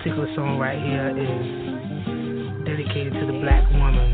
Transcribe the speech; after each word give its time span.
particular 0.00 0.32
song 0.34 0.56
right 0.56 0.80
here 0.80 1.12
is 1.12 2.64
dedicated 2.64 3.12
to 3.12 3.26
the 3.28 3.36
black 3.44 3.68
woman. 3.68 4.08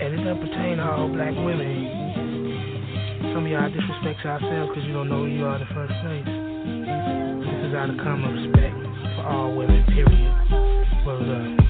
And 0.00 0.08
it 0.16 0.24
doesn't 0.24 0.40
pertain 0.40 0.80
to 0.80 0.88
all 0.88 1.12
black 1.12 1.36
women. 1.36 3.28
Some 3.36 3.44
of 3.44 3.52
y'all 3.52 3.68
disrespect 3.68 4.24
yourselves 4.24 4.72
because 4.72 4.88
you 4.88 4.96
don't 4.96 5.12
know 5.12 5.28
who 5.28 5.36
you 5.36 5.44
are 5.44 5.60
in 5.60 5.68
the 5.68 5.72
first 5.76 5.92
place. 6.00 6.24
This 6.24 7.60
is 7.68 7.76
out 7.76 7.92
of 7.92 8.00
common 8.00 8.40
respect 8.40 8.72
for 9.20 9.24
all 9.28 9.52
women, 9.52 9.84
period. 9.92 10.32
Well, 11.04 11.20
uh, 11.20 11.60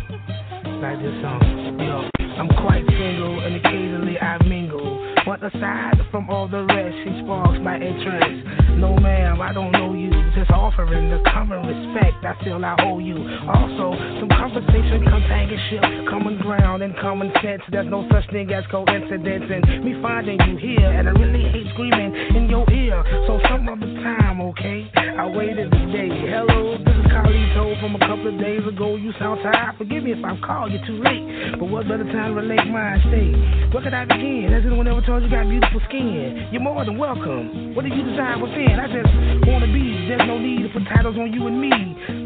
like 0.78 1.02
this 1.02 1.18
song. 1.26 1.42
Yo, 1.82 2.06
I'm 2.38 2.46
quite 2.62 2.86
single 2.86 3.42
and 3.42 3.58
occasionally 3.58 4.22
I 4.22 4.38
mingle. 4.46 5.02
But 5.26 5.42
aside 5.42 5.98
from 6.14 6.30
all 6.30 6.46
the 6.46 6.62
rest, 6.62 6.94
she 7.02 7.10
sparks 7.26 7.58
my 7.58 7.74
interest. 7.74 8.59
No, 8.78 8.96
ma'am, 8.96 9.40
I 9.40 9.52
don't 9.52 9.72
know 9.72 9.94
you. 9.94 10.10
Just 10.34 10.50
offering 10.50 11.10
the 11.10 11.22
common 11.30 11.66
respect 11.66 12.24
I 12.24 12.36
feel 12.44 12.64
I 12.64 12.76
owe 12.86 12.98
you. 12.98 13.16
Also, 13.48 13.96
some 14.20 14.28
conversation, 14.28 15.02
companionship, 15.02 15.82
common 16.08 16.38
ground, 16.38 16.82
and 16.82 16.94
common 16.98 17.32
sense. 17.42 17.62
There's 17.70 17.90
no 17.90 18.06
such 18.12 18.30
thing 18.30 18.52
as 18.52 18.64
coincidence. 18.70 19.44
And 19.50 19.84
me 19.84 20.00
finding 20.00 20.38
you 20.46 20.56
here, 20.56 20.86
and 20.86 21.08
I 21.08 21.12
really 21.12 21.50
hate 21.50 21.66
screaming 21.74 22.14
in 22.36 22.48
your 22.48 22.68
ear. 22.70 23.02
So, 23.26 23.40
some 23.50 23.68
other 23.68 23.89
time, 24.02 24.40
okay? 24.40 24.88
I 24.96 25.26
waited 25.28 25.70
today. 25.70 26.08
Hello, 26.32 26.76
this 26.78 26.96
is 26.96 27.06
Carlito 27.12 27.78
from 27.80 27.94
a 27.96 28.00
couple 28.00 28.32
of 28.32 28.40
days 28.40 28.64
ago. 28.66 28.96
You 28.96 29.12
sound 29.18 29.40
tired. 29.42 29.76
Forgive 29.76 30.04
me 30.04 30.12
if 30.12 30.24
I've 30.24 30.40
called 30.40 30.72
you 30.72 30.80
too 30.86 30.98
late. 31.04 31.58
But 31.60 31.68
what 31.68 31.88
better 31.88 32.04
time 32.08 32.34
to 32.34 32.40
relate 32.40 32.64
my 32.68 32.96
state? 33.08 33.36
Where 33.72 33.82
could 33.84 33.94
I 33.94 34.04
begin? 34.04 34.48
Has 34.52 34.64
anyone 34.64 34.88
ever 34.88 35.04
told 35.04 35.22
you 35.22 35.30
got 35.30 35.48
beautiful 35.48 35.80
skin? 35.88 36.48
You're 36.52 36.64
more 36.64 36.84
than 36.84 36.96
welcome. 36.96 37.74
What 37.74 37.84
do 37.84 37.92
you 37.92 38.02
desire 38.02 38.40
within? 38.40 38.80
I 38.80 38.88
just 38.88 39.12
wanna 39.46 39.68
be. 39.68 40.08
There's 40.08 40.24
no 40.26 40.38
need 40.40 40.64
to 40.64 40.70
put 40.72 40.88
titles 40.88 41.16
on 41.20 41.32
you 41.32 41.46
and 41.46 41.60
me. 41.60 41.72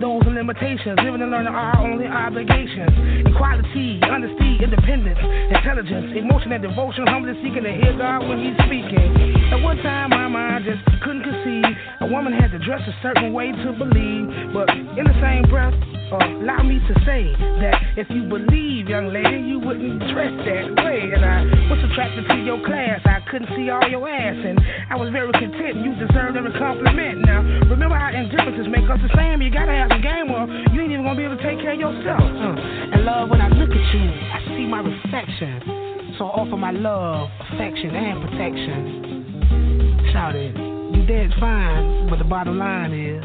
Those 0.01 0.23
limitations. 0.27 0.99
Living 1.03 1.23
and 1.23 1.31
learning 1.31 1.55
are 1.55 1.77
our 1.77 1.87
only 1.87 2.07
obligations. 2.07 3.27
Equality, 3.27 4.01
honesty, 4.03 4.59
independence, 4.63 5.19
intelligence, 5.51 6.13
emotion, 6.17 6.53
and 6.53 6.63
devotion. 6.63 7.07
Humbly 7.07 7.35
seeking 7.43 7.63
to 7.63 7.73
hear 7.73 7.97
God 7.97 8.29
when 8.29 8.43
He's 8.43 8.57
speaking. 8.67 9.53
At 9.53 9.63
one 9.63 9.79
time, 9.79 10.11
my 10.11 10.29
mind 10.29 10.65
just 10.65 10.83
couldn't 11.03 11.23
conceive. 11.23 11.65
A 12.01 12.07
woman 12.07 12.33
had 12.33 12.51
to 12.53 12.59
dress 12.59 12.83
a 12.87 12.95
certain 13.03 13.33
way 13.33 13.53
to 13.53 13.73
believe. 13.73 14.53
But 14.53 14.71
in 14.71 15.05
the 15.07 15.17
same 15.23 15.49
breath, 15.49 15.75
uh, 16.13 16.45
allow 16.45 16.63
me 16.63 16.81
to 16.81 16.95
say 17.07 17.33
that 17.65 17.97
if 17.97 18.09
you 18.11 18.29
believe, 18.29 18.89
young 18.89 19.09
lady, 19.09 19.41
you 19.41 19.59
wouldn't 19.59 20.01
dress 20.13 20.33
that 20.45 20.85
way. 20.85 21.13
And 21.15 21.25
I 21.25 21.45
was 21.71 21.81
attracted 21.91 22.29
to 22.29 22.37
your 22.45 22.61
class. 22.65 23.01
I 23.05 23.21
couldn't 23.31 23.49
see 23.57 23.71
all 23.71 23.87
your 23.89 24.09
ass, 24.09 24.37
and 24.37 24.61
I 24.91 24.97
was 24.97 25.11
very 25.11 25.33
content. 25.33 25.81
You 25.81 25.95
deserved 25.97 26.37
every 26.37 26.53
compliment. 26.59 27.25
Now, 27.25 27.41
remember 27.71 27.97
how 27.97 28.13
indifferences 28.13 28.69
make 28.69 28.85
us 28.91 29.01
the 29.01 29.13
same. 29.17 29.41
You 29.41 29.51
gotta 29.51 29.73
have 29.73 29.89
some 29.91 30.03
game, 30.03 30.29
or 30.31 30.45
you 30.73 30.83
ain't 30.83 30.93
even 30.93 31.05
gonna 31.05 31.17
be 31.17 31.25
able 31.25 31.37
to 31.37 31.43
take 31.43 31.61
care 31.61 31.73
of 31.73 31.81
yourself. 31.81 32.21
Uh, 32.21 32.93
and 32.93 33.05
love, 33.05 33.31
when 33.31 33.41
I 33.41 33.49
look 33.49 33.71
at 33.71 33.87
you, 33.95 34.07
I 34.33 34.39
see 34.57 34.67
my 34.67 34.81
reflection. 34.81 36.15
So 36.19 36.27
I 36.27 36.47
offer 36.47 36.57
my 36.57 36.71
love, 36.71 37.29
affection, 37.51 37.91
and 37.91 38.17
protection. 38.23 40.13
Shout 40.13 40.37
it. 40.37 40.55
You 40.95 41.07
dead 41.07 41.35
fine, 41.41 42.09
but 42.09 42.19
the 42.19 42.25
bottom 42.25 42.59
line 42.59 42.93
is, 42.93 43.25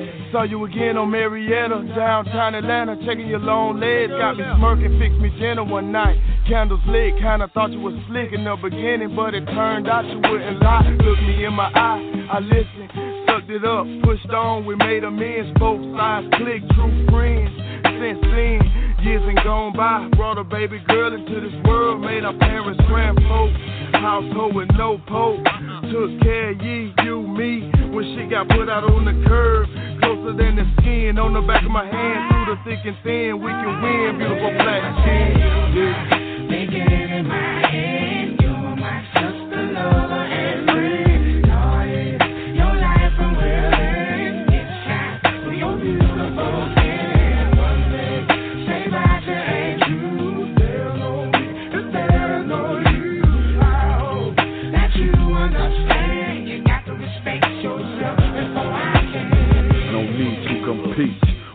Saw 0.31 0.43
you 0.43 0.63
again 0.63 0.95
on 0.95 1.11
Marietta, 1.11 1.91
downtown 1.93 2.55
Atlanta, 2.55 2.95
checking 3.05 3.27
your 3.27 3.39
long 3.39 3.81
legs. 3.81 4.13
Got 4.15 4.37
me 4.37 4.45
smirking, 4.55 4.97
fixed 4.97 5.19
me 5.19 5.29
dinner 5.37 5.65
one 5.65 5.91
night. 5.91 6.17
Candles 6.47 6.79
lit, 6.87 7.17
kinda 7.17 7.49
thought 7.53 7.71
you 7.71 7.81
was 7.81 7.95
slick 8.07 8.31
in 8.31 8.45
the 8.45 8.55
beginning, 8.55 9.13
but 9.13 9.33
it 9.33 9.45
turned 9.47 9.89
out 9.89 10.05
you 10.05 10.19
wouldn't 10.23 10.63
lie. 10.63 10.87
Look 11.03 11.19
me 11.19 11.43
in 11.43 11.53
my 11.53 11.67
eye, 11.75 12.27
I 12.31 12.39
listened, 12.39 12.91
sucked 13.27 13.49
it 13.49 13.65
up, 13.65 13.85
pushed 14.03 14.31
on, 14.31 14.65
we 14.65 14.75
made 14.75 15.03
amends, 15.03 15.51
both 15.59 15.83
sides 15.97 16.27
click, 16.37 16.63
true 16.75 17.07
friends. 17.09 17.51
Since 17.83 18.21
then, 18.21 18.59
years 19.03 19.23
and 19.27 19.37
gone 19.43 19.73
by, 19.75 20.07
brought 20.15 20.37
a 20.37 20.45
baby 20.45 20.79
girl 20.87 21.13
into 21.13 21.41
this 21.41 21.53
world, 21.65 21.99
made 21.99 22.23
our 22.23 22.33
parents 22.33 22.79
grandfolks, 22.87 23.59
household 23.99 24.55
with 24.55 24.69
no 24.77 24.97
pope. 25.07 25.45
Took 25.91 26.21
care 26.21 26.51
of 26.51 26.61
ye, 26.61 26.93
you, 27.03 27.27
me, 27.27 27.69
when 27.91 28.15
she 28.15 28.29
got 28.29 28.47
put 28.47 28.69
out 28.69 28.85
on 28.85 29.03
the 29.03 29.27
curb. 29.27 29.67
Closer 29.99 30.37
than 30.37 30.55
the 30.55 30.65
skin 30.79 31.19
on 31.19 31.33
the 31.33 31.41
back 31.41 31.65
of 31.65 31.71
my 31.71 31.85
hand, 31.85 32.31
through 32.31 32.55
the 32.55 32.61
thick 32.63 32.79
and 32.85 32.95
thin, 33.03 33.41
we 33.41 33.51
can 33.51 33.81
win, 33.81 34.17
beautiful 34.17 34.51
black 34.57 35.03
skin. 35.03 35.39
Yeah. 35.75 37.50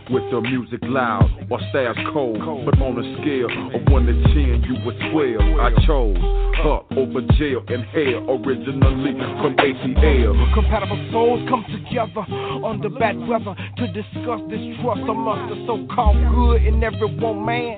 With 0.09 0.26
the 0.31 0.41
music 0.41 0.79
loud 0.83 1.29
or 1.49 1.59
styles 1.69 1.97
cold. 2.11 2.39
But 2.65 2.81
on 2.81 2.99
a 2.99 3.05
scale 3.21 3.47
of 3.47 3.81
1 3.91 4.05
to 4.05 4.13
10, 4.13 4.63
you 4.67 4.75
were 4.85 4.97
12. 5.11 5.59
I 5.59 5.69
chose 5.85 6.17
her 6.63 6.79
over 6.97 7.21
jail 7.37 7.63
and 7.67 7.83
hell, 7.93 8.41
originally 8.41 9.13
from 9.41 9.55
ATL. 9.55 10.53
Compatible 10.53 10.99
souls 11.11 11.47
come 11.49 11.63
together 11.71 12.23
under 12.65 12.89
bad 12.89 13.15
weather 13.27 13.55
to 13.77 13.87
discuss 13.93 14.41
this 14.49 14.63
trust 14.81 15.01
amongst 15.07 15.53
the 15.53 15.57
so-called 15.65 16.17
good 16.35 16.65
in 16.65 16.83
everyone, 16.83 17.45
man. 17.45 17.77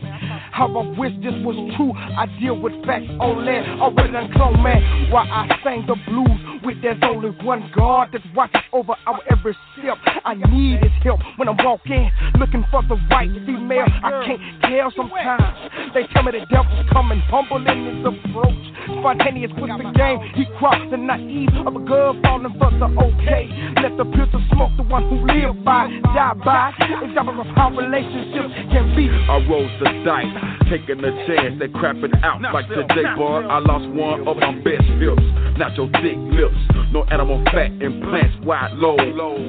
How 0.51 0.67
I 0.67 0.97
wish 0.97 1.13
this 1.21 1.35
was 1.45 1.55
true. 1.77 1.93
I 1.93 2.25
deal 2.39 2.59
with 2.59 2.73
facts 2.85 3.09
only, 3.19 3.59
already 3.79 4.11
done 4.11 4.31
clone 4.33 4.63
man. 4.63 5.11
Why 5.11 5.23
I 5.23 5.47
sang 5.63 5.85
the 5.85 5.95
blues 6.07 6.63
with 6.63 6.81
there's 6.81 6.99
only 7.03 7.29
one 7.43 7.71
God 7.75 8.09
that's 8.11 8.23
watching 8.35 8.61
over 8.73 8.93
our 9.05 9.19
every 9.31 9.55
step. 9.77 9.97
I 10.25 10.35
need 10.35 10.79
his 10.81 10.91
help 11.03 11.19
when 11.37 11.47
I'm 11.47 11.57
walking, 11.63 12.09
looking 12.39 12.63
for 12.71 12.81
the 12.87 12.95
right 13.11 13.29
female. 13.45 13.85
I 14.01 14.23
can't 14.25 14.41
tell 14.63 14.91
sometimes. 14.95 15.93
They 15.93 16.07
tell 16.13 16.23
me 16.23 16.31
the 16.31 16.45
devil's 16.47 16.87
coming, 16.91 17.19
humble 17.27 17.59
in 17.59 17.77
his 17.83 18.01
approach. 18.07 18.63
Spontaneous 18.87 19.51
with 19.59 19.69
the 19.75 19.91
game. 19.93 20.19
He 20.33 20.47
crossed 20.57 20.89
the 20.89 20.97
naive 20.97 21.51
of 21.67 21.75
a 21.75 21.83
girl 21.83 22.15
falling 22.23 22.55
for 22.57 22.71
the 22.71 22.87
okay. 22.87 23.45
Let 23.83 23.99
the 23.99 24.05
pistol 24.15 24.41
smoke 24.55 24.71
the 24.77 24.87
one 24.87 25.03
who 25.11 25.19
live 25.27 25.63
by, 25.63 25.91
die 26.15 26.33
by. 26.39 26.71
Example 27.03 27.41
of 27.41 27.47
how 27.59 27.69
relationships 27.75 28.55
can 28.71 28.95
be. 28.95 29.11
I 29.11 29.43
rose 29.45 29.71
the 29.83 29.91
dice, 30.07 30.31
taking 30.71 31.03
a 31.03 31.11
chance 31.27 31.59
at 31.61 31.71
crapping 31.75 32.15
out 32.23 32.41
like 32.53 32.67
today, 32.69 33.05
boy. 33.19 33.43
I 33.45 33.59
lost 33.59 33.87
one 33.91 34.27
of 34.27 34.37
my 34.37 34.55
best 34.63 34.87
hips, 34.97 35.21
not 35.59 35.75
your 35.75 35.91
thick 35.99 36.17
lips. 36.33 36.57
No 36.91 37.03
animal 37.11 37.43
fat 37.51 37.69
implants, 37.83 38.35
wide 38.45 38.73
low. 38.79 38.97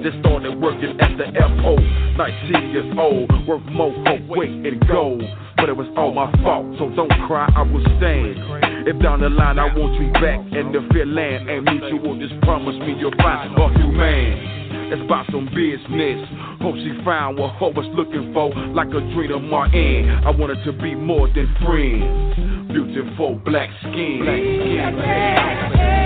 Just 0.03 0.19
started 0.21 0.61
working 0.61 0.99
at 1.01 1.17
the 1.17 1.27
airport, 1.39 1.81
19 2.19 2.73
years 2.83 2.97
old, 2.99 3.31
worth 3.47 3.65
more 3.73 3.93
hope, 4.07 4.27
weight, 4.29 4.51
and 4.51 4.87
gold. 4.89 5.23
But 5.57 5.69
it 5.69 5.77
was 5.77 5.89
all 5.97 6.13
my 6.13 6.31
fault, 6.43 6.77
so 6.79 6.89
don't 6.97 7.13
cry, 7.27 7.51
I 7.55 7.63
will 7.63 7.85
stand. 7.99 8.89
If 8.89 9.03
down 9.03 9.21
the 9.21 9.29
line 9.29 9.59
I 9.59 9.69
want 9.77 10.01
you 10.01 10.11
back 10.15 10.41
and 10.41 10.75
the 10.75 10.87
fear 10.93 11.07
land 11.07 11.51
ain't 11.51 11.65
mutual, 11.65 12.19
just 12.19 12.41
promise 12.43 12.77
me 12.81 12.97
you'll 12.99 13.17
find 13.17 13.53
a 13.57 13.69
human. 13.77 14.91
Let's 14.91 15.09
buy 15.09 15.25
some 15.31 15.47
business. 15.55 16.29
Hope 16.61 16.75
she 16.77 16.93
found 17.05 17.39
what 17.39 17.55
her 17.57 17.71
was 17.71 17.87
looking 17.95 18.33
for, 18.33 18.51
like 18.73 18.89
a 18.89 19.01
dream 19.15 19.33
of 19.33 19.43
Martin. 19.43 20.11
I 20.25 20.31
wanted 20.31 20.65
to 20.65 20.73
be 20.73 20.95
more 20.95 21.29
than 21.29 21.55
friends. 21.65 22.73
Beautiful 22.73 23.37
black 23.45 23.71
skin. 23.81 24.21
Black 24.25 24.41
skin. 24.41 24.97
Make 24.97 26.00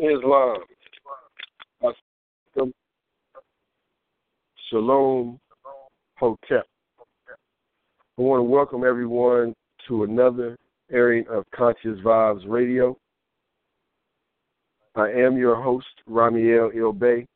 Islam. 0.00 0.56
Shalom 4.70 5.38
Hotep. 6.16 6.66
I 7.28 8.22
want 8.22 8.38
to 8.38 8.44
welcome 8.44 8.82
everyone 8.84 9.52
to 9.88 10.04
another 10.04 10.56
airing 10.90 11.26
of 11.28 11.44
Konscious 11.54 11.98
Vibes 12.02 12.48
Radio. 12.48 12.96
I 14.94 15.10
am 15.10 15.36
your 15.36 15.60
host, 15.60 15.86
Rahme'el 16.08 16.70
El 16.80 16.92
Bey. 16.92 17.26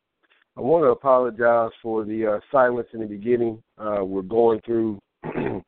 I 0.57 0.61
want 0.61 0.85
to 0.85 0.89
apologize 0.89 1.71
for 1.83 2.03
the 2.03 2.25
uh, 2.25 2.39
silence 2.51 2.87
in 2.93 3.01
the 3.01 3.05
beginning. 3.05 3.61
Uh, 3.77 4.03
we're 4.03 4.23
going 4.23 4.59
through 4.65 4.99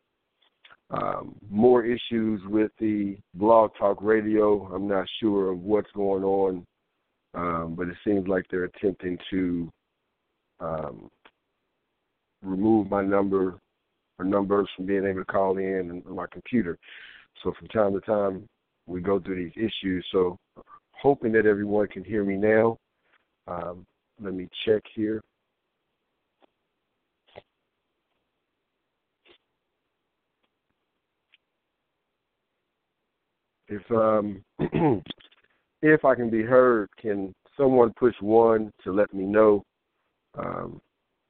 um, 0.90 1.36
more 1.50 1.86
issues 1.86 2.42
with 2.48 2.72
the 2.80 3.18
Blog 3.36 3.72
Talk 3.78 4.02
Radio. 4.02 4.64
I'm 4.74 4.88
not 4.88 5.06
sure 5.20 5.52
of 5.52 5.60
what's 5.60 5.92
going 5.94 6.24
on, 6.24 6.66
um, 7.38 7.76
but 7.78 7.88
it 7.88 7.96
seems 8.04 8.28
like 8.28 8.46
they're 8.50 8.64
attempting 8.64 9.18
to 9.30 9.72
um, 10.60 11.10
remove 12.42 12.90
my 12.90 13.04
number 13.04 13.60
or 14.18 14.26
numbers 14.26 14.68
from 14.76 14.88
being 14.88 15.06
able 15.06 15.20
to 15.22 15.26
call 15.26 15.58
in 15.60 16.04
on 16.08 16.16
my 16.16 16.26
computer. 16.32 16.78
So 17.44 17.54
from 17.58 17.68
time 17.68 17.94
to 17.94 18.02
time, 18.02 18.50
we 18.88 19.02
go 19.02 19.20
through 19.20 19.36
these 19.36 19.54
issues. 19.56 20.04
So 20.12 20.40
hoping 20.92 21.32
that 21.34 21.46
everyone 21.46 21.88
can 21.88 22.04
hear 22.04 22.24
me 22.24 22.36
now. 22.36 22.80
Um, 23.48 23.86
let 24.20 24.34
me 24.34 24.50
check 24.66 24.82
here. 24.96 25.22
If 33.68 33.84
um 33.92 34.44
if 35.82 36.06
I 36.06 36.16
can 36.16 36.30
be 36.30 36.44
heard, 36.44 36.90
can 37.00 37.34
someone 37.56 37.94
push 37.98 38.16
one 38.22 38.72
to 38.84 38.92
let 38.92 39.14
me 39.14 39.24
know? 39.24 39.64
Um, 40.38 40.82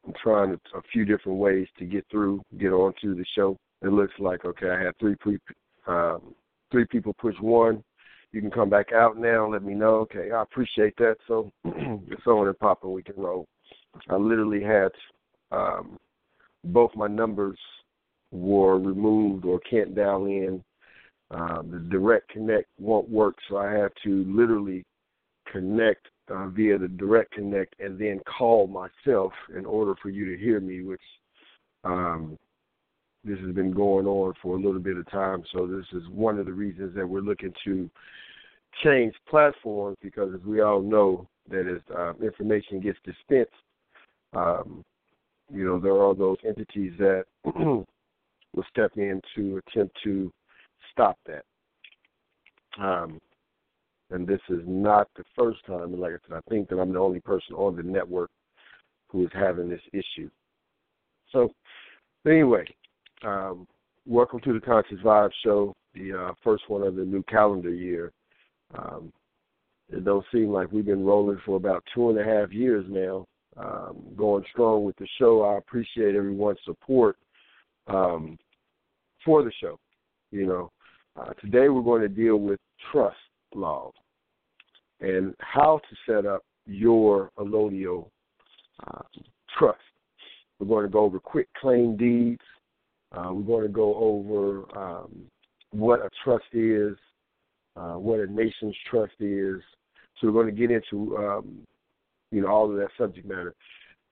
I'm 0.06 0.14
trying 0.22 0.54
a 0.54 0.82
few 0.92 1.06
different 1.06 1.38
ways 1.38 1.68
to 1.80 1.86
get 1.86 2.06
through, 2.10 2.42
get 2.58 2.72
onto 2.72 3.16
the 3.16 3.26
show. 3.36 3.58
It 3.82 3.90
looks 3.90 4.14
like 4.20 4.46
okay, 4.46 4.70
I 4.70 4.82
had 4.82 4.98
three 5.00 5.16
pre- 5.16 5.40
um, 5.88 6.34
three 6.72 6.86
people 6.86 7.14
push 7.20 7.36
one. 7.40 7.84
You 8.32 8.42
can 8.42 8.52
come 8.52 8.70
back 8.70 8.92
out 8.92 9.18
now. 9.18 9.50
Let 9.52 9.64
me 9.64 9.74
know. 9.74 9.96
Okay, 9.96 10.32
I 10.32 10.42
appreciate 10.42 10.96
that. 10.98 11.16
So 11.28 11.52
it's 11.66 12.28
on 12.28 12.48
and 12.48 12.60
popping. 12.60 12.92
We 12.92 13.04
can 13.04 13.16
roll. 13.18 13.48
I 14.10 14.16
literally 14.16 14.64
had 14.64 14.90
um, 15.52 15.98
both 16.64 16.92
my 16.96 17.08
numbers 17.08 17.58
were 18.32 18.78
removed 18.80 19.46
or 19.46 19.60
can't 19.60 19.96
dial 19.96 20.26
in. 20.26 20.64
Um, 21.30 21.70
the 21.72 21.80
direct 21.80 22.30
connect 22.30 22.68
won't 22.80 23.10
work, 23.10 23.36
so 23.50 23.58
I 23.58 23.72
have 23.72 23.92
to 24.04 24.24
literally 24.28 24.86
connect 25.52 26.08
uh, 26.30 26.48
via 26.48 26.78
the 26.78 26.88
direct 26.88 27.34
connect 27.34 27.76
and 27.80 28.00
then 28.00 28.20
call 28.38 28.68
myself 28.68 29.34
in 29.56 29.66
order 29.66 29.96
for 30.02 30.10
you 30.10 30.26
to 30.26 30.42
hear 30.42 30.60
me, 30.60 30.84
which 30.84 31.02
um, 31.84 32.38
this 33.24 33.40
has 33.40 33.54
been 33.54 33.72
going 33.72 34.06
on 34.06 34.34
for 34.42 34.56
a 34.56 34.60
little 34.60 34.80
bit 34.80 34.98
of 34.98 35.10
time. 35.10 35.44
So 35.54 35.68
this 35.68 35.86
is 35.94 36.08
one 36.10 36.40
of 36.40 36.46
the 36.46 36.54
reasons 36.54 36.96
that 36.96 37.08
we're 37.08 37.22
looking 37.22 37.54
to 37.66 37.90
change 38.84 39.14
platforms 39.30 39.98
because, 40.02 40.34
as 40.34 40.46
we 40.46 40.62
all 40.62 40.82
know, 40.82 41.28
that 41.50 41.68
as 41.68 41.82
uh, 41.96 42.14
information 42.24 42.80
gets 42.80 43.00
dispensed, 43.06 43.52
um, 44.34 44.84
you 45.52 45.64
know 45.64 45.80
there 45.80 46.02
are 46.02 46.14
those 46.14 46.38
entities 46.46 46.92
that 47.00 47.24
will 47.56 47.86
step 48.70 48.92
in 48.98 49.22
to 49.36 49.62
attempt 49.68 49.98
to 50.04 50.32
stop 50.98 51.18
that. 51.28 51.44
Um, 52.84 53.20
and 54.10 54.26
this 54.26 54.40
is 54.50 54.62
not 54.66 55.08
the 55.16 55.24
first 55.38 55.64
time. 55.68 55.94
And 55.94 56.00
like 56.00 56.14
I 56.14 56.28
said, 56.28 56.38
I 56.38 56.50
think 56.50 56.70
that 56.70 56.80
I'm 56.80 56.94
the 56.94 57.00
only 57.00 57.20
person 57.20 57.56
on 57.56 57.76
the 57.76 57.84
network 57.84 58.32
who 59.10 59.24
is 59.24 59.32
having 59.34 59.70
this 59.70 59.82
issue. 59.94 60.30
So, 61.32 61.54
anyway, 62.26 62.66
um, 63.24 63.68
welcome 64.06 64.40
to 64.42 64.54
the 64.54 64.60
Konscious 64.60 65.00
Vibe 65.04 65.30
Show, 65.44 65.76
the 65.94 66.14
uh, 66.14 66.34
first 66.44 66.64
one 66.68 66.82
of 66.82 66.96
the 66.96 67.04
new 67.04 67.24
calendar 67.24 67.74
year. 67.74 68.12
Um, 68.78 69.12
it 69.90 70.04
don't 70.04 70.26
seem 70.34 70.50
like 70.50 70.72
we've 70.72 70.86
been 70.86 71.06
rolling 71.06 71.40
for 71.46 71.58
about 71.58 71.84
two 71.94 72.10
and 72.10 72.20
a 72.20 72.24
half 72.24 72.52
years 72.52 72.86
now, 72.90 73.26
um, 73.56 73.98
going 74.16 74.44
strong 74.52 74.84
with 74.84 74.96
the 74.98 75.08
show. 75.20 75.44
I 75.44 75.58
appreciate 75.58 76.16
everyone's 76.16 76.60
support 76.66 77.18
um, 77.88 78.38
for 79.24 79.44
the 79.44 79.52
show. 79.62 79.80
You 80.32 80.46
know, 80.46 80.72
uh, 81.20 81.34
today 81.42 81.70
we're 81.70 81.82
going 81.82 82.02
to 82.02 82.08
deal 82.08 82.38
with 82.38 82.60
trust 82.92 83.18
law 83.56 83.92
and 85.00 85.34
how 85.40 85.80
to 85.90 86.12
set 86.12 86.26
up 86.26 86.44
your 86.66 87.32
allodial 87.40 88.10
uh, 88.86 89.02
trust. 89.58 89.80
We're 90.60 90.68
going 90.68 90.86
to 90.86 90.92
go 90.92 91.00
over 91.00 91.20
quit 91.20 91.48
claim 91.60 91.98
deeds. 91.98 92.42
Uh, 93.12 93.30
we're 93.32 93.44
going 93.44 93.64
to 93.64 93.74
go 93.74 93.96
over 93.96 94.78
um, 94.78 95.24
what 95.72 96.00
a 96.00 96.10
trust 96.24 96.46
is, 96.54 96.98
uh, 97.76 97.94
what 97.94 98.20
a 98.20 98.28
nation's 98.28 98.76
trust 98.90 99.14
is. 99.20 99.62
So 100.20 100.28
we're 100.28 100.44
going 100.44 100.54
to 100.54 100.60
get 100.60 100.72
into 100.72 101.18
um, 101.18 101.60
you 102.32 102.42
know 102.42 102.48
all 102.48 102.70
of 102.70 102.78
that 102.78 102.90
subject 102.98 103.28
matter. 103.28 103.56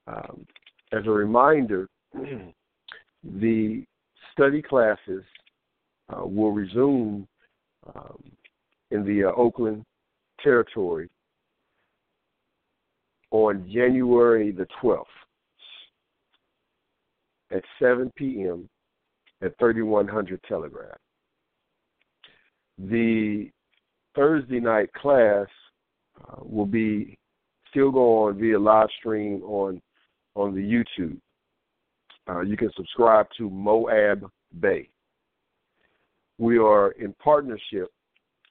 Um, 0.08 0.46
as 0.92 1.06
a 1.06 1.12
reminder, 1.12 1.88
the 3.24 3.84
study 4.32 4.62
classes 4.62 5.24
uh, 6.10 6.26
will 6.26 6.52
resume 6.52 7.28
um, 7.96 8.24
in 8.92 9.06
the 9.06 9.26
uh, 9.26 9.32
Oakland 9.36 9.84
territory 10.42 11.10
on 13.32 13.70
January 13.72 14.52
the 14.52 14.68
12th 14.82 15.04
at 17.52 17.64
7 17.80 18.12
p.m. 18.16 18.70
at 19.42 19.58
3100 19.60 20.40
Telegraph. 20.48 20.98
The 22.78 23.50
Thursday 24.16 24.60
night 24.60 24.92
class 24.94 25.48
uh, 26.22 26.44
will 26.44 26.66
be 26.66 27.18
still 27.70 27.92
go 27.92 28.24
on 28.24 28.40
via 28.40 28.60
live 28.60 28.90
stream 29.00 29.42
on 29.44 29.82
on 30.36 30.54
the 30.54 30.62
YouTube. 30.62 31.18
Uh, 32.28 32.42
you 32.42 32.58
can 32.58 32.72
subscribe 32.76 33.28
to 33.38 33.50
Moab 33.50 34.30
Bey. 34.60 34.90
We 36.38 36.58
are 36.58 36.92
in 36.92 37.14
partnership, 37.14 37.90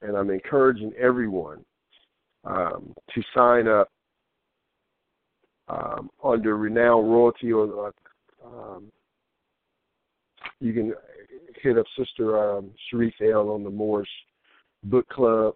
and 0.01 0.15
I'm 0.15 0.29
encouraging 0.29 0.91
everyone 0.99 1.63
um, 2.43 2.93
to 3.13 3.21
sign 3.35 3.67
up 3.67 3.89
um, 5.67 6.09
under 6.23 6.57
Renown 6.57 7.05
Royalty, 7.05 7.51
or 7.51 7.91
um, 8.45 8.91
you 10.59 10.73
can 10.73 10.93
hit 11.61 11.77
up 11.77 11.85
Sister 11.97 12.57
um, 12.57 12.71
Sharif 12.89 13.13
L 13.21 13.49
on 13.51 13.63
the 13.63 13.69
Moorish 13.69 14.09
Book 14.83 15.07
Club 15.09 15.55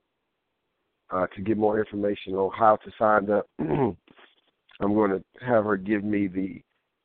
uh, 1.12 1.28
to 1.36 1.42
get 1.42 1.58
more 1.58 1.80
information 1.80 2.34
on 2.34 2.52
how 2.58 2.78
to 2.78 2.92
sign 2.98 3.30
up. 3.32 3.48
I'm 3.60 4.94
going 4.94 5.12
to 5.12 5.24
have 5.46 5.66
her 5.66 5.78
give 5.78 6.04
me 6.04 6.28
the 6.28 6.62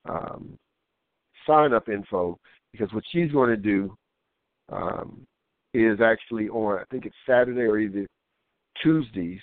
um, 0.09 0.59
sign 1.47 1.73
up 1.73 1.89
info 1.89 2.39
because 2.73 2.93
what 2.93 3.05
she's 3.11 3.33
going 3.33 3.51
to 3.51 3.57
do 3.57 3.97
um, 4.71 5.27
is 5.73 6.01
actually 6.01 6.49
on, 6.49 6.79
I 6.79 6.85
think 6.91 7.07
it's 7.07 7.17
Saturday 7.27 7.63
or 7.63 7.79
either 7.79 8.07
Tuesdays, 8.83 9.41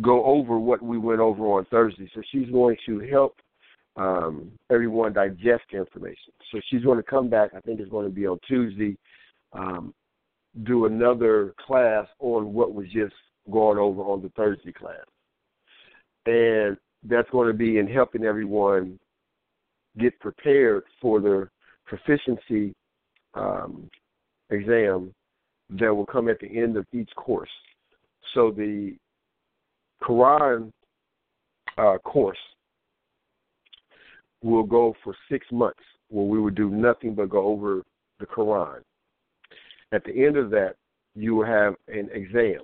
go 0.00 0.24
over 0.24 0.58
what 0.58 0.82
we 0.82 0.98
went 0.98 1.20
over 1.20 1.44
on 1.44 1.64
Thursday. 1.66 2.10
So 2.14 2.22
she's 2.30 2.48
going 2.50 2.76
to 2.86 3.00
help 3.08 3.36
um, 3.96 4.52
everyone 4.70 5.12
digest 5.12 5.64
information. 5.72 6.32
So 6.52 6.60
she's 6.68 6.82
going 6.82 6.96
to 6.96 7.02
come 7.02 7.28
back. 7.28 7.50
I 7.54 7.60
think 7.60 7.80
it's 7.80 7.90
going 7.90 8.06
to 8.06 8.14
be 8.14 8.26
on 8.26 8.38
Tuesday. 8.46 8.96
Um, 9.52 9.92
do 10.64 10.86
another 10.86 11.54
class 11.64 12.06
on 12.18 12.52
what 12.52 12.74
was 12.74 12.86
just 12.92 13.14
going 13.50 13.78
over 13.78 14.02
on 14.02 14.22
the 14.22 14.30
Thursday 14.30 14.72
class, 14.72 15.04
and 16.26 16.76
that's 17.04 17.30
going 17.30 17.46
to 17.48 17.54
be 17.54 17.78
in 17.78 17.86
helping 17.86 18.24
everyone 18.24 18.98
get 19.98 20.18
prepared 20.20 20.82
for 21.00 21.20
their 21.20 21.50
proficiency 21.86 22.74
um, 23.34 23.88
exam 24.50 25.14
that 25.70 25.94
will 25.94 26.06
come 26.06 26.28
at 26.28 26.40
the 26.40 26.48
end 26.48 26.76
of 26.76 26.86
each 26.92 27.10
course. 27.16 27.50
So 28.34 28.50
the 28.50 28.96
Quran 30.02 30.72
uh, 31.78 31.98
course 31.98 32.38
will 34.42 34.64
go 34.64 34.94
for 35.04 35.14
six 35.30 35.46
months, 35.52 35.80
where 36.08 36.26
we 36.26 36.40
would 36.40 36.54
do 36.54 36.70
nothing 36.70 37.14
but 37.14 37.28
go 37.28 37.46
over 37.46 37.82
the 38.18 38.26
Quran. 38.26 38.80
At 39.92 40.04
the 40.04 40.26
end 40.26 40.36
of 40.36 40.50
that, 40.50 40.74
you 41.14 41.34
will 41.34 41.46
have 41.46 41.74
an 41.88 42.08
exam 42.12 42.60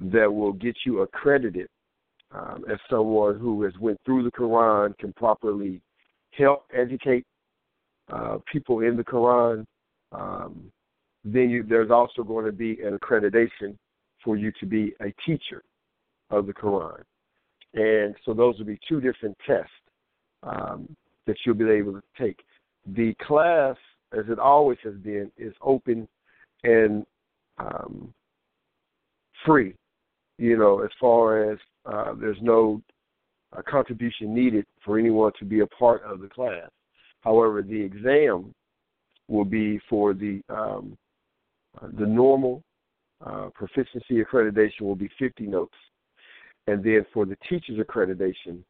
that 0.00 0.32
will 0.32 0.52
get 0.52 0.76
you 0.84 1.00
accredited 1.00 1.68
um, 2.32 2.64
as 2.70 2.78
someone 2.90 3.38
who 3.38 3.62
has 3.62 3.72
went 3.80 3.98
through 4.04 4.24
the 4.24 4.32
Quran, 4.32 4.96
can 4.98 5.12
properly 5.12 5.80
help 6.32 6.64
educate 6.74 7.24
uh, 8.12 8.38
people 8.50 8.80
in 8.80 8.96
the 8.96 9.04
Quran. 9.04 9.64
Um, 10.12 10.70
then 11.24 11.50
you, 11.50 11.64
there's 11.64 11.90
also 11.90 12.22
going 12.22 12.46
to 12.46 12.52
be 12.52 12.78
an 12.82 12.96
accreditation 12.96 13.76
for 14.22 14.36
you 14.36 14.52
to 14.60 14.66
be 14.66 14.94
a 15.00 15.12
teacher 15.24 15.62
of 16.30 16.46
the 16.46 16.52
Quran. 16.52 17.02
And 17.74 18.14
so 18.24 18.32
those 18.32 18.58
will 18.58 18.66
be 18.66 18.78
two 18.88 19.00
different 19.00 19.36
tests 19.46 19.70
um, 20.42 20.94
that 21.26 21.36
you'll 21.44 21.56
be 21.56 21.68
able 21.68 21.92
to 21.92 22.02
take. 22.18 22.38
The 22.86 23.14
class, 23.26 23.76
as 24.16 24.24
it 24.28 24.38
always 24.38 24.78
has 24.84 24.94
been, 24.94 25.30
is 25.36 25.52
open 25.60 26.08
and 26.62 27.04
um, 27.58 28.12
free. 29.44 29.74
You 30.38 30.56
know, 30.56 30.80
as 30.82 30.90
far 31.00 31.52
as 31.52 31.58
uh, 31.86 32.14
there's 32.18 32.38
no 32.40 32.82
uh, 33.56 33.62
contribution 33.68 34.34
needed 34.34 34.66
for 34.84 34.98
anyone 34.98 35.32
to 35.38 35.44
be 35.44 35.60
a 35.60 35.66
part 35.66 36.02
of 36.02 36.20
the 36.20 36.28
class. 36.28 36.68
However, 37.22 37.62
the 37.62 37.80
exam 37.80 38.54
will 39.28 39.44
be 39.44 39.80
for 39.88 40.14
the 40.14 40.40
um, 40.48 40.96
the 41.98 42.06
normal 42.06 42.62
uh, 43.24 43.48
proficiency 43.54 44.22
accreditation 44.22 44.82
will 44.82 44.96
be 44.96 45.10
50 45.18 45.46
notes, 45.46 45.74
and 46.66 46.82
then 46.82 47.04
for 47.12 47.26
the 47.26 47.36
teacher's 47.48 47.78
accreditation 47.78 48.62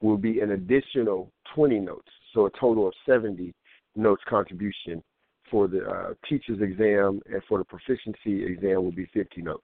will 0.00 0.16
be 0.16 0.40
an 0.40 0.52
additional 0.52 1.30
20 1.54 1.80
notes, 1.80 2.08
so 2.32 2.46
a 2.46 2.50
total 2.58 2.86
of 2.86 2.94
70 3.06 3.52
notes 3.96 4.22
contribution 4.28 5.02
for 5.50 5.66
the 5.66 5.84
uh, 5.84 6.14
teacher's 6.28 6.60
exam, 6.60 7.20
and 7.26 7.42
for 7.48 7.58
the 7.58 7.64
proficiency 7.64 8.44
exam 8.44 8.84
will 8.84 8.92
be 8.92 9.06
50 9.12 9.42
notes. 9.42 9.62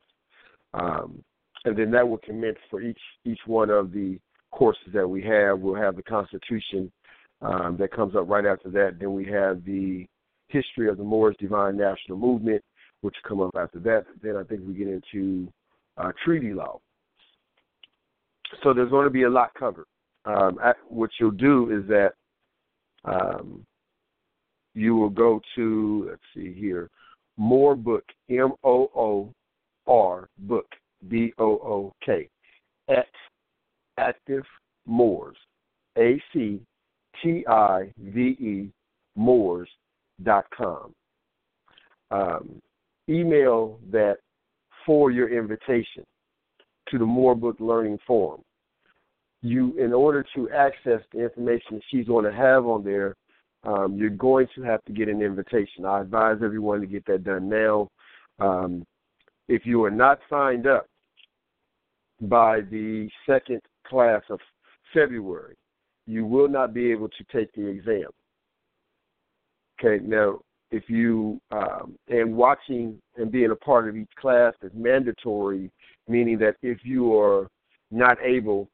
Um, 0.73 1.23
and 1.65 1.77
then 1.77 1.91
that 1.93 2.09
will 2.09 2.19
commence 2.19 2.59
for 2.71 2.81
each 2.81 2.99
each 3.25 3.41
one 3.47 3.71
of 3.71 3.93
the 3.93 4.19
courses 4.51 4.93
that 4.93 5.09
we 5.09 5.23
have. 5.23 5.61
We'll 5.61 5.75
have 5.81 5.97
the 5.97 6.03
Constitution 6.03 6.93
um, 7.43 7.77
that 7.79 7.93
comes 7.93 8.17
up 8.17 8.29
right 8.29 8.47
after 8.47 8.71
that. 8.71 8.97
Then 8.99 9.13
we 9.13 9.25
have 9.27 9.65
the 9.65 10.07
history 10.49 10.89
of 10.89 10.97
the 10.97 11.05
Moorish 11.05 11.37
Divine 11.39 11.77
National 11.77 12.19
Movement, 12.19 12.63
which 13.01 13.17
come 13.27 13.41
up 13.41 13.55
after 13.59 13.79
that. 13.81 14.05
Then 14.23 14.37
I 14.37 14.45
think 14.45 14.63
we 14.67 14.75
get 14.75 14.89
into 14.89 15.49
uh, 15.99 16.13
treaty 16.25 16.53
law. 16.53 16.81
So 18.63 18.73
there's 18.73 18.91
going 18.91 19.05
to 19.05 19.11
be 19.11 19.25
a 19.25 19.31
lot 19.31 19.51
covered. 19.59 19.87
Um, 20.25 20.59
at, 20.65 20.77
what 20.89 21.11
you'll 21.21 21.33
do 21.33 21.71
is 21.71 21.87
that 21.89 22.13
um, 23.05 23.65
you 24.75 24.97
will 24.97 25.11
go 25.11 25.41
to 25.55 26.07
let's 26.11 26.23
see 26.35 26.59
here, 26.59 26.89
Moor 27.37 27.75
Book 27.75 28.05
M 28.31 28.53
O 28.63 28.91
O 28.95 29.33
R 29.87 30.29
Book 30.39 30.67
B 31.09 31.33
O 31.39 31.45
O 31.45 31.93
K 32.05 32.29
at 32.89 33.07
Active 33.99 34.45
Moors 34.87 35.37
A 35.99 36.21
C 36.33 36.61
T 37.23 37.45
I 37.49 37.93
V 37.99 38.21
E 38.21 38.71
Moors 39.17 39.69
dot 40.23 40.47
com. 40.57 40.93
Um, 42.11 42.61
email 43.09 43.79
that 43.91 44.19
for 44.87 45.11
your 45.11 45.37
invitation 45.37 46.05
to 46.89 46.99
the 46.99 47.07
Moor 47.07 47.35
Book 47.35 47.57
Learning 47.59 47.99
Forum. 48.07 48.43
You, 49.43 49.77
in 49.79 49.93
order 49.93 50.25
to 50.35 50.51
access 50.51 51.01
the 51.13 51.23
information 51.23 51.73
that 51.73 51.83
she's 51.91 52.07
going 52.07 52.25
to 52.25 52.33
have 52.33 52.67
on 52.67 52.85
there, 52.85 53.15
um, 53.65 53.97
you're 53.97 54.11
going 54.11 54.47
to 54.55 54.63
have 54.63 54.83
to 54.85 54.93
get 54.93 55.09
an 55.09 55.23
invitation. 55.23 55.85
I 55.85 56.01
advise 56.01 56.39
everyone 56.43 56.81
to 56.81 56.87
get 56.87 57.05
that 57.07 57.25
done 57.25 57.49
now. 57.49 57.89
Um, 58.39 58.85
if 59.49 59.67
you 59.67 59.85
are 59.85 59.91
not 59.91 60.19
signed 60.31 60.67
up 60.67 60.87
by 62.23 62.61
the 62.61 63.09
second 63.27 63.61
class 63.87 64.23
of 64.31 64.39
February, 64.93 65.57
you 66.07 66.25
will 66.25 66.49
not 66.49 66.75
be 66.75 66.91
able 66.91 67.09
to 67.09 67.25
take 67.33 67.53
the 67.55 67.67
exam. 67.67 68.07
Okay, 69.81 70.05
now 70.05 70.39
if 70.71 70.89
you 70.89 71.41
um, 71.51 71.97
and 72.09 72.35
watching 72.35 73.01
and 73.17 73.31
being 73.31 73.51
a 73.51 73.57
part 73.57 73.89
of 73.89 73.97
each 73.97 74.11
class 74.19 74.53
is 74.63 74.73
mandatory, 74.75 75.71
meaning 76.09 76.39
that 76.39 76.57
if 76.63 76.79
you 76.83 77.19
are 77.19 77.49
not 77.91 78.19
able 78.23 78.69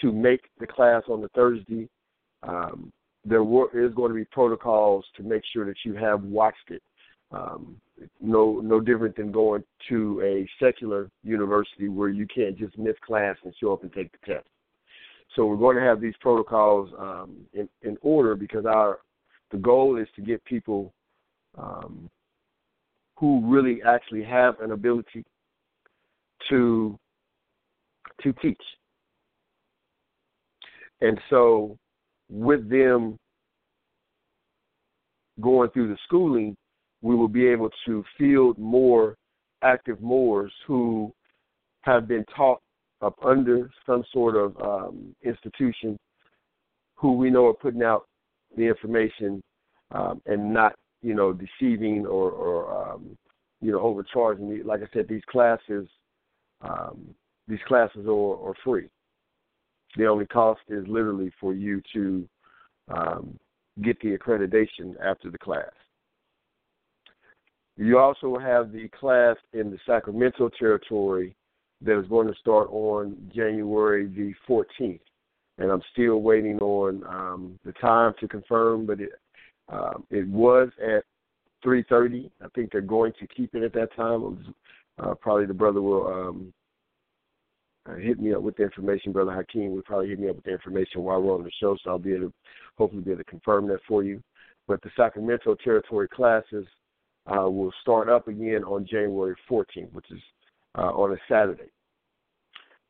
to 0.00 0.12
make 0.12 0.40
the 0.58 0.66
class 0.66 1.02
on 1.08 1.20
the 1.20 1.28
Thursday, 1.34 1.88
um, 2.42 2.90
there 3.24 3.42
is 3.42 3.94
going 3.94 4.10
to 4.10 4.14
be 4.14 4.24
protocols 4.32 5.04
to 5.16 5.22
make 5.22 5.42
sure 5.52 5.64
that 5.66 5.76
you 5.84 5.94
have 5.94 6.22
watched 6.22 6.70
it. 6.70 6.82
Um, 7.30 7.76
no, 8.20 8.60
no 8.60 8.80
different 8.80 9.16
than 9.16 9.30
going 9.32 9.62
to 9.88 10.20
a 10.22 10.48
secular 10.62 11.08
university 11.22 11.88
where 11.88 12.08
you 12.08 12.26
can't 12.26 12.58
just 12.58 12.76
miss 12.76 12.96
class 13.06 13.36
and 13.44 13.54
show 13.60 13.72
up 13.72 13.82
and 13.82 13.92
take 13.92 14.10
the 14.12 14.34
test. 14.34 14.46
So 15.34 15.46
we're 15.46 15.56
going 15.56 15.76
to 15.76 15.82
have 15.82 16.00
these 16.00 16.14
protocols 16.20 16.90
um, 16.98 17.36
in, 17.52 17.68
in 17.82 17.96
order 18.02 18.34
because 18.34 18.66
our 18.66 18.98
the 19.50 19.58
goal 19.58 19.98
is 19.98 20.08
to 20.16 20.22
get 20.22 20.42
people 20.44 20.92
um, 21.58 22.08
who 23.16 23.42
really 23.44 23.80
actually 23.86 24.24
have 24.24 24.58
an 24.60 24.72
ability 24.72 25.24
to 26.48 26.98
to 28.22 28.32
teach. 28.34 28.62
And 31.00 31.20
so 31.30 31.76
with 32.30 32.68
them 32.70 33.18
going 35.40 35.70
through 35.70 35.88
the 35.88 35.98
schooling, 36.04 36.56
we 37.00 37.14
will 37.14 37.28
be 37.28 37.46
able 37.46 37.70
to 37.86 38.04
field 38.16 38.58
more 38.58 39.16
active 39.62 40.00
Moors 40.00 40.52
who 40.66 41.12
have 41.82 42.06
been 42.06 42.24
taught 42.36 42.60
up 43.02 43.18
under 43.24 43.70
some 43.84 44.04
sort 44.12 44.36
of 44.36 44.56
um, 44.60 45.14
institution 45.22 45.98
who 46.94 47.14
we 47.14 47.30
know 47.30 47.46
are 47.46 47.54
putting 47.54 47.82
out 47.82 48.06
the 48.56 48.62
information 48.62 49.42
um, 49.90 50.22
and 50.26 50.52
not, 50.52 50.74
you 51.02 51.14
know, 51.14 51.32
deceiving 51.32 52.06
or, 52.06 52.30
or 52.30 52.92
um, 52.92 53.16
you 53.60 53.72
know, 53.72 53.80
overcharging. 53.80 54.62
Like 54.64 54.80
I 54.82 54.88
said, 54.92 55.06
these 55.08 55.24
classes, 55.28 55.88
um, 56.60 57.14
these 57.48 57.58
classes 57.66 58.06
are, 58.06 58.48
are 58.48 58.54
free. 58.64 58.88
The 59.96 60.06
only 60.06 60.26
cost 60.26 60.60
is 60.68 60.86
literally 60.86 61.32
for 61.40 61.52
you 61.52 61.82
to 61.92 62.28
um, 62.88 63.38
get 63.82 64.00
the 64.00 64.16
accreditation 64.16 64.94
after 65.02 65.30
the 65.30 65.38
class. 65.38 65.70
You 67.76 67.98
also 67.98 68.38
have 68.38 68.70
the 68.72 68.88
class 68.88 69.36
in 69.52 69.70
the 69.70 69.78
Sacramento 69.86 70.50
territory 70.58 71.34
that 71.84 71.98
is 71.98 72.06
going 72.08 72.28
to 72.28 72.34
start 72.38 72.68
on 72.70 73.16
January 73.34 74.06
the 74.06 74.34
14th. 74.48 75.00
And 75.58 75.70
I'm 75.70 75.82
still 75.92 76.18
waiting 76.22 76.58
on 76.60 77.04
um, 77.06 77.58
the 77.64 77.72
time 77.72 78.14
to 78.20 78.28
confirm, 78.28 78.86
but 78.86 79.00
it 79.00 79.10
um, 79.68 80.04
it 80.10 80.26
was 80.28 80.70
at 80.82 81.04
3:30. 81.64 82.30
I 82.42 82.48
think 82.54 82.72
they're 82.72 82.80
going 82.80 83.12
to 83.20 83.26
keep 83.26 83.54
it 83.54 83.62
at 83.62 83.72
that 83.74 83.94
time. 83.94 84.54
Uh, 84.98 85.14
probably 85.14 85.46
the 85.46 85.54
brother 85.54 85.80
will 85.80 86.06
um, 86.06 86.52
uh, 87.88 87.94
hit 87.96 88.20
me 88.20 88.34
up 88.34 88.42
with 88.42 88.56
the 88.56 88.62
information. 88.62 89.12
Brother 89.12 89.32
Hakeem 89.32 89.72
will 89.72 89.82
probably 89.82 90.08
hit 90.08 90.20
me 90.20 90.28
up 90.28 90.36
with 90.36 90.44
the 90.44 90.52
information 90.52 91.02
while 91.02 91.20
we're 91.20 91.34
on 91.34 91.44
the 91.44 91.50
show, 91.60 91.76
so 91.82 91.90
I'll 91.90 91.98
be 91.98 92.14
able 92.14 92.28
to 92.28 92.34
hopefully 92.76 93.02
be 93.02 93.12
able 93.12 93.24
to 93.24 93.30
confirm 93.30 93.66
that 93.68 93.80
for 93.86 94.02
you. 94.02 94.22
But 94.68 94.82
the 94.82 94.90
Sacramento 94.96 95.56
territory 95.62 96.08
classes 96.08 96.66
uh, 97.26 97.48
will 97.48 97.72
start 97.82 98.08
up 98.08 98.28
again 98.28 98.64
on 98.64 98.86
January 98.86 99.34
14th, 99.50 99.92
which 99.92 100.10
is 100.10 100.20
uh, 100.76 100.90
on 100.92 101.12
a 101.12 101.16
Saturday, 101.28 101.70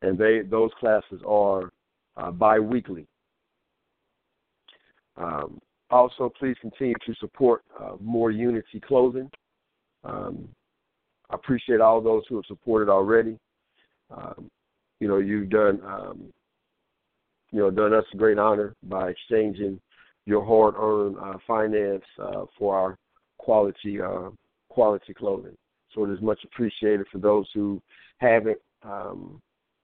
and 0.03 0.19
they 0.19 0.41
those 0.43 0.71
classes 0.79 1.21
are 1.27 1.71
uh, 2.17 2.31
biweekly. 2.31 3.07
Um, 5.17 5.61
also, 5.91 6.33
please 6.39 6.57
continue 6.61 6.95
to 7.05 7.15
support 7.21 7.63
uh, 7.79 7.93
Moor 8.01 8.31
Unity 8.31 8.81
Clothing. 8.81 9.31
Um, 10.05 10.49
I 11.31 11.35
appreciate 11.35 11.81
all 11.81 12.01
those 12.01 12.23
who 12.29 12.37
have 12.37 12.47
supported 12.47 12.91
already. 12.91 13.39
Um, 14.11 14.51
you 15.01 15.09
know, 15.09 15.19
you've 15.19 15.51
done, 15.51 15.81
um, 15.85 16.33
you 17.51 17.61
know, 17.61 17.71
done 17.71 17.93
us 17.93 18.05
a 18.13 18.17
great 18.17 18.39
honor 18.39 18.75
by 18.85 19.11
exchanging 19.11 19.81
your 20.27 20.45
hard-earned 20.45 21.17
uh, 21.19 21.39
finance 21.47 22.05
uh, 22.23 22.45
for 22.59 22.77
our 22.77 22.97
quality, 23.39 24.01
uh, 24.01 24.31
quality 24.69 25.13
clothing. 25.13 25.57
So 25.95 26.05
it 26.05 26.11
is 26.11 26.21
much 26.21 26.41
appreciated 26.45 27.07
for 27.11 27.19
those 27.19 27.47
who 27.55 27.81
haven't 28.19 28.59
um, 28.83 29.41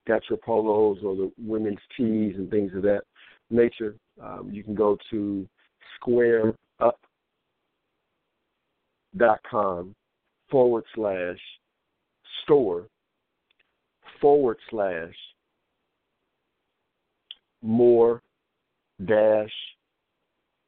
got 0.07 0.23
your 0.29 0.39
polos 0.39 0.99
or 1.05 1.17
the 1.17 1.33
women's 1.39 1.79
tees 1.97 2.35
and 2.37 2.51
things 2.51 2.73
of 2.75 2.83
that 2.83 3.03
nature. 3.51 3.95
Um, 4.23 4.51
you 4.53 4.63
can 4.65 4.75
go 4.75 4.97
to 5.11 5.49
squareup.com 6.03 6.55
forward 10.51 10.85
slash 10.95 11.39
store 12.43 12.87
forward 14.21 14.59
slash 14.71 15.15
more 17.63 18.23
dash 19.05 19.53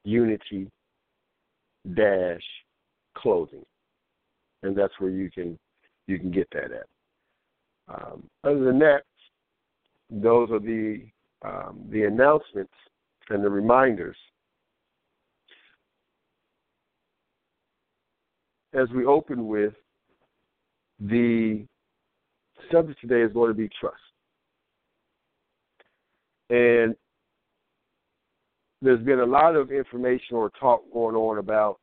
unity 0.04 0.70
dash 1.94 2.42
clothing 3.16 3.64
and 4.62 4.76
that's 4.76 4.93
where 4.99 5.11
you 5.11 5.31
can 5.31 5.59
you 6.07 6.19
can 6.19 6.31
get 6.31 6.49
that 6.52 6.71
at 6.73 6.87
um, 7.88 8.25
other 8.45 8.64
than 8.64 8.79
that 8.79 9.02
those 10.11 10.50
are 10.50 10.61
the 10.61 11.02
um, 11.43 11.81
the 11.90 12.05
announcements 12.05 12.73
and 13.31 13.43
the 13.43 13.49
reminders 13.50 14.17
as 18.73 18.88
we 18.95 19.05
open 19.05 19.47
with 19.47 19.75
the 21.00 21.64
subject 22.71 23.00
today 23.00 23.23
is 23.23 23.33
going 23.33 23.49
to 23.49 23.55
be 23.55 23.69
trust. 23.81 23.97
And 26.50 26.95
there's 28.83 29.05
been 29.05 29.21
a 29.21 29.26
lot 29.26 29.57
of 29.57 29.71
information 29.71 30.37
or 30.37 30.50
talk 30.61 30.83
going 30.93 31.17
on 31.17 31.38
about 31.38 31.79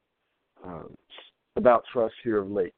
um, 0.64 0.96
about 1.58 1.84
trust 1.92 2.16
here 2.24 2.38
of 2.38 2.50
late. 2.50 2.74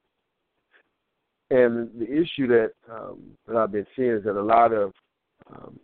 And 1.52 1.90
the 2.00 2.06
issue 2.06 2.48
that 2.48 2.72
um, 2.92 3.20
that 3.48 3.58
I've 3.58 3.72
been 3.72 3.88
seeing 3.96 4.12
is 4.12 4.24
that 4.24 4.40
a 4.40 4.42
lot 4.42 4.72
of 4.72 4.94
um, 5.52 5.80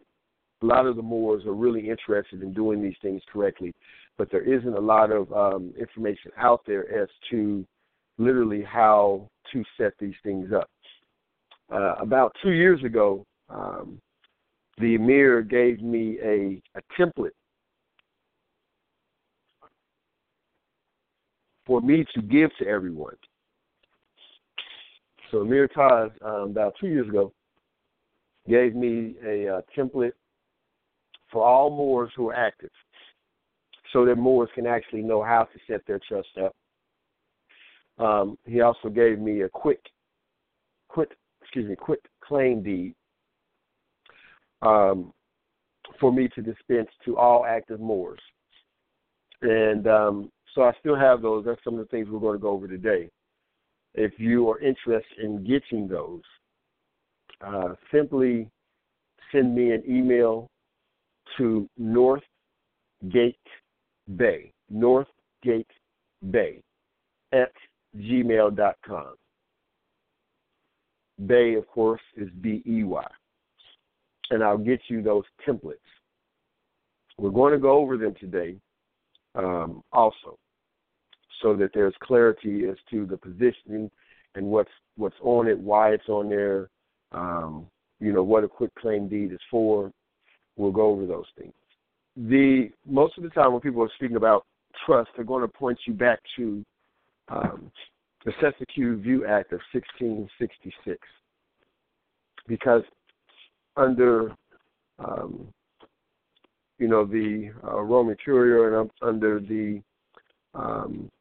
a 0.61 0.65
lot 0.65 0.85
of 0.85 0.95
the 0.95 1.01
Moors 1.01 1.45
are 1.45 1.53
really 1.53 1.89
interested 1.89 2.41
in 2.41 2.53
doing 2.53 2.81
these 2.81 2.95
things 3.01 3.21
correctly, 3.31 3.73
but 4.17 4.31
there 4.31 4.41
isn't 4.41 4.75
a 4.75 4.79
lot 4.79 5.11
of 5.11 5.31
um, 5.33 5.73
information 5.79 6.31
out 6.37 6.61
there 6.65 6.89
as 7.01 7.09
to 7.31 7.65
literally 8.17 8.63
how 8.63 9.27
to 9.51 9.63
set 9.77 9.93
these 9.99 10.15
things 10.23 10.51
up. 10.53 10.69
Uh, 11.71 11.95
about 11.99 12.35
two 12.43 12.51
years 12.51 12.83
ago, 12.83 13.25
um, 13.49 13.99
the 14.77 14.95
Emir 14.95 15.41
gave 15.41 15.81
me 15.81 16.17
a, 16.23 16.61
a 16.77 16.81
template 16.99 17.31
for 21.65 21.81
me 21.81 22.05
to 22.13 22.21
give 22.21 22.49
to 22.57 22.67
everyone. 22.67 23.15
So 25.31 25.41
Amir 25.41 25.67
Taj, 25.67 26.11
um, 26.21 26.51
about 26.51 26.75
two 26.79 26.87
years 26.87 27.09
ago, 27.09 27.33
gave 28.47 28.75
me 28.75 29.15
a 29.25 29.57
uh, 29.57 29.61
template 29.75 30.13
for 31.31 31.43
all 31.43 31.69
Moors 31.69 32.11
who 32.15 32.29
are 32.29 32.35
active, 32.35 32.69
so 33.91 34.05
that 34.05 34.15
Moors 34.15 34.49
can 34.53 34.67
actually 34.67 35.01
know 35.01 35.23
how 35.23 35.43
to 35.43 35.59
set 35.67 35.81
their 35.87 35.99
trust 36.07 36.29
up. 36.41 36.55
Um, 37.97 38.37
he 38.45 38.61
also 38.61 38.89
gave 38.89 39.19
me 39.19 39.41
a 39.41 39.49
quick, 39.49 39.79
quick, 40.89 41.09
excuse 41.41 41.67
me, 41.67 41.75
quick 41.75 42.01
claim 42.23 42.61
deed 42.61 42.93
um, 44.61 45.13
for 45.99 46.11
me 46.11 46.27
to 46.35 46.41
dispense 46.41 46.89
to 47.05 47.17
all 47.17 47.45
active 47.45 47.79
Moors. 47.79 48.19
And 49.41 49.87
um, 49.87 50.31
so 50.55 50.63
I 50.63 50.71
still 50.79 50.95
have 50.95 51.21
those. 51.21 51.45
That's 51.45 51.61
some 51.63 51.73
of 51.73 51.79
the 51.79 51.85
things 51.85 52.07
we're 52.09 52.19
going 52.19 52.37
to 52.37 52.41
go 52.41 52.49
over 52.49 52.67
today. 52.67 53.09
If 53.93 54.13
you 54.17 54.49
are 54.49 54.59
interested 54.59 55.19
in 55.21 55.45
getting 55.45 55.87
those, 55.87 56.21
uh, 57.45 57.75
simply 57.93 58.49
send 59.31 59.53
me 59.53 59.71
an 59.71 59.83
email 59.87 60.49
to 61.37 61.69
Northgate 61.79 63.35
Bey, 64.15 64.51
Northgate 64.73 65.65
Bey 66.31 66.61
at 67.33 67.51
gmail.com. 67.97 69.15
Bey, 71.25 71.55
of 71.55 71.67
course, 71.67 72.01
is 72.15 72.29
B 72.41 72.63
E 72.65 72.83
Y. 72.83 73.07
And 74.31 74.43
I'll 74.43 74.57
get 74.57 74.79
you 74.87 75.01
those 75.01 75.23
templates. 75.47 75.75
We're 77.17 77.29
going 77.29 77.53
to 77.53 77.59
go 77.59 77.71
over 77.77 77.97
them 77.97 78.15
today 78.19 78.55
um, 79.35 79.81
also 79.91 80.37
so 81.41 81.55
that 81.55 81.71
there's 81.73 81.93
clarity 82.01 82.63
as 82.69 82.77
to 82.91 83.05
the 83.05 83.17
positioning 83.17 83.89
and 84.35 84.45
what's 84.45 84.71
what's 84.97 85.15
on 85.21 85.47
it, 85.47 85.57
why 85.57 85.91
it's 85.91 86.07
on 86.09 86.29
there, 86.29 86.69
um, 87.11 87.65
you 87.99 88.13
know, 88.13 88.23
what 88.23 88.43
a 88.43 88.47
quick 88.47 88.73
claim 88.75 89.07
deed 89.07 89.31
is 89.31 89.39
for. 89.49 89.91
We'll 90.57 90.71
go 90.71 90.87
over 90.87 91.05
those 91.05 91.25
things. 91.37 91.53
The 92.15 92.69
most 92.85 93.17
of 93.17 93.23
the 93.23 93.29
time 93.29 93.51
when 93.51 93.61
people 93.61 93.83
are 93.83 93.91
speaking 93.95 94.15
about 94.15 94.45
trust, 94.85 95.09
they're 95.15 95.25
going 95.25 95.41
to 95.41 95.47
point 95.47 95.79
you 95.85 95.93
back 95.93 96.19
to 96.37 96.63
um, 97.29 97.71
the 98.25 98.31
Cestui 98.33 99.01
View 99.01 99.25
Act 99.25 99.51
of 99.53 99.59
1666, 99.73 100.97
because 102.47 102.83
under 103.75 104.35
um, 104.99 105.47
you 106.79 106.87
know 106.87 107.05
the 107.05 107.51
uh, 107.63 107.81
Roman 107.81 108.15
Curia 108.23 108.79
and 108.79 108.91
under 109.01 109.39
the 109.39 109.81
um, 110.53 111.11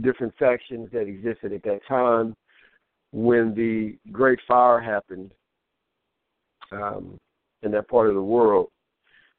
different 0.00 0.34
factions 0.38 0.88
that 0.92 1.02
existed 1.02 1.52
at 1.52 1.62
that 1.62 1.80
time. 1.88 2.34
When 3.12 3.54
the 3.54 3.96
Great 4.10 4.40
Fire 4.46 4.80
happened 4.80 5.30
um, 6.72 7.18
in 7.62 7.70
that 7.72 7.88
part 7.88 8.08
of 8.08 8.14
the 8.14 8.22
world, 8.22 8.68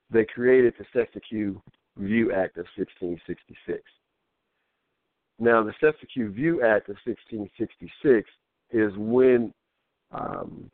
they 0.10 0.26
created 0.26 0.74
the 0.78 0.86
Cestui 0.94 1.60
View 1.98 2.32
Act 2.32 2.58
of 2.58 2.66
1666. 2.78 3.82
Now, 5.40 5.64
the 5.64 5.74
Cestui 5.82 6.34
View 6.34 6.64
Act 6.64 6.90
of 6.90 6.96
1666 7.06 8.30
is 8.72 8.92
when 8.98 9.54
um, 10.12 10.70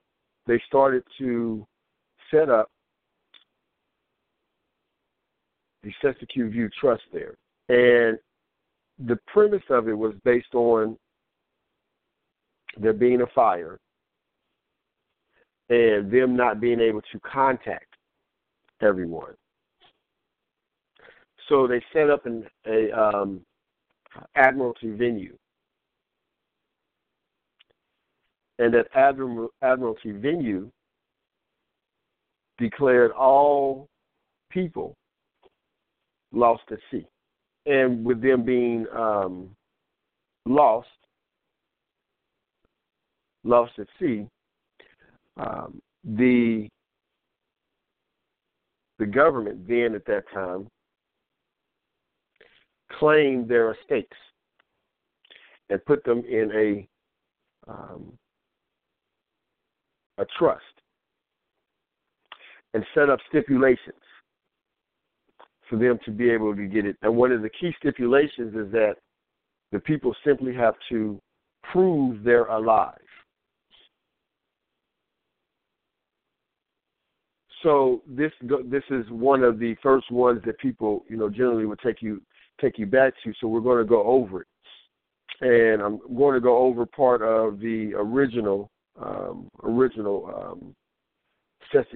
they 0.45 0.61
started 0.67 1.03
to 1.17 1.65
set 2.29 2.49
up 2.49 2.69
the 5.83 5.91
Cestui 6.03 6.51
View 6.51 6.69
Trust 6.79 7.03
there. 7.11 7.35
And 7.69 8.19
the 8.99 9.17
premise 9.27 9.63
of 9.69 9.88
it 9.88 9.93
was 9.93 10.13
based 10.23 10.54
on 10.54 10.97
there 12.77 12.93
being 12.93 13.21
a 13.21 13.27
fire 13.27 13.80
and 15.69 16.12
them 16.12 16.36
not 16.36 16.60
being 16.60 16.80
able 16.80 17.01
to 17.12 17.19
contact 17.19 17.95
everyone. 18.82 19.34
So 21.49 21.67
they 21.67 21.82
set 21.93 22.10
up 22.10 22.25
an 22.25 22.45
a 22.65 22.91
um, 22.91 23.41
admiralty 24.36 24.91
venue, 24.91 25.38
and 28.60 28.73
that 28.73 28.88
admiral, 28.95 29.49
admiralty 29.62 30.12
venue 30.12 30.71
declared 32.58 33.12
all 33.12 33.88
people 34.49 34.95
lost 36.32 36.63
at 36.71 36.80
sea 36.89 37.06
and 37.65 38.04
with 38.04 38.21
them 38.21 38.43
being 38.43 38.86
um, 38.95 39.50
lost, 40.45 40.88
lost 43.43 43.74
at 43.80 43.88
sea, 44.00 44.28
um, 45.38 45.80
the 46.04 46.67
the 49.00 49.06
government 49.06 49.67
then 49.67 49.95
at 49.95 50.06
that 50.06 50.24
time 50.32 50.67
claimed 53.00 53.47
their 53.47 53.71
estates 53.74 54.15
and 55.69 55.84
put 55.86 56.04
them 56.04 56.24
in 56.30 56.52
a 56.54 57.71
um, 57.71 58.13
a 60.17 60.26
trust 60.38 60.62
and 62.74 62.86
set 62.93 63.10
up 63.10 63.19
stipulations 63.28 64.00
for 65.71 65.77
them 65.77 65.97
to 66.03 66.12
be 66.12 66.29
able 66.29 66.53
to 66.53 66.67
get 66.67 66.86
it. 66.86 66.97
And 67.01 67.15
one 67.15 67.31
of 67.31 67.41
the 67.41 67.49
key 67.49 67.73
stipulations 67.79 68.53
is 68.53 68.71
that 68.73 68.95
the 69.71 69.79
people 69.79 70.13
simply 70.23 70.53
have 70.53 70.75
to 70.89 71.17
prove 71.71 72.23
they're 72.23 72.45
alive. 72.47 72.97
So 77.63 78.01
this 78.07 78.31
this 78.65 78.84
is 78.89 79.05
one 79.10 79.43
of 79.43 79.60
the 79.60 79.75
first 79.81 80.12
ones 80.12 80.41
that 80.45 80.57
people 80.60 81.05
you 81.07 81.15
know 81.15 81.29
generally 81.29 81.65
would 81.65 81.79
take 81.79 82.01
you 82.01 82.21
take 82.60 82.77
you 82.77 82.86
back 82.86 83.13
to. 83.23 83.31
So 83.39 83.47
we're 83.47 83.62
going 83.62 83.77
to 83.77 83.88
go 83.88 84.03
over 84.03 84.41
it, 84.41 84.47
and 85.41 85.81
I'm 85.81 85.99
going 86.17 86.34
to 86.34 86.41
go 86.41 86.57
over 86.57 86.86
part 86.86 87.21
of 87.21 87.60
the 87.60 87.93
original 87.95 88.69
um, 88.99 89.47
original 89.63 90.51
um, 90.53 90.75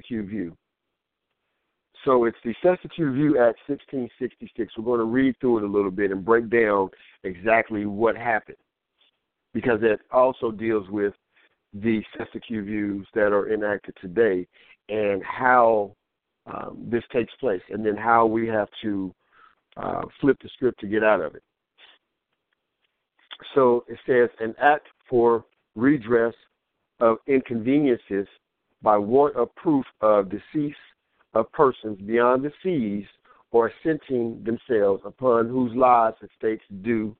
View. 0.09 0.55
So 2.05 2.25
it's 2.25 2.37
the 2.45 2.53
Cestui 2.63 2.89
Que 2.95 3.11
Vie 3.11 3.39
Act 3.39 3.57
1666. 3.67 4.73
We're 4.77 4.83
going 4.83 4.99
to 4.99 5.05
read 5.05 5.35
through 5.41 5.57
it 5.57 5.63
a 5.63 5.67
little 5.67 5.89
bit 5.89 6.11
and 6.11 6.23
break 6.23 6.49
down 6.51 6.89
exactly 7.23 7.87
what 7.87 8.15
happened 8.15 8.57
because 9.55 9.79
it 9.81 9.99
also 10.11 10.51
deals 10.51 10.87
with 10.89 11.13
the 11.73 12.01
Cestui 12.15 12.63
views 12.63 13.07
that 13.15 13.33
are 13.33 13.51
enacted 13.51 13.95
today 13.99 14.45
and 14.87 15.23
how 15.23 15.95
um, 16.45 16.77
this 16.91 17.03
takes 17.11 17.33
place, 17.39 17.61
and 17.69 17.83
then 17.83 17.97
how 17.97 18.27
we 18.27 18.47
have 18.47 18.67
to 18.83 19.11
uh, 19.77 20.03
flip 20.21 20.37
the 20.43 20.49
script 20.53 20.79
to 20.79 20.87
get 20.87 21.03
out 21.03 21.19
of 21.19 21.33
it. 21.33 21.41
So 23.55 23.83
it 23.87 23.97
says 24.05 24.29
an 24.39 24.53
act 24.61 24.85
for 25.09 25.43
redress 25.75 26.35
of 26.99 27.17
inconveniences 27.27 28.27
by 28.83 28.95
want 28.95 29.35
of 29.35 29.53
proof 29.55 29.85
of 30.01 30.29
decease 30.29 30.75
of 31.35 31.51
persons 31.51 31.99
beyond 32.01 32.43
the 32.43 32.51
seas 32.63 33.05
or 33.51 33.67
assenting 33.67 34.43
themselves 34.43 35.03
upon 35.05 35.47
whose 35.47 35.75
lives 35.75 36.17
the 36.21 36.27
states 36.37 36.63
do 36.81 37.15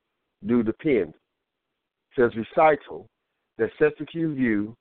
do 0.48 0.64
depend. 0.64 1.14
Says 2.18 2.32
recital 2.36 3.08
that 3.58 3.70
Cestui 3.80 4.36
view 4.36 4.76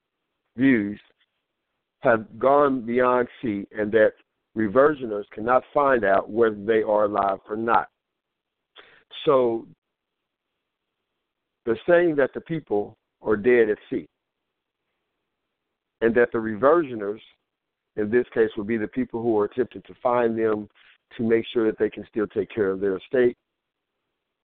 views 0.56 1.00
have 2.00 2.38
gone 2.38 2.82
beyond 2.82 3.28
sea 3.42 3.66
and 3.76 3.90
that 3.92 4.12
reversioners 4.56 5.24
cannot 5.32 5.64
find 5.72 6.04
out 6.04 6.30
whether 6.30 6.56
they 6.64 6.82
are 6.82 7.04
alive 7.04 7.38
or 7.48 7.56
not. 7.56 7.88
So 9.24 9.66
they're 11.64 11.80
saying 11.88 12.16
that 12.16 12.32
the 12.34 12.40
people 12.40 12.96
are 13.22 13.36
dead 13.36 13.70
at 13.70 13.78
sea. 13.90 14.06
and 16.04 16.14
that 16.14 16.30
the 16.32 16.38
reversioners, 16.38 17.20
in 17.96 18.10
this 18.10 18.26
case, 18.34 18.50
would 18.56 18.66
be 18.66 18.76
the 18.76 18.88
people 18.88 19.22
who 19.22 19.38
are 19.38 19.44
attempting 19.44 19.82
to 19.82 19.94
find 20.02 20.38
them 20.38 20.68
to 21.16 21.22
make 21.22 21.44
sure 21.52 21.66
that 21.66 21.78
they 21.78 21.90
can 21.90 22.04
still 22.10 22.26
take 22.26 22.50
care 22.52 22.70
of 22.70 22.80
their 22.80 22.96
estate, 22.96 23.36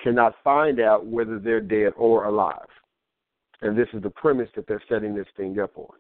cannot 0.01 0.35
find 0.45 0.81
out 0.81 1.07
whether 1.07 1.39
they're 1.39 1.61
dead 1.61 1.93
or 1.97 2.25
alive. 2.25 2.69
And 3.63 3.77
this 3.77 3.89
is 3.93 4.03
the 4.03 4.11
premise 4.11 4.49
that 4.57 4.67
they're 4.67 4.83
setting 4.89 5.15
this 5.15 5.27
thing 5.37 5.59
up 5.59 5.77
on. 5.77 5.97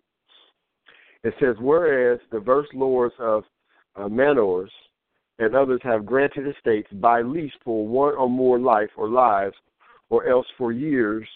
It 1.22 1.34
says, 1.40 1.56
whereas 1.60 2.20
the 2.32 2.40
verse 2.40 2.68
lords 2.72 3.14
of 3.18 3.44
uh, 3.96 4.08
manors 4.08 4.70
and 5.38 5.54
others 5.54 5.80
have 5.82 6.06
granted 6.06 6.46
estates 6.48 6.88
by 6.94 7.22
lease 7.22 7.52
for 7.64 7.86
one 7.86 8.14
or 8.14 8.28
more 8.28 8.58
life 8.58 8.90
or 8.96 9.08
lives, 9.08 9.56
or 10.08 10.28
else 10.28 10.46
for 10.56 10.72
years, 10.72 11.26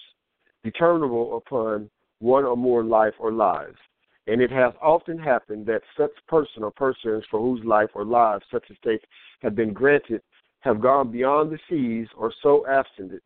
determinable 0.63 1.37
upon 1.37 1.91
one 2.21 2.45
or 2.45 2.57
more 2.57 2.83
life 2.83 3.15
or 3.19 3.33
lives. 3.33 3.77
And 4.27 4.41
it 4.41 4.51
has 4.51 4.73
often 4.81 5.19
happened 5.19 5.67
that 5.67 5.83
such 5.99 6.13
person 6.29 6.63
or 6.63 6.71
persons 6.71 7.25
for 7.31 7.41
whose 7.41 7.65
life 7.65 7.91
or 7.95 8.05
lives 8.05 8.45
such 8.51 8.65
estates 8.71 9.05
have 9.43 9.55
been 9.55 9.73
granted 9.73 10.23
have 10.61 10.81
gone 10.81 11.13
beyond 11.13 11.53
the 11.53 11.59
seas 11.69 12.09
or 12.17 12.33
so 12.43 12.67
absented 12.67 13.21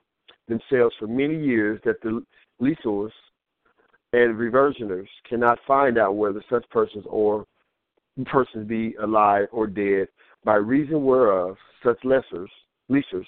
themselves 0.48 0.94
for 0.98 1.06
many 1.06 1.36
years 1.36 1.80
that 1.84 2.00
the 2.02 2.24
leaseors 2.60 3.12
and 4.12 4.36
reversioners 4.36 5.06
cannot 5.28 5.58
find 5.66 5.98
out 5.98 6.16
whether 6.16 6.42
such 6.50 6.68
persons 6.70 7.04
or 7.08 7.44
persons 8.26 8.66
be 8.66 8.94
alive 9.02 9.46
or 9.52 9.66
dead, 9.66 10.08
by 10.44 10.54
reason 10.54 11.04
whereof 11.04 11.56
such 11.84 12.00
lessers, 12.02 12.48
leasers, 12.90 13.26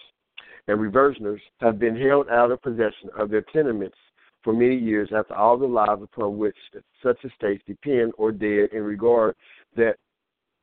and 0.66 0.78
reversioners 0.80 1.40
have 1.60 1.78
been 1.78 1.94
held 1.94 2.28
out 2.30 2.50
of 2.50 2.62
possession 2.62 3.10
of 3.16 3.30
their 3.30 3.44
tenements 3.52 3.96
for 4.42 4.52
many 4.52 4.76
years 4.76 5.10
after 5.14 5.34
all 5.34 5.58
the 5.58 5.66
lives 5.66 6.02
upon 6.02 6.38
which 6.38 6.56
such 7.02 7.18
estates 7.24 7.62
depend 7.66 8.12
or 8.16 8.32
dead 8.32 8.70
in 8.72 8.82
regard 8.82 9.34
that 9.76 9.96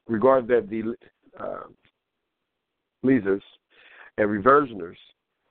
regard 0.08 0.48
that 0.48 0.70
the 0.70 0.96
uh, 1.40 1.64
leasers 3.06 3.42
and 4.18 4.30
reversioners, 4.30 4.96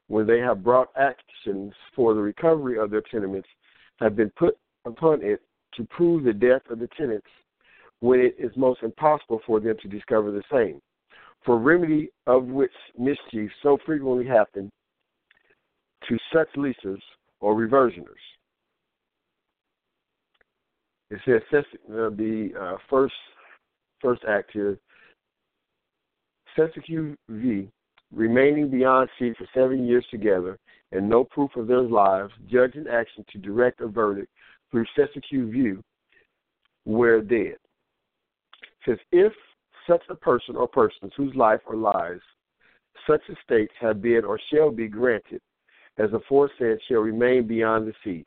when 0.08 0.26
they 0.26 0.38
have 0.38 0.64
brought 0.64 0.88
actions 0.96 1.72
for 1.94 2.14
the 2.14 2.20
recovery 2.20 2.78
of 2.78 2.90
their 2.90 3.02
tenements, 3.02 3.48
have 4.00 4.16
been 4.16 4.30
put 4.36 4.56
upon 4.84 5.22
it 5.22 5.40
to 5.74 5.84
prove 5.84 6.24
the 6.24 6.32
death 6.32 6.62
of 6.70 6.78
the 6.78 6.88
tenants 6.96 7.26
when 8.00 8.20
it 8.20 8.34
is 8.38 8.50
most 8.56 8.82
impossible 8.82 9.40
for 9.46 9.60
them 9.60 9.76
to 9.82 9.88
discover 9.88 10.30
the 10.30 10.42
same. 10.52 10.80
For 11.44 11.58
remedy 11.58 12.10
of 12.26 12.44
which 12.46 12.72
mischief 12.98 13.50
so 13.62 13.78
frequently 13.86 14.26
happen 14.26 14.70
to 16.08 16.18
such 16.32 16.48
leasers 16.56 17.00
or 17.40 17.54
reversioners. 17.54 18.22
It 21.10 21.20
says 21.24 21.64
the 21.88 22.50
uh, 22.60 22.76
first 22.90 23.14
first 24.00 24.22
act 24.28 24.50
here, 24.52 24.78
Sesquiu 26.56 27.16
V, 27.28 27.68
remaining 28.12 28.70
beyond 28.70 29.08
sea 29.18 29.32
for 29.38 29.46
seven 29.54 29.86
years 29.86 30.04
together, 30.10 30.58
and 30.92 31.08
no 31.08 31.24
proof 31.24 31.54
of 31.56 31.66
their 31.66 31.82
lives, 31.82 32.32
judge 32.50 32.74
in 32.74 32.88
action 32.88 33.24
to 33.32 33.38
direct 33.38 33.80
a 33.80 33.86
verdict 33.86 34.30
through 34.70 34.84
Cestui 34.96 35.22
Que 35.28 35.50
Vie, 35.50 35.82
where 36.84 37.20
dead 37.20 37.56
says, 38.84 38.98
if 39.12 39.32
such 39.88 40.02
a 40.08 40.14
person 40.14 40.56
or 40.56 40.68
persons 40.68 41.12
whose 41.16 41.34
life 41.34 41.60
or 41.66 41.76
lives 41.76 42.22
such 43.06 43.20
estates 43.28 43.72
have 43.80 44.00
been 44.00 44.24
or 44.24 44.40
shall 44.52 44.70
be 44.70 44.88
granted, 44.88 45.40
as 45.98 46.12
aforesaid, 46.12 46.78
shall 46.88 47.00
remain 47.00 47.46
beyond 47.46 47.86
the 47.86 47.94
seas, 48.04 48.24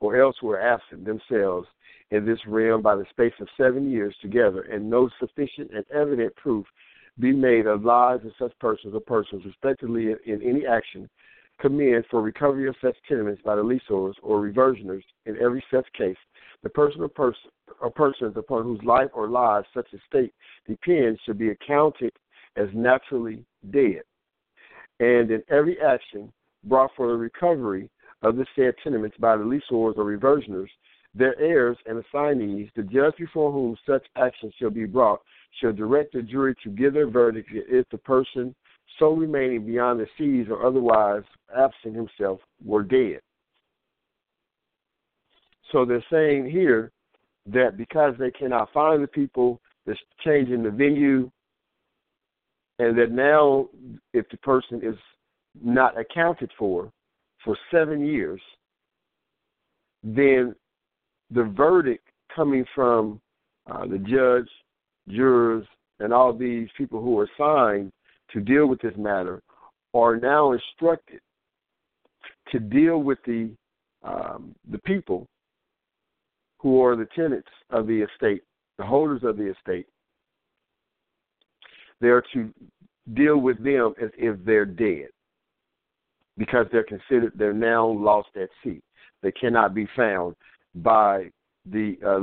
or 0.00 0.20
else 0.20 0.36
were 0.42 0.60
absent 0.60 1.04
themselves 1.04 1.68
in 2.10 2.24
this 2.24 2.38
realm 2.46 2.82
by 2.82 2.94
the 2.94 3.06
space 3.10 3.32
of 3.40 3.48
seven 3.56 3.90
years 3.90 4.14
together, 4.20 4.62
and 4.62 4.88
no 4.88 5.08
sufficient 5.18 5.70
and 5.74 5.84
evident 5.92 6.34
proof 6.36 6.66
be 7.18 7.32
made 7.32 7.66
of 7.66 7.84
lives 7.84 8.24
of 8.24 8.32
such 8.38 8.58
persons 8.58 8.94
or 8.94 9.00
persons, 9.00 9.44
respectively, 9.44 10.14
in 10.26 10.42
any 10.42 10.66
action 10.66 11.08
commend 11.60 12.04
for 12.10 12.20
recovery 12.20 12.68
of 12.68 12.74
such 12.82 12.96
tenements 13.08 13.40
by 13.44 13.54
the 13.54 13.62
leaseholders 13.62 14.16
or 14.22 14.40
reversioners 14.40 15.02
in 15.26 15.36
every 15.40 15.64
such 15.70 15.86
case, 15.96 16.16
the 16.62 16.68
person 16.68 17.00
or, 17.02 17.08
person 17.08 17.50
or 17.80 17.90
persons 17.90 18.36
upon 18.36 18.64
whose 18.64 18.82
life 18.84 19.08
or 19.14 19.28
lives 19.28 19.66
such 19.72 19.86
estate 19.92 20.32
depends 20.66 21.20
should 21.24 21.38
be 21.38 21.50
accounted 21.50 22.12
as 22.56 22.68
naturally 22.74 23.44
dead. 23.70 24.02
And 25.00 25.30
in 25.30 25.42
every 25.48 25.80
action 25.80 26.32
brought 26.64 26.90
for 26.96 27.08
the 27.08 27.16
recovery 27.16 27.90
of 28.22 28.36
the 28.36 28.46
said 28.56 28.74
tenements 28.82 29.16
by 29.18 29.36
the 29.36 29.44
leaseholders 29.44 29.96
or 29.98 30.04
reversioners, 30.04 30.68
their 31.14 31.38
heirs 31.38 31.76
and 31.86 32.02
assignees, 32.02 32.68
the 32.74 32.82
judge 32.82 33.14
before 33.18 33.52
whom 33.52 33.76
such 33.86 34.04
action 34.16 34.50
shall 34.58 34.70
be 34.70 34.84
brought, 34.84 35.20
shall 35.60 35.72
direct 35.72 36.12
the 36.12 36.22
jury 36.22 36.54
to 36.64 36.70
give 36.70 36.94
their 36.94 37.08
verdict 37.08 37.48
if 37.52 37.88
the 37.90 37.98
person 37.98 38.54
so 38.98 39.12
remaining 39.12 39.64
beyond 39.64 40.00
the 40.00 40.06
seas 40.18 40.46
or 40.50 40.66
otherwise 40.66 41.22
absent 41.56 41.94
himself 41.94 42.40
were 42.64 42.82
dead. 42.82 43.20
So 45.72 45.84
they're 45.84 46.04
saying 46.10 46.50
here 46.50 46.92
that 47.46 47.76
because 47.76 48.14
they 48.18 48.30
cannot 48.30 48.72
find 48.72 49.02
the 49.02 49.08
people 49.08 49.60
that's 49.86 49.98
changing 50.24 50.62
the 50.62 50.70
venue, 50.70 51.30
and 52.78 52.96
that 52.98 53.10
now 53.10 53.68
if 54.12 54.28
the 54.30 54.36
person 54.38 54.80
is 54.82 54.96
not 55.62 55.98
accounted 55.98 56.50
for 56.58 56.90
for 57.44 57.56
seven 57.70 58.04
years, 58.04 58.40
then 60.02 60.54
the 61.30 61.44
verdict 61.44 62.08
coming 62.34 62.64
from 62.74 63.20
uh, 63.70 63.86
the 63.86 63.98
judge, 63.98 64.48
jurors, 65.08 65.66
and 66.00 66.12
all 66.12 66.32
these 66.32 66.68
people 66.76 67.00
who 67.00 67.18
are 67.18 67.28
assigned 67.36 67.92
to 68.32 68.40
deal 68.40 68.66
with 68.66 68.80
this 68.80 68.96
matter 68.96 69.42
are 69.92 70.16
now 70.16 70.52
instructed 70.52 71.20
to 72.50 72.58
deal 72.58 72.98
with 72.98 73.18
the 73.26 73.50
um, 74.02 74.54
the 74.70 74.78
people 74.80 75.26
who 76.58 76.82
are 76.82 76.94
the 76.96 77.08
tenants 77.16 77.48
of 77.70 77.86
the 77.86 78.02
estate, 78.02 78.42
the 78.78 78.84
holders 78.84 79.22
of 79.22 79.36
the 79.36 79.50
estate. 79.50 79.86
They 82.00 82.08
are 82.08 82.24
to 82.34 82.52
deal 83.14 83.38
with 83.38 83.62
them 83.62 83.94
as 84.02 84.10
if 84.18 84.36
they're 84.44 84.66
dead 84.66 85.08
because 86.36 86.66
they're 86.72 86.84
considered 86.84 87.32
they're 87.36 87.52
now 87.52 87.86
lost 87.86 88.28
at 88.40 88.48
sea. 88.62 88.80
They 89.22 89.32
cannot 89.32 89.74
be 89.74 89.86
found 89.96 90.34
by 90.76 91.30
the 91.70 91.96
uh, 92.04 92.18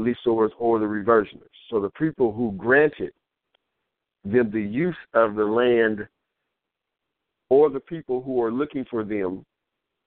or 0.59 0.79
the 0.79 0.85
reversioners. 0.85 1.49
So 1.69 1.79
the 1.79 1.89
people 1.91 2.31
who 2.31 2.51
granted 2.57 3.13
them 4.23 4.51
the 4.51 4.61
use 4.61 4.95
of 5.13 5.35
the 5.35 5.45
land 5.45 6.07
or 7.49 7.69
the 7.69 7.79
people 7.79 8.21
who 8.21 8.41
are 8.41 8.51
looking 8.51 8.85
for 8.89 9.03
them 9.03 9.45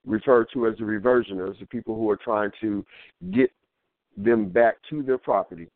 referred 0.06 0.46
to 0.52 0.66
as 0.68 0.76
the 0.78 0.84
reversioners, 0.84 1.58
the 1.58 1.66
people 1.66 1.96
who 1.96 2.08
are 2.10 2.16
trying 2.16 2.50
to 2.60 2.84
get 3.32 3.50
them 4.16 4.48
back 4.48 4.76
to 4.90 5.02
their 5.02 5.18
property, 5.18 5.68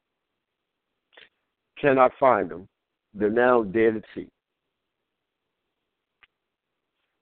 cannot 1.81 2.12
find 2.21 2.51
them. 2.51 2.69
They're 3.14 3.31
now 3.31 3.64
dead 3.64 3.97
at 3.97 4.05
sea 4.14 4.29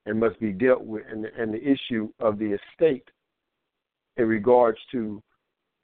and 0.06 0.18
must 0.18 0.38
be 0.40 0.52
dealt 0.52 0.82
with. 0.82 1.02
And, 1.10 1.26
and 1.26 1.52
the 1.52 1.62
issue 1.62 2.08
of 2.20 2.38
the 2.38 2.56
estate 2.56 3.08
in 4.16 4.26
regards 4.26 4.78
to 4.92 5.22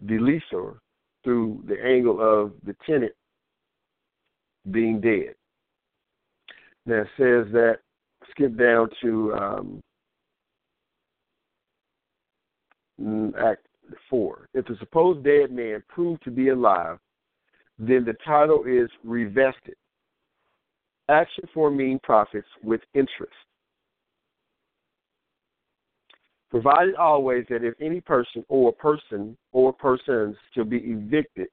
the 0.00 0.14
leaser 0.14 0.78
through 1.22 1.62
the 1.66 1.80
angle 1.84 2.20
of 2.20 2.52
the 2.64 2.74
tenant 2.86 3.12
being 4.70 5.00
dead. 5.00 5.34
Now 6.86 7.02
says 7.16 7.46
that, 7.52 7.78
skip 8.30 8.56
down 8.56 8.88
to 9.02 9.34
um, 9.34 9.80
Act 13.38 13.66
4. 14.08 14.48
If 14.54 14.66
the 14.66 14.76
supposed 14.78 15.24
dead 15.24 15.50
man 15.50 15.82
proved 15.88 16.22
to 16.24 16.30
be 16.30 16.48
alive, 16.48 16.98
then 17.78 18.04
the 18.04 18.14
title 18.24 18.64
is 18.66 18.88
revested. 19.06 19.74
Action 21.08 21.44
for 21.52 21.70
mean 21.70 21.98
profits 22.02 22.46
with 22.62 22.80
interest. 22.94 23.32
Provided 26.52 26.96
always 26.96 27.46
that 27.48 27.64
if 27.64 27.72
any 27.80 28.02
person 28.02 28.44
or 28.50 28.74
person 28.74 29.38
or 29.52 29.72
persons 29.72 30.36
shall 30.54 30.66
be 30.66 30.76
evicted 30.84 31.48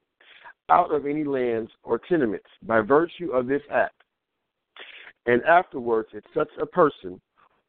out 0.68 0.94
of 0.94 1.06
any 1.06 1.24
lands 1.24 1.70
or 1.82 1.98
tenements 1.98 2.50
by 2.64 2.82
virtue 2.82 3.30
of 3.30 3.46
this 3.46 3.62
act. 3.72 3.94
And 5.24 5.42
afterwards, 5.44 6.10
if 6.12 6.22
such 6.34 6.50
a 6.60 6.66
person 6.66 7.18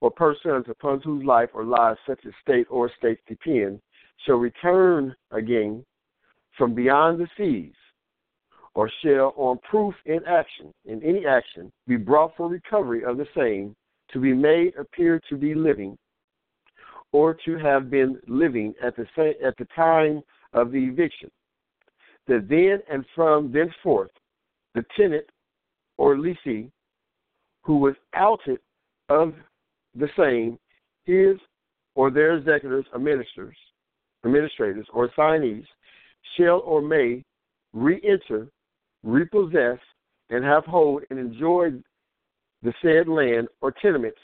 or 0.02 0.12
persons 0.12 0.66
upon 0.68 1.00
whose 1.00 1.24
life 1.24 1.48
or 1.54 1.64
lives 1.64 2.00
such 2.06 2.20
a 2.26 2.32
state 2.42 2.68
or 2.70 2.92
states 2.98 3.22
depend 3.30 3.80
shall 4.26 4.36
return 4.36 5.16
again 5.32 5.86
from 6.58 6.76
beyond 6.76 7.18
the 7.18 7.30
seas, 7.38 7.74
or 8.76 8.92
shall, 9.02 9.34
on 9.38 9.58
proof 9.60 9.96
in 10.06 10.20
action, 10.28 10.74
in 10.84 11.02
any 11.02 11.26
action, 11.26 11.72
be 11.88 11.96
brought 11.96 12.36
for 12.36 12.50
recovery 12.50 13.06
of 13.06 13.16
the 13.16 13.28
same, 13.34 13.74
to 14.12 14.20
be 14.20 14.34
made 14.34 14.76
appear 14.76 15.22
to 15.30 15.38
be 15.38 15.56
living, 15.56 15.98
or 17.14 17.34
to 17.46 17.58
have 17.58 17.90
been 17.90 18.20
living 18.28 18.74
at 18.84 18.96
the 18.96 19.06
at 19.46 19.58
the 19.58 19.68
time 19.76 20.22
of 20.54 20.72
the 20.72 20.80
eviction. 20.80 21.30
That 22.28 22.48
then 22.50 22.80
and 22.90 23.06
from 23.16 23.52
thenceforth 23.52 24.12
the 24.76 24.86
tenant 24.96 25.26
or 25.98 26.18
lessee 26.18 26.72
who 27.64 27.78
was 27.78 27.96
outed 28.14 28.60
of 29.10 29.34
the 29.96 30.10
same, 30.18 30.58
his 31.06 31.38
or 31.96 32.10
their 32.10 32.38
executors 32.38 32.86
or 32.94 33.00
ministers, 33.00 33.58
administrators 34.26 34.88
or 34.94 35.10
assignees, 35.10 35.66
shall 36.38 36.60
or 36.60 36.82
may 36.82 37.24
re-enter, 37.74 38.48
repossess, 39.04 39.80
and 40.30 40.46
have 40.46 40.64
hold 40.66 41.04
and 41.10 41.20
enjoy 41.20 41.72
the 42.64 42.74
said 42.82 43.08
land 43.08 43.48
or 43.62 43.72
tenements 43.72 44.20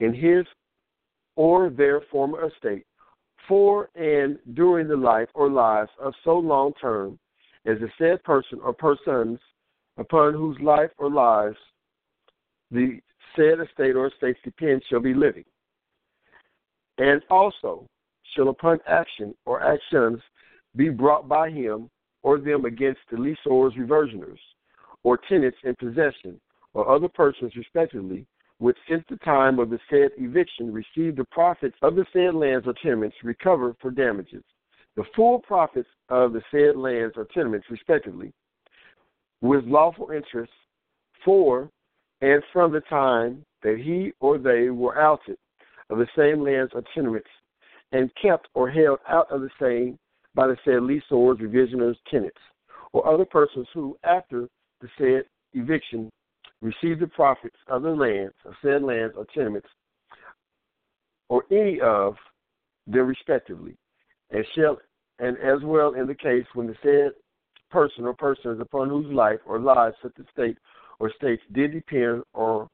in 0.00 0.12
his 0.12 0.44
or 1.36 1.70
their 1.70 2.02
former 2.10 2.48
estate 2.48 2.86
for 3.48 3.88
and 3.94 4.38
during 4.54 4.86
the 4.88 4.96
life 4.96 5.28
or 5.34 5.50
lives 5.50 5.90
of 6.00 6.12
so 6.24 6.38
long 6.38 6.72
term 6.80 7.18
as 7.66 7.78
the 7.80 7.88
said 7.98 8.22
person 8.24 8.58
or 8.62 8.72
persons 8.72 9.38
upon 9.98 10.34
whose 10.34 10.58
life 10.60 10.90
or 10.98 11.10
lives 11.10 11.56
the 12.70 13.00
said 13.36 13.60
estate 13.60 13.96
or 13.96 14.06
estates 14.06 14.38
depend 14.44 14.82
shall 14.88 15.00
be 15.00 15.14
living. 15.14 15.44
And 16.98 17.22
also 17.30 17.86
shall 18.34 18.48
upon 18.48 18.78
action 18.86 19.34
or 19.44 19.62
actions 19.62 20.20
be 20.76 20.88
brought 20.88 21.28
by 21.28 21.50
him 21.50 21.90
or 22.22 22.38
them 22.38 22.64
against 22.64 23.00
the 23.10 23.18
leaseholders, 23.18 23.74
reversioners, 23.78 24.38
or 25.02 25.18
tenants 25.28 25.56
in 25.64 25.74
possession, 25.76 26.40
or 26.74 26.88
other 26.88 27.08
persons 27.08 27.52
respectively, 27.56 28.26
which 28.60 28.76
since 28.86 29.02
the 29.08 29.16
time 29.16 29.58
of 29.58 29.70
the 29.70 29.78
said 29.88 30.10
eviction 30.18 30.70
received 30.70 31.16
the 31.16 31.24
profits 31.32 31.76
of 31.80 31.96
the 31.96 32.04
said 32.12 32.34
lands 32.34 32.66
or 32.66 32.74
tenements 32.82 33.16
recovered 33.24 33.74
for 33.80 33.90
damages. 33.90 34.44
The 34.96 35.04
full 35.16 35.40
profits 35.40 35.88
of 36.10 36.34
the 36.34 36.42
said 36.50 36.76
lands 36.76 37.14
or 37.16 37.26
tenements 37.32 37.66
respectively, 37.70 38.32
with 39.40 39.64
lawful 39.64 40.10
interest 40.10 40.52
for 41.24 41.70
and 42.20 42.42
from 42.52 42.70
the 42.70 42.82
time 42.82 43.42
that 43.62 43.78
he 43.78 44.12
or 44.20 44.36
they 44.36 44.68
were 44.68 45.00
outed 45.00 45.38
of 45.88 45.96
the 45.96 46.08
same 46.14 46.42
lands 46.42 46.72
or 46.74 46.82
tenements 46.94 47.28
and 47.92 48.10
kept 48.20 48.46
or 48.52 48.70
held 48.70 48.98
out 49.08 49.30
of 49.30 49.40
the 49.40 49.50
same 49.58 49.98
by 50.34 50.46
the 50.46 50.56
said 50.66 50.82
leaseholders, 50.82 51.38
revisioners, 51.38 51.96
tenants, 52.10 52.36
or 52.92 53.06
other 53.08 53.24
persons 53.24 53.66
who, 53.72 53.96
after 54.04 54.48
the 54.82 54.88
said 54.98 55.24
eviction, 55.54 56.10
receive 56.62 57.00
the 57.00 57.06
profits 57.06 57.56
of 57.68 57.82
the 57.82 57.90
lands, 57.90 58.34
of 58.44 58.54
said 58.62 58.82
lands 58.82 59.14
or 59.16 59.26
tenements, 59.34 59.68
or 61.28 61.44
any 61.50 61.80
of 61.80 62.16
them 62.86 63.06
respectively, 63.06 63.76
and 64.30 64.44
shall 64.54 64.78
and 65.18 65.36
as 65.38 65.62
well 65.62 65.94
in 65.94 66.06
the 66.06 66.14
case 66.14 66.46
when 66.54 66.66
the 66.66 66.76
said 66.82 67.12
person 67.70 68.04
or 68.04 68.14
persons 68.14 68.60
upon 68.60 68.88
whose 68.88 69.12
life 69.12 69.38
or 69.46 69.58
lives 69.58 69.96
such 70.02 70.12
a 70.18 70.24
state 70.32 70.58
or 70.98 71.12
states 71.16 71.42
did 71.52 71.72
depend 71.72 72.22
or 72.34 72.68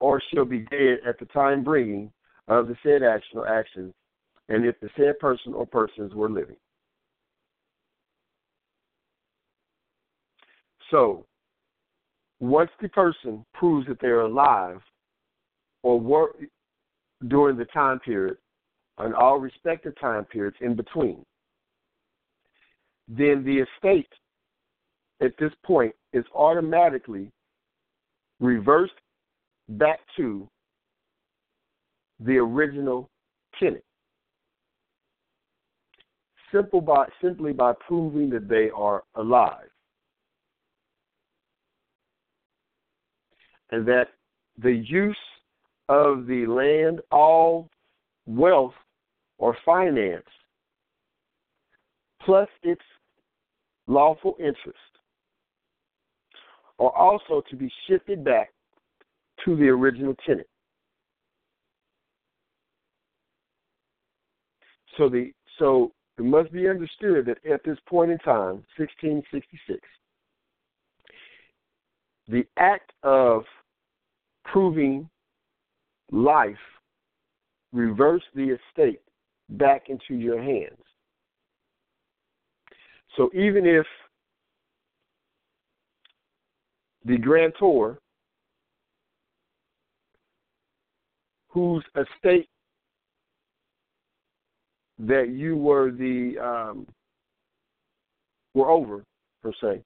or 0.00 0.22
shall 0.32 0.44
be 0.44 0.60
dead 0.60 0.98
at 1.06 1.18
the 1.18 1.26
time 1.26 1.62
bringing 1.62 2.10
of 2.48 2.68
the 2.68 2.76
said 2.82 3.02
action 3.02 3.38
or 3.38 3.46
actions, 3.46 3.92
and 4.48 4.64
if 4.64 4.78
the 4.80 4.88
said 4.96 5.18
person 5.18 5.52
or 5.52 5.66
persons 5.66 6.14
were 6.14 6.30
living. 6.30 6.56
So, 10.90 11.26
once 12.40 12.70
the 12.80 12.88
person 12.88 13.44
proves 13.54 13.86
that 13.86 14.00
they're 14.00 14.22
alive 14.22 14.80
or 15.82 16.00
were 16.00 16.34
during 17.28 17.56
the 17.56 17.66
time 17.66 18.00
period 18.00 18.36
and 18.98 19.14
all 19.14 19.38
respective 19.38 19.92
time 20.00 20.24
periods 20.24 20.56
in 20.60 20.74
between, 20.74 21.24
then 23.08 23.44
the 23.44 23.64
estate 23.64 24.08
at 25.20 25.32
this 25.38 25.52
point 25.64 25.94
is 26.12 26.24
automatically 26.34 27.30
reversed 28.40 28.94
back 29.70 30.00
to 30.16 30.48
the 32.20 32.36
original 32.36 33.08
tenant. 33.58 33.84
Simple 36.52 36.80
by, 36.80 37.06
simply 37.22 37.52
by 37.52 37.72
proving 37.86 38.30
that 38.30 38.48
they 38.48 38.70
are 38.74 39.04
alive. 39.14 39.69
And 43.70 43.86
that 43.86 44.08
the 44.58 44.72
use 44.72 45.16
of 45.88 46.26
the 46.26 46.46
land, 46.46 47.00
all 47.10 47.68
wealth 48.26 48.74
or 49.38 49.56
finance, 49.64 50.26
plus 52.24 52.48
its 52.62 52.82
lawful 53.86 54.36
interest, 54.38 54.78
are 56.78 56.96
also 56.96 57.42
to 57.50 57.56
be 57.56 57.70
shifted 57.88 58.24
back 58.24 58.50
to 59.44 59.56
the 59.56 59.68
original 59.68 60.14
tenant. 60.26 60.46
So 64.96 65.08
the 65.08 65.32
so 65.58 65.92
it 66.18 66.24
must 66.24 66.52
be 66.52 66.68
understood 66.68 67.26
that 67.26 67.38
at 67.50 67.62
this 67.64 67.78
point 67.86 68.10
in 68.10 68.18
time, 68.18 68.64
1666, 68.76 69.80
the 72.28 72.44
act 72.58 72.92
of 73.02 73.44
proving 74.52 75.08
life 76.10 76.56
reverse 77.72 78.22
the 78.34 78.56
estate 78.56 79.00
back 79.50 79.88
into 79.88 80.14
your 80.14 80.42
hands. 80.42 80.82
So 83.16 83.30
even 83.34 83.66
if 83.66 83.86
the 87.04 87.16
grantor 87.16 87.98
whose 91.48 91.84
estate 91.96 92.48
that 94.98 95.30
you 95.30 95.56
were 95.56 95.90
the 95.90 96.34
um, 96.38 96.86
were 98.54 98.70
over 98.70 99.04
per 99.42 99.52
se, 99.60 99.82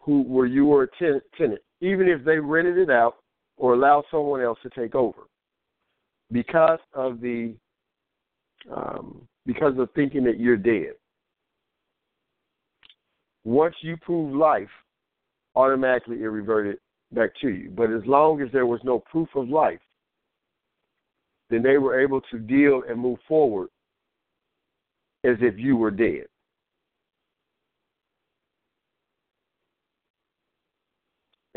who 0.00 0.22
where 0.22 0.46
you 0.46 0.66
were 0.66 0.84
a 0.84 0.88
tenant, 0.98 1.22
tenant, 1.38 1.60
even 1.80 2.08
if 2.08 2.24
they 2.24 2.38
rented 2.38 2.78
it 2.78 2.90
out 2.90 3.16
or 3.56 3.74
allowed 3.74 4.04
someone 4.10 4.40
else 4.40 4.58
to 4.62 4.70
take 4.70 4.94
over, 4.94 5.22
because 6.32 6.78
of 6.94 7.20
the 7.20 7.54
um, 8.74 9.26
because 9.46 9.72
of 9.78 9.88
thinking 9.94 10.24
that 10.24 10.38
you're 10.38 10.56
dead. 10.56 10.92
Once 13.44 13.74
you 13.80 13.96
prove 13.96 14.34
life, 14.34 14.68
automatically 15.54 16.22
it 16.22 16.26
reverted 16.26 16.76
back 17.12 17.30
to 17.40 17.48
you. 17.48 17.70
But 17.74 17.90
as 17.90 18.02
long 18.06 18.42
as 18.42 18.48
there 18.52 18.66
was 18.66 18.80
no 18.84 19.00
proof 19.10 19.28
of 19.34 19.48
life, 19.48 19.80
then 21.48 21.62
they 21.62 21.78
were 21.78 22.00
able 22.00 22.20
to 22.30 22.38
deal 22.38 22.82
and 22.88 22.98
move 22.98 23.18
forward 23.26 23.68
as 25.24 25.36
if 25.40 25.58
you 25.58 25.76
were 25.76 25.90
dead. 25.90 26.26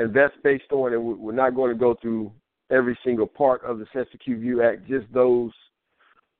And 0.03 0.13
that's 0.13 0.35
based 0.43 0.69
on, 0.73 0.91
and 0.91 1.01
we're 1.01 1.31
not 1.31 1.55
going 1.55 1.71
to 1.71 1.79
go 1.79 1.95
through 2.01 2.29
every 2.69 2.99
single 3.05 3.25
part 3.25 3.63
of 3.63 3.79
the 3.79 3.85
Cestui-Que 3.95 4.35
Vie 4.35 4.61
Act, 4.61 4.85
just 4.85 5.05
those. 5.13 5.53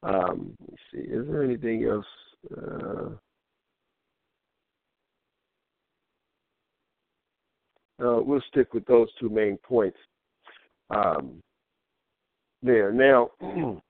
Um, 0.04 0.54
let 0.60 0.72
me 0.72 0.78
see, 0.92 0.98
is 0.98 1.26
there 1.28 1.44
anything 1.44 1.86
else? 1.86 2.06
Uh, 2.58 3.10
uh, 8.04 8.22
we'll 8.22 8.42
stick 8.50 8.74
with 8.74 8.86
those 8.86 9.08
two 9.18 9.30
main 9.30 9.56
points 9.64 9.98
um, 10.90 11.40
there. 12.62 12.92
Now, 12.92 13.30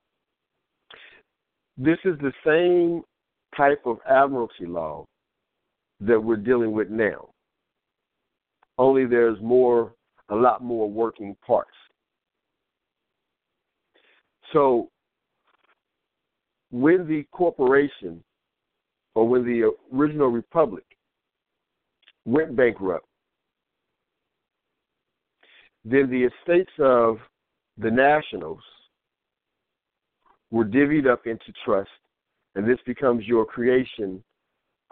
this 1.77 1.97
is 2.05 2.13
the 2.19 2.33
same 2.45 3.01
type 3.57 3.81
of 3.87 3.97
admiralty 4.07 4.67
law 4.67 5.07
that 5.99 6.23
we're 6.23 6.35
dealing 6.35 6.73
with 6.73 6.91
now. 6.91 7.32
Only 8.77 9.05
there's 9.05 9.39
more, 9.41 9.93
a 10.29 10.35
lot 10.35 10.63
more 10.63 10.89
working 10.89 11.35
parts. 11.45 11.71
So, 14.51 14.89
when 16.71 17.07
the 17.07 17.23
corporation 17.31 18.23
or 19.15 19.27
when 19.27 19.45
the 19.45 19.71
original 19.93 20.29
republic 20.29 20.85
went 22.25 22.55
bankrupt, 22.55 23.05
then 25.85 26.09
the 26.09 26.23
estates 26.23 26.71
of 26.79 27.17
the 27.77 27.91
nationals 27.91 28.61
were 30.51 30.65
divvied 30.65 31.07
up 31.07 31.25
into 31.25 31.51
trust, 31.65 31.89
and 32.55 32.67
this 32.67 32.79
becomes 32.85 33.25
your 33.25 33.45
creation 33.45 34.23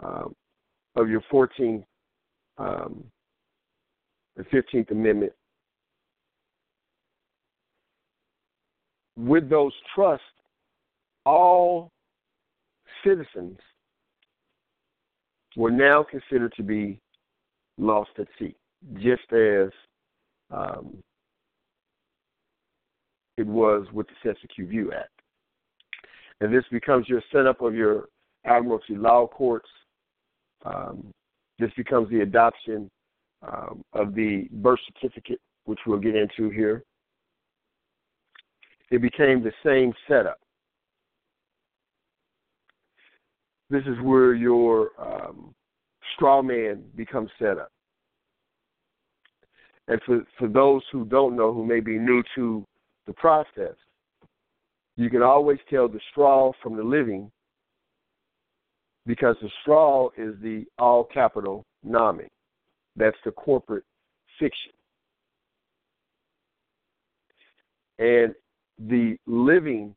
um, 0.04 0.34
of 0.96 1.08
your 1.08 1.22
14th 1.32 1.84
um, 2.58 3.04
the 4.36 4.44
15th 4.44 4.90
Amendment. 4.90 5.32
With 9.16 9.50
those 9.50 9.72
trusts, 9.94 10.24
all 11.24 11.90
citizens 13.04 13.58
were 15.56 15.70
now 15.70 16.02
considered 16.02 16.52
to 16.56 16.62
be 16.62 16.98
lost 17.78 18.10
at 18.18 18.26
sea, 18.38 18.54
just 18.94 19.30
as 19.32 19.70
um, 20.50 20.96
it 23.36 23.46
was 23.46 23.86
with 23.92 24.06
the 24.08 24.30
Cestui 24.30 24.70
Que 24.70 24.92
Act. 24.92 25.10
And 26.40 26.52
this 26.52 26.64
becomes 26.70 27.08
your 27.08 27.22
setup 27.32 27.60
of 27.60 27.74
your 27.74 28.06
admiralty 28.44 28.96
law 28.96 29.26
courts. 29.26 29.68
Um, 30.64 31.12
this 31.58 31.70
becomes 31.76 32.10
the 32.10 32.20
adoption 32.20 32.90
um, 33.42 33.84
of 33.92 34.14
the 34.14 34.48
birth 34.52 34.80
certificate, 34.86 35.40
which 35.64 35.78
we'll 35.86 35.98
get 35.98 36.14
into 36.14 36.50
here. 36.50 36.84
It 38.90 39.00
became 39.00 39.42
the 39.42 39.52
same 39.64 39.92
setup. 40.08 40.38
This 43.70 43.84
is 43.86 43.96
where 44.02 44.34
your 44.34 44.90
um, 44.98 45.54
straw 46.14 46.42
man 46.42 46.82
becomes 46.94 47.30
set 47.38 47.58
up. 47.58 47.70
And 49.88 50.00
for, 50.04 50.20
for 50.38 50.48
those 50.48 50.82
who 50.92 51.04
don't 51.06 51.36
know, 51.36 51.52
who 51.52 51.64
may 51.64 51.80
be 51.80 51.98
new 51.98 52.22
to 52.34 52.64
the 53.06 53.12
process, 53.14 53.74
you 54.96 55.08
can 55.10 55.22
always 55.22 55.58
tell 55.70 55.88
the 55.88 56.00
straw 56.10 56.52
from 56.62 56.76
the 56.76 56.82
living 56.82 57.30
because 59.06 59.36
the 59.42 59.50
straw 59.62 60.10
is 60.16 60.34
the 60.42 60.64
all 60.78 61.04
capital 61.04 61.64
nomen. 61.82 62.28
That's 62.96 63.16
the 63.24 63.30
corporate 63.30 63.84
fiction. 64.38 64.72
And 67.98 68.34
the 68.78 69.16
living, 69.26 69.94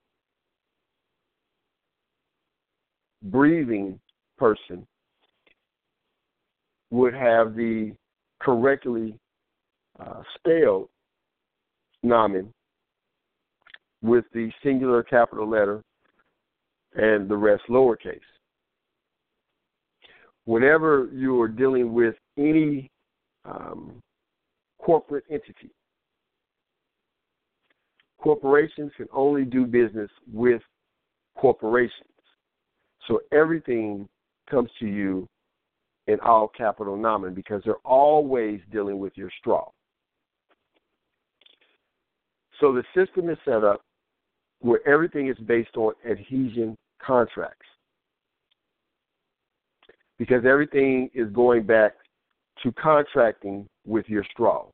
breathing 3.24 4.00
person 4.38 4.86
would 6.92 7.14
have 7.14 7.56
the 7.56 7.94
correctly 8.40 9.18
uh, 10.00 10.22
spelled 10.38 10.90
nomen 12.04 12.54
with 14.02 14.26
the 14.34 14.52
singular 14.64 15.02
capital 15.02 15.50
letter 15.50 15.82
and 16.94 17.28
the 17.28 17.36
rest 17.36 17.64
lowercase. 17.70 18.20
Whenever 20.46 21.10
you 21.12 21.42
are 21.42 21.48
dealing 21.48 21.92
with 21.92 22.16
any 22.38 22.90
um, 23.46 24.02
corporate 24.80 25.24
entity, 25.30 25.72
corporations 28.20 28.92
can 28.98 29.08
only 29.14 29.46
do 29.46 29.66
business 29.66 30.10
with 30.32 30.62
corporations. 31.38 32.10
So 33.08 33.22
everything 33.32 34.08
comes 34.50 34.70
to 34.80 34.88
you 34.88 35.28
in 36.08 36.20
all 36.22 36.48
capital 36.48 36.96
nomen 36.96 37.34
because 37.34 37.62
they're 37.66 37.76
always 37.84 38.60
dealing 38.72 39.00
with 39.00 39.14
your 39.16 39.30
straw. 39.40 39.70
So 42.60 42.74
the 42.74 42.84
system 42.96 43.30
is 43.30 43.38
set 43.44 43.64
up 43.64 43.82
where 44.60 44.88
everything 44.88 45.28
is 45.28 45.38
based 45.46 45.76
on 45.76 45.94
adhesion 46.10 46.76
contracts 47.06 47.68
because 50.18 50.46
everything 50.46 51.10
is 51.14 51.30
going 51.32 51.64
back 51.64 51.94
to 52.64 52.72
contracting 52.74 53.68
with 53.86 54.08
your 54.08 54.24
straw. 54.32 54.66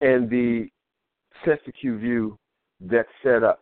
And 0.00 0.28
the 0.28 0.68
Cestui 1.44 1.72
Que 1.80 1.98
Vie 1.98 2.36
that's 2.80 3.08
set 3.22 3.42
up. 3.42 3.60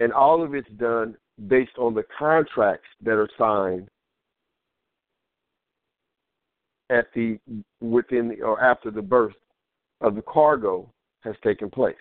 And 0.00 0.12
all 0.12 0.42
of 0.42 0.54
it's 0.54 0.70
done 0.78 1.16
based 1.48 1.78
on 1.78 1.94
the 1.94 2.04
contracts 2.18 2.88
that 3.02 3.12
are 3.12 3.28
signed 3.38 3.88
at 6.90 7.06
the 7.14 7.38
within 7.80 8.28
the, 8.28 8.42
or 8.42 8.60
after 8.60 8.90
the 8.90 9.02
birth 9.02 9.34
of 10.00 10.14
the 10.14 10.22
cargo 10.22 10.90
has 11.22 11.34
taken 11.42 11.70
place. 11.70 11.94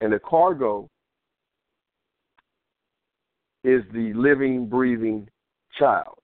And 0.00 0.12
the 0.12 0.18
cargo 0.18 0.88
is 3.64 3.82
the 3.92 4.12
living, 4.14 4.66
breathing 4.66 5.28
child. 5.78 6.16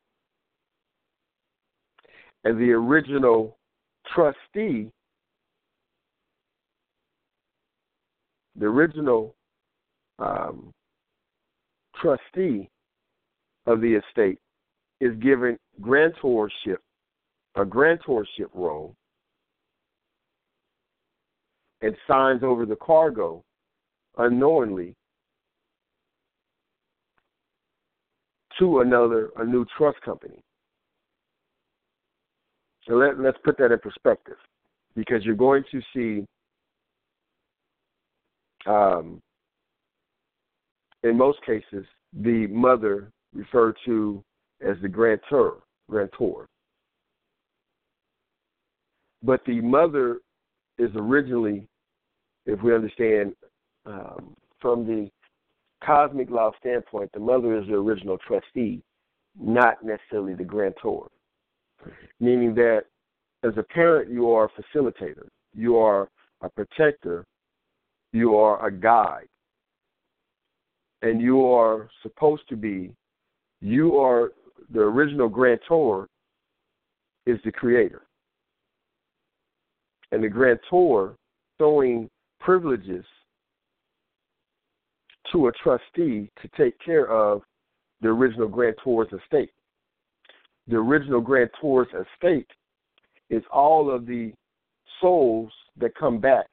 And 2.44 2.58
the 2.58 2.72
original 2.72 3.58
trustee, 4.14 4.90
the 8.54 8.66
original 8.66 9.34
um, 10.18 10.72
trustee 12.00 12.68
of 13.66 13.80
the 13.80 14.00
estate 14.00 14.38
is 15.00 15.14
given 15.16 15.58
grantorship, 15.82 16.78
a 17.56 17.64
grantorship 17.64 18.48
role, 18.54 18.94
and 21.82 21.94
signs 22.06 22.42
over 22.42 22.64
the 22.64 22.76
cargo 22.76 23.42
unknowingly 24.16 24.94
to 28.58 28.80
another 28.80 29.30
a 29.36 29.44
new 29.44 29.64
trust 29.76 30.00
company. 30.02 30.40
So 32.86 32.94
let, 32.94 33.18
let's 33.18 33.38
put 33.44 33.58
that 33.58 33.72
in 33.72 33.78
perspective, 33.78 34.36
because 34.94 35.24
you're 35.24 35.34
going 35.34 35.64
to 35.72 35.80
see 35.94 36.24
um, 38.66 39.20
in 41.02 41.16
most 41.16 41.38
cases 41.44 41.84
the 42.12 42.46
mother 42.48 43.10
referred 43.34 43.76
to 43.84 44.22
as 44.66 44.76
the 44.82 44.88
grantor, 44.88 45.58
grantor. 45.90 46.46
But 49.22 49.44
the 49.46 49.60
mother 49.60 50.18
is 50.78 50.90
originally, 50.94 51.66
if 52.46 52.62
we 52.62 52.74
understand 52.74 53.34
um, 53.84 54.34
from 54.60 54.86
the 54.86 55.10
cosmic 55.86 56.30
law 56.30 56.50
standpoint, 56.58 57.10
the 57.12 57.20
mother 57.20 57.56
is 57.56 57.66
the 57.68 57.74
original 57.74 58.18
trustee, 58.18 58.82
not 59.38 59.84
necessarily 59.84 60.34
the 60.34 60.44
grantor. 60.44 61.08
Meaning 62.18 62.54
that 62.56 62.84
as 63.44 63.52
a 63.56 63.62
parent, 63.62 64.10
you 64.10 64.30
are 64.30 64.46
a 64.46 64.78
facilitator, 64.78 65.28
you 65.54 65.76
are 65.76 66.08
a 66.42 66.48
protector, 66.50 67.24
you 68.12 68.36
are 68.36 68.66
a 68.66 68.72
guide, 68.72 69.28
and 71.02 71.20
you 71.20 71.46
are 71.46 71.88
supposed 72.02 72.48
to 72.48 72.56
be, 72.56 72.92
you 73.60 73.96
are 73.96 74.32
the 74.72 74.80
original 74.80 75.28
grantor 75.28 76.08
is 77.26 77.38
the 77.44 77.52
creator. 77.52 78.02
And 80.10 80.24
the 80.24 80.28
grantor 80.28 81.14
showing 81.60 82.08
privileges 82.40 83.04
to 85.32 85.48
a 85.48 85.52
trustee 85.52 86.30
to 86.40 86.48
take 86.56 86.78
care 86.84 87.08
of 87.08 87.42
the 88.00 88.08
original 88.08 88.48
grantor's 88.48 89.08
estate. 89.12 89.50
The 90.68 90.76
original 90.76 91.20
grantor's 91.20 91.88
estate 91.88 92.50
is 93.30 93.42
all 93.52 93.90
of 93.90 94.06
the 94.06 94.32
souls 95.00 95.52
that 95.78 95.94
come 95.94 96.20
back 96.20 96.46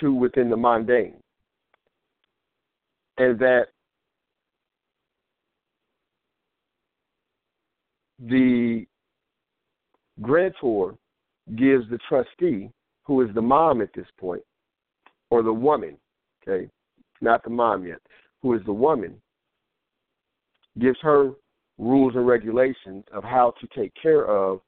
to 0.00 0.14
within 0.14 0.50
the 0.50 0.56
mundane. 0.56 1.16
And 3.18 3.38
that 3.40 3.66
the 8.18 8.86
grantor 10.20 10.94
gives 11.56 11.88
the 11.90 11.98
trustee, 12.08 12.70
who 13.04 13.22
is 13.22 13.34
the 13.34 13.42
mom 13.42 13.80
at 13.80 13.92
this 13.94 14.06
point, 14.18 14.42
or 15.30 15.42
the 15.42 15.52
woman, 15.52 15.96
okay, 16.42 16.68
not 17.20 17.42
the 17.44 17.50
mom 17.50 17.86
yet, 17.86 17.98
who 18.42 18.54
is 18.54 18.60
the 18.64 18.72
woman, 18.72 19.20
gives 20.78 20.98
her 21.02 21.32
rules 21.78 22.14
and 22.14 22.26
regulations 22.26 23.04
of 23.12 23.22
how 23.24 23.52
to 23.60 23.66
take 23.78 23.92
care 24.00 24.26
of 24.26 24.60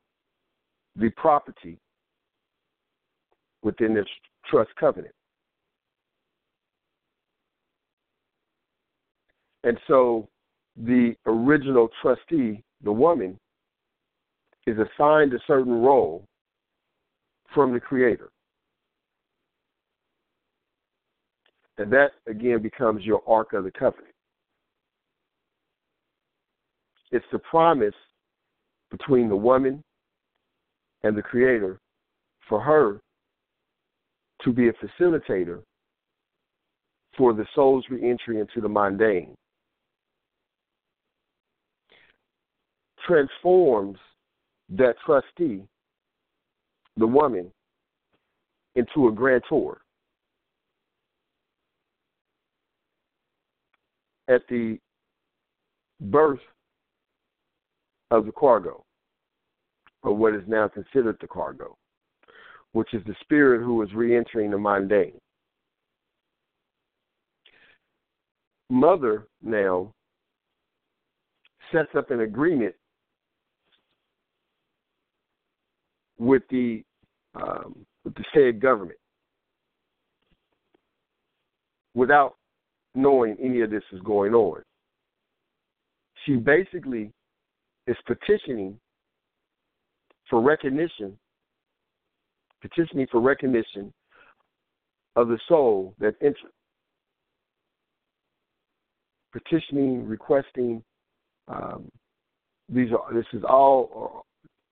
the 0.97 1.11
property 1.11 1.79
within 3.63 3.95
this 3.95 4.07
trust 4.49 4.71
covenant. 4.79 5.15
And 9.65 9.79
so 9.87 10.29
the 10.77 11.15
original 11.27 11.89
trustee, 12.01 12.63
the 12.83 12.93
woman, 12.93 13.39
is 14.67 14.77
assigned 14.79 15.35
a 15.35 15.39
certain 15.47 15.83
role 15.83 16.25
from 17.55 17.73
the 17.73 17.81
Creator. 17.81 18.31
And 21.81 21.91
that, 21.95 22.11
again, 22.27 22.61
becomes 22.61 23.07
your 23.07 23.23
Ark 23.27 23.55
of 23.55 23.65
the 23.65 23.71
Covenant. 23.71 24.13
It's 27.11 27.25
the 27.33 27.39
promise 27.39 27.95
between 28.91 29.31
the 29.31 29.37
woman 29.37 29.83
and 31.05 31.17
the 31.17 31.23
Creator 31.23 31.81
for 32.51 32.61
her 32.61 33.01
to 34.45 34.53
be 34.53 34.69
a 34.69 34.73
facilitator 34.75 35.63
for 37.17 37.33
the 37.33 37.47
soul's 37.55 37.87
reentry 37.89 38.41
into 38.41 38.61
the 38.61 38.69
mundane. 38.69 39.35
Transforms 43.09 43.99
that 44.69 44.97
trustee, 45.07 45.63
the 46.99 47.07
woman, 47.07 47.51
into 48.75 49.09
a 49.09 49.13
grantor. 49.13 49.81
At 54.31 54.43
the 54.49 54.79
birth 56.01 56.39
of 58.13 58.27
the 58.27 58.33
cargo, 58.33 58.85
or 60.05 60.15
what 60.15 60.35
is 60.35 60.43
now 60.47 60.69
considered 60.69 61.17
the 61.21 61.27
cargo, 61.27 61.77
which 62.73 62.95
is 62.95 63.03
the 63.07 63.15
spirit 63.23 63.61
who 63.61 63.83
is 63.83 63.93
re 63.93 64.17
entering 64.17 64.53
the 64.53 64.59
mundane. 64.59 65.19
Mother 68.71 69.27
now 69.43 69.93
sets 71.73 71.91
up 71.97 72.13
an 72.13 72.21
agreement 72.21 72.75
with 76.19 76.43
the 76.51 76.85
um, 77.35 77.85
with 78.05 78.15
the 78.15 78.25
said 78.33 78.61
government 78.61 78.99
without 81.95 82.37
knowing 82.95 83.37
any 83.43 83.61
of 83.61 83.71
this 83.71 83.83
is 83.93 84.01
going 84.01 84.35
on. 84.35 84.63
She 86.25 86.37
basically 86.37 87.13
is 87.87 87.97
petitioning 88.07 88.79
for 90.29 90.41
recognition, 90.41 91.19
petitioning 92.61 93.07
for 93.11 93.21
recognition 93.21 93.93
of 95.17 95.29
the 95.29 95.39
soul 95.49 95.95
that 95.99 96.15
entered, 96.21 96.37
petitioning, 99.33 100.07
requesting. 100.07 100.83
Um, 101.49 101.91
these 102.69 102.91
are 102.93 103.13
this 103.13 103.27
is 103.33 103.43
all 103.43 104.25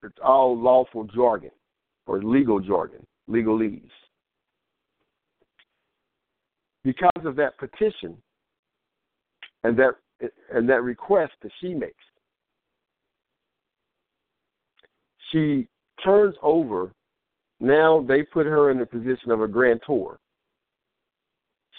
it's 0.02 0.18
all 0.24 0.56
lawful 0.56 1.04
jargon 1.04 1.50
or 2.06 2.22
legal 2.22 2.60
jargon, 2.60 3.04
legalese. 3.28 3.82
Because 6.84 7.24
of 7.24 7.36
that 7.36 7.58
petition 7.58 8.16
and 9.64 9.76
that 9.78 9.92
and 10.52 10.68
that 10.68 10.82
request 10.82 11.32
that 11.42 11.52
she 11.60 11.74
makes, 11.74 11.94
she 15.30 15.68
turns 16.04 16.34
over. 16.42 16.92
Now 17.60 18.04
they 18.06 18.22
put 18.22 18.46
her 18.46 18.70
in 18.70 18.78
the 18.78 18.86
position 18.86 19.30
of 19.30 19.40
a 19.40 19.48
grantor. 19.48 20.18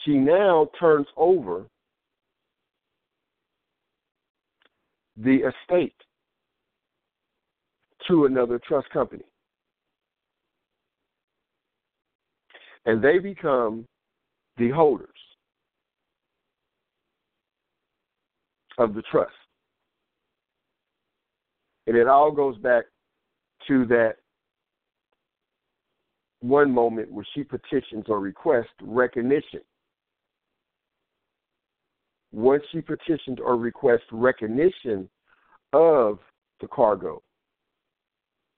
She 0.04 0.12
now 0.12 0.70
turns 0.80 1.08
over 1.18 1.66
the 5.18 5.50
estate 5.50 5.95
to 8.08 8.26
another 8.26 8.60
trust 8.60 8.89
company. 8.89 9.24
And 12.86 13.04
they 13.04 13.20
become 13.20 13.86
the 14.60 14.70
holders 14.70 15.07
of 18.78 18.93
the 18.93 19.01
trust. 19.03 19.32
And 21.88 21.97
it 21.97 22.07
all 22.07 22.32
goes 22.32 22.57
back 22.57 22.84
to 23.68 23.86
that 23.88 24.16
one 26.41 26.72
moment 26.72 27.12
where 27.12 27.26
she 27.34 27.43
petitions 27.43 28.05
or 28.07 28.20
requests 28.20 28.68
recognition. 28.82 29.62
Once 32.32 32.64
she 32.72 32.82
petitioned 32.82 33.39
or 33.39 33.57
requests 33.57 34.03
recognition 34.12 35.10
of 35.74 36.20
the 36.62 36.68
cargo, 36.68 37.24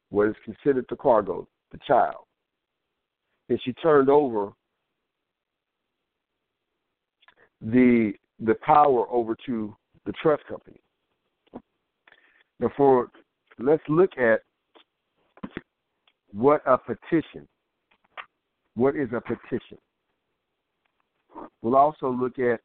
what 0.09 0.27
is 0.27 0.35
considered 0.43 0.85
the 0.89 0.95
cargo, 0.95 1.47
the 1.71 1.79
child, 1.87 2.25
and 3.49 3.59
she 3.63 3.71
turned 3.73 4.09
over 4.09 4.51
the 7.61 8.13
the 8.39 8.55
power 8.65 9.05
over 9.09 9.35
to 9.45 9.75
the 10.05 10.13
trust 10.13 10.43
company. 10.47 10.79
Therefore, 12.59 13.09
let's 13.59 13.83
look 13.87 14.17
at 14.17 14.41
what 16.31 16.61
a 16.65 16.77
petition. 16.77 17.47
What 18.75 18.95
is 18.95 19.09
a 19.13 19.21
petition? 19.21 19.77
We'll 21.61 21.75
also 21.75 22.09
look 22.09 22.39
at 22.39 22.59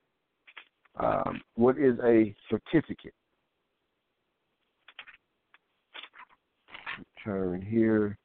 um, 0.98 1.40
what 1.56 1.76
is 1.78 1.98
a 2.04 2.34
certificate. 2.48 3.12
Turn 7.22 7.60
here. 7.60 8.16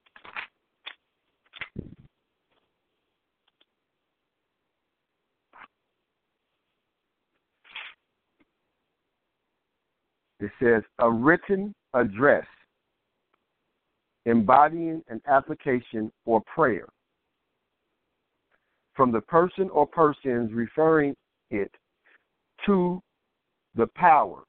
It 10.42 10.52
says 10.60 10.82
a 10.98 11.10
written 11.10 11.74
address 11.94 12.46
embodying 14.26 15.04
an 15.08 15.22
application 15.28 16.12
or 16.26 16.42
prayer 16.42 16.88
from 18.96 19.12
the 19.12 19.22
person 19.22 19.70
or 19.70 19.86
persons 19.86 20.52
referring 20.52 21.16
it 21.52 21.72
to 22.66 23.00
the 23.76 23.88
power, 23.96 24.44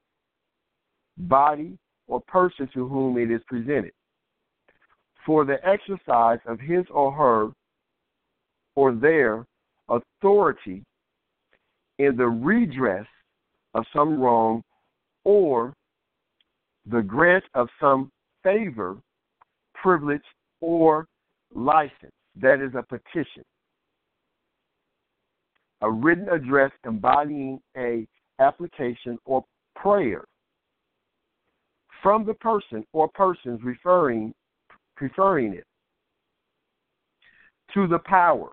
body, 1.17 1.79
or 2.07 2.21
person 2.23 2.69
to 2.75 2.89
whom 2.89 3.19
it 3.19 3.31
is 3.31 3.41
presented 3.47 3.93
for 5.25 5.45
the 5.45 5.57
exercise 5.67 6.41
of 6.47 6.59
his 6.59 6.85
or 6.91 7.13
her 7.13 7.51
or 8.75 8.95
their 8.95 9.47
authority 9.89 10.83
in 11.99 12.17
the 12.17 12.27
redress 12.27 13.07
of 13.75 13.85
some 13.95 14.21
wrong 14.21 14.63
or 15.25 15.75
the 16.87 17.03
grant 17.03 17.45
of 17.55 17.69
some 17.81 18.11
favor 18.43 18.99
privilege, 19.83 20.23
or 20.61 21.07
license. 21.55 22.13
That 22.41 22.61
is 22.61 22.73
a 22.75 22.83
petition. 22.83 23.43
A 25.83 25.91
written 25.91 26.29
address 26.29 26.71
embodying 26.87 27.61
a 27.77 28.07
application 28.39 29.19
or 29.25 29.45
prayer 29.75 30.25
from 32.03 32.25
the 32.25 32.35
person 32.35 32.85
or 32.93 33.09
persons 33.09 33.61
referring 33.63 34.33
preferring 34.97 35.55
it 35.55 35.67
to 37.75 37.87
the 37.89 37.99
power, 37.99 38.51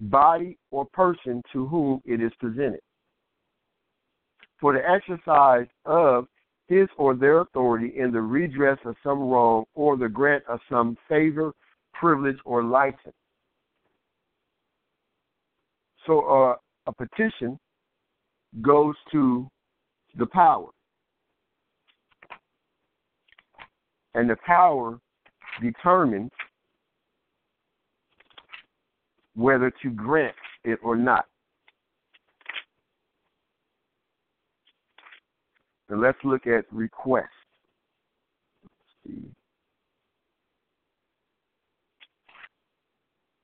body, 0.00 0.56
or 0.70 0.84
person 0.92 1.42
to 1.52 1.66
whom 1.66 2.00
it 2.04 2.20
is 2.20 2.30
presented 2.38 2.80
for 4.60 4.72
the 4.72 4.88
exercise 4.88 5.66
of 5.86 6.26
his 6.70 6.88
or 6.96 7.16
their 7.16 7.40
authority 7.40 7.92
in 7.98 8.12
the 8.12 8.20
redress 8.20 8.78
of 8.84 8.94
some 9.02 9.18
wrong 9.18 9.64
or 9.74 9.96
the 9.96 10.08
grant 10.08 10.44
of 10.48 10.60
some 10.70 10.96
favor, 11.08 11.52
privilege, 11.92 12.36
or 12.44 12.62
license. 12.62 13.14
So 16.06 16.20
uh, 16.20 16.54
a 16.86 16.92
petition 16.92 17.58
goes 18.62 18.94
to 19.10 19.48
the 20.16 20.26
power. 20.26 20.68
And 24.14 24.30
the 24.30 24.36
power 24.46 25.00
determines 25.60 26.30
whether 29.34 29.72
to 29.82 29.90
grant 29.90 30.36
it 30.64 30.78
or 30.84 30.94
not. 30.94 31.26
And 35.90 36.00
let's 36.00 36.18
look 36.22 36.46
at 36.46 36.64
request. 36.72 37.28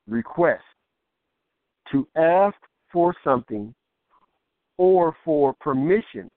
Request 0.06 0.62
to 1.90 2.06
ask 2.16 2.56
for 2.92 3.14
something 3.24 3.74
or 4.78 5.16
for 5.24 5.54
permission 5.54 6.30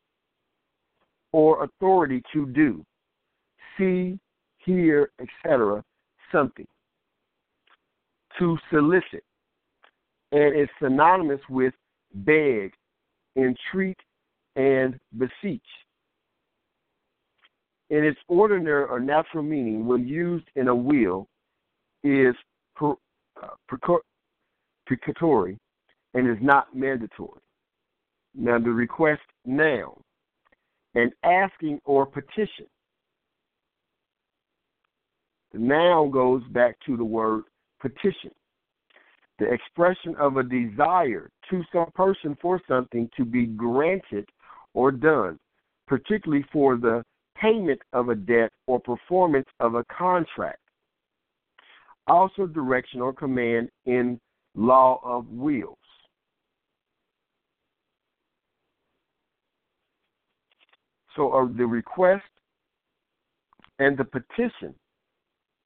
or 1.32 1.64
authority 1.64 2.24
to 2.34 2.47
do, 2.47 2.84
see, 3.78 4.18
hear, 4.57 5.12
etc., 5.22 5.84
something. 6.32 6.66
To 8.39 8.57
solicit. 8.72 9.24
And 10.32 10.55
it's 10.55 10.72
synonymous 10.82 11.41
with 11.49 11.74
beg, 12.16 12.74
entreat, 13.36 13.97
and 14.55 14.99
beseech 15.18 15.62
in 17.90 18.04
its 18.04 18.20
ordinary 18.28 18.86
or 18.86 19.00
natural 19.00 19.44
meaning, 19.44 19.88
when 19.88 20.08
used 20.08 20.46
in 20.56 20.68
a 20.68 20.76
will, 20.76 21.28
is 22.04 22.36
uh, 22.82 22.94
precatory, 24.88 25.58
and 26.14 26.30
is 26.30 26.38
not 26.42 26.76
mandatory. 26.76 27.42
Now, 28.36 28.60
the 28.60 28.70
request 28.70 29.22
now, 29.46 29.98
an 30.96 31.12
asking 31.24 31.80
or 31.86 32.06
petition. 32.06 32.66
The 35.52 35.60
noun 35.60 36.12
goes 36.12 36.44
back 36.52 36.78
to 36.86 36.96
the 36.96 37.04
word 37.04 37.44
petition. 37.80 38.32
The 39.40 39.52
expression 39.52 40.16
of 40.20 40.38
a 40.38 40.44
desire 40.44 41.30
to 41.50 41.64
some 41.74 41.92
person 41.96 42.38
for 42.42 42.62
something 42.68 43.10
to 43.18 43.26
be 43.26 43.46
granted 43.46 44.28
or 44.74 44.92
done, 44.92 45.40
particularly 45.88 46.46
for 46.52 46.76
the 46.78 47.04
payment 47.42 47.80
of 47.94 48.10
a 48.10 48.16
debt 48.16 48.52
or 48.68 48.80
performance 48.80 49.48
of 49.60 49.76
a 49.76 49.84
contract. 49.86 50.60
Also, 52.08 52.48
direction 52.48 53.02
or 53.02 53.14
command 53.14 53.70
in 53.86 54.20
law 54.56 55.00
of 55.04 55.28
wills. 55.28 55.78
So, 61.16 61.32
uh, 61.32 61.48
the 61.56 61.66
request 61.66 62.24
and 63.80 63.98
the 63.98 64.06
petition 64.06 64.74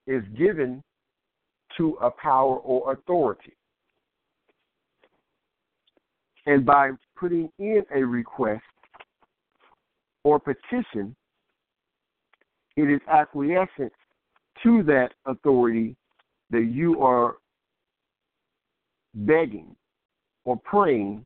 is 0.07 0.24
given 0.38 0.84
to 1.78 1.97
a 2.01 2.11
power 2.11 2.57
or 2.57 2.93
authority. 2.93 3.53
And 6.45 6.65
by 6.65 6.91
putting 7.15 7.49
in 7.57 7.84
a 7.93 8.03
request 8.03 8.63
or 10.24 10.39
petition, 10.39 11.15
it 12.76 12.89
is 12.89 13.01
acquiescence 13.11 13.93
to 14.63 14.84
that 14.84 15.09
authority 15.26 15.95
that 16.49 16.69
you 16.71 17.01
are 17.01 17.36
begging 19.13 19.76
or 20.45 20.57
praying 20.57 21.26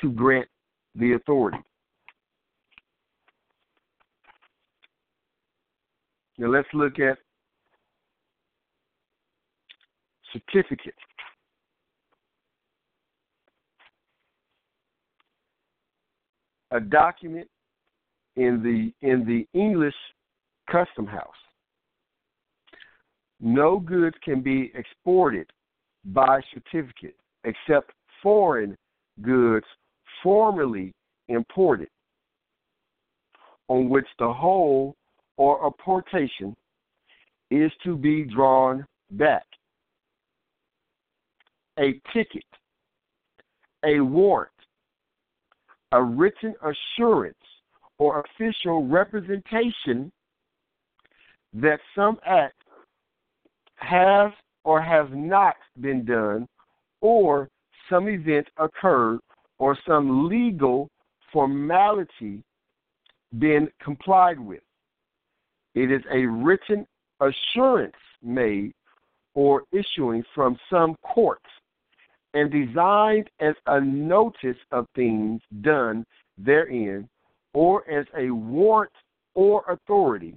to 0.00 0.10
grant 0.10 0.48
the 0.94 1.12
authority. 1.12 1.58
Now 6.38 6.48
let's 6.48 6.68
look 6.72 6.98
at 6.98 7.18
certificate. 10.32 10.94
A 16.70 16.80
document 16.80 17.48
in 18.36 18.62
the 18.62 19.06
in 19.06 19.26
the 19.26 19.46
English 19.58 19.94
custom 20.70 21.06
house. 21.06 21.28
No 23.40 23.78
goods 23.80 24.16
can 24.24 24.40
be 24.40 24.72
exported 24.74 25.50
by 26.06 26.40
certificate 26.54 27.16
except 27.44 27.90
foreign 28.22 28.76
goods 29.20 29.66
formerly 30.22 30.92
imported, 31.28 31.88
on 33.68 33.88
which 33.88 34.06
the 34.18 34.32
whole 34.32 34.94
or 35.36 35.66
apportation 35.66 36.54
is 37.50 37.72
to 37.84 37.96
be 37.96 38.24
drawn 38.24 38.86
back. 39.12 39.44
A 41.78 42.00
ticket, 42.12 42.44
a 43.84 44.00
warrant, 44.00 44.50
a 45.92 46.02
written 46.02 46.54
assurance 46.62 47.34
or 47.98 48.24
official 48.24 48.86
representation 48.86 50.12
that 51.54 51.80
some 51.94 52.18
act 52.26 52.56
has 53.76 54.32
or 54.64 54.80
has 54.80 55.06
not 55.12 55.56
been 55.80 56.04
done, 56.04 56.46
or 57.00 57.48
some 57.90 58.08
event 58.08 58.46
occurred, 58.58 59.18
or 59.58 59.76
some 59.86 60.28
legal 60.28 60.88
formality 61.32 62.42
been 63.38 63.68
complied 63.82 64.38
with. 64.38 64.62
It 65.74 65.90
is 65.90 66.02
a 66.12 66.26
written 66.26 66.86
assurance 67.20 67.96
made 68.22 68.72
or 69.34 69.64
issuing 69.72 70.22
from 70.34 70.58
some 70.70 70.94
court 71.02 71.40
and 72.34 72.50
designed 72.50 73.28
as 73.40 73.54
a 73.66 73.80
notice 73.80 74.56
of 74.70 74.86
things 74.94 75.40
done 75.60 76.04
therein, 76.38 77.08
or 77.52 77.88
as 77.90 78.06
a 78.16 78.30
warrant 78.30 78.92
or 79.34 79.64
authority 79.68 80.34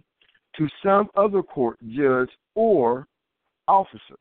to 0.58 0.68
some 0.84 1.10
other 1.16 1.44
court 1.44 1.78
judge 1.90 2.30
or 2.56 3.08
officer. 3.68 4.16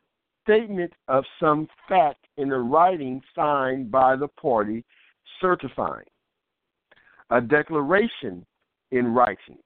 Statement 0.44 0.92
of 1.08 1.24
some 1.40 1.68
fact 1.88 2.26
in 2.36 2.52
a 2.52 2.58
writing 2.58 3.22
signed 3.34 3.90
by 3.90 4.16
the 4.16 4.28
party 4.28 4.84
certifying. 5.40 6.06
A 7.30 7.40
declaration 7.40 8.44
in 8.90 9.08
writing. 9.08 9.58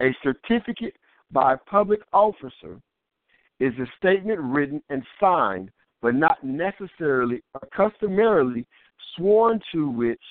A 0.00 0.14
certificate 0.22 0.94
by 1.30 1.54
a 1.54 1.58
public 1.58 2.00
officer 2.12 2.80
is 3.58 3.72
a 3.78 3.86
statement 3.98 4.40
written 4.40 4.82
and 4.88 5.02
signed, 5.20 5.70
but 6.00 6.14
not 6.14 6.42
necessarily 6.42 7.42
or 7.54 7.68
customarily 7.76 8.66
sworn 9.16 9.60
to 9.72 9.90
which 9.90 10.22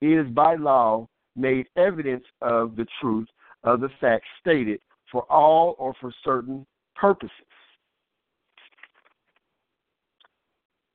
is 0.00 0.26
by 0.28 0.54
law 0.54 1.08
made 1.34 1.66
evidence 1.76 2.24
of 2.42 2.76
the 2.76 2.86
truth 3.00 3.26
of 3.64 3.80
the 3.80 3.88
facts 4.00 4.26
stated 4.40 4.80
for 5.10 5.22
all 5.30 5.76
or 5.78 5.94
for 6.00 6.12
certain 6.24 6.66
purposes. 6.94 7.30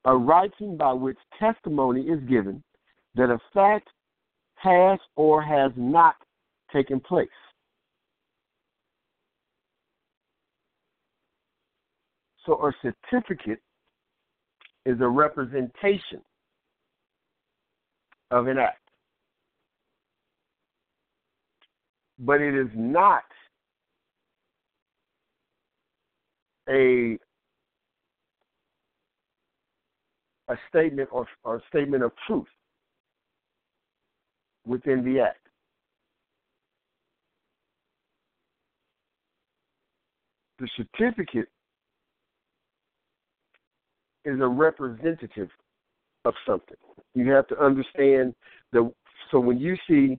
A 0.05 0.15
writing 0.15 0.77
by 0.77 0.93
which 0.93 1.17
testimony 1.39 2.01
is 2.01 2.19
given 2.27 2.63
that 3.15 3.29
a 3.29 3.37
fact 3.53 3.87
has 4.55 4.99
or 5.15 5.41
has 5.41 5.71
not 5.75 6.15
taken 6.73 6.99
place. 6.99 7.27
So 12.45 12.53
a 12.65 12.71
certificate 12.81 13.59
is 14.85 14.99
a 14.99 15.07
representation 15.07 16.21
of 18.31 18.47
an 18.47 18.57
act. 18.57 18.80
But 22.21 22.39
it 22.39 22.55
is 22.55 22.69
not 22.75 23.23
a 26.69 27.17
a 30.47 30.55
statement 30.69 31.09
or, 31.11 31.25
or 31.43 31.57
a 31.57 31.61
statement 31.69 32.03
of 32.03 32.11
truth 32.27 32.47
within 34.65 35.03
the 35.03 35.21
act. 35.21 35.39
The 40.59 40.67
certificate 40.77 41.47
is 44.25 44.39
a 44.39 44.47
representative 44.47 45.49
of 46.25 46.33
something. 46.45 46.77
You 47.15 47.31
have 47.31 47.47
to 47.47 47.59
understand 47.59 48.35
the 48.71 48.91
so 49.31 49.39
when 49.39 49.57
you 49.57 49.75
see 49.87 50.17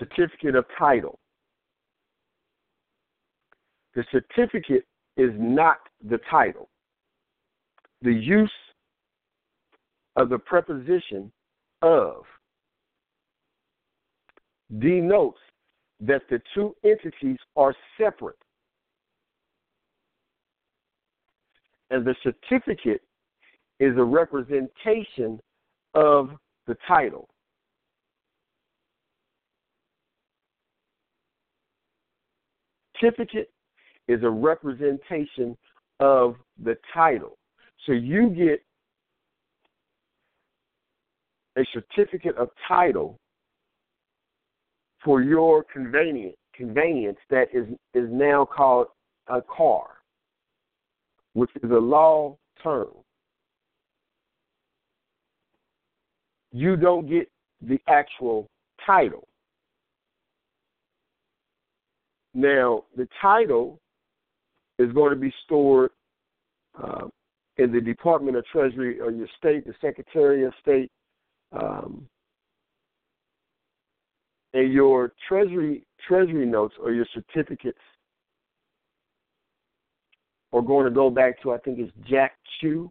certificate 0.00 0.56
of 0.56 0.64
title, 0.76 1.20
the 3.94 4.04
certificate 4.10 4.86
is 5.16 5.30
not 5.36 5.78
the 6.08 6.18
title. 6.28 6.68
The 8.02 8.12
use 8.12 8.50
of 10.16 10.28
the 10.28 10.38
preposition 10.38 11.30
of 11.82 12.24
denotes 14.78 15.38
that 16.00 16.22
the 16.30 16.40
two 16.54 16.74
entities 16.84 17.36
are 17.56 17.74
separate 17.98 18.38
and 21.90 22.04
the 22.04 22.14
certificate 22.22 23.02
is 23.80 23.96
a 23.96 24.04
representation 24.04 25.40
of 25.94 26.30
the 26.66 26.76
title. 26.86 27.28
Certificate 33.00 33.50
is 34.08 34.22
a 34.22 34.30
representation 34.30 35.56
of 36.00 36.36
the 36.62 36.76
title. 36.92 37.38
So 37.86 37.92
you 37.92 38.30
get 38.30 38.62
a 41.56 41.64
certificate 41.72 42.36
of 42.36 42.50
title 42.68 43.18
for 45.04 45.22
your 45.22 45.64
convenience, 45.72 46.36
convenience 46.54 47.18
that 47.30 47.48
is, 47.52 47.66
is 47.94 48.08
now 48.10 48.44
called 48.44 48.88
a 49.28 49.40
car 49.42 50.00
which 51.34 51.50
is 51.62 51.70
a 51.70 51.74
law 51.74 52.36
term, 52.62 52.88
you 56.52 56.76
don't 56.76 57.08
get 57.08 57.30
the 57.62 57.78
actual 57.88 58.46
title. 58.84 59.26
Now, 62.34 62.84
the 62.96 63.08
title 63.20 63.80
is 64.78 64.92
going 64.92 65.10
to 65.10 65.16
be 65.16 65.32
stored 65.44 65.90
uh, 66.80 67.08
in 67.56 67.72
the 67.72 67.80
Department 67.80 68.36
of 68.36 68.44
Treasury 68.46 69.00
or 69.00 69.10
your 69.10 69.28
state, 69.36 69.66
the 69.66 69.74
Secretary 69.80 70.44
of 70.44 70.52
State, 70.60 70.90
um, 71.52 72.06
and 74.54 74.72
your 74.72 75.12
Treasury 75.28 75.84
Treasury 76.06 76.46
notes 76.46 76.74
or 76.80 76.92
your 76.92 77.06
certificates 77.12 77.78
are 80.52 80.62
going 80.62 80.84
to 80.84 80.90
go 80.90 81.10
back 81.10 81.40
to 81.42 81.52
I 81.52 81.58
think 81.58 81.78
it's 81.78 81.92
Jack 82.08 82.32
Chu, 82.60 82.90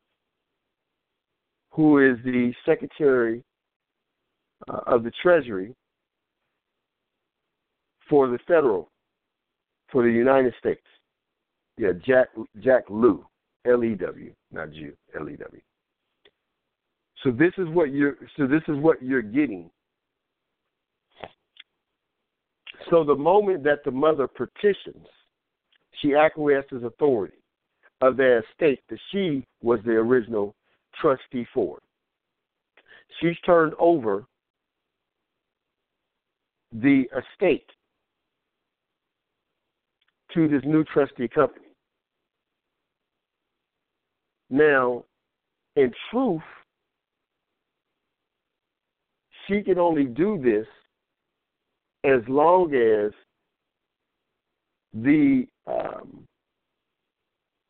who 1.71 1.99
is 1.99 2.17
the 2.23 2.53
Secretary 2.65 3.43
uh, 4.69 4.79
of 4.85 5.03
the 5.03 5.11
Treasury 5.21 5.73
for 8.09 8.27
the 8.27 8.39
federal, 8.47 8.89
for 9.91 10.03
the 10.03 10.11
United 10.11 10.53
States. 10.59 10.81
Yeah, 11.77 11.91
Jack 12.05 12.27
Jack 12.59 12.83
Lew, 12.89 13.25
L 13.65 13.83
E 13.83 13.95
W, 13.95 14.33
not 14.51 14.71
Jew, 14.71 14.93
L 15.17 15.29
E 15.29 15.35
W. 15.37 15.61
So 17.23 17.31
this 17.31 17.53
is 17.57 17.67
what 17.69 17.91
you're 17.91 18.17
so 18.37 18.47
this 18.47 18.61
is 18.67 18.77
what 18.77 19.01
you're 19.01 19.21
getting. 19.21 19.69
So 22.89 23.03
the 23.03 23.15
moment 23.15 23.63
that 23.65 23.83
the 23.85 23.91
mother 23.91 24.27
petitions, 24.27 25.05
she 26.01 26.15
acquiesces 26.15 26.83
authority 26.83 27.37
of 28.01 28.17
their 28.17 28.39
estate 28.39 28.79
that 28.89 28.99
she 29.11 29.45
was 29.61 29.79
the 29.85 29.91
original 29.91 30.55
trustee 30.99 31.45
for. 31.53 31.79
She's 33.19 33.37
turned 33.45 33.73
over 33.79 34.25
the 36.71 37.03
estate 37.17 37.65
to 40.33 40.47
this 40.47 40.61
new 40.65 40.83
trustee 40.83 41.27
company. 41.27 41.65
Now, 44.49 45.03
in 45.75 45.91
truth, 46.11 46.41
she 49.47 49.61
can 49.61 49.77
only 49.79 50.05
do 50.05 50.39
this 50.41 50.67
as 52.03 52.21
long 52.27 52.73
as 52.73 53.11
the 54.93 55.45
um, 55.67 56.23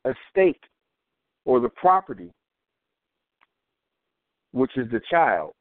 estate 0.06 0.62
or 1.46 1.60
the 1.60 1.70
property, 1.70 2.32
which 4.52 4.78
is 4.78 4.90
the 4.92 5.02
child, 5.10 5.52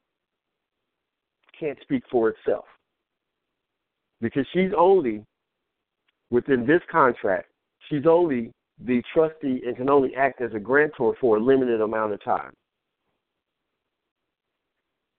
can't 1.59 1.78
speak 1.82 2.03
for 2.11 2.28
itself. 2.30 2.64
Because 4.20 4.46
she's 4.53 4.70
only, 4.76 5.24
within 6.31 6.66
this 6.66 6.81
contract, 6.91 7.49
she's 7.89 8.07
only 8.07 8.53
the 8.85 9.03
trustee 9.12 9.62
and 9.66 9.76
can 9.76 9.91
only 9.91 10.14
act 10.14 10.41
as 10.41 10.53
a 10.55 10.59
grantor 10.59 11.14
for 11.20 11.37
a 11.37 11.41
limited 11.41 11.81
amount 11.81 12.12
of 12.12 12.22
time. 12.22 12.53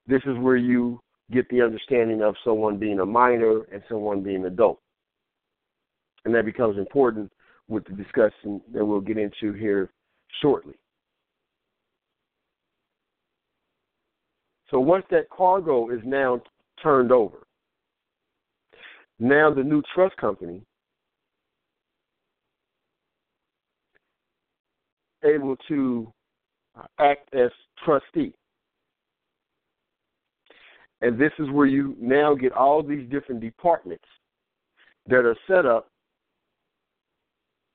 This 0.08 0.22
is 0.26 0.38
where 0.40 0.58
you 0.58 1.00
get 1.32 1.48
the 1.50 1.62
understanding 1.62 2.22
of 2.22 2.36
someone 2.44 2.78
being 2.78 3.00
a 3.00 3.06
minor 3.06 3.64
and 3.72 3.84
someone 3.88 4.24
being 4.24 4.38
an 4.38 4.46
adult. 4.46 4.80
And 6.26 6.34
that 6.34 6.46
becomes 6.46 6.78
important 6.78 7.32
with 7.68 7.86
the 7.86 7.94
discussion 7.94 8.62
that 8.74 8.84
we'll 8.84 9.02
get 9.02 9.18
into 9.18 9.54
here 9.54 9.92
shortly. 10.42 10.74
So 14.72 14.80
once 14.80 15.06
that 15.12 15.30
cargo 15.30 15.90
is 15.90 16.02
now 16.04 16.42
turned 16.82 17.12
over, 17.12 17.46
now 19.20 19.54
the 19.54 19.64
new 19.64 19.82
trust 19.94 20.16
company 20.18 20.64
able 25.24 25.56
to 25.68 26.12
act 27.00 27.34
as 27.34 27.52
trustee. 27.84 28.34
And 31.02 31.20
this 31.20 31.32
is 31.40 31.50
where 31.52 31.66
you 31.66 31.96
now 32.00 32.36
get 32.36 32.52
all 32.52 32.84
these 32.84 33.10
different 33.10 33.42
departments 33.42 34.06
that 35.08 35.26
are 35.26 35.38
set 35.48 35.66
up 35.66 35.90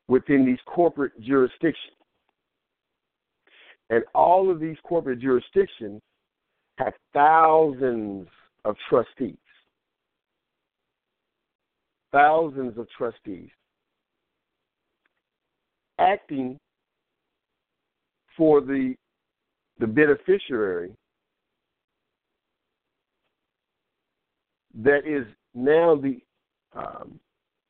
within 0.08 0.44
these 0.44 0.58
corporate 0.66 1.18
jurisdictions. 1.20 1.96
And 3.90 4.04
all 4.14 4.50
of 4.50 4.60
these 4.60 4.76
corporate 4.84 5.20
jurisdictions 5.20 6.00
have 6.78 6.92
thousands 7.12 8.28
of 8.64 8.76
trustees. 8.88 9.36
Thousands 12.12 12.78
of 12.78 12.86
trustees 12.96 13.50
acting 15.98 16.58
for 18.36 18.60
the 18.60 18.94
the 19.78 19.86
beneficiary 19.86 20.92
that 24.82 25.06
is 25.06 25.26
now 25.54 25.94
the 25.96 26.20
um, 26.76 27.18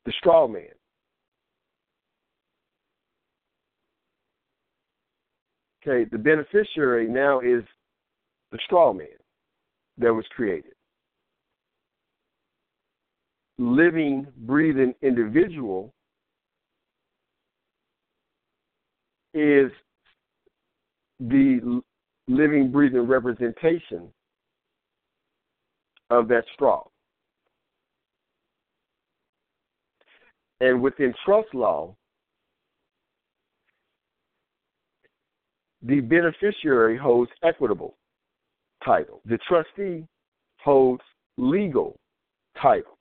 the 0.05 0.13
straw 0.19 0.47
man. 0.47 0.63
Okay, 5.87 6.09
the 6.11 6.17
beneficiary 6.17 7.07
now 7.07 7.39
is 7.41 7.63
the 8.51 8.57
straw 8.65 8.91
man 8.91 9.07
that 9.97 10.13
was 10.13 10.25
created. 10.35 10.73
Living, 13.57 14.27
breathing 14.35 14.93
individual 15.01 15.93
is 19.33 19.71
the 21.19 21.81
living, 22.27 22.71
breathing 22.71 23.07
representation 23.07 24.09
of 26.09 26.27
that 26.27 26.43
straw. 26.53 26.83
And 30.61 30.81
within 30.81 31.13
trust 31.25 31.53
law, 31.53 31.95
the 35.81 35.99
beneficiary 35.99 36.97
holds 36.97 37.31
equitable 37.43 37.97
title. 38.83 39.21
The 39.25 39.37
trustee 39.47 40.07
holds 40.61 41.03
legal 41.37 41.99
title. 42.61 42.97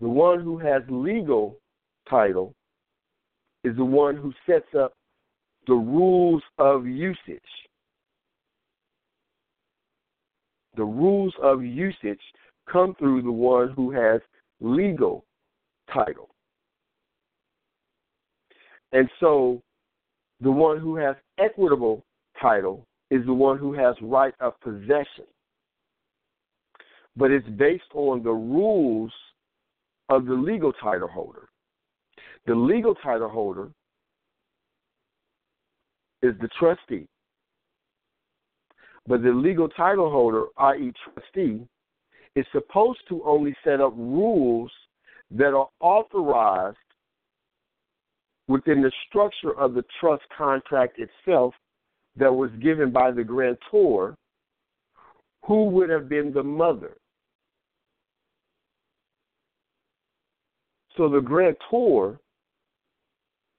The 0.00 0.08
one 0.08 0.40
who 0.40 0.58
has 0.58 0.82
legal 0.88 1.58
title 2.08 2.54
is 3.64 3.76
the 3.76 3.84
one 3.84 4.16
who 4.16 4.32
sets 4.46 4.74
up 4.78 4.94
the 5.66 5.74
rules 5.74 6.42
of 6.58 6.86
usage. 6.86 7.40
The 10.76 10.84
rules 10.84 11.34
of 11.42 11.62
usage 11.62 12.20
come 12.70 12.94
through 12.98 13.22
the 13.22 13.32
one 13.32 13.70
who 13.70 13.90
has 13.90 14.20
legal 14.60 15.24
title. 15.92 16.30
And 18.92 19.08
so 19.20 19.62
the 20.40 20.50
one 20.50 20.78
who 20.78 20.96
has 20.96 21.16
equitable 21.38 22.04
title 22.40 22.86
is 23.10 23.24
the 23.26 23.32
one 23.32 23.58
who 23.58 23.72
has 23.74 23.94
right 24.00 24.34
of 24.40 24.58
possession. 24.60 25.26
But 27.16 27.30
it's 27.30 27.48
based 27.48 27.92
on 27.94 28.22
the 28.22 28.32
rules 28.32 29.12
of 30.08 30.26
the 30.26 30.34
legal 30.34 30.72
title 30.72 31.08
holder. 31.08 31.49
The 32.46 32.54
legal 32.54 32.94
title 32.96 33.28
holder 33.28 33.68
is 36.22 36.34
the 36.40 36.48
trustee. 36.58 37.06
But 39.06 39.22
the 39.22 39.32
legal 39.32 39.68
title 39.68 40.10
holder, 40.10 40.46
i.e., 40.58 40.92
trustee, 41.04 41.66
is 42.36 42.46
supposed 42.52 43.00
to 43.08 43.22
only 43.24 43.54
set 43.64 43.80
up 43.80 43.92
rules 43.96 44.70
that 45.30 45.54
are 45.54 45.68
authorized 45.80 46.76
within 48.48 48.82
the 48.82 48.92
structure 49.08 49.58
of 49.58 49.74
the 49.74 49.84
trust 50.00 50.22
contract 50.36 50.98
itself 50.98 51.54
that 52.16 52.32
was 52.32 52.50
given 52.60 52.90
by 52.90 53.10
the 53.10 53.22
grantor, 53.22 54.16
who 55.44 55.66
would 55.66 55.88
have 55.88 56.08
been 56.08 56.32
the 56.32 56.42
mother. 56.42 56.96
So 60.96 61.08
the 61.08 61.20
grantor 61.20 62.18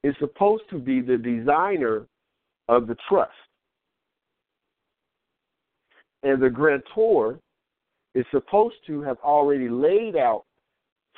is 0.03 0.15
supposed 0.19 0.63
to 0.69 0.79
be 0.79 1.01
the 1.01 1.17
designer 1.17 2.05
of 2.67 2.87
the 2.87 2.95
trust. 3.07 3.31
And 6.23 6.41
the 6.41 6.49
grantor 6.49 7.39
is 8.15 8.25
supposed 8.31 8.75
to 8.87 9.01
have 9.01 9.17
already 9.23 9.69
laid 9.69 10.15
out 10.15 10.43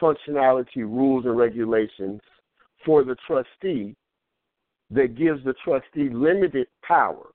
functionality, 0.02 0.78
rules, 0.78 1.26
and 1.26 1.38
regulations 1.38 2.22
for 2.86 3.04
the 3.04 3.16
trustee 3.28 3.96
that 4.92 5.16
gives 5.16 5.44
the 5.44 5.54
trustee 5.64 6.10
limited 6.10 6.68
power 6.86 7.28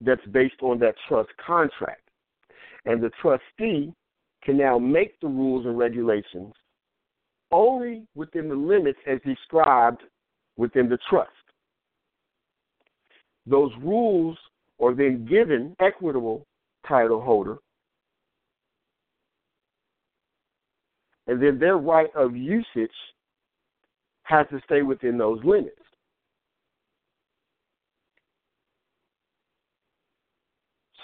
that's 0.00 0.24
based 0.32 0.60
on 0.62 0.78
that 0.80 0.94
trust 1.08 1.30
contract. 1.44 2.08
And 2.84 3.02
the 3.02 3.10
trustee 3.20 3.92
can 4.42 4.56
now 4.56 4.78
make 4.78 5.18
the 5.20 5.28
rules 5.28 5.66
and 5.66 5.78
regulations 5.78 6.52
only 7.52 8.06
within 8.14 8.48
the 8.48 8.54
limits 8.54 8.98
as 9.06 9.18
described 9.24 10.02
within 10.56 10.88
the 10.88 10.98
trust. 11.08 11.30
Those 13.46 13.72
rules 13.82 14.38
are 14.80 14.94
then 14.94 15.26
given 15.26 15.76
equitable 15.80 16.46
title 16.88 17.20
holder, 17.20 17.58
and 21.26 21.40
then 21.42 21.58
their 21.58 21.76
right 21.76 22.10
of 22.16 22.36
usage 22.36 22.90
has 24.24 24.46
to 24.50 24.60
stay 24.64 24.82
within 24.82 25.18
those 25.18 25.40
limits. 25.44 25.76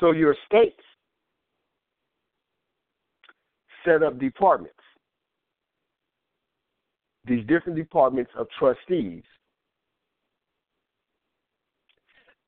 So 0.01 0.13
your 0.13 0.37
states 0.47 0.81
set 3.85 4.03
up 4.03 4.19
departments, 4.19 4.78
these 7.29 7.47
different 7.47 7.77
departments 7.77 8.31
of 8.37 8.47
trustees. 8.59 9.23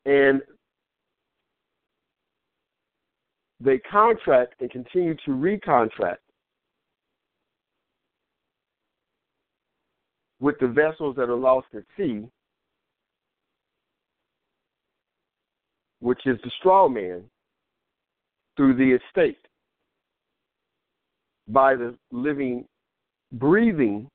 And 0.07 0.41
they 3.61 3.79
contract 3.79 4.55
and 4.61 4.71
continue 4.71 5.15
to 5.27 5.31
recontract 5.31 6.17
with 10.41 10.59
the 10.59 10.69
vessels 10.69 11.17
that 11.17 11.29
are 11.29 11.37
lost 11.37 11.67
at 11.77 11.83
sea, 11.97 12.25
which 16.01 16.21
is 16.25 16.39
the 16.43 16.51
straw 16.59 16.89
man, 16.89 17.23
through 18.57 18.75
the 18.75 18.99
estate 19.07 19.39
by 21.49 21.75
the 21.75 21.95
living, 22.11 22.65
breathing, 23.33 24.09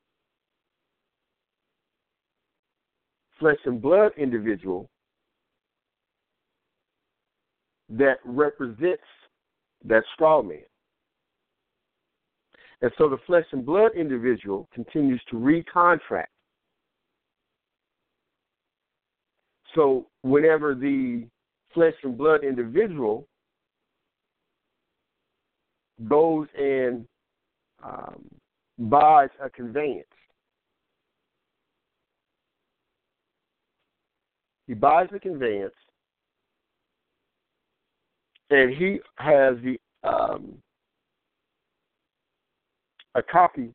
flesh 3.38 3.58
and 3.64 3.80
blood 3.80 4.12
individual 4.16 4.88
that 7.88 8.18
represents 8.24 9.02
that 9.84 10.02
straw 10.14 10.42
man. 10.42 10.58
And 12.82 12.90
so 12.98 13.08
the 13.08 13.18
flesh 13.26 13.46
and 13.52 13.64
blood 13.64 13.92
individual 13.96 14.68
continues 14.74 15.22
to 15.30 15.36
recontract. 15.36 16.26
So 19.74 20.06
whenever 20.22 20.74
the 20.74 21.26
flesh 21.74 21.94
and 22.02 22.16
blood 22.16 22.44
individual 22.44 23.26
goes 26.08 26.48
and 26.58 27.06
um, 27.82 28.24
buys 28.78 29.28
a 29.42 29.48
conveyance, 29.48 30.06
he 34.66 34.74
buys 34.74 35.08
the 35.12 35.20
conveyance 35.20 35.74
and 38.50 38.74
he 38.74 38.98
has 39.16 39.56
the 39.62 39.78
um, 40.08 40.54
a 43.14 43.22
copy 43.22 43.72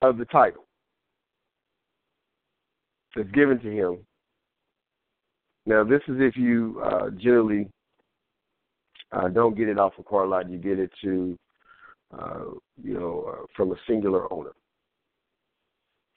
of 0.00 0.16
the 0.16 0.24
title 0.26 0.64
that's 3.14 3.30
given 3.32 3.58
to 3.60 3.70
him. 3.70 3.98
Now, 5.66 5.84
this 5.84 6.00
is 6.08 6.16
if 6.18 6.36
you 6.36 6.82
uh, 6.84 7.10
generally 7.10 7.68
uh, 9.12 9.28
don't 9.28 9.56
get 9.56 9.68
it 9.68 9.78
off 9.78 9.92
a 9.98 10.02
car 10.02 10.26
lot, 10.26 10.50
you 10.50 10.58
get 10.58 10.78
it 10.78 10.90
to, 11.02 11.38
uh, 12.16 12.44
you 12.82 12.94
know, 12.94 13.24
uh, 13.28 13.46
from 13.56 13.72
a 13.72 13.76
singular 13.86 14.32
owner. 14.32 14.52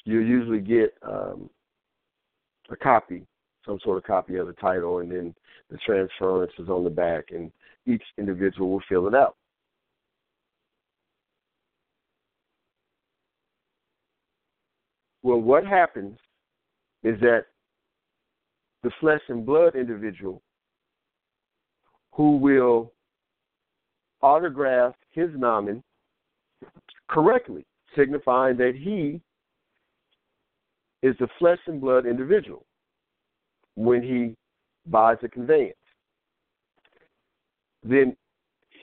You 0.05 0.19
usually 0.19 0.59
get 0.59 0.95
um, 1.01 1.49
a 2.69 2.75
copy, 2.75 3.23
some 3.65 3.79
sort 3.83 3.97
of 3.97 4.03
copy 4.03 4.37
of 4.37 4.47
the 4.47 4.53
title, 4.53 4.99
and 4.99 5.11
then 5.11 5.35
the 5.69 5.77
transference 5.85 6.51
is 6.59 6.69
on 6.69 6.83
the 6.83 6.89
back, 6.89 7.25
and 7.31 7.51
each 7.85 8.03
individual 8.17 8.71
will 8.71 8.83
fill 8.87 9.07
it 9.07 9.15
out. 9.15 9.35
Well, 15.23 15.39
what 15.39 15.65
happens 15.65 16.17
is 17.03 17.19
that 17.21 17.45
the 18.83 18.91
flesh 18.99 19.21
and 19.27 19.45
blood 19.45 19.75
individual 19.75 20.41
who 22.11 22.37
will 22.37 22.93
autograph 24.21 24.93
his 25.11 25.29
nomen 25.35 25.83
correctly, 27.07 27.65
signifying 27.95 28.57
that 28.57 28.73
he 28.75 29.21
is 31.01 31.15
the 31.19 31.27
flesh 31.39 31.59
and 31.67 31.81
blood 31.81 32.05
individual 32.05 32.64
when 33.75 34.01
he 34.01 34.35
buys 34.89 35.17
a 35.23 35.27
conveyance. 35.27 35.75
Then 37.83 38.15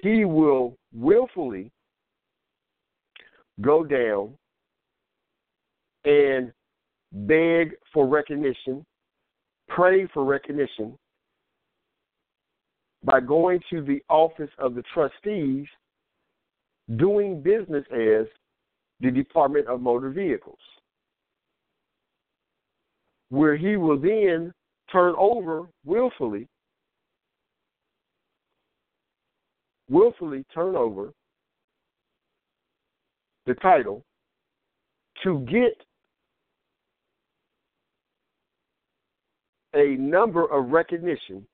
he 0.02 0.24
will 0.24 0.76
willfully 0.94 1.70
go 3.60 3.84
down 3.84 4.34
and 6.04 6.52
beg 7.12 7.74
for 7.92 8.06
recognition, 8.06 8.84
pray 9.68 10.06
for 10.12 10.24
recognition 10.24 10.96
by 13.04 13.20
going 13.20 13.60
to 13.70 13.82
the 13.82 14.02
office 14.08 14.50
of 14.58 14.74
the 14.74 14.82
trustees 14.94 15.66
doing 16.96 17.42
business 17.42 17.84
as 17.92 18.26
the 19.00 19.10
Department 19.10 19.66
of 19.66 19.80
Motor 19.80 20.10
Vehicles, 20.10 20.58
where 23.30 23.56
he 23.56 23.76
will 23.76 23.98
then 23.98 24.52
turn 24.92 25.14
over 25.18 25.66
willfully, 25.84 26.46
willfully 29.88 30.44
turn 30.54 30.76
over 30.76 31.12
the 33.46 33.54
title 33.54 34.04
to 35.24 35.40
get 35.50 35.74
a 39.74 39.96
number 39.96 40.44
of 40.44 40.70
recognition 40.70 41.46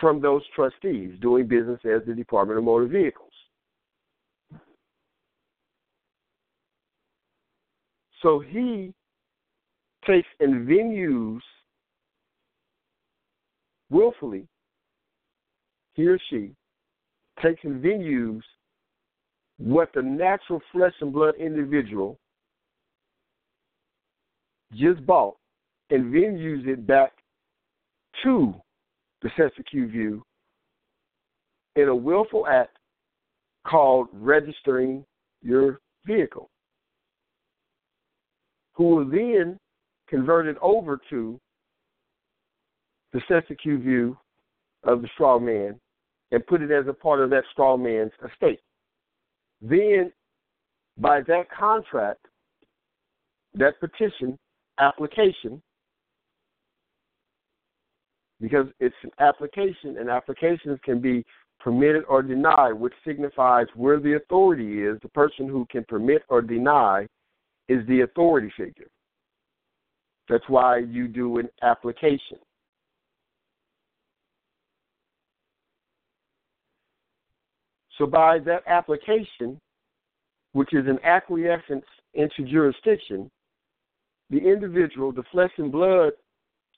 from 0.00 0.20
those 0.20 0.42
trustees 0.54 1.14
doing 1.20 1.46
business 1.46 1.80
as 1.84 2.02
the 2.06 2.14
Department 2.14 2.58
of 2.58 2.64
Motor 2.64 2.86
Vehicles. 2.86 3.32
So 8.22 8.40
he 8.40 8.92
takes 10.04 10.28
and 10.40 10.66
venues 10.66 11.40
willfully, 13.90 14.46
he 15.94 16.06
or 16.06 16.18
she 16.30 16.52
takes 17.42 17.62
and 17.64 17.82
venues 17.82 18.42
what 19.58 19.90
the 19.94 20.02
natural 20.02 20.60
flesh 20.72 20.94
and 21.00 21.12
blood 21.12 21.34
individual 21.38 22.18
just 24.74 25.04
bought 25.06 25.36
and 25.90 26.14
then 26.14 26.36
use 26.36 26.64
it 26.66 26.86
back 26.86 27.12
to 28.22 28.54
the 29.22 29.30
Cestui 29.36 29.64
Que 29.70 29.86
Vie 29.86 30.22
in 31.82 31.88
a 31.88 31.94
willful 31.94 32.46
act 32.46 32.76
called 33.66 34.08
registering 34.12 35.04
your 35.42 35.80
vehicle, 36.04 36.48
who 38.74 38.84
will 38.84 39.04
then 39.04 39.58
convert 40.08 40.46
it 40.46 40.56
over 40.60 40.98
to 41.10 41.38
the 43.12 43.20
Cestui 43.28 43.56
Que 43.62 43.78
Vie 43.78 44.16
of 44.84 45.02
the 45.02 45.08
straw 45.14 45.38
man 45.38 45.78
and 46.30 46.46
put 46.46 46.62
it 46.62 46.70
as 46.70 46.86
a 46.86 46.92
part 46.92 47.20
of 47.20 47.30
that 47.30 47.44
straw 47.52 47.76
man's 47.76 48.12
estate. 48.24 48.60
Then, 49.60 50.12
by 50.98 51.22
that 51.22 51.50
contract, 51.50 52.26
that 53.54 53.80
petition 53.80 54.38
application, 54.78 55.62
because 58.40 58.66
it's 58.78 58.94
an 59.02 59.10
application, 59.18 59.96
and 59.98 60.08
applications 60.08 60.78
can 60.84 61.00
be 61.00 61.24
permitted 61.58 62.04
or 62.08 62.22
denied, 62.22 62.72
which 62.72 62.92
signifies 63.04 63.66
where 63.74 63.98
the 63.98 64.14
authority 64.14 64.84
is. 64.84 64.98
The 65.02 65.08
person 65.08 65.48
who 65.48 65.66
can 65.70 65.84
permit 65.88 66.22
or 66.28 66.40
deny 66.40 67.08
is 67.68 67.84
the 67.88 68.02
authority 68.02 68.52
figure. 68.56 68.88
That's 70.28 70.44
why 70.48 70.78
you 70.78 71.08
do 71.08 71.38
an 71.38 71.48
application. 71.62 72.38
So, 77.98 78.06
by 78.06 78.38
that 78.40 78.62
application, 78.66 79.60
which 80.52 80.72
is 80.72 80.86
an 80.86 80.98
acquiescence 81.04 81.84
into 82.14 82.44
jurisdiction, 82.44 83.30
the 84.30 84.38
individual, 84.38 85.12
the 85.12 85.24
flesh 85.32 85.50
and 85.58 85.70
blood 85.72 86.12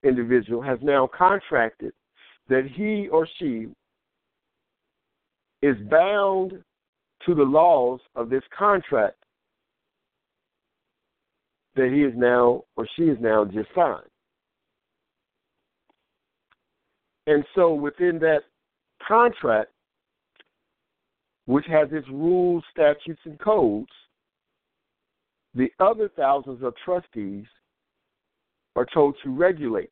individual 0.03 0.62
has 0.62 0.79
now 0.83 1.07
contracted 1.07 1.93
that 2.49 2.66
he 2.75 3.09
or 3.09 3.29
she 3.39 3.68
is 5.62 5.77
bound 5.91 6.62
to 7.27 7.35
the 7.35 7.43
laws 7.43 8.01
of 8.16 8.31
this 8.31 8.43
contract 8.57 9.16
that 11.77 11.91
he 11.93 12.03
is 12.03 12.14
now 12.16 12.64
or 12.77 12.89
she 12.97 13.05
is 13.05 13.18
now 13.21 13.45
just 13.45 13.68
signed. 13.75 14.03
And 17.27 17.45
so 17.55 17.75
within 17.75 18.18
that 18.21 18.41
contract, 19.07 19.71
which 21.51 21.67
has 21.67 21.89
its 21.91 22.07
rules, 22.09 22.63
statutes, 22.71 23.21
and 23.25 23.37
codes, 23.41 23.91
the 25.53 25.69
other 25.81 26.09
thousands 26.17 26.63
of 26.63 26.73
trustees 26.85 27.45
are 28.77 28.87
told 28.95 29.17
to 29.25 29.31
regulate 29.31 29.91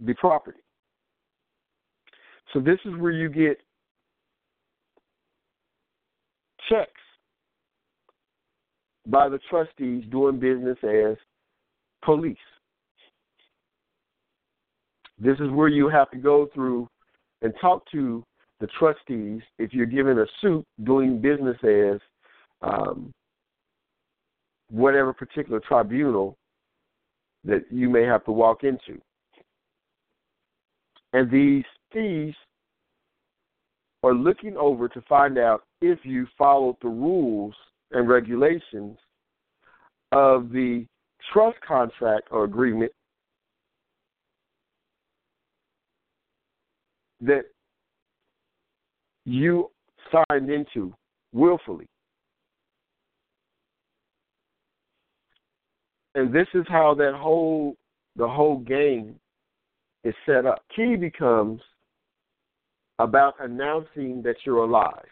the 0.00 0.14
property. 0.14 0.60
So 2.54 2.60
this 2.60 2.78
is 2.86 2.94
where 2.98 3.12
you 3.12 3.28
get 3.28 3.58
checks 6.70 6.90
by 9.06 9.28
the 9.28 9.40
trustees 9.50 10.02
doing 10.10 10.40
business 10.40 10.78
as 10.82 11.18
police. 12.02 12.38
This 15.18 15.38
is 15.40 15.50
where 15.50 15.68
you 15.68 15.90
have 15.90 16.10
to 16.12 16.16
go 16.16 16.48
through 16.54 16.88
and 17.42 17.52
talk 17.60 17.82
to 17.92 18.24
the 18.60 18.66
trustees 18.78 19.40
if 19.58 19.72
you're 19.72 19.86
given 19.86 20.18
a 20.18 20.26
suit 20.40 20.64
doing 20.84 21.20
business 21.20 21.56
as 21.62 22.00
um, 22.62 23.12
whatever 24.70 25.12
particular 25.12 25.60
tribunal 25.60 26.36
that 27.44 27.64
you 27.70 27.88
may 27.88 28.02
have 28.02 28.24
to 28.24 28.32
walk 28.32 28.64
into. 28.64 29.00
And 31.12 31.30
these 31.30 31.64
fees 31.92 32.34
are 34.02 34.14
looking 34.14 34.56
over 34.56 34.88
to 34.88 35.00
find 35.02 35.38
out 35.38 35.62
if 35.80 36.00
you 36.04 36.26
followed 36.36 36.76
the 36.82 36.88
rules 36.88 37.54
and 37.92 38.08
regulations 38.08 38.98
of 40.12 40.50
the 40.50 40.84
trust 41.32 41.58
contract 41.66 42.28
or 42.30 42.44
agreement 42.44 42.92
that 47.20 47.44
you 49.28 49.70
signed 50.10 50.50
into 50.50 50.94
willfully. 51.32 51.86
And 56.14 56.32
this 56.32 56.46
is 56.54 56.64
how 56.68 56.94
that 56.94 57.12
whole 57.14 57.76
the 58.16 58.26
whole 58.26 58.58
game 58.58 59.16
is 60.02 60.14
set 60.26 60.46
up. 60.46 60.62
Key 60.74 60.96
becomes 60.96 61.60
about 62.98 63.34
announcing 63.40 64.22
that 64.22 64.36
you're 64.44 64.64
alive. 64.64 65.04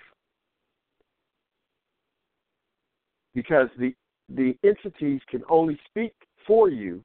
Because 3.34 3.68
the 3.78 3.94
the 4.30 4.56
entities 4.64 5.20
can 5.30 5.42
only 5.48 5.78
speak 5.88 6.14
for 6.46 6.70
you 6.70 7.04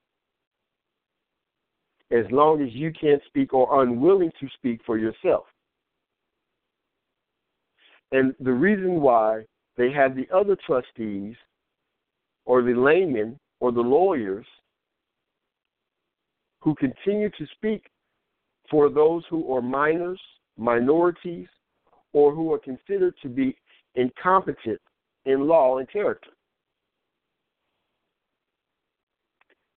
as 2.10 2.26
long 2.32 2.64
as 2.64 2.70
you 2.72 2.92
can't 3.00 3.22
speak 3.28 3.54
or 3.54 3.84
unwilling 3.84 4.32
to 4.40 4.48
speak 4.58 4.80
for 4.86 4.98
yourself. 4.98 5.44
And 8.12 8.36
the 8.40 8.52
reason 8.52 9.02
why 9.02 9.44
they 9.78 9.92
have 9.92 10.16
the 10.16 10.28
other 10.34 10.58
trustees 10.66 11.36
or 12.46 12.62
the 12.62 12.74
laymen 12.74 13.40
or 13.60 13.72
the 13.72 13.82
lawyers 13.82 14.46
who 16.60 16.76
continue 16.76 17.30
to 17.30 17.46
speak 17.56 17.90
for 18.70 18.90
those 18.90 19.24
who 19.30 19.54
are 19.54 19.62
minors, 19.62 20.20
minorities, 20.58 21.48
or 22.14 22.34
who 22.34 22.54
are 22.54 22.60
considered 22.60 23.14
to 23.22 23.30
be 23.30 23.56
incompetent 23.96 24.80
in 25.26 25.48
law 25.48 25.78
and 25.78 25.90
character. 25.90 26.32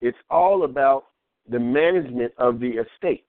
It's 0.01 0.17
all 0.29 0.63
about 0.63 1.05
the 1.49 1.59
management 1.59 2.33
of 2.37 2.59
the 2.59 2.73
estate. 2.77 3.24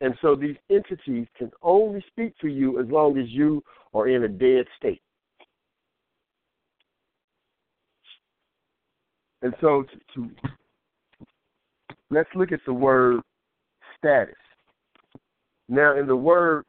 And 0.00 0.14
so 0.22 0.34
these 0.34 0.56
entities 0.70 1.26
can 1.36 1.50
only 1.62 2.02
speak 2.08 2.36
to 2.38 2.48
you 2.48 2.80
as 2.80 2.88
long 2.88 3.18
as 3.18 3.28
you 3.28 3.62
are 3.92 4.08
in 4.08 4.24
a 4.24 4.28
dead 4.28 4.64
state. 4.78 5.02
And 9.42 9.54
so 9.60 9.84
to, 9.84 9.98
to 10.14 10.30
let's 12.10 12.28
look 12.34 12.52
at 12.52 12.60
the 12.66 12.72
word 12.72 13.20
status. 13.98 14.34
Now, 15.68 15.96
in 15.96 16.06
the 16.06 16.16
word 16.16 16.64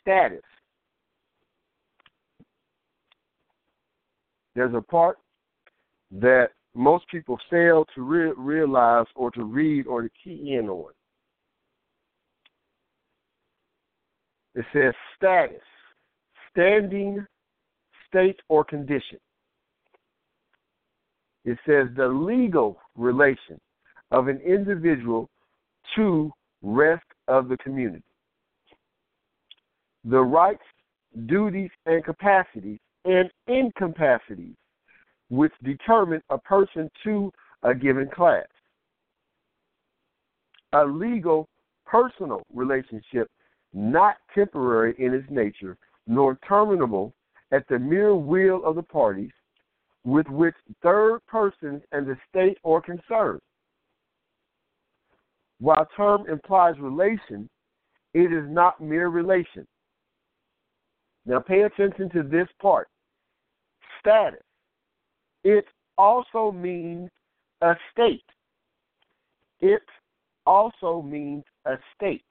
status, 0.00 0.42
there's 4.54 4.74
a 4.74 4.80
part 4.80 5.18
that 6.10 6.48
most 6.74 7.06
people 7.08 7.38
fail 7.50 7.84
to 7.94 8.02
re- 8.02 8.32
realize 8.36 9.06
or 9.14 9.30
to 9.32 9.44
read 9.44 9.86
or 9.86 10.02
to 10.02 10.10
key 10.22 10.56
in 10.58 10.68
on. 10.68 10.92
It 14.56 14.64
says 14.72 14.94
status, 15.14 15.60
standing, 16.50 17.24
state, 18.08 18.40
or 18.48 18.64
condition. 18.64 19.18
It 21.44 21.58
says 21.66 21.88
the 21.94 22.08
legal 22.08 22.78
relation 22.96 23.60
of 24.10 24.28
an 24.28 24.40
individual 24.40 25.28
to 25.94 26.32
rest 26.62 27.04
of 27.28 27.48
the 27.48 27.58
community. 27.58 28.02
The 30.04 30.20
rights, 30.20 30.64
duties, 31.26 31.70
and 31.84 32.02
capacities 32.02 32.78
and 33.04 33.30
incapacities 33.46 34.54
which 35.28 35.52
determine 35.62 36.22
a 36.30 36.38
person 36.38 36.88
to 37.04 37.30
a 37.62 37.74
given 37.74 38.08
class. 38.08 38.46
A 40.72 40.84
legal, 40.84 41.46
personal 41.84 42.42
relationship, 42.54 43.28
not 43.76 44.16
temporary 44.34 44.94
in 44.98 45.12
its 45.12 45.28
nature, 45.30 45.76
nor 46.06 46.38
terminable 46.48 47.12
at 47.52 47.68
the 47.68 47.78
mere 47.78 48.14
will 48.14 48.64
of 48.64 48.74
the 48.74 48.82
parties 48.82 49.30
with 50.04 50.26
which 50.28 50.54
third 50.82 51.20
persons 51.26 51.82
and 51.92 52.06
the 52.06 52.16
state 52.28 52.58
are 52.64 52.80
concerned. 52.80 53.40
While 55.60 55.86
term 55.96 56.24
implies 56.28 56.74
relation, 56.78 57.48
it 58.14 58.32
is 58.32 58.44
not 58.48 58.80
mere 58.80 59.08
relation. 59.08 59.66
Now 61.26 61.40
pay 61.40 61.62
attention 61.62 62.08
to 62.10 62.22
this 62.22 62.48
part. 62.60 62.88
Status 64.00 64.40
it 65.46 65.64
also 65.96 66.50
means 66.50 67.08
a 67.60 67.74
state. 67.92 68.24
It 69.60 69.82
also 70.44 71.02
means 71.02 71.44
a 71.66 71.76
state 71.94 72.24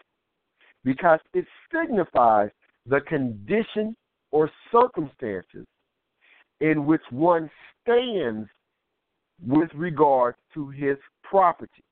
because 0.85 1.19
it 1.33 1.45
signifies 1.73 2.51
the 2.85 3.01
condition 3.01 3.97
or 4.31 4.49
circumstances 4.71 5.65
in 6.61 6.85
which 6.85 7.01
one 7.09 7.49
stands 7.81 8.47
with 9.45 9.69
regard 9.75 10.35
to 10.53 10.69
his 10.69 10.97
property. 11.23 11.83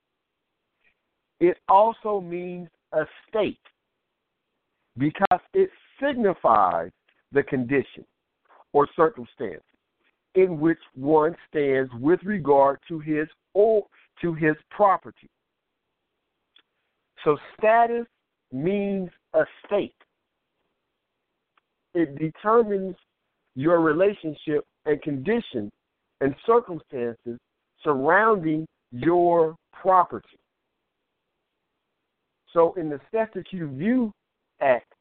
It 1.39 1.57
also 1.67 2.21
means 2.21 2.69
a 2.93 3.03
state 3.27 3.57
because 4.97 5.41
it 5.53 5.69
signifies 6.01 6.91
the 7.31 7.43
condition 7.43 8.05
or 8.71 8.87
circumstance 8.95 9.63
in 10.35 10.59
which 10.59 10.79
one 10.95 11.35
stands 11.49 11.91
with 11.99 12.19
regard 12.23 12.79
to 12.87 12.99
his 12.99 13.27
or 13.53 13.85
to 14.21 14.33
his 14.33 14.55
property. 14.69 15.29
So 17.23 17.37
status 17.57 18.05
means 18.53 19.09
a 19.33 19.43
state. 19.65 19.95
It 21.93 22.17
determines 22.17 22.95
your 23.55 23.81
relationship 23.81 24.65
and 24.85 25.01
condition 25.01 25.71
and 26.21 26.35
circumstances 26.45 27.37
surrounding 27.83 28.65
your 28.91 29.55
property. 29.81 30.39
So 32.51 32.73
in 32.77 32.89
the 32.89 32.99
Cestui 33.13 33.43
Que 33.49 33.67
Vie 33.67 34.11
Act, 34.61 34.91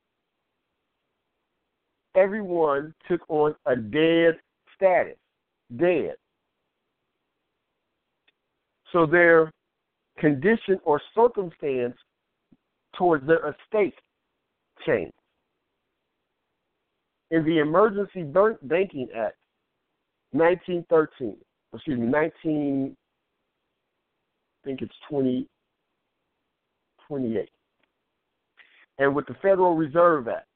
everyone 2.17 2.95
took 3.09 3.21
on 3.29 3.55
a 3.67 3.77
dead 3.77 4.39
status 4.75 5.17
dead. 5.77 6.15
So 8.93 9.07
their 9.07 9.51
condition 10.19 10.79
or 10.85 11.01
circumstance 11.15 11.97
towards 12.97 13.26
their 13.26 13.51
estate 13.51 13.95
change. 14.86 15.12
In 17.30 17.45
the 17.45 17.59
Emergency 17.59 18.22
Banking 18.22 19.09
Act, 19.16 19.36
1913, 20.32 21.36
excuse 21.74 21.99
me, 21.99 22.07
19, 22.07 22.97
I 24.62 24.66
think 24.66 24.82
it's 24.82 24.95
20, 25.09 25.47
28. 27.09 27.49
And 28.99 29.14
with 29.14 29.26
the 29.26 29.34
Federal 29.40 29.74
Reserve 29.74 30.28
Act, 30.28 30.47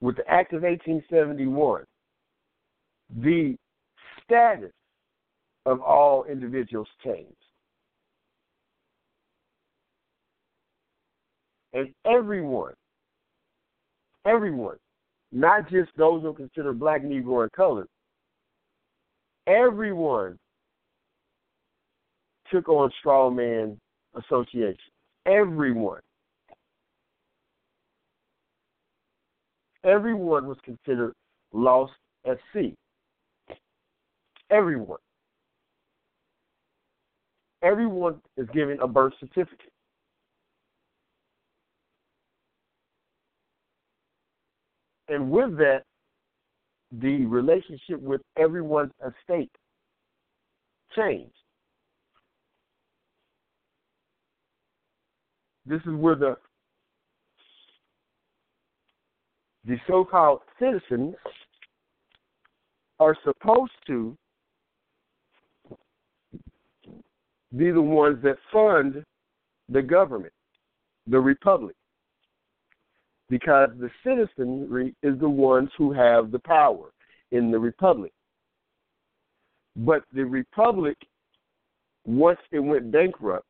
with 0.00 0.16
the 0.16 0.28
Act 0.28 0.52
of 0.52 0.62
1871, 0.62 1.84
the 3.20 3.56
status 4.24 4.72
of 5.66 5.80
all 5.80 6.24
individuals 6.24 6.88
changed. 7.04 7.37
And 11.78 11.94
everyone, 12.04 12.72
everyone, 14.26 14.78
not 15.30 15.70
just 15.70 15.90
those 15.96 16.22
who 16.22 16.32
consider 16.34 16.72
black, 16.72 17.02
Negro, 17.02 17.42
and 17.42 17.52
colored, 17.52 17.86
everyone 19.46 20.36
took 22.50 22.68
on 22.68 22.90
straw 22.98 23.30
strongman 23.30 23.76
association. 24.16 24.76
Everyone. 25.24 26.00
Everyone 29.84 30.48
was 30.48 30.58
considered 30.64 31.12
lost 31.52 31.92
at 32.28 32.38
sea. 32.52 32.74
Everyone. 34.50 34.98
Everyone 37.62 38.20
is 38.36 38.48
given 38.52 38.80
a 38.80 38.88
birth 38.88 39.12
certificate. 39.20 39.70
And 45.08 45.30
with 45.30 45.56
that, 45.58 45.82
the 46.92 47.26
relationship 47.26 48.00
with 48.00 48.20
everyone's 48.38 48.92
estate 49.06 49.50
changed. 50.96 51.32
This 55.66 55.80
is 55.82 55.92
where 55.94 56.14
the 56.14 56.36
the 59.66 59.76
so-called 59.86 60.40
citizens 60.58 61.14
are 63.00 63.14
supposed 63.22 63.72
to 63.86 64.16
be 67.54 67.70
the 67.70 67.80
ones 67.80 68.18
that 68.22 68.36
fund 68.50 69.04
the 69.68 69.82
government, 69.82 70.32
the 71.06 71.18
republic. 71.18 71.76
Because 73.28 73.70
the 73.78 73.90
citizenry 74.04 74.94
is 75.02 75.18
the 75.18 75.28
ones 75.28 75.70
who 75.76 75.92
have 75.92 76.30
the 76.30 76.38
power 76.38 76.92
in 77.30 77.50
the 77.50 77.58
republic. 77.58 78.12
But 79.76 80.02
the 80.12 80.24
republic, 80.24 80.96
once 82.06 82.38
it 82.50 82.58
went 82.58 82.90
bankrupt 82.90 83.46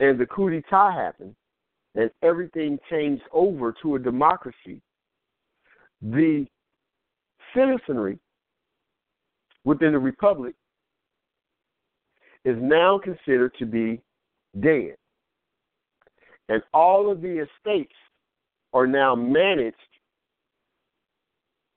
and 0.00 0.18
the 0.18 0.26
coup 0.26 0.50
d'etat 0.50 0.92
happened 0.92 1.34
and 1.94 2.10
everything 2.22 2.78
changed 2.90 3.22
over 3.32 3.74
to 3.82 3.96
a 3.96 3.98
democracy, 3.98 4.82
the 6.02 6.46
citizenry 7.54 8.18
within 9.64 9.92
the 9.92 9.98
republic 9.98 10.54
is 12.44 12.56
now 12.60 12.98
considered 12.98 13.52
to 13.58 13.66
be 13.66 14.00
dead. 14.60 14.96
And 16.52 16.62
all 16.74 17.10
of 17.10 17.22
the 17.22 17.46
estates 17.46 17.94
are 18.74 18.86
now 18.86 19.14
managed 19.14 19.76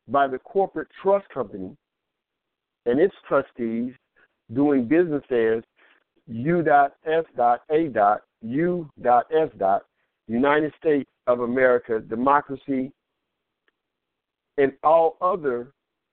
by 0.09 0.27
the 0.27 0.37
corporate 0.37 0.89
trust 1.01 1.29
company 1.29 1.77
and 2.85 2.99
its 2.99 3.15
trustees 3.25 3.93
doing 4.53 4.85
business 4.85 5.23
as 5.31 5.63
U.S.A. 6.27 6.91
U.S. 8.41 9.81
United 10.27 10.73
States 10.77 11.09
of 11.25 11.39
America 11.39 12.01
Democracy 12.01 12.91
and 14.57 14.73
all 14.83 15.15
other 15.21 15.71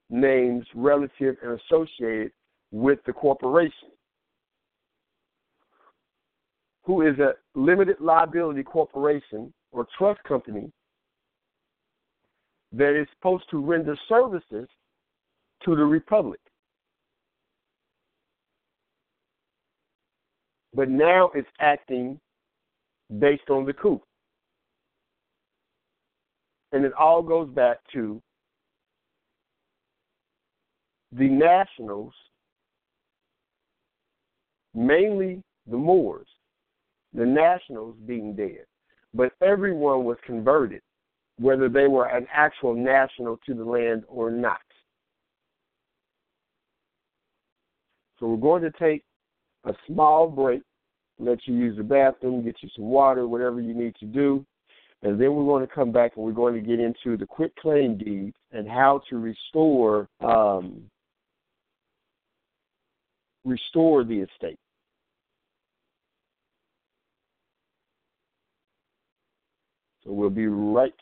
names 0.09 0.65
relative 0.77 1.35
and 1.43 1.59
associated 1.61 2.31
with 2.71 3.01
the 3.07 3.13
corporation 3.13 3.89
who 6.85 7.03
is 7.03 7.19
a 7.19 7.35
limited 7.55 7.97
liability 8.01 8.63
corporation 8.63 9.53
or 9.71 9.87
trust 9.97 10.23
company 10.25 10.71
that 12.73 12.99
is 12.99 13.07
supposed 13.15 13.45
to 13.51 13.65
render 13.65 13.97
services 14.09 14.69
to 15.65 15.77
the 15.77 15.85
republic. 15.85 16.41
But 20.75 20.89
now 20.89 21.31
it's 21.35 21.49
acting 21.61 22.19
based 23.19 23.51
on 23.51 23.67
the 23.67 23.75
coup. 23.75 24.01
And 26.73 26.85
it 26.85 26.93
all 26.95 27.23
goes 27.23 27.49
back 27.51 27.79
to 27.93 28.23
the 31.13 31.29
nationals, 31.29 32.15
mainly 34.75 35.43
the 35.71 35.77
Moors, 35.77 36.27
the 37.15 37.25
nationals 37.25 37.97
being 38.07 38.35
dead, 38.35 38.65
but 39.15 39.33
everyone 39.43 40.05
was 40.05 40.17
converted, 40.25 40.83
whether 41.39 41.69
they 41.69 41.87
were 41.87 42.07
an 42.07 42.27
actual 42.33 42.75
national 42.75 43.39
to 43.47 43.55
the 43.55 43.65
land 43.65 44.05
or 44.09 44.31
not. 44.31 44.61
So 48.19 48.29
we're 48.29 48.37
going 48.37 48.63
to 48.63 48.71
take 48.79 49.03
a 49.65 49.75
small 49.87 50.29
break, 50.29 50.63
let 51.19 51.39
you 51.47 51.55
use 51.55 51.77
the 51.77 51.83
bathroom, 51.83 52.45
get 52.45 52.57
you 52.61 52.69
some 52.75 52.87
water, 52.87 53.27
whatever 53.27 53.61
you 53.61 53.75
need 53.75 53.95
to 53.97 54.07
do. 54.07 54.45
And 55.03 55.21
then 55.21 55.35
we're 55.35 55.45
going 55.45 55.67
to 55.67 55.75
come 55.75 55.91
back 55.91 56.13
and 56.15 56.25
we're 56.25 56.31
going 56.31 56.55
to 56.55 56.61
get 56.61 56.79
into 56.79 57.17
the 57.17 57.27
quit 57.27 57.55
claim 57.57 57.99
deeds 57.99 58.37
and 58.53 58.69
how 58.69 59.03
to 59.11 59.19
restore 59.19 60.09
um, 60.21 60.83
restore 63.45 64.05
the 64.05 64.21
estate. 64.21 64.59
So 70.05 70.13
we'll 70.13 70.31
be 70.31 70.47
right 70.47 70.95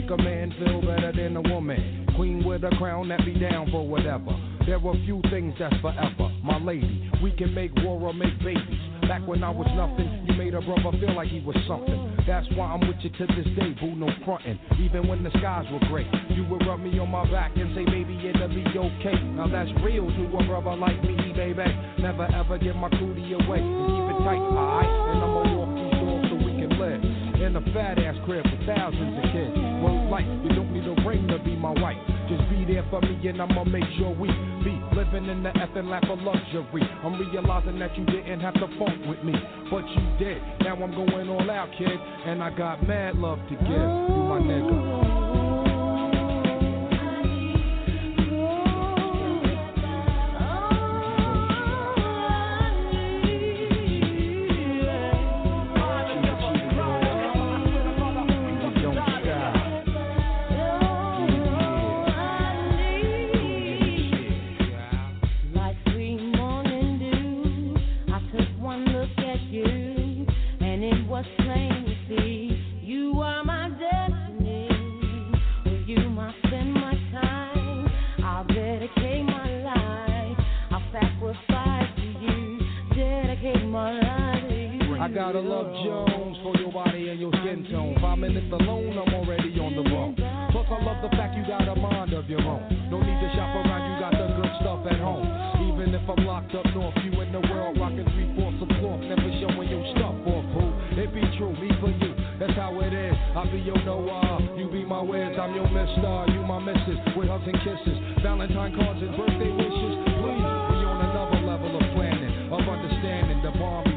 make 0.00 0.10
a 0.10 0.22
man 0.22 0.54
feel 0.58 0.80
better 0.80 1.12
than 1.12 1.36
a 1.36 1.42
woman. 1.42 2.06
Queen 2.14 2.44
with 2.44 2.62
a 2.62 2.70
crown 2.76 3.08
that 3.08 3.24
be 3.24 3.34
down 3.34 3.68
for 3.70 3.86
whatever. 3.86 4.30
There 4.64 4.76
are 4.76 4.94
few 5.04 5.20
things 5.30 5.54
that's 5.58 5.74
forever. 5.80 6.30
My 6.44 6.58
lady, 6.58 7.10
we 7.22 7.32
can 7.32 7.52
make 7.52 7.74
war 7.82 7.98
or 8.00 8.14
make 8.14 8.38
babies. 8.38 8.78
Back 9.08 9.26
when 9.26 9.42
I 9.42 9.50
was 9.50 9.66
nothing, 9.74 10.26
you 10.28 10.34
made 10.38 10.54
a 10.54 10.60
brother 10.60 10.96
feel 11.00 11.16
like 11.16 11.28
he 11.28 11.40
was 11.40 11.56
something. 11.66 12.14
That's 12.26 12.46
why 12.54 12.70
I'm 12.70 12.86
with 12.86 13.00
you 13.00 13.10
to 13.10 13.26
this 13.34 13.48
day, 13.58 13.74
boo, 13.80 13.96
no 13.96 14.06
frontin'. 14.24 14.60
Even 14.78 15.08
when 15.08 15.24
the 15.24 15.30
skies 15.30 15.66
were 15.72 15.82
gray, 15.88 16.06
you 16.30 16.44
would 16.46 16.62
rub 16.66 16.78
me 16.78 16.98
on 17.00 17.10
my 17.10 17.24
back 17.32 17.56
and 17.56 17.74
say, 17.74 17.84
baby, 17.86 18.14
it'll 18.22 18.48
be 18.48 18.62
okay. 18.62 19.18
Now 19.34 19.48
that's 19.48 19.70
real 19.82 20.06
to 20.06 20.22
a 20.36 20.46
brother 20.46 20.76
like 20.76 21.02
me, 21.02 21.32
baby. 21.34 21.66
Never 21.98 22.28
ever 22.30 22.58
give 22.58 22.76
my 22.76 22.90
cootie 22.90 23.34
away 23.34 23.58
and 23.58 23.82
keep 23.90 24.06
it 24.14 24.18
tight, 24.22 24.42
alright? 24.46 24.90
And 25.10 25.18
I'ma 25.26 25.42
walk 25.58 25.70
these 25.74 25.96
doors 25.98 26.24
so 26.30 26.34
we 26.38 26.52
can 26.54 26.72
live 26.78 27.02
in 27.42 27.56
a 27.56 27.62
fat 27.72 27.98
ass 27.98 28.14
crib 28.26 28.44
with 28.44 28.66
thousands 28.66 29.16
of 29.16 29.26
kids. 29.32 29.67
Life, 30.08 30.24
you 30.42 30.48
don't 30.56 30.72
need 30.72 30.86
a 30.86 31.06
ring 31.06 31.28
to 31.28 31.38
be 31.44 31.54
my 31.54 31.70
wife. 31.70 31.98
Just 32.28 32.48
be 32.48 32.64
there 32.64 32.84
for 32.88 33.00
me 33.02 33.28
and 33.28 33.42
I'ma 33.42 33.64
make 33.64 33.84
sure 33.98 34.10
we 34.10 34.28
be 34.64 34.80
living 34.96 35.28
in 35.28 35.42
the 35.42 35.50
effing 35.50 35.88
lap 35.88 36.04
of 36.08 36.18
luxury. 36.20 36.82
I'm 37.04 37.18
realizing 37.18 37.78
that 37.78 37.96
you 37.96 38.06
didn't 38.06 38.40
have 38.40 38.54
to 38.54 38.68
funk 38.78 39.04
with 39.06 39.22
me, 39.22 39.34
but 39.70 39.84
you 39.88 40.18
did. 40.18 40.42
Now 40.60 40.76
I'm 40.82 40.92
going 40.92 41.28
all 41.28 41.50
out, 41.50 41.68
kid, 41.76 41.88
and 42.26 42.42
I 42.42 42.56
got 42.56 42.86
mad 42.86 43.16
love 43.16 43.38
to 43.50 43.54
give 43.54 43.68
you, 43.68 44.24
my 44.28 44.40
nigga. 44.40 45.07
gotta 85.28 85.44
love 85.44 85.68
Jones 85.84 86.40
for 86.40 86.56
your 86.56 86.72
body 86.72 87.12
and 87.12 87.20
your 87.20 87.28
skin 87.44 87.60
tone. 87.68 87.92
Five 88.00 88.16
minutes 88.16 88.48
alone, 88.48 88.96
I'm 88.96 89.12
already 89.12 89.52
on 89.60 89.76
the 89.76 89.84
phone. 89.84 90.16
Plus, 90.16 90.64
I 90.72 90.80
love 90.80 91.04
the 91.04 91.12
fact 91.20 91.36
you 91.36 91.44
got 91.44 91.68
a 91.68 91.76
mind 91.76 92.16
of 92.16 92.32
your 92.32 92.40
own. 92.40 92.64
No 92.88 92.96
need 92.96 93.20
to 93.20 93.28
shop 93.36 93.52
around, 93.60 93.92
you 93.92 93.94
got 94.00 94.16
the 94.16 94.24
good 94.24 94.52
stuff 94.64 94.88
at 94.88 94.96
home. 94.96 95.28
Even 95.68 95.92
if 95.92 96.00
I'm 96.08 96.24
locked 96.24 96.56
up 96.56 96.64
north, 96.72 96.96
you 97.04 97.12
in 97.20 97.28
the 97.28 97.44
world 97.44 97.76
rocking 97.76 98.08
three 98.16 98.32
fourths 98.40 98.56
of 98.56 98.72
cloth, 98.80 99.04
never 99.04 99.28
showing 99.36 99.68
your 99.68 99.84
stuff 100.00 100.16
off, 100.32 100.48
Who? 100.56 100.64
It 100.96 101.12
be 101.12 101.20
true, 101.36 101.52
me 101.60 101.76
for 101.76 101.92
you. 101.92 102.16
That's 102.40 102.56
how 102.56 102.80
it 102.80 102.96
is. 102.96 103.12
I 103.36 103.44
be 103.52 103.60
your 103.60 103.76
Noah, 103.84 104.56
you 104.56 104.72
be 104.72 104.80
my 104.80 105.04
whiz. 105.04 105.36
I'm 105.36 105.52
your 105.52 105.68
mister, 105.68 106.32
you 106.32 106.40
my 106.40 106.56
missus. 106.56 106.96
With 107.12 107.28
hugs 107.28 107.44
and 107.44 107.60
kisses, 107.60 108.00
Valentine 108.24 108.72
cards 108.80 109.04
and 109.04 109.12
birthday 109.12 109.52
wishes. 109.52 109.94
Please, 110.24 110.40
we 110.40 110.88
on 110.88 111.04
another 111.04 111.44
level 111.44 111.76
of 111.76 111.84
planning, 111.92 112.48
of 112.48 112.64
understanding. 112.64 113.44
The 113.44 113.52
bomb 113.60 113.87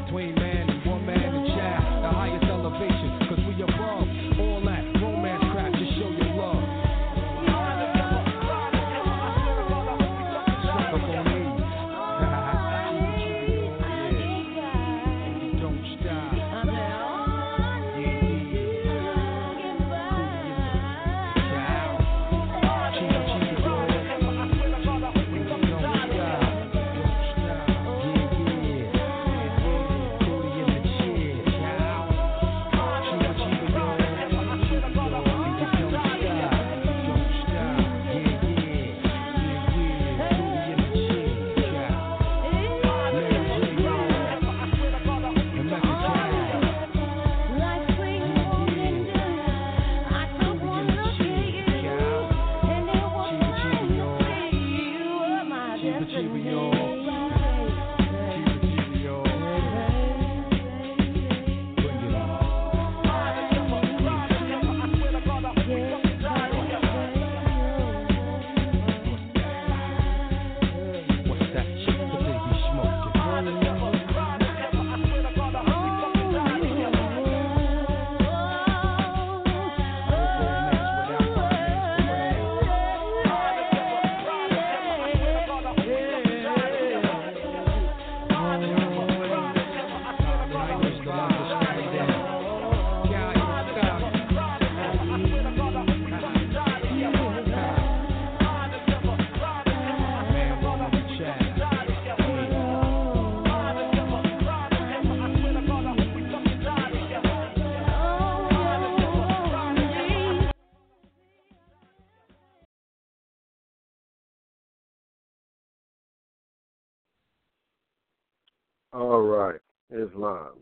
Islam. 119.90 120.58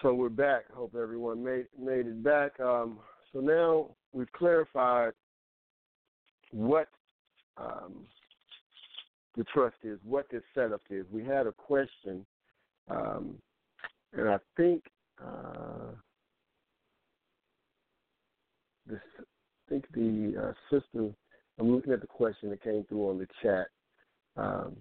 So 0.00 0.14
we're 0.14 0.28
back. 0.28 0.70
Hope 0.72 0.94
everyone 0.94 1.42
made 1.42 1.66
made 1.76 2.06
it 2.06 2.22
back. 2.22 2.58
Um, 2.60 2.98
so 3.32 3.40
now 3.40 3.96
we've 4.12 4.30
clarified 4.30 5.12
what 6.52 6.86
um, 7.56 8.06
the 9.36 9.42
trust 9.52 9.74
is, 9.82 9.98
what 10.04 10.26
this 10.30 10.42
setup 10.54 10.82
is. 10.88 11.04
We 11.10 11.24
had 11.24 11.48
a 11.48 11.52
question, 11.52 12.24
um, 12.88 13.34
and 14.12 14.28
I 14.28 14.38
think 14.56 14.84
uh, 15.20 15.90
this, 18.86 19.00
I 19.18 19.68
think 19.68 19.84
the 19.94 20.54
uh. 20.72 20.98
I'm 21.58 21.74
looking 21.74 21.92
at 21.92 22.00
the 22.00 22.06
question 22.06 22.50
that 22.50 22.62
came 22.62 22.84
through 22.88 23.10
on 23.10 23.18
the 23.18 23.26
chat. 23.42 23.66
Um, 24.36 24.76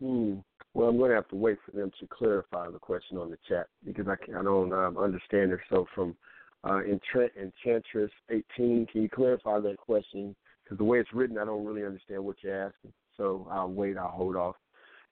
Hmm. 0.00 0.36
Well, 0.72 0.88
I'm 0.88 0.98
going 0.98 1.10
to 1.10 1.16
have 1.16 1.28
to 1.28 1.36
wait 1.36 1.58
for 1.64 1.76
them 1.76 1.90
to 2.00 2.06
clarify 2.06 2.70
the 2.70 2.78
question 2.78 3.18
on 3.18 3.30
the 3.30 3.38
chat 3.48 3.66
because 3.84 4.06
I, 4.06 4.12
I 4.38 4.42
don't 4.42 4.72
um, 4.72 4.96
understand 4.96 5.52
it. 5.52 5.58
So 5.68 5.86
from 5.94 6.16
uh, 6.64 6.80
Enchant- 6.84 7.32
Enchantress 7.40 8.10
18, 8.30 8.86
can 8.86 9.02
you 9.02 9.08
clarify 9.08 9.58
that 9.60 9.76
question? 9.78 10.34
Because 10.62 10.78
the 10.78 10.84
way 10.84 10.98
it's 10.98 11.12
written, 11.12 11.38
I 11.38 11.44
don't 11.44 11.64
really 11.64 11.84
understand 11.84 12.24
what 12.24 12.36
you're 12.42 12.66
asking. 12.66 12.92
So 13.16 13.48
I'll 13.50 13.70
wait. 13.70 13.98
I'll 13.98 14.08
hold 14.08 14.36
off, 14.36 14.56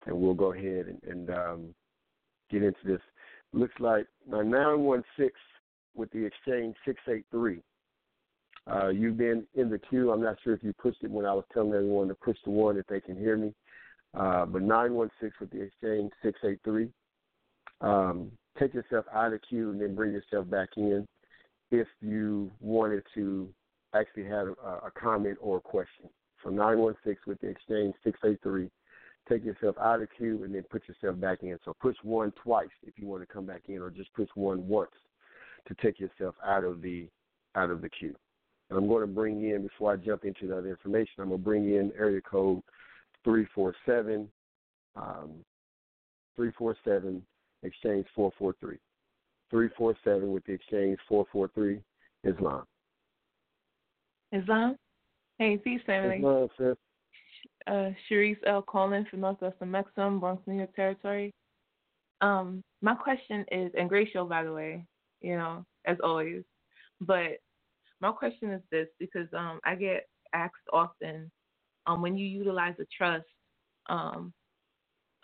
and 0.07 0.17
we'll 0.17 0.35
go 0.35 0.53
ahead 0.53 0.87
and, 0.87 1.03
and 1.03 1.31
um, 1.31 1.75
get 2.51 2.63
into 2.63 2.79
this. 2.85 3.01
Looks 3.53 3.75
like 3.81 4.07
my 4.29 4.43
916 4.43 5.31
with 5.95 6.11
the 6.13 6.25
exchange 6.25 6.77
683. 6.87 7.61
Uh, 8.71 8.89
you've 8.89 9.17
been 9.17 9.45
in 9.55 9.69
the 9.71 9.79
queue. 9.79 10.13
I'm 10.13 10.23
not 10.23 10.37
sure 10.45 10.55
if 10.55 10.63
you 10.63 10.73
pushed 10.75 11.03
it 11.03 11.11
when 11.11 11.27
I 11.27 11.33
was 11.33 11.45
telling 11.53 11.73
everyone 11.73 12.09
to 12.09 12.15
push 12.15 12.37
the 12.45 12.51
one 12.51 12.77
if 12.77 12.87
they 12.87 13.01
can 13.01 13.17
hear 13.17 13.37
me. 13.37 13.55
Uh, 14.15 14.47
but 14.47 14.63
916 14.63 15.31
with 15.41 15.51
the 15.51 15.63
exchange 15.63 16.11
683. 16.23 16.89
Um, 17.81 18.31
take 18.59 18.75
yourself 18.75 19.05
out 19.15 19.33
of 19.33 19.41
queue 19.49 19.71
and 19.71 19.81
then 19.81 19.95
bring 19.95 20.13
yourself 20.13 20.49
back 20.51 20.71
in 20.77 21.07
if 21.71 21.87
you 22.01 22.51
wanted 22.61 23.03
to 23.15 23.49
actually 23.95 24.25
have 24.25 24.49
a, 24.65 24.87
a 24.87 24.91
comment 24.99 25.37
or 25.41 25.59
a 25.59 25.61
question. 25.61 26.09
So 26.43 26.51
916 26.51 27.17
with 27.27 27.41
the 27.41 27.49
exchange 27.49 27.95
683. 28.05 28.71
Take 29.29 29.45
yourself 29.45 29.77
out 29.79 30.01
of 30.01 30.09
queue 30.17 30.45
and 30.45 30.55
then 30.55 30.65
put 30.71 30.83
yourself 30.89 31.21
back 31.21 31.43
in. 31.43 31.59
So 31.65 31.75
push 31.81 31.97
one 32.03 32.33
twice 32.43 32.69
if 32.87 32.95
you 32.97 33.07
want 33.07 33.23
to 33.23 33.33
come 33.33 33.45
back 33.45 33.63
in, 33.69 33.79
or 33.79 33.91
just 33.91 34.13
push 34.15 34.29
one 34.35 34.67
once 34.67 34.91
to 35.67 35.75
take 35.83 36.01
yourself 36.01 36.35
out 36.47 36.65
of 36.65 36.81
the 36.81 37.09
out 37.55 37.71
of 37.71 37.83
the 37.83 37.91
queue. 37.91 38.15
And 38.71 38.79
I'm 38.79 38.89
going 38.89 39.03
to 39.03 39.13
bring 39.13 39.51
in 39.51 39.63
before 39.63 39.93
I 39.93 39.97
jump 39.97 40.25
into 40.25 40.47
that 40.49 40.67
information. 40.67 41.15
I'm 41.19 41.29
going 41.29 41.41
to 41.41 41.45
bring 41.45 41.75
in 41.75 41.93
area 41.99 42.21
code 42.21 42.63
347 43.25 44.29
um, 44.97 45.45
347 46.37 47.23
exchange 47.63 48.07
443. 48.15 48.79
347 49.51 50.33
with 50.33 50.45
the 50.45 50.53
exchange 50.53 50.99
443 51.09 51.81
Islam. 52.25 52.65
Islam? 54.33 54.77
Hey, 55.39 55.57
peace, 55.57 55.81
family. 55.87 56.17
Islam, 56.17 56.49
sis. 56.59 56.77
Uh, 57.67 57.91
Sharice 58.11 58.39
L. 58.47 58.63
calling 58.63 59.05
from 59.11 59.21
Northwestern 59.21 59.71
Amexem, 59.71 60.21
Bronx, 60.21 60.43
New 60.47 60.57
York 60.57 60.75
Territory. 60.75 61.33
Um, 62.21 62.63
my 62.83 62.95
question 62.95 63.45
is, 63.53 63.71
and 63.79 63.89
great 63.89 64.09
show, 64.13 64.25
by 64.25 64.43
the 64.43 64.53
way, 64.53 64.85
you 65.21 65.37
know, 65.37 65.65
as 65.87 65.97
always. 66.03 66.43
But 67.01 67.39
my 68.01 68.11
question 68.11 68.51
is 68.51 68.63
this 68.71 68.89
because 68.99 69.29
um, 69.37 69.61
I 69.65 69.75
get 69.75 70.09
asked 70.35 70.55
often 70.73 71.31
um, 71.89 72.03
when 72.03 72.17
you 72.17 72.27
utilize 72.27 72.75
a 72.79 72.87
trust, 72.97 73.25
um, 73.89 74.33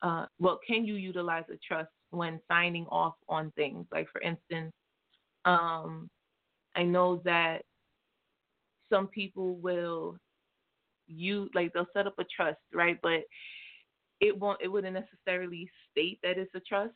uh, 0.02 0.26
well, 0.38 0.58
can 0.66 0.84
you 0.84 0.94
utilize 0.94 1.44
a 1.52 1.58
trust 1.66 1.90
when 2.10 2.40
signing 2.48 2.86
off 2.86 3.14
on 3.28 3.52
things? 3.54 3.86
Like, 3.92 4.08
for 4.10 4.20
instance, 4.22 4.72
um, 5.44 6.08
I 6.74 6.82
know 6.82 7.20
that 7.24 7.62
some 8.90 9.06
people 9.08 9.56
will 9.56 10.16
you 11.06 11.50
like 11.54 11.72
they'll 11.74 11.86
set 11.94 12.06
up 12.06 12.18
a 12.18 12.24
trust, 12.34 12.58
right? 12.72 12.98
But 13.02 13.20
it 14.20 14.38
won't 14.38 14.60
it 14.62 14.68
wouldn't 14.68 14.94
necessarily 14.94 15.70
state 15.90 16.18
that 16.22 16.38
it's 16.38 16.54
a 16.54 16.60
trust. 16.60 16.94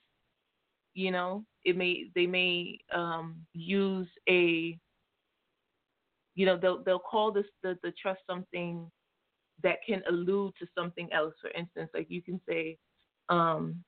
You 0.94 1.10
know, 1.10 1.44
it 1.64 1.76
may 1.76 2.06
they 2.14 2.26
may 2.26 2.78
um, 2.94 3.36
use 3.52 4.08
a 4.28 4.78
you 6.34 6.46
know 6.46 6.56
they'll 6.56 6.82
they'll 6.84 6.98
call 6.98 7.32
this 7.32 7.44
the, 7.62 7.78
the 7.82 7.92
trust 8.00 8.20
something 8.26 8.90
that 9.62 9.78
can 9.86 10.02
allude 10.08 10.54
to 10.58 10.66
something 10.76 11.08
else. 11.12 11.34
For 11.40 11.50
instance, 11.50 11.90
like 11.94 12.06
you 12.08 12.22
can 12.22 12.40
say, 12.48 12.78
um, 13.28 13.82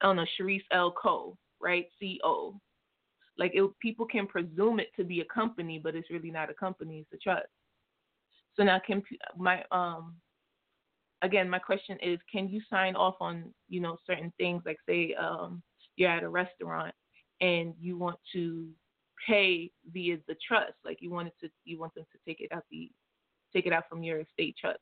I 0.00 0.06
don't 0.06 0.16
know, 0.16 0.26
Sharice 0.38 0.64
L. 0.72 0.92
Co. 0.92 1.36
Right, 1.60 1.86
C 1.98 2.20
O. 2.22 2.60
Like 3.38 3.52
it, 3.54 3.70
people 3.80 4.06
can 4.06 4.26
presume 4.26 4.78
it 4.80 4.88
to 4.96 5.04
be 5.04 5.20
a 5.20 5.24
company, 5.24 5.80
but 5.82 5.94
it's 5.94 6.10
really 6.10 6.30
not 6.30 6.50
a 6.50 6.54
company; 6.54 7.00
it's 7.00 7.12
a 7.12 7.22
trust. 7.22 7.46
So 8.54 8.62
now, 8.62 8.80
can 8.86 9.02
my 9.36 9.62
um, 9.70 10.16
again, 11.22 11.48
my 11.48 11.58
question 11.58 11.98
is, 12.02 12.18
can 12.30 12.48
you 12.48 12.60
sign 12.68 12.94
off 12.94 13.16
on 13.20 13.54
you 13.68 13.80
know 13.80 13.96
certain 14.06 14.32
things? 14.38 14.62
Like 14.66 14.78
say 14.86 15.14
um, 15.14 15.62
you're 15.96 16.10
at 16.10 16.22
a 16.22 16.28
restaurant 16.28 16.94
and 17.40 17.74
you 17.80 17.98
want 17.98 18.18
to 18.32 18.68
pay 19.26 19.70
via 19.92 20.18
the 20.28 20.36
trust, 20.46 20.74
like 20.84 20.98
you 21.00 21.10
wanted 21.10 21.32
to, 21.40 21.48
you 21.64 21.78
want 21.78 21.94
them 21.94 22.04
to 22.12 22.18
take 22.26 22.40
it 22.40 22.52
out 22.52 22.64
the, 22.70 22.90
take 23.54 23.66
it 23.66 23.72
out 23.72 23.84
from 23.88 24.02
your 24.02 24.20
estate 24.20 24.56
trust, 24.60 24.80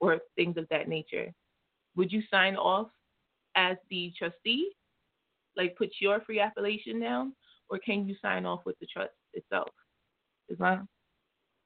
or 0.00 0.18
things 0.36 0.56
of 0.56 0.66
that 0.70 0.88
nature. 0.88 1.32
Would 1.96 2.12
you 2.12 2.22
sign 2.30 2.56
off 2.56 2.88
as 3.54 3.76
the 3.90 4.12
trustee, 4.18 4.70
like 5.56 5.76
put 5.76 5.90
your 6.00 6.20
free 6.20 6.40
appellation 6.40 7.00
down, 7.00 7.34
or 7.68 7.78
can 7.78 8.06
you 8.06 8.14
sign 8.22 8.46
off 8.46 8.60
with 8.64 8.78
the 8.80 8.86
trust 8.86 9.12
itself? 9.34 9.68
Islam. 10.50 10.88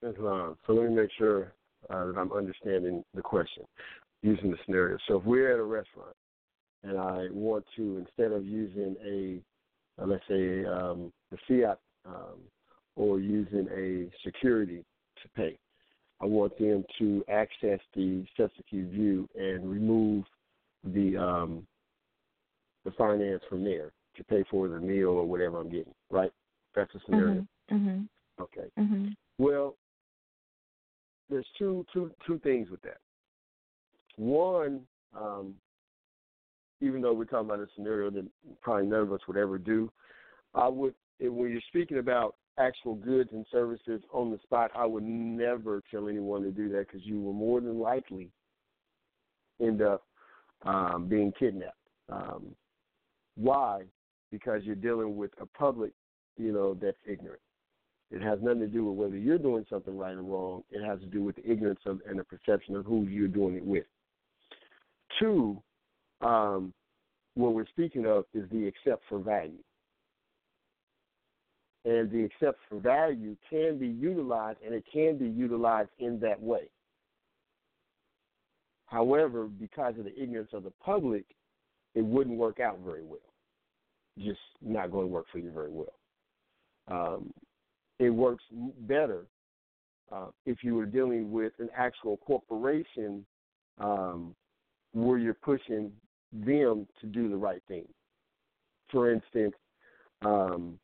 Islam. 0.03 0.57
So 0.67 0.75
let 0.75 0.89
me 0.91 0.97
make 0.97 1.11
sure 1.19 1.53
uh, 1.91 2.07
that 2.07 2.17
I'm 2.19 2.33
understanding 2.33 3.03
the 3.15 3.23
question 3.23 3.65
using 4.23 4.51
the 4.51 4.57
scenario. 4.65 4.99
So 5.09 5.19
if 5.19 5.25
we're 5.25 5.53
at 5.53 5.59
a 5.59 5.65
restaurant 5.65 6.15
and 6.83 6.99
I 6.99 7.27
want 7.31 7.65
to, 7.77 7.99
instead 7.99 8.33
of 8.33 8.45
using 8.45 8.97
a, 9.05 10.03
uh, 10.03 10.07
let's 10.07 10.25
say, 10.29 10.65
um, 10.65 11.13
the 11.31 11.39
fiat 11.49 11.79
um, 12.05 12.41
or 12.97 13.21
using 13.21 13.69
a 13.75 14.11
security 14.25 14.85
to 15.23 15.29
pay, 15.37 15.57
I 16.21 16.25
want 16.25 16.59
them 16.59 16.85
to 16.99 17.25
access 17.29 17.81
the 17.95 18.25
Cestui 18.39 18.65
Que 18.71 18.85
Vie 18.85 19.41
and 19.41 19.71
remove 19.71 20.25
the 20.85 21.17
um, 21.17 21.67
the 22.85 22.91
finance 22.93 23.43
from 23.49 23.65
there 23.65 23.93
to 24.17 24.25
pay 24.25 24.45
for 24.51 24.69
the 24.69 24.79
meal 24.79 25.09
or 25.09 25.27
whatever 25.27 25.61
I'm 25.61 25.69
getting. 25.69 25.95
Right? 26.11 26.33
That's 26.75 26.93
the 26.93 27.01
scenario. 27.05 27.47
Mm-hmm. 27.71 27.77
mm-hmm. 27.77 28.43
Okay. 28.43 28.69
Mm-hmm. 28.79 29.09
Well, 29.39 29.77
there's 31.29 31.47
two 31.59 31.85
two 31.93 32.11
two 32.27 32.39
things 32.39 32.71
with 32.71 32.83
that. 32.83 32.99
One, 34.17 34.81
um, 35.19 35.55
even 36.81 37.03
though 37.03 37.13
we're 37.13 37.25
talking 37.25 37.51
about 37.51 37.61
a 37.61 37.69
scenario 37.75 38.11
that 38.11 38.27
probably 38.63 38.87
none 38.87 39.01
of 39.01 39.13
us 39.13 39.21
would 39.29 39.37
ever 39.37 39.59
do, 39.59 39.91
I 40.55 40.69
would 40.69 40.95
when 41.21 41.51
you're 41.51 41.61
speaking 41.69 41.99
about 41.99 42.37
actual 42.59 42.95
goods 42.95 43.31
and 43.33 43.47
services 43.51 44.03
on 44.13 44.31
the 44.31 44.39
spot, 44.43 44.71
I 44.75 44.87
would 44.87 45.03
never 45.03 45.83
tell 45.91 46.09
anyone 46.09 46.43
to 46.43 46.51
do 46.51 46.69
that 46.71 46.87
because 46.87 47.07
you 47.07 47.21
will 47.21 47.33
more 47.33 47.61
than 47.61 47.79
likely 47.79 48.31
end 49.61 49.83
up 49.83 50.05
um, 50.65 51.07
being 51.09 51.33
kidnapped. 51.39 51.77
Um, 52.09 52.55
why? 53.37 53.83
Because 54.31 54.63
you're 54.65 54.75
dealing 54.75 55.17
with 55.17 55.31
a 55.41 55.47
public, 55.47 55.93
you 56.37 56.53
know, 56.53 56.75
that's 56.75 56.97
ignorant. 57.07 57.41
It 58.11 58.23
has 58.23 58.39
nothing 58.41 58.61
to 58.61 58.67
do 58.69 58.85
with 58.85 58.97
whether 58.97 59.17
you're 59.17 59.39
doing 59.39 59.67
something 59.69 59.97
right 59.97 60.15
or 60.15 60.23
wrong. 60.23 60.63
It 60.71 60.85
has 60.85 61.01
to 61.01 61.07
do 61.07 61.23
with 61.23 61.37
the 61.37 61.51
ignorance 61.51 61.81
of 61.87 62.01
and 62.09 62.19
the 62.19 62.25
perception 62.25 62.77
of 62.77 62.87
who 62.87 63.03
you're 63.05 63.29
doing 63.29 63.57
it 63.57 63.65
with. 63.65 63.87
Two, 65.19 65.61
um, 66.21 66.73
what 67.35 67.53
we're 67.53 67.67
speaking 67.67 68.07
of 68.07 68.25
is 68.33 68.49
the 68.51 68.67
accept 68.67 69.03
for 69.09 69.19
value. 69.19 69.63
And 71.87 72.11
the 72.11 72.25
accept 72.25 72.59
for 72.69 72.81
value 72.81 73.37
can 73.49 73.79
be 73.79 73.87
utilized, 73.87 74.59
and 74.65 74.75
it 74.75 74.85
can 74.93 75.17
be 75.19 75.29
utilized 75.29 75.91
in 76.01 76.19
that 76.21 76.43
way. 76.43 76.69
However, 78.87 79.45
because 79.47 79.97
of 79.97 80.05
the 80.05 80.21
ignorance 80.21 80.51
of 80.53 80.65
the 80.65 80.73
public, 80.85 81.25
it 81.95 82.05
wouldn't 82.05 82.37
work 82.37 82.59
out 82.59 82.81
very 82.85 83.05
well. 83.05 83.21
Just 84.19 84.41
not 84.61 84.91
going 84.91 85.07
to 85.07 85.13
work 85.13 85.27
for 85.31 85.39
you 85.39 85.53
very 85.53 85.71
well. 85.71 85.95
Um, 86.89 87.33
it 88.01 88.11
works 88.11 88.45
better 88.81 89.27
uh, 90.11 90.27
if 90.45 90.65
you 90.65 90.75
were 90.75 90.87
dealing 90.87 91.31
with 91.31 91.53
an 91.61 91.69
actual 91.77 92.17
corporation 92.19 93.25
um, 93.79 94.35
where 94.93 95.19
you're 95.19 95.35
pushing 95.35 95.93
them 96.33 96.87
to 97.01 97.07
do 97.07 97.29
the 97.29 97.37
right 97.37 97.63
thing. 97.69 97.87
For 98.91 99.13
instance, 99.13 99.55
um, 100.23 100.79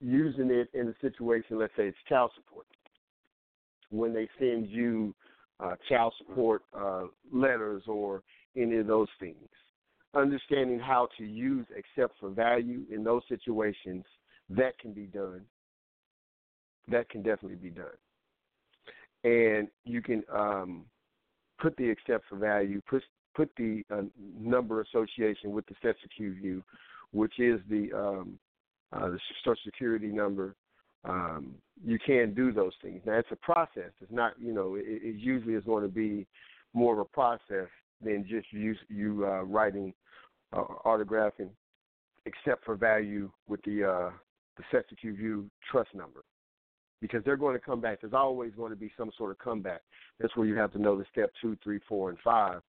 using 0.00 0.50
it 0.50 0.68
in 0.74 0.88
a 0.88 0.94
situation, 1.00 1.58
let's 1.58 1.72
say 1.76 1.88
it's 1.88 1.98
child 2.08 2.30
support. 2.34 2.66
When 3.90 4.12
they 4.12 4.28
send 4.38 4.68
you 4.68 5.14
uh, 5.60 5.74
child 5.88 6.14
support 6.18 6.62
uh, 6.78 7.04
letters 7.32 7.82
or 7.86 8.22
any 8.56 8.76
of 8.76 8.86
those 8.86 9.08
things, 9.18 9.48
understanding 10.14 10.78
how 10.78 11.08
to 11.18 11.24
use 11.24 11.66
accept 11.76 12.14
for 12.20 12.30
value 12.30 12.82
in 12.90 13.02
those 13.02 13.22
situations, 13.28 14.04
that 14.50 14.78
can 14.78 14.92
be 14.92 15.06
done. 15.06 15.42
That 16.88 17.08
can 17.10 17.22
definitely 17.22 17.56
be 17.56 17.70
done. 17.70 17.86
And 19.24 19.68
you 19.84 20.00
can 20.00 20.22
um, 20.32 20.84
put 21.60 21.76
the 21.76 21.90
accept 21.90 22.24
for 22.28 22.36
value, 22.36 22.80
put 22.88 23.02
put 23.34 23.50
the 23.56 23.84
uh, 23.92 24.02
number 24.38 24.80
association 24.80 25.52
with 25.52 25.64
the 25.66 25.74
view, 26.18 26.62
which 27.12 27.38
is 27.38 27.60
the 27.68 27.88
um, 27.92 28.38
uh, 28.92 29.08
the 29.08 29.18
Social 29.44 29.60
Security 29.64 30.08
number. 30.08 30.54
Um, 31.04 31.54
you 31.84 31.98
can 32.04 32.34
do 32.34 32.52
those 32.52 32.72
things. 32.82 33.00
Now 33.06 33.18
it's 33.18 33.28
a 33.30 33.36
process. 33.36 33.92
It's 34.00 34.12
not 34.12 34.32
you 34.38 34.52
know 34.52 34.74
it, 34.74 34.84
it 34.86 35.16
usually 35.16 35.54
is 35.54 35.64
going 35.64 35.82
to 35.82 35.88
be 35.88 36.26
more 36.74 36.94
of 36.94 36.98
a 36.98 37.04
process 37.04 37.68
than 38.02 38.26
just 38.28 38.46
you 38.52 38.74
you 38.88 39.24
uh, 39.26 39.42
writing 39.42 39.94
uh, 40.52 40.64
autographing, 40.84 41.50
except 42.26 42.64
for 42.64 42.74
value 42.74 43.30
with 43.46 43.62
the 43.62 43.84
uh, 43.84 44.10
the 44.56 44.64
Cestui 44.72 44.98
Que 45.00 45.12
Vie 45.12 45.16
view 45.16 45.50
trust 45.70 45.94
number 45.94 46.24
because 47.00 47.22
they're 47.24 47.36
going 47.36 47.54
to 47.54 47.64
come 47.64 47.80
back. 47.80 48.00
There's 48.00 48.12
always 48.12 48.52
going 48.56 48.70
to 48.70 48.76
be 48.76 48.90
some 48.96 49.10
sort 49.16 49.30
of 49.30 49.38
comeback. 49.38 49.82
That's 50.18 50.34
where 50.36 50.46
you 50.46 50.56
have 50.56 50.72
to 50.72 50.80
know 50.80 50.98
the 50.98 51.04
step 51.12 51.30
two, 51.40 51.56
three, 51.62 51.80
four, 51.88 52.10
and 52.10 52.18
five 52.24 52.60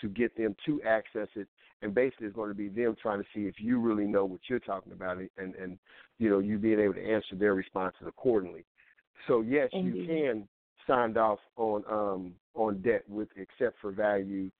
to 0.00 0.08
get 0.08 0.36
them 0.36 0.54
to 0.66 0.80
access 0.82 1.28
it. 1.34 1.48
And 1.82 1.94
basically, 1.94 2.28
it's 2.28 2.36
going 2.36 2.48
to 2.48 2.54
be 2.54 2.68
them 2.68 2.96
trying 3.00 3.20
to 3.20 3.26
see 3.34 3.42
if 3.42 3.56
you 3.58 3.80
really 3.80 4.06
know 4.06 4.24
what 4.24 4.40
you're 4.48 4.60
talking 4.60 4.92
about, 4.92 5.18
and 5.18 5.54
and 5.56 5.78
you 6.18 6.30
know 6.30 6.38
you 6.38 6.58
being 6.58 6.80
able 6.80 6.94
to 6.94 7.04
answer 7.04 7.34
their 7.34 7.54
responses 7.54 8.02
accordingly. 8.06 8.64
So 9.26 9.40
yes, 9.40 9.68
Indeed. 9.72 9.96
you 9.96 10.06
can 10.06 10.48
signed 10.86 11.16
off 11.16 11.38
on 11.56 11.84
um, 11.90 12.32
on 12.54 12.80
debt 12.82 13.04
with 13.08 13.28
except 13.36 13.80
for 13.80 13.92
value 13.92 14.50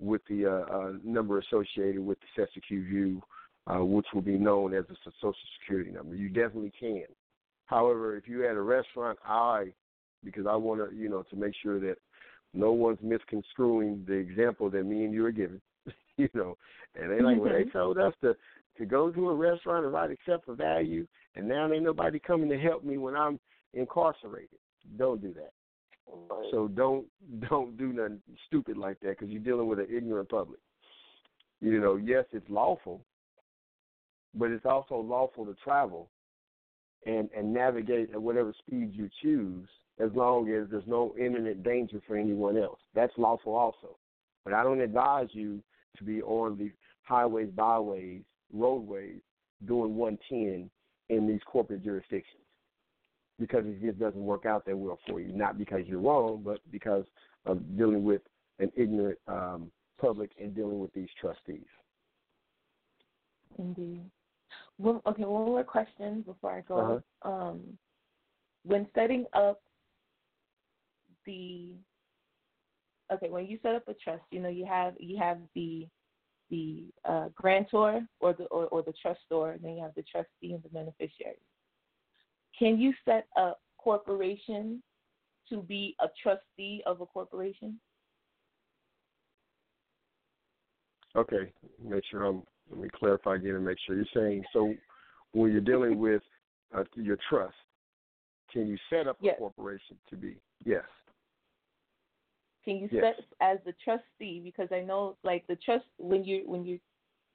with 0.00 0.22
the 0.28 0.46
uh, 0.46 0.74
uh, 0.74 0.92
number 1.04 1.38
associated 1.38 2.04
with 2.04 2.18
the 2.20 2.42
Cestui 2.42 2.62
Que 2.68 2.82
Vie, 2.82 3.72
uh, 3.72 3.84
which 3.84 4.06
will 4.12 4.22
be 4.22 4.38
known 4.38 4.74
as 4.74 4.84
the 4.88 4.96
Social 5.20 5.34
Security 5.60 5.90
number. 5.90 6.14
You 6.14 6.28
definitely 6.28 6.72
can. 6.78 7.04
However, 7.66 8.16
if 8.16 8.26
you're 8.26 8.48
at 8.48 8.56
a 8.56 8.62
restaurant, 8.62 9.18
I, 9.24 9.66
because 10.24 10.46
I 10.46 10.56
want 10.56 10.90
to, 10.90 10.96
you 10.96 11.08
know, 11.08 11.22
to 11.30 11.36
make 11.36 11.54
sure 11.62 11.78
that 11.80 11.96
no 12.52 12.72
one's 12.72 12.98
misconstruing 13.02 14.04
the 14.06 14.14
example 14.14 14.68
that 14.70 14.84
me 14.84 15.04
and 15.04 15.14
you 15.14 15.24
are 15.24 15.32
giving, 15.32 15.60
you 16.16 16.28
know, 16.34 16.56
and 16.94 17.10
they 17.10 17.20
like, 17.22 17.36
mm-hmm. 17.36 17.44
well, 17.44 17.52
they 17.52 17.70
told 17.70 17.98
us 17.98 18.14
to 18.22 18.34
to 18.78 18.86
go 18.86 19.10
to 19.10 19.28
a 19.28 19.34
restaurant 19.34 19.84
and 19.84 19.92
write 19.92 20.10
accept 20.10 20.46
for 20.46 20.54
value, 20.54 21.06
and 21.36 21.46
now 21.46 21.70
ain't 21.70 21.84
nobody 21.84 22.18
coming 22.18 22.48
to 22.48 22.58
help 22.58 22.84
me 22.84 22.98
when 22.98 23.16
I'm 23.16 23.38
incarcerated. 23.74 24.58
Don't 24.96 25.20
do 25.20 25.34
that. 25.34 25.52
Right. 26.30 26.48
So 26.50 26.68
don't 26.68 27.06
don't 27.48 27.76
do 27.76 27.92
nothing 27.92 28.20
stupid 28.46 28.76
like 28.76 28.98
that 29.00 29.18
because 29.18 29.28
you're 29.28 29.42
dealing 29.42 29.68
with 29.68 29.78
an 29.78 29.88
ignorant 29.94 30.28
public. 30.28 30.60
You 31.60 31.80
know, 31.80 31.96
yes, 31.96 32.24
it's 32.32 32.48
lawful, 32.48 33.04
but 34.34 34.50
it's 34.50 34.66
also 34.66 34.96
lawful 34.96 35.46
to 35.46 35.54
travel 35.62 36.08
and 37.06 37.28
and 37.36 37.52
navigate 37.52 38.10
at 38.12 38.20
whatever 38.20 38.52
speed 38.58 38.90
you 38.92 39.08
choose, 39.22 39.68
as 39.98 40.10
long 40.14 40.48
as 40.50 40.68
there's 40.70 40.86
no 40.86 41.14
imminent 41.18 41.62
danger 41.62 42.00
for 42.06 42.16
anyone 42.16 42.56
else. 42.56 42.80
That's 42.94 43.12
lawful 43.16 43.54
also. 43.54 43.96
But 44.44 44.54
I 44.54 44.64
don't 44.64 44.80
advise 44.80 45.28
you 45.32 45.62
to 45.96 46.04
be 46.04 46.22
on 46.22 46.56
the 46.58 46.70
highways, 47.02 47.50
byways, 47.54 48.22
roadways 48.52 49.20
doing 49.66 49.96
110 49.96 50.70
in 51.08 51.26
these 51.26 51.40
corporate 51.46 51.84
jurisdictions 51.84 52.42
because 53.38 53.64
it 53.66 53.82
just 53.82 53.98
doesn't 53.98 54.24
work 54.24 54.46
out 54.46 54.64
that 54.66 54.76
well 54.76 54.98
for 55.08 55.20
you. 55.20 55.32
Not 55.32 55.58
because 55.58 55.80
you're 55.86 56.00
wrong, 56.00 56.42
but 56.44 56.60
because 56.70 57.04
of 57.44 57.76
dealing 57.76 58.04
with 58.04 58.22
an 58.58 58.70
ignorant 58.76 59.18
um, 59.26 59.70
public 60.00 60.30
and 60.40 60.54
dealing 60.54 60.78
with 60.80 60.92
these 60.92 61.08
trustees. 61.20 61.66
Indeed. 63.58 64.02
Well, 64.78 65.02
okay, 65.06 65.24
one 65.24 65.46
more 65.46 65.64
question 65.64 66.22
before 66.22 66.52
I 66.52 66.60
go. 66.60 67.02
Uh-huh. 67.22 67.30
Um, 67.30 67.60
when 68.64 68.86
setting 68.94 69.26
up 69.32 69.60
the 71.26 71.74
okay, 73.12 73.30
when 73.30 73.46
you 73.46 73.58
set 73.62 73.74
up 73.74 73.88
a 73.88 73.94
trust, 73.94 74.22
you 74.30 74.40
know 74.40 74.48
you 74.48 74.66
have 74.66 74.94
you 74.98 75.18
have 75.18 75.38
the 75.54 75.86
the 76.50 76.84
uh, 77.08 77.28
grantor 77.34 78.06
or 78.20 78.32
the 78.34 78.44
or, 78.44 78.66
or 78.66 78.82
the 78.82 78.92
trustor, 79.04 79.54
and 79.54 79.62
then 79.62 79.76
you 79.76 79.82
have 79.82 79.94
the 79.94 80.02
trustee 80.02 80.52
and 80.52 80.62
the 80.62 80.68
beneficiary. 80.68 81.36
Can 82.58 82.78
you 82.78 82.92
set 83.04 83.26
up 83.36 83.60
a 83.78 83.82
corporation 83.82 84.82
to 85.48 85.62
be 85.62 85.96
a 86.00 86.06
trustee 86.22 86.82
of 86.86 87.00
a 87.00 87.06
corporation? 87.06 87.80
Okay, 91.16 91.52
make 91.82 92.04
sure 92.10 92.24
I'm. 92.24 92.42
Let 92.70 92.80
me 92.80 92.88
clarify 92.94 93.34
again 93.36 93.56
and 93.56 93.64
make 93.64 93.76
sure 93.86 93.96
you're 93.96 94.04
saying 94.14 94.44
so. 94.52 94.74
When 95.32 95.52
you're 95.52 95.60
dealing 95.60 95.98
with 95.98 96.22
uh, 96.76 96.84
your 96.94 97.18
trust, 97.28 97.54
can 98.52 98.66
you 98.66 98.76
set 98.90 99.08
up 99.08 99.16
yes. 99.20 99.34
a 99.36 99.40
corporation 99.40 99.96
to 100.10 100.16
be? 100.16 100.36
Yes. 100.64 100.84
Can 102.64 102.76
you 102.76 102.88
yes. 102.90 103.16
set 103.16 103.24
as 103.40 103.58
the 103.64 103.74
trustee? 103.82 104.40
Because 104.42 104.68
I 104.72 104.80
know, 104.80 105.16
like 105.24 105.46
the 105.48 105.56
trust, 105.56 105.84
when 105.98 106.24
you 106.24 106.42
when 106.46 106.64
you 106.64 106.78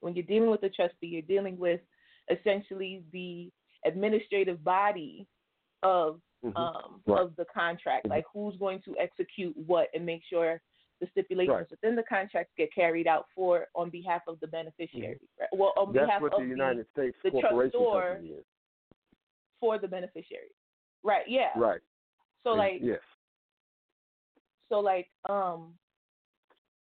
when 0.00 0.14
you're 0.14 0.24
dealing 0.24 0.50
with 0.50 0.60
the 0.60 0.70
trustee, 0.70 1.06
you're 1.06 1.22
dealing 1.22 1.58
with 1.58 1.80
essentially 2.30 3.02
the 3.12 3.50
administrative 3.84 4.62
body 4.64 5.26
of 5.82 6.20
mm-hmm. 6.44 6.56
um, 6.56 7.00
right. 7.06 7.20
of 7.20 7.36
the 7.36 7.44
contract, 7.52 8.04
mm-hmm. 8.04 8.14
like 8.14 8.24
who's 8.32 8.56
going 8.56 8.80
to 8.84 8.96
execute 8.98 9.54
what 9.66 9.88
and 9.94 10.04
make 10.04 10.22
sure 10.28 10.60
the 11.00 11.06
stipulations 11.12 11.54
right. 11.54 11.70
within 11.70 11.94
the 11.94 12.02
contract 12.02 12.50
get 12.56 12.74
carried 12.74 13.06
out 13.06 13.26
for 13.34 13.66
on 13.74 13.90
behalf 13.90 14.22
of 14.26 14.40
the 14.40 14.46
beneficiary. 14.46 15.14
Mm-hmm. 15.14 15.40
Right? 15.40 15.48
Well, 15.52 15.72
on 15.76 15.92
That's 15.92 16.06
behalf 16.06 16.22
what 16.22 16.34
of 16.34 16.40
the 16.40 16.48
United 16.48 16.86
States 16.92 17.16
the 17.22 17.30
Corporation 17.30 17.80
trustor 17.80 18.20
is. 18.24 18.44
for 19.60 19.78
the 19.78 19.88
beneficiary. 19.88 20.54
Right. 21.04 21.24
Yeah. 21.28 21.50
Right. 21.56 21.80
So 22.42 22.50
like 22.50 22.80
yes. 22.82 22.98
So 24.68 24.80
like 24.80 25.08
um 25.28 25.74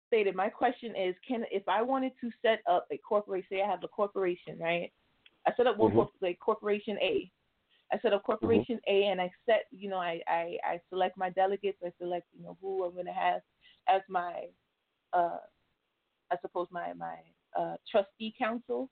stated, 0.07 0.35
my 0.35 0.49
question 0.49 0.95
is, 0.95 1.15
can 1.27 1.43
if 1.51 1.67
I 1.67 1.81
wanted 1.81 2.13
to 2.21 2.29
set 2.41 2.61
up 2.69 2.87
a 2.91 2.97
corporation, 2.97 3.47
say 3.51 3.61
I 3.61 3.69
have 3.69 3.83
a 3.83 3.87
corporation, 3.87 4.57
right? 4.59 4.91
I 5.47 5.51
set 5.57 5.67
up 5.67 5.77
one 5.77 5.89
mm-hmm. 5.89 5.99
corp- 5.99 6.13
like 6.21 6.39
corporation 6.39 6.97
A. 7.01 7.29
I 7.93 7.99
set 8.01 8.13
up 8.13 8.23
corporation 8.23 8.79
mm-hmm. 8.87 8.95
A, 8.95 9.11
and 9.11 9.21
I 9.21 9.29
set, 9.45 9.65
you 9.71 9.89
know, 9.89 9.97
I, 9.97 10.21
I 10.27 10.57
I 10.63 10.79
select 10.89 11.17
my 11.17 11.29
delegates. 11.29 11.77
I 11.85 11.91
select, 11.99 12.27
you 12.37 12.43
know, 12.43 12.57
who 12.61 12.83
I'm 12.83 12.93
going 12.93 13.05
to 13.05 13.11
have 13.11 13.41
as 13.87 14.01
my, 14.09 14.45
uh, 15.13 15.37
I 16.31 16.35
suppose 16.41 16.67
my 16.71 16.93
my 16.93 17.17
uh, 17.57 17.75
trustee 17.89 18.33
council, 18.37 18.89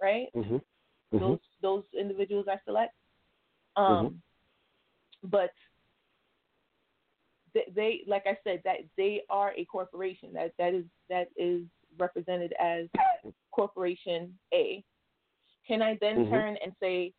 right? 0.00 0.28
Mm-hmm. 0.36 1.18
Those 1.18 1.38
those 1.62 1.84
individuals 1.98 2.46
I 2.48 2.58
select. 2.64 2.94
Mm-hmm. 3.76 4.06
Um, 4.06 4.22
but 5.24 5.50
they, 7.54 7.64
they, 7.74 8.00
like 8.06 8.24
I 8.26 8.36
said, 8.44 8.60
that 8.64 8.78
they 8.96 9.22
are 9.30 9.52
a 9.56 9.64
corporation. 9.64 10.32
That 10.32 10.52
that 10.58 10.74
is 10.74 10.84
that 11.08 11.28
is 11.36 11.62
represented 11.98 12.52
as 12.60 12.86
corporation 13.52 14.38
A. 14.54 14.84
Can 15.66 15.82
I 15.82 15.98
then 16.00 16.16
Mm-hmm. 16.16 16.34
turn 16.34 16.56
and 16.64 16.72
say 16.80 17.12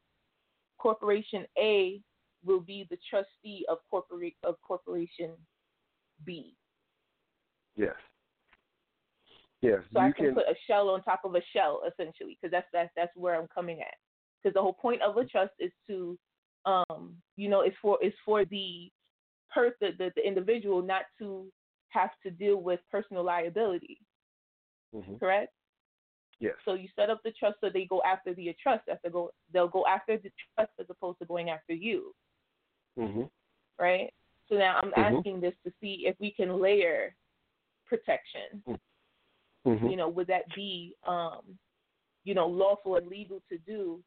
corporation 0.78 1.46
A 1.58 2.02
will 2.44 2.62
be 2.62 2.88
the 2.90 2.98
trustee 3.10 3.66
of 3.70 3.80
corporate 3.90 4.36
of 4.44 4.56
corporation 4.62 5.32
B? 6.26 6.56
Yes. 7.76 7.96
Yes. 9.62 9.80
So 9.94 10.02
you 10.02 10.08
I 10.08 10.12
can, 10.12 10.34
put 10.34 10.46
a 10.48 10.56
shell 10.68 10.90
on 10.90 11.04
top 11.04 11.22
of 11.26 11.36
a 11.36 11.42
shell, 11.54 11.82
essentially, 11.88 12.38
because 12.42 12.52
that's 12.52 12.68
that's 12.72 12.92
that's 12.96 13.16
where 13.16 13.36
I'm 13.36 13.48
coming 13.54 13.82
at. 13.82 13.96
Because 14.42 14.54
the 14.54 14.62
whole 14.62 14.74
point 14.74 15.02
of 15.02 15.18
a 15.18 15.26
trust 15.26 15.52
is 15.60 15.72
to, 15.88 16.18
um, 16.66 17.16
you 17.36 17.50
know, 17.50 17.62
it's 17.62 17.76
for 17.82 17.98
it's 18.02 18.16
for 18.26 18.46
the 18.46 18.90
per 19.54 19.74
the, 19.80 19.90
the, 19.98 20.12
the 20.16 20.26
individual 20.26 20.82
not 20.82 21.04
to 21.20 21.46
have 21.90 22.12
to 22.24 22.32
deal 22.32 22.58
with 22.58 22.80
personal 22.92 23.24
liability. 23.24 24.00
Mm-hmm. 24.96 25.16
Correct. 25.16 25.52
Yes. 26.40 26.54
So 26.64 26.74
you 26.74 26.88
set 26.96 27.10
up 27.10 27.22
the 27.24 27.32
trust 27.32 27.58
so 27.62 27.70
they 27.74 27.86
go 27.86 28.02
after 28.04 28.34
the 28.34 28.56
trust. 28.62 28.88
As 28.90 28.98
they 29.04 29.10
go, 29.10 29.32
they'll 29.52 29.68
go 29.68 29.86
after 29.86 30.18
the 30.18 30.32
trust 30.56 30.72
as 30.80 30.86
opposed 30.90 31.20
to 31.20 31.26
going 31.26 31.50
after 31.50 31.74
you. 31.74 32.14
Mm-hmm. 32.98 33.24
Right. 33.80 34.14
So 34.48 34.56
now 34.56 34.80
I'm 34.82 34.92
Mhm. 34.92 35.18
asking 35.18 35.42
this 35.42 35.54
to 35.66 35.72
see 35.82 36.06
if 36.08 36.20
we 36.20 36.32
can 36.32 36.60
layer 36.60 37.16
protection. 37.86 38.64
Mm-hmm. 39.68 39.88
You 39.88 39.96
know, 39.98 40.10
would 40.10 40.28
that 40.28 40.46
be, 40.56 40.96
um, 41.06 41.60
you 42.24 42.34
know, 42.34 42.48
lawful 42.48 42.96
and 42.96 43.08
legal 43.08 43.42
to 43.50 43.58
do? 43.60 44.02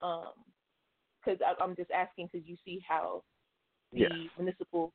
Because 0.00 1.38
I'm 1.60 1.76
just 1.76 1.90
asking 1.90 2.28
because 2.32 2.46
you 2.46 2.56
see 2.64 2.80
how 2.86 3.22
the 3.94 4.00
Yes. 4.00 4.12
municipal 4.38 4.92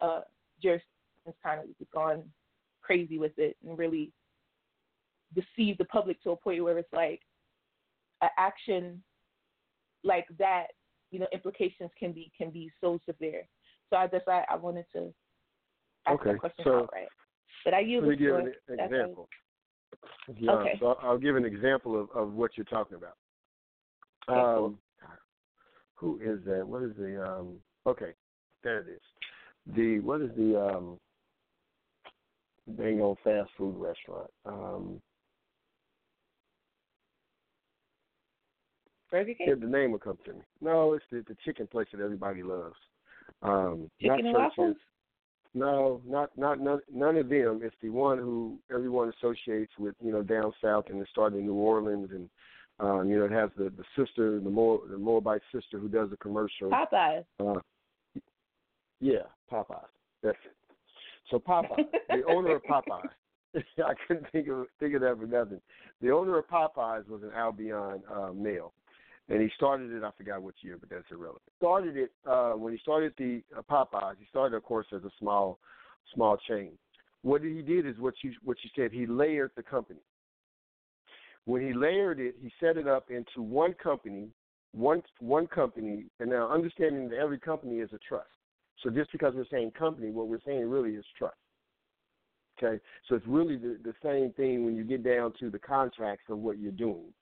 uh, 0.00 0.20
has 0.64 0.80
kind 1.42 1.60
of 1.60 1.90
gone 1.92 2.30
crazy 2.82 3.18
with 3.18 3.38
it 3.38 3.56
and 3.66 3.78
really 3.78 4.12
deceived 5.34 5.78
the 5.78 5.84
public 5.86 6.20
to 6.22 6.30
a 6.30 6.36
point 6.36 6.62
where 6.64 6.78
it's 6.78 6.92
like 6.92 7.20
an 8.22 8.30
action 8.38 9.02
like 10.04 10.26
that, 10.38 10.68
you 11.10 11.18
know, 11.18 11.26
implications 11.32 11.90
can 11.98 12.12
be 12.12 12.30
can 12.36 12.50
be 12.50 12.70
so 12.80 12.98
severe. 13.06 13.46
So 13.90 13.96
I 13.96 14.06
just 14.06 14.26
I, 14.28 14.44
I 14.50 14.56
wanted 14.56 14.86
to 14.94 15.12
ask 16.06 16.20
Okay, 16.20 16.32
that 16.32 16.40
question 16.40 16.64
so- 16.64 16.78
outright. 16.84 17.08
But 17.64 17.74
I 17.74 17.80
yield 17.80 18.04
Let 18.04 18.10
me 18.10 18.16
give 18.16 18.34
an 18.36 18.52
example. 18.68 19.28
Yeah, 20.36 20.52
Okay. 20.52 20.76
So 20.78 20.86
I'll- 20.88 20.98
I'll 21.10 21.18
give 21.18 21.36
an 21.36 21.44
example 21.44 21.98
of, 22.00 22.10
of 22.12 22.32
what 22.32 22.56
you're 22.56 22.64
talking 22.64 22.96
about. 22.96 23.16
Okay, 24.28 24.40
cool. 24.54 24.64
Um, 24.66 24.78
who 25.94 26.20
is 26.22 26.44
that? 26.44 26.66
What 26.66 26.82
is 26.84 26.94
the 26.96 27.22
um? 27.26 27.60
Okay, 27.88 28.12
there 28.62 28.80
it 28.80 28.88
is. 28.88 29.74
The 29.74 30.00
what 30.00 30.20
is 30.20 30.30
the 30.36 30.60
um? 30.60 30.98
Dang 32.76 33.00
old 33.00 33.16
fast 33.24 33.48
food 33.56 33.76
restaurant. 33.78 34.30
Um, 34.44 35.00
Burger 39.10 39.32
King, 39.32 39.46
yeah, 39.48 39.54
the 39.58 39.66
name 39.66 39.92
will 39.92 39.98
come 39.98 40.18
to 40.26 40.34
me. 40.34 40.40
No, 40.60 40.92
it's 40.92 41.04
the, 41.10 41.24
the 41.26 41.36
chicken 41.46 41.66
place 41.66 41.86
that 41.92 42.02
everybody 42.02 42.42
loves. 42.42 42.76
Um, 43.42 43.90
not 44.02 44.16
chicken 44.16 44.26
and 44.26 44.36
waffles. 44.36 44.76
No, 45.54 46.02
not 46.06 46.28
not 46.36 46.60
none, 46.60 46.80
none 46.92 47.16
of 47.16 47.30
them. 47.30 47.60
It's 47.62 47.74
the 47.80 47.88
one 47.88 48.18
who 48.18 48.58
everyone 48.70 49.10
associates 49.18 49.72
with, 49.78 49.94
you 50.04 50.12
know, 50.12 50.22
down 50.22 50.52
south 50.62 50.84
and 50.90 51.00
it 51.00 51.08
started 51.10 51.38
in 51.38 51.46
New 51.46 51.54
Orleans 51.54 52.10
and 52.10 52.28
um, 52.80 53.08
you 53.08 53.18
know, 53.18 53.24
it 53.24 53.32
has 53.32 53.50
the 53.56 53.70
the 53.70 53.84
sister, 53.96 54.40
the 54.40 54.50
Moab, 54.50 54.90
the 54.90 54.98
Moabite 54.98 55.40
sister 55.52 55.78
who 55.78 55.88
does 55.88 56.10
the 56.10 56.16
commercial. 56.18 56.70
Popeyes. 56.70 57.24
Uh, 57.40 57.60
yeah, 59.00 59.22
Popeyes. 59.50 59.84
That's 60.22 60.38
it. 60.44 60.52
So 61.30 61.38
Popeye, 61.38 61.84
the 62.08 62.22
owner 62.28 62.56
of 62.56 62.62
Popeyes, 62.62 63.08
I 63.78 63.94
couldn't 64.06 64.26
think 64.32 64.48
of 64.48 64.66
think 64.78 64.94
of 64.94 65.00
that 65.02 65.18
for 65.18 65.26
nothing. 65.26 65.60
The 66.00 66.10
owner 66.10 66.38
of 66.38 66.46
Popeyes 66.48 67.08
was 67.08 67.22
an 67.22 67.30
Albion 67.34 68.02
uh, 68.12 68.30
male, 68.34 68.72
and 69.28 69.40
he 69.40 69.48
started 69.56 69.90
it. 69.92 70.04
I 70.04 70.10
forgot 70.16 70.42
which 70.42 70.56
year, 70.60 70.76
but 70.78 70.90
that's 70.90 71.10
irrelevant. 71.10 71.42
Started 71.58 71.96
it 71.96 72.12
uh, 72.26 72.52
when 72.52 72.72
he 72.72 72.78
started 72.80 73.12
the 73.18 73.42
uh, 73.56 73.62
Popeyes. 73.62 74.16
He 74.18 74.26
started, 74.28 74.56
of 74.56 74.62
course, 74.64 74.86
as 74.94 75.02
a 75.04 75.10
small 75.18 75.58
small 76.14 76.36
chain. 76.48 76.72
What 77.22 77.42
he 77.42 77.62
did 77.62 77.86
is 77.86 77.98
what 77.98 78.14
you 78.22 78.32
what 78.44 78.58
you 78.62 78.70
said. 78.76 78.92
He 78.92 79.06
layered 79.06 79.52
the 79.56 79.62
company. 79.62 80.00
When 81.46 81.62
he 81.66 81.72
layered 81.72 82.20
it, 82.20 82.34
he 82.42 82.52
set 82.60 82.76
it 82.76 82.86
up 82.86 83.10
into 83.10 83.40
one 83.40 83.72
company, 83.74 84.28
one 84.72 85.02
one 85.20 85.46
company, 85.46 86.04
and 86.20 86.30
now 86.30 86.50
understanding 86.52 87.08
that 87.08 87.16
every 87.16 87.38
company 87.38 87.76
is 87.76 87.90
a 87.92 87.98
trust. 88.06 88.28
So 88.82 88.90
just 88.90 89.10
because 89.12 89.34
we're 89.34 89.46
saying 89.50 89.72
company, 89.72 90.10
what 90.10 90.28
we're 90.28 90.40
saying 90.46 90.68
really 90.68 90.90
is 90.92 91.04
trust. 91.16 91.36
Okay, 92.58 92.80
so 93.08 93.14
it's 93.14 93.26
really 93.26 93.56
the, 93.56 93.78
the 93.84 93.94
same 94.02 94.32
thing 94.32 94.64
when 94.64 94.74
you 94.74 94.82
get 94.82 95.04
down 95.04 95.32
to 95.38 95.48
the 95.48 95.58
contracts 95.58 96.24
of 96.28 96.38
what 96.38 96.58
you're 96.58 96.72
doing. 96.72 97.12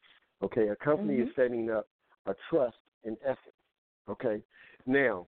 Okay, 0.43 0.69
a 0.69 0.77
company 0.77 1.17
is 1.17 1.29
setting 1.37 1.71
up 1.71 1.87
a 2.27 2.35
trust 2.51 2.77
in 3.05 3.17
essence. 3.23 3.39
Okay, 4.09 4.43
now, 4.87 5.27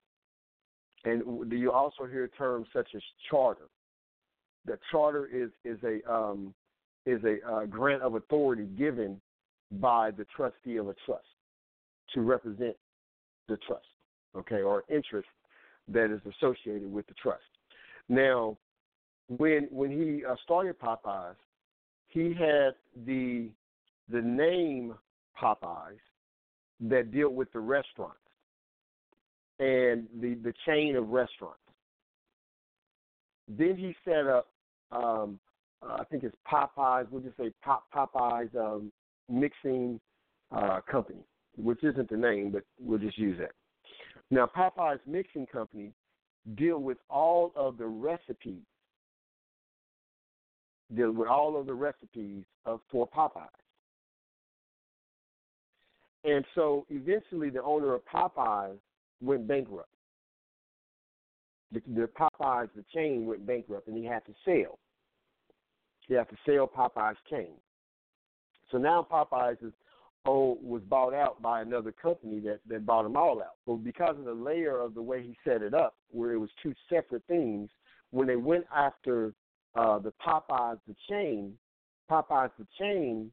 and 1.05 1.49
do 1.49 1.55
you 1.55 1.71
also 1.71 2.05
hear 2.05 2.27
terms 2.37 2.67
such 2.73 2.87
as 2.95 3.01
charter? 3.29 3.67
The 4.65 4.77
charter 4.91 5.27
is 5.27 5.49
is 5.63 5.79
a 5.83 6.11
um, 6.11 6.53
is 7.05 7.21
a 7.23 7.37
uh, 7.47 7.65
grant 7.65 8.01
of 8.01 8.15
authority 8.15 8.65
given 8.77 9.19
by 9.73 10.11
the 10.11 10.25
trustee 10.35 10.77
of 10.77 10.87
a 10.89 10.95
trust 11.05 11.25
to 12.13 12.21
represent 12.21 12.75
the 13.47 13.57
trust. 13.57 13.85
Okay, 14.35 14.61
or 14.61 14.83
interest 14.89 15.27
that 15.91 16.13
is 16.13 16.21
associated 16.25 16.91
with 16.91 17.07
the 17.07 17.13
trust. 17.15 17.43
Now, 18.07 18.57
when 19.27 19.67
when 19.71 19.91
he 19.91 20.25
uh, 20.25 20.35
started 20.43 20.79
Popeyes, 20.79 21.35
he 22.07 22.33
had 22.33 22.73
the 23.05 23.49
the 24.09 24.21
name 24.21 24.95
Popeyes 25.41 25.99
that 26.81 27.11
dealt 27.11 27.33
with 27.33 27.51
the 27.53 27.59
restaurants 27.59 28.17
and 29.59 30.07
the 30.19 30.35
the 30.43 30.53
chain 30.65 30.95
of 30.95 31.09
restaurants. 31.09 31.59
Then 33.47 33.75
he 33.75 33.95
set 34.05 34.27
up, 34.27 34.47
um, 34.91 35.39
uh, 35.81 35.97
I 35.99 36.03
think 36.05 36.23
it's 36.23 36.35
Popeyes. 36.51 37.07
We'll 37.09 37.21
just 37.21 37.37
say 37.37 37.51
Pop 37.63 37.85
Popeyes 37.93 38.55
um, 38.55 38.91
Mixing 39.27 39.99
uh, 40.51 40.81
Company, 40.89 41.23
which 41.57 41.83
isn't 41.83 42.09
the 42.09 42.17
name, 42.17 42.51
but 42.51 42.63
we'll 42.79 42.99
just 42.99 43.17
use 43.17 43.37
that. 43.39 43.51
Now, 44.31 44.45
Popeye's 44.45 45.01
Mixing 45.07 45.47
Company 45.47 45.91
deal 46.55 46.79
with 46.79 46.97
all 47.09 47.51
of 47.55 47.77
the 47.77 47.85
recipes 47.85 48.63
deal 50.95 51.11
with 51.11 51.27
all 51.27 51.59
of 51.59 51.65
the 51.65 51.73
recipes 51.73 52.43
of 52.65 52.79
for 52.91 53.07
Popeyes. 53.07 53.47
And 56.23 56.43
so 56.55 56.85
eventually 56.89 57.49
the 57.49 57.63
owner 57.63 57.93
of 57.93 58.01
Popeyes 58.05 58.77
went 59.21 59.47
bankrupt. 59.47 59.89
The, 61.71 61.81
the 61.95 62.09
Popeyes, 62.19 62.69
the 62.75 62.83
chain, 62.93 63.25
went 63.25 63.45
bankrupt 63.45 63.87
and 63.87 63.97
he 63.97 64.03
had 64.03 64.25
to 64.25 64.33
sell. 64.43 64.79
He 66.07 66.15
had 66.15 66.27
to 66.29 66.35
sell 66.45 66.67
Popeyes 66.67 67.15
chain. 67.29 67.53
So 68.71 68.77
now 68.77 69.07
Popeyes 69.09 69.63
is 69.63 69.73
oh 70.29 70.57
was 70.61 70.81
bought 70.83 71.13
out 71.13 71.41
by 71.41 71.61
another 71.61 71.91
company 71.91 72.39
that, 72.41 72.59
that 72.67 72.85
bought 72.85 73.03
them 73.03 73.17
all 73.17 73.41
out. 73.41 73.55
But 73.65 73.77
because 73.77 74.15
of 74.17 74.25
the 74.25 74.33
layer 74.33 74.79
of 74.79 74.93
the 74.93 75.01
way 75.01 75.21
he 75.23 75.35
set 75.43 75.61
it 75.61 75.73
up, 75.73 75.95
where 76.11 76.31
it 76.33 76.37
was 76.37 76.49
two 76.61 76.73
separate 76.89 77.23
things, 77.27 77.69
when 78.11 78.27
they 78.27 78.35
went 78.35 78.65
after 78.75 79.33
uh, 79.75 79.99
the 79.99 80.13
Popeyes 80.25 80.79
the 80.87 80.95
chain, 81.09 81.53
Popeyes 82.09 82.51
the 82.57 82.67
chain 82.79 83.31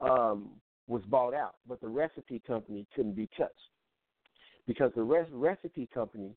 um, 0.00 0.50
was 0.88 1.02
bought 1.06 1.34
out, 1.34 1.56
but 1.68 1.80
the 1.80 1.88
recipe 1.88 2.40
company 2.46 2.86
couldn't 2.94 3.16
be 3.16 3.28
touched 3.36 3.54
because 4.66 4.92
the 4.94 5.02
res- 5.02 5.26
recipe 5.32 5.88
company 5.92 6.30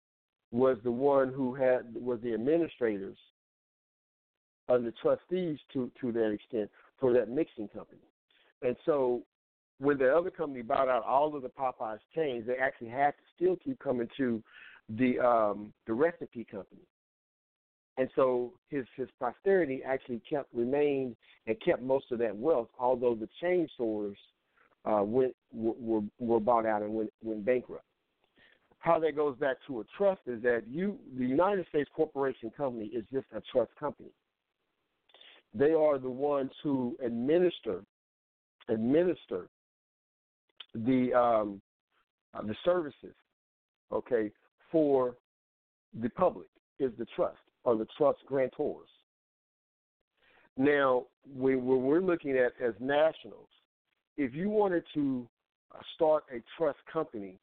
was 0.51 0.77
the 0.83 0.91
one 0.91 1.31
who 1.31 1.53
had 1.53 1.93
was 1.93 2.19
the 2.23 2.33
administrators 2.33 3.17
and 4.67 4.85
the 4.85 4.93
trustees 5.01 5.57
to 5.73 5.91
to 6.01 6.11
that 6.11 6.31
extent 6.31 6.69
for 6.99 7.13
that 7.13 7.29
mixing 7.29 7.67
company. 7.67 8.01
And 8.61 8.75
so 8.85 9.23
when 9.79 9.97
the 9.97 10.13
other 10.13 10.29
company 10.29 10.61
bought 10.61 10.89
out 10.89 11.03
all 11.03 11.35
of 11.35 11.41
the 11.41 11.49
Popeyes 11.49 11.99
chains, 12.13 12.45
they 12.45 12.57
actually 12.57 12.89
had 12.89 13.11
to 13.11 13.23
still 13.35 13.55
keep 13.63 13.79
coming 13.79 14.07
to 14.17 14.43
the 14.97 15.19
um 15.19 15.73
the 15.87 15.93
recipe 15.93 16.43
company. 16.43 16.81
And 17.97 18.09
so 18.15 18.53
his 18.69 18.85
his 18.95 19.07
posterity 19.19 19.81
actually 19.85 20.21
kept 20.29 20.53
remained 20.53 21.15
and 21.47 21.55
kept 21.61 21.81
most 21.81 22.11
of 22.11 22.19
that 22.19 22.35
wealth, 22.35 22.69
although 22.77 23.15
the 23.15 23.29
chain 23.41 23.67
stores 23.73 24.17
uh, 24.85 25.03
went 25.03 25.35
were 25.53 26.01
were 26.19 26.39
bought 26.39 26.65
out 26.65 26.81
and 26.81 26.93
went 26.93 27.11
went 27.23 27.45
bankrupt. 27.45 27.83
How 28.79 28.97
that 28.99 29.15
goes 29.15 29.35
back 29.37 29.57
to 29.67 29.81
a 29.81 29.83
trust 29.97 30.21
is 30.27 30.41
that 30.43 30.63
you 30.69 30.97
the 31.17 31.25
United 31.25 31.67
States 31.67 31.89
Corporation 31.95 32.49
Company 32.55 32.85
is 32.87 33.03
just 33.11 33.27
a 33.35 33.41
trust 33.51 33.71
company. 33.77 34.09
They 35.53 35.73
are 35.73 35.97
the 35.97 36.09
ones 36.09 36.51
who 36.63 36.97
administer 37.03 37.83
administer 38.69 39.49
the 40.85 41.13
um, 41.13 41.61
uh, 42.33 42.41
the 42.43 42.55
services, 42.63 43.15
okay, 43.91 44.31
for 44.71 45.15
the 46.01 46.09
public 46.09 46.47
is 46.79 46.91
the 46.97 47.05
trust 47.15 47.37
or 47.63 47.75
the 47.75 47.87
trust 47.97 48.19
grantors. 48.29 48.87
Now, 50.57 51.05
when, 51.35 51.65
we're 51.65 52.01
looking 52.01 52.37
at 52.37 52.53
as 52.63 52.73
nationals, 52.79 53.47
if 54.17 54.33
you 54.33 54.49
wanted 54.49 54.83
to 54.93 55.27
uh, 55.73 55.79
start 55.95 56.25
a 56.33 56.41
trust 56.57 56.79
company, 56.91 57.39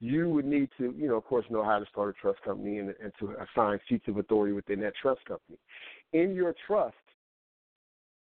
you 0.00 0.28
would 0.28 0.44
need 0.44 0.68
to, 0.78 0.94
you 0.96 1.08
know, 1.08 1.16
of 1.16 1.24
course, 1.24 1.44
know 1.50 1.64
how 1.64 1.78
to 1.78 1.86
start 1.86 2.16
a 2.16 2.20
trust 2.20 2.42
company 2.42 2.78
and, 2.78 2.94
and 3.02 3.12
to 3.18 3.34
assign 3.54 3.78
seats 3.88 4.08
of 4.08 4.18
authority 4.18 4.52
within 4.52 4.80
that 4.80 4.94
trust 5.00 5.24
company. 5.24 5.58
In 6.12 6.34
your 6.34 6.54
trust, 6.66 6.94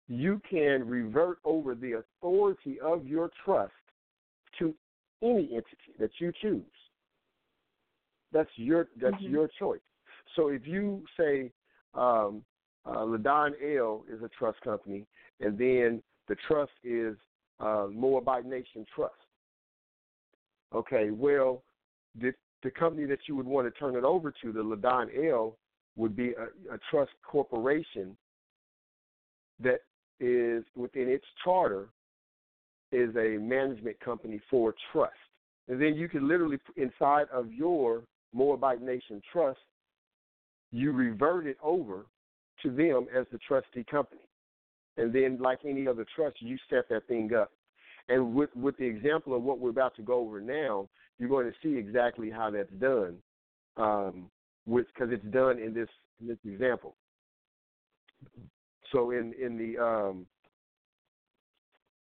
you 0.07 0.41
can 0.49 0.87
revert 0.87 1.37
over 1.43 1.75
the 1.75 2.03
authority 2.03 2.79
of 2.79 3.05
your 3.07 3.29
trust 3.45 3.71
to 4.59 4.73
any 5.21 5.49
entity 5.51 5.93
that 5.99 6.11
you 6.19 6.31
choose. 6.41 6.63
That's 8.31 8.49
your 8.55 8.87
that's 9.01 9.15
mm-hmm. 9.15 9.33
your 9.33 9.49
choice. 9.59 9.79
So 10.35 10.49
if 10.49 10.65
you 10.65 11.03
say 11.17 11.51
um, 11.93 12.43
uh, 12.85 12.99
Ladon 12.99 13.51
L 13.77 14.03
is 14.11 14.21
a 14.21 14.29
trust 14.37 14.61
company, 14.61 15.05
and 15.39 15.57
then 15.57 16.01
the 16.27 16.35
trust 16.47 16.71
is 16.83 17.15
uh, 17.59 17.87
Moabite 17.91 18.45
Nation 18.45 18.85
Trust. 18.95 19.13
Okay, 20.73 21.09
well, 21.11 21.63
the 22.19 22.31
the 22.63 22.71
company 22.71 23.05
that 23.05 23.19
you 23.27 23.35
would 23.35 23.47
want 23.47 23.73
to 23.73 23.79
turn 23.79 23.95
it 23.95 24.03
over 24.03 24.33
to, 24.43 24.51
the 24.51 24.59
Ladon 24.63 25.07
L, 25.29 25.57
would 25.95 26.15
be 26.15 26.33
a, 26.33 26.73
a 26.73 26.77
trust 26.91 27.11
corporation 27.23 28.15
that 29.59 29.79
is 30.19 30.63
within 30.75 31.07
its 31.07 31.25
charter 31.43 31.89
is 32.91 33.15
a 33.15 33.37
management 33.37 33.99
company 33.99 34.39
for 34.49 34.73
trust. 34.91 35.13
And 35.67 35.81
then 35.81 35.95
you 35.95 36.09
can 36.09 36.27
literally, 36.27 36.57
inside 36.77 37.27
of 37.31 37.51
your 37.51 38.03
Moabite 38.33 38.81
Nation 38.81 39.21
Trust, 39.31 39.59
you 40.71 40.91
revert 40.91 41.45
it 41.45 41.57
over 41.63 42.05
to 42.63 42.69
them 42.69 43.07
as 43.15 43.25
the 43.31 43.37
trustee 43.39 43.85
company. 43.89 44.21
And 44.97 45.13
then, 45.13 45.37
like 45.39 45.59
any 45.65 45.87
other 45.87 46.05
trust, 46.15 46.41
you 46.41 46.57
set 46.69 46.89
that 46.89 47.07
thing 47.07 47.31
up. 47.33 47.51
And 48.09 48.33
with, 48.33 48.49
with 48.55 48.75
the 48.77 48.85
example 48.85 49.35
of 49.35 49.43
what 49.43 49.59
we're 49.59 49.69
about 49.69 49.95
to 49.95 50.01
go 50.01 50.15
over 50.15 50.41
now, 50.41 50.89
you're 51.19 51.29
going 51.29 51.45
to 51.45 51.53
see 51.61 51.77
exactly 51.77 52.29
how 52.29 52.49
that's 52.49 52.71
done, 52.79 53.17
um, 53.77 54.29
because 54.65 55.09
it's 55.11 55.25
done 55.25 55.59
in 55.59 55.73
this 55.73 55.89
in 56.19 56.27
this 56.27 56.37
example. 56.45 56.95
So 58.91 59.11
in 59.11 59.33
in 59.39 59.57
the 59.57 59.83
um, 59.83 60.25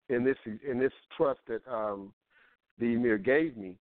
in 0.08 0.24
this 0.24 0.36
in 0.68 0.78
this 0.78 0.92
trust 1.16 1.40
that 1.48 1.60
um, 1.70 2.12
the 2.78 2.94
emir 2.94 3.18
gave 3.18 3.56
me, 3.56 3.76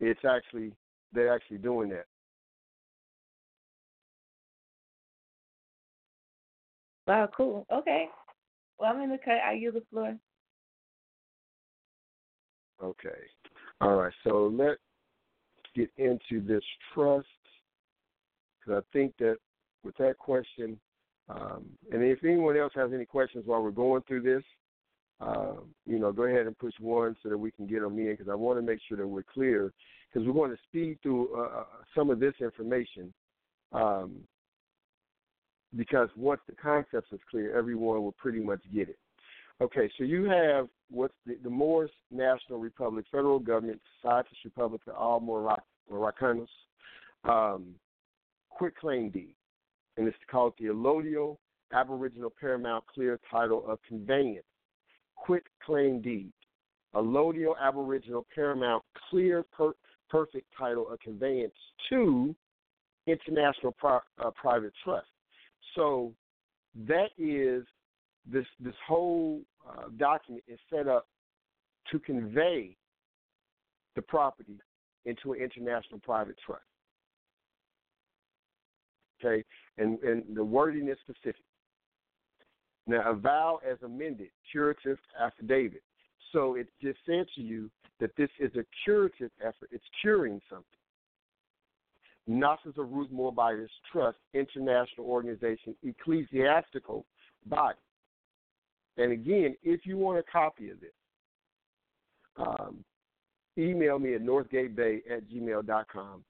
it's 0.00 0.24
actually 0.24 0.72
they're 1.12 1.32
actually 1.34 1.58
doing 1.58 1.88
that. 1.90 2.06
Wow, 7.06 7.28
cool. 7.36 7.66
Okay. 7.72 8.08
Well, 8.78 8.92
I'm 8.92 9.02
in 9.02 9.10
the 9.10 9.18
cut. 9.18 9.34
I 9.46 9.52
yield 9.52 9.74
the 9.74 9.82
floor. 9.90 10.16
Okay. 12.82 13.08
All 13.80 13.96
right. 13.96 14.12
So 14.24 14.52
let's 14.52 14.80
get 15.76 15.90
into 15.96 16.44
this 16.44 16.62
trust 16.92 17.26
because 18.58 18.82
I 18.82 18.92
think 18.92 19.14
that 19.18 19.36
with 19.84 19.96
that 19.98 20.18
question, 20.18 20.78
um, 21.28 21.64
and 21.90 22.02
if 22.02 22.22
anyone 22.22 22.56
else 22.56 22.72
has 22.74 22.90
any 22.92 23.06
questions 23.06 23.44
while 23.46 23.62
we're 23.62 23.70
going 23.70 24.02
through 24.06 24.22
this, 24.22 24.42
uh, 25.20 25.54
you 25.86 25.98
know, 25.98 26.12
go 26.12 26.24
ahead 26.24 26.46
and 26.46 26.58
push 26.58 26.74
one 26.80 27.16
so 27.22 27.28
that 27.28 27.38
we 27.38 27.50
can 27.50 27.66
get 27.66 27.80
them 27.80 27.98
in 27.98 28.10
because 28.10 28.28
I 28.28 28.34
want 28.34 28.58
to 28.58 28.62
make 28.62 28.80
sure 28.88 28.98
that 28.98 29.06
we're 29.06 29.22
clear 29.22 29.72
because 30.12 30.26
we're 30.26 30.34
going 30.34 30.50
to 30.50 30.62
speed 30.68 30.98
through 31.02 31.34
uh, 31.34 31.60
uh, 31.60 31.64
some 31.96 32.10
of 32.10 32.20
this 32.20 32.34
information 32.40 33.12
um, 33.72 34.16
because 35.76 36.08
once 36.16 36.40
the 36.46 36.54
concepts 36.54 37.10
is 37.12 37.20
clear, 37.30 37.56
everyone 37.56 38.02
will 38.02 38.12
pretty 38.12 38.40
much 38.40 38.60
get 38.74 38.88
it. 38.88 38.98
Okay, 39.60 39.88
so 39.96 40.04
you 40.04 40.24
have 40.24 40.68
what's 40.90 41.14
the, 41.26 41.38
the 41.42 41.50
Moorish 41.50 41.92
National 42.10 42.58
Republic, 42.58 43.06
federal 43.10 43.38
government, 43.38 43.80
Societas 44.04 44.26
Republica, 44.44 44.92
all 44.92 45.20
Moroccanos, 45.90 46.48
um, 47.24 47.66
quit 48.50 48.76
claim 48.76 49.10
deed 49.10 49.34
and 49.96 50.06
it's 50.06 50.16
called 50.30 50.54
the 50.58 50.66
Allodial 50.66 51.36
Aboriginal 51.72 52.32
Paramount 52.40 52.84
Clear 52.86 53.18
Title 53.30 53.64
of 53.66 53.78
Conveyance, 53.86 54.44
Quit 55.16 55.44
Claim 55.64 56.00
Deed. 56.00 56.32
Allodial 56.94 57.54
Aboriginal 57.60 58.26
Paramount 58.34 58.84
Clear 59.10 59.44
per- 59.56 59.74
Perfect 60.08 60.46
Title 60.56 60.88
of 60.88 61.00
Conveyance 61.00 61.54
to 61.90 62.34
International 63.06 63.74
uh, 63.82 64.30
Private 64.36 64.72
Trust. 64.84 65.08
So 65.74 66.12
that 66.86 67.08
is 67.18 67.64
this 68.30 68.46
this 68.60 68.74
whole 68.86 69.42
uh, 69.68 69.88
document 69.98 70.44
is 70.46 70.58
set 70.72 70.88
up 70.88 71.06
to 71.90 71.98
convey 71.98 72.76
the 73.96 74.02
property 74.02 74.58
into 75.04 75.32
an 75.32 75.40
international 75.40 76.00
private 76.00 76.36
trust. 76.44 76.62
Okay, 79.24 79.44
and, 79.78 79.98
and 80.00 80.22
the 80.34 80.44
wording 80.44 80.88
is 80.88 80.98
specific. 81.00 81.44
Now, 82.86 83.10
a 83.10 83.14
vow 83.14 83.60
as 83.68 83.78
amended, 83.82 84.28
curative 84.50 84.98
affidavit. 85.18 85.82
So 86.32 86.56
it 86.56 86.68
just 86.82 86.98
said 87.06 87.26
to 87.36 87.40
you 87.40 87.70
that 88.00 88.10
this 88.16 88.28
is 88.38 88.54
a 88.56 88.64
curative 88.84 89.30
effort. 89.40 89.70
It's 89.70 89.84
curing 90.02 90.40
something. 90.50 90.66
Gnosis 92.26 92.78
of 92.78 92.90
Ruth 92.90 93.10
Moabites 93.10 93.70
Trust, 93.90 94.18
international 94.32 95.06
organization, 95.06 95.74
ecclesiastical 95.82 97.04
body. 97.46 97.78
And 98.96 99.12
again, 99.12 99.56
if 99.62 99.80
you 99.84 99.96
want 99.96 100.18
a 100.18 100.22
copy 100.22 100.70
of 100.70 100.80
this, 100.80 100.90
um, 102.36 102.84
email 103.58 103.98
me 103.98 104.14
at 104.14 104.22
northgatebey 104.22 105.00
at 105.10 105.28
gmail.com 105.30 106.24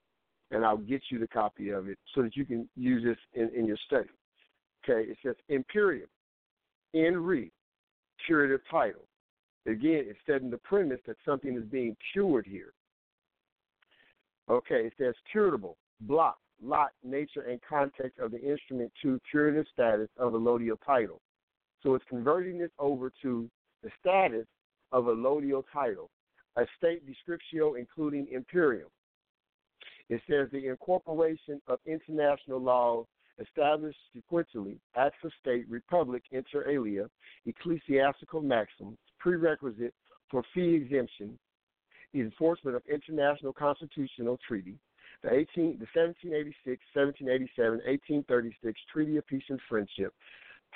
and 0.55 0.65
I'll 0.65 0.77
get 0.77 1.03
you 1.11 1.19
the 1.19 1.27
copy 1.27 1.71
of 1.71 1.89
it 1.89 1.99
so 2.15 2.23
that 2.23 2.37
you 2.37 2.45
can 2.45 2.69
use 2.77 3.03
this 3.05 3.19
in, 3.35 3.51
in 3.59 3.67
your 3.67 3.77
study. 3.87 4.09
Okay, 4.85 5.11
it 5.11 5.19
says 5.25 5.35
Imperium, 5.49 6.09
in 6.93 7.17
re, 7.19 7.51
curative 8.25 8.61
title. 8.71 9.07
Again, 9.67 10.05
it's 10.07 10.19
setting 10.27 10.51
the 10.51 10.59
premise 10.59 11.01
that 11.07 11.17
something 11.25 11.57
is 11.57 11.65
being 11.65 11.97
cured 12.13 12.47
here. 12.47 12.73
Okay, 14.49 14.87
it 14.87 14.93
says 14.99 15.15
curatable, 15.35 15.75
block, 16.03 16.37
lot, 16.63 16.91
nature, 17.03 17.43
and 17.49 17.59
context 17.69 18.19
of 18.19 18.31
the 18.31 18.41
instrument 18.41 18.93
to 19.03 19.19
curative 19.31 19.65
status 19.73 20.09
of 20.19 20.35
allodial 20.35 20.77
title. 20.87 21.21
So 21.83 21.95
it's 21.95 22.05
converting 22.09 22.59
this 22.59 22.71
over 22.79 23.11
to 23.23 23.51
the 23.83 23.91
status 24.01 24.47
of 24.93 25.05
allodial 25.05 25.65
title, 25.73 26.11
a 26.57 26.65
state 26.77 27.03
descriptio 27.07 27.79
including 27.79 28.29
imperium. 28.31 28.89
It 30.09 30.21
says 30.29 30.49
the 30.53 30.69
incorporation 30.69 31.61
of 31.67 31.79
international 31.87 32.61
laws 32.61 33.07
established 33.41 33.99
sequentially, 34.17 34.79
acts 34.97 35.17
of 35.25 35.33
state, 35.41 35.69
republic, 35.69 36.23
inter 36.31 36.69
alia, 36.69 37.09
ecclesiastical 37.47 38.41
maxims, 38.41 38.99
prerequisite 39.19 39.95
for 40.31 40.43
fee 40.55 40.75
exemption, 40.75 41.39
enforcement 42.15 42.77
of 42.77 42.83
international 42.87 43.53
constitutional 43.53 44.39
treaty, 44.47 44.77
the 45.23 45.33
18, 45.33 45.79
the 45.81 45.89
1786, 45.95 46.81
1787, 46.93 47.73
1836 47.87 48.81
Treaty 48.93 49.17
of 49.17 49.27
Peace 49.27 49.43
and 49.49 49.61
Friendship, 49.69 50.13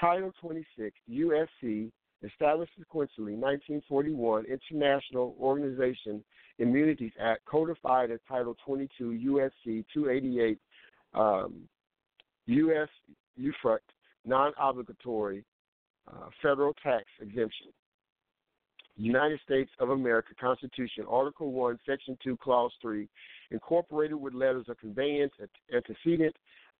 Title 0.00 0.32
26, 0.40 0.96
USC, 1.10 1.90
established 2.22 2.72
sequentially 2.78 3.36
1941 3.36 4.44
International 4.46 5.36
Organization 5.40 6.22
Immunities 6.58 7.12
Act, 7.20 7.44
codified 7.44 8.10
as 8.10 8.18
Title 8.28 8.56
22 8.64 9.20
USC 9.64 9.84
288 9.94 10.58
um, 11.14 11.68
U.S. 12.46 12.88
UFRUT, 13.38 13.78
non-obligatory 14.24 15.44
uh, 16.08 16.28
federal 16.42 16.72
tax 16.82 17.04
exemption. 17.20 17.68
United 18.96 19.38
States 19.44 19.70
of 19.78 19.90
America 19.90 20.30
Constitution, 20.40 21.04
Article 21.08 21.52
1, 21.52 21.78
Section 21.86 22.18
2, 22.22 22.36
Clause 22.38 22.72
3, 22.82 23.08
incorporated 23.52 24.16
with 24.16 24.34
letters 24.34 24.66
of 24.68 24.78
conveyance, 24.78 25.32
antecedent, 25.72 26.34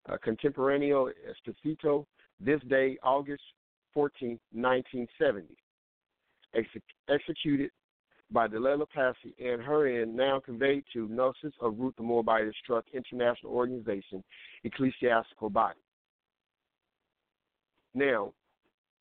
uh, 0.08 0.16
contemporaneous, 0.22 1.14
esposito, 1.30 2.06
this 2.40 2.60
day, 2.68 2.98
August 3.04 3.42
14, 3.94 4.38
1970. 4.52 5.56
executed 7.08 7.70
by 8.30 8.46
Delela 8.46 8.86
Passy 8.88 9.34
and 9.38 9.62
herein 9.62 10.14
now 10.14 10.40
conveyed 10.40 10.84
to 10.92 11.08
Gnosis 11.08 11.54
of 11.60 11.78
Ruth 11.78 11.94
the 11.96 12.02
Moabitess 12.02 12.54
Trust 12.66 12.88
International 12.92 13.52
Organization, 13.52 14.22
ecclesiastical 14.64 15.48
body. 15.48 15.80
Now, 17.94 18.32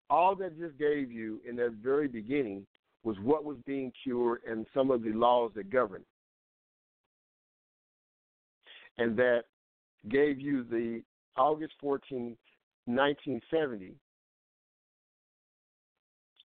all 0.09 0.35
that 0.35 0.57
just 0.57 0.77
gave 0.77 1.11
you 1.11 1.41
in 1.47 1.57
that 1.57 1.73
very 1.83 2.07
beginning 2.07 2.65
was 3.03 3.17
what 3.21 3.43
was 3.43 3.57
being 3.65 3.91
cured 4.03 4.41
and 4.49 4.65
some 4.73 4.91
of 4.91 5.03
the 5.03 5.11
laws 5.11 5.51
that 5.55 5.69
govern. 5.69 6.03
And 8.97 9.15
that 9.17 9.43
gave 10.09 10.39
you 10.39 10.63
the 10.63 11.03
August 11.35 11.73
14, 11.81 12.37
1970, 12.85 13.93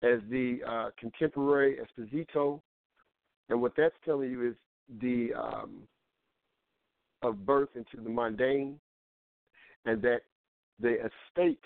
as 0.06 0.20
the 0.30 0.58
uh, 0.66 0.90
contemporary 0.98 1.76
Esposito, 1.76 2.60
and 3.48 3.60
what 3.60 3.72
that's 3.76 3.94
telling 4.04 4.30
you 4.30 4.48
is 4.48 4.54
the 5.00 5.30
um, 5.34 5.82
of 7.22 7.44
birth 7.44 7.70
into 7.74 8.02
the 8.02 8.10
mundane, 8.10 8.78
and 9.84 10.00
that 10.02 10.20
the 10.80 10.94
estate 10.94 11.60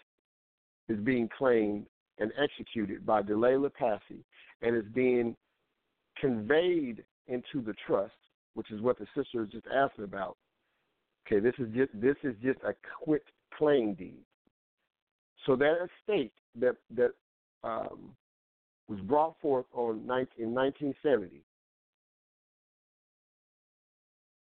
is 0.88 0.98
being 0.98 1.28
claimed 1.36 1.86
and 2.18 2.32
executed 2.38 3.04
by 3.04 3.22
Delela 3.22 3.72
Passy 3.72 4.24
and 4.62 4.76
is 4.76 4.84
being 4.94 5.34
conveyed 6.20 7.02
into 7.28 7.62
the 7.64 7.74
trust, 7.86 8.12
which 8.54 8.70
is 8.70 8.80
what 8.80 8.98
the 8.98 9.06
sister 9.16 9.42
is 9.42 9.50
just 9.50 9.66
asking 9.74 10.04
about. 10.04 10.36
Okay, 11.26 11.40
this 11.40 11.54
is 11.58 11.68
just 11.74 11.90
this 11.94 12.16
is 12.22 12.34
just 12.42 12.58
a 12.64 12.74
quit 13.02 13.22
claim 13.54 13.94
deed. 13.94 14.22
So 15.46 15.56
that 15.56 15.88
estate 16.08 16.32
that 16.56 16.76
that 16.94 17.12
um, 17.64 18.14
was 18.90 18.98
brought 19.02 19.36
forth 19.40 19.66
on 19.72 20.04
19, 20.04 20.26
in 20.44 20.52
1970 20.52 21.42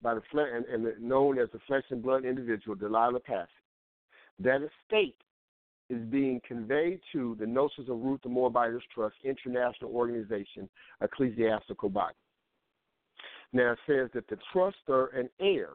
by 0.00 0.14
the 0.14 0.22
flesh 0.30 0.48
and, 0.54 0.64
and 0.86 1.02
known 1.02 1.38
as 1.38 1.48
the 1.52 1.58
flesh 1.66 1.82
and 1.90 2.02
blood 2.02 2.24
individual 2.24 2.74
Delilah 2.74 3.20
Passy. 3.20 3.50
That 4.38 4.62
estate 4.62 5.16
is 5.90 6.02
being 6.08 6.40
conveyed 6.46 7.00
to 7.12 7.36
the 7.38 7.46
Gnosis 7.46 7.88
of 7.90 8.00
Ruth 8.00 8.20
the 8.22 8.30
Moabitess 8.30 8.82
Trust 8.94 9.16
International 9.22 9.90
Organization 9.90 10.68
ecclesiastical 11.02 11.90
body. 11.90 12.14
Now 13.52 13.72
it 13.72 13.78
says 13.86 14.08
that 14.14 14.28
the 14.28 14.38
trustor 14.52 15.06
and 15.08 15.28
heir, 15.40 15.70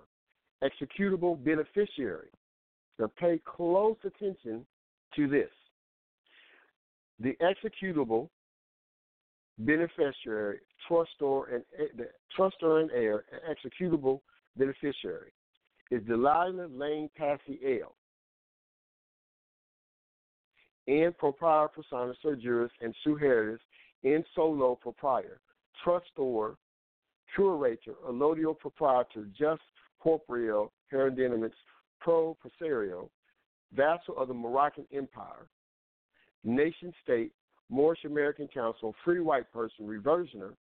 executable 0.64 1.44
beneficiary. 1.44 2.30
Now 2.98 3.12
pay 3.20 3.40
close 3.46 3.98
attention 4.04 4.66
to 5.16 5.28
this. 5.28 5.50
The 7.20 7.36
executable 7.42 8.30
beneficiary, 9.60 10.60
trustor 10.88 11.54
eh, 11.54 11.56
eh, 11.56 11.84
eh, 11.84 11.86
and 11.92 12.00
the 12.00 12.08
trustor 12.38 12.82
and 12.82 12.92
heir, 12.92 13.26
executable 13.50 14.22
beneficiary 14.58 15.32
is 15.92 16.02
Delilah 16.04 16.68
Lane 16.72 17.10
Passy 17.18 17.60
L 17.82 17.96
and 20.88 21.18
proprietor 21.18 21.70
persona 21.70 22.14
sui 22.22 22.36
juris 22.38 22.72
and 22.82 22.94
sue 23.04 23.16
heritis 23.16 23.60
in 24.04 24.24
solo 24.36 24.76
proprietor, 24.76 25.40
trustor, 25.84 26.56
curator, 27.36 27.94
allodial 28.10 28.58
proprietor, 28.58 29.28
just 29.38 29.62
corporeal, 30.00 30.74
herendinimus, 30.92 31.54
pro 32.02 32.36
presario, 32.44 33.10
vassal 33.74 34.18
of 34.18 34.28
the 34.28 34.34
Moroccan 34.34 34.86
Empire, 34.94 35.48
nation 36.44 36.94
state, 37.02 37.32
Moorish 37.74 38.06
American 38.06 38.48
Council, 38.48 38.94
free 39.04 39.20
white 39.20 39.52
person, 39.52 39.88
reversioner, 39.88 40.54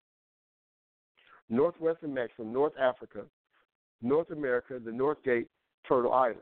Northwestern 1.49 2.13
Mexico, 2.13 2.43
North 2.43 2.71
Africa, 2.79 3.23
North 4.01 4.31
America, 4.31 4.79
the 4.83 4.93
North 4.93 5.21
Gate, 5.25 5.47
Turtle 5.85 6.13
Island. 6.13 6.39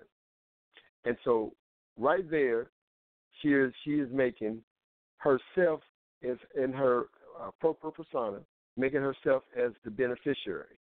And 1.06 1.18
so 1.26 1.54
right 1.98 2.30
there, 2.30 2.70
she 3.42 3.50
is 3.50 3.74
she 3.84 3.92
is 3.92 4.10
making 4.12 4.62
herself 5.18 5.82
as 6.24 6.38
in 6.56 6.72
her 6.72 7.08
uh, 7.42 7.50
proper 7.60 7.90
persona, 7.90 8.40
making 8.78 9.02
herself 9.02 9.42
as 9.58 9.72
the 9.84 9.90
beneficiary 9.90 10.78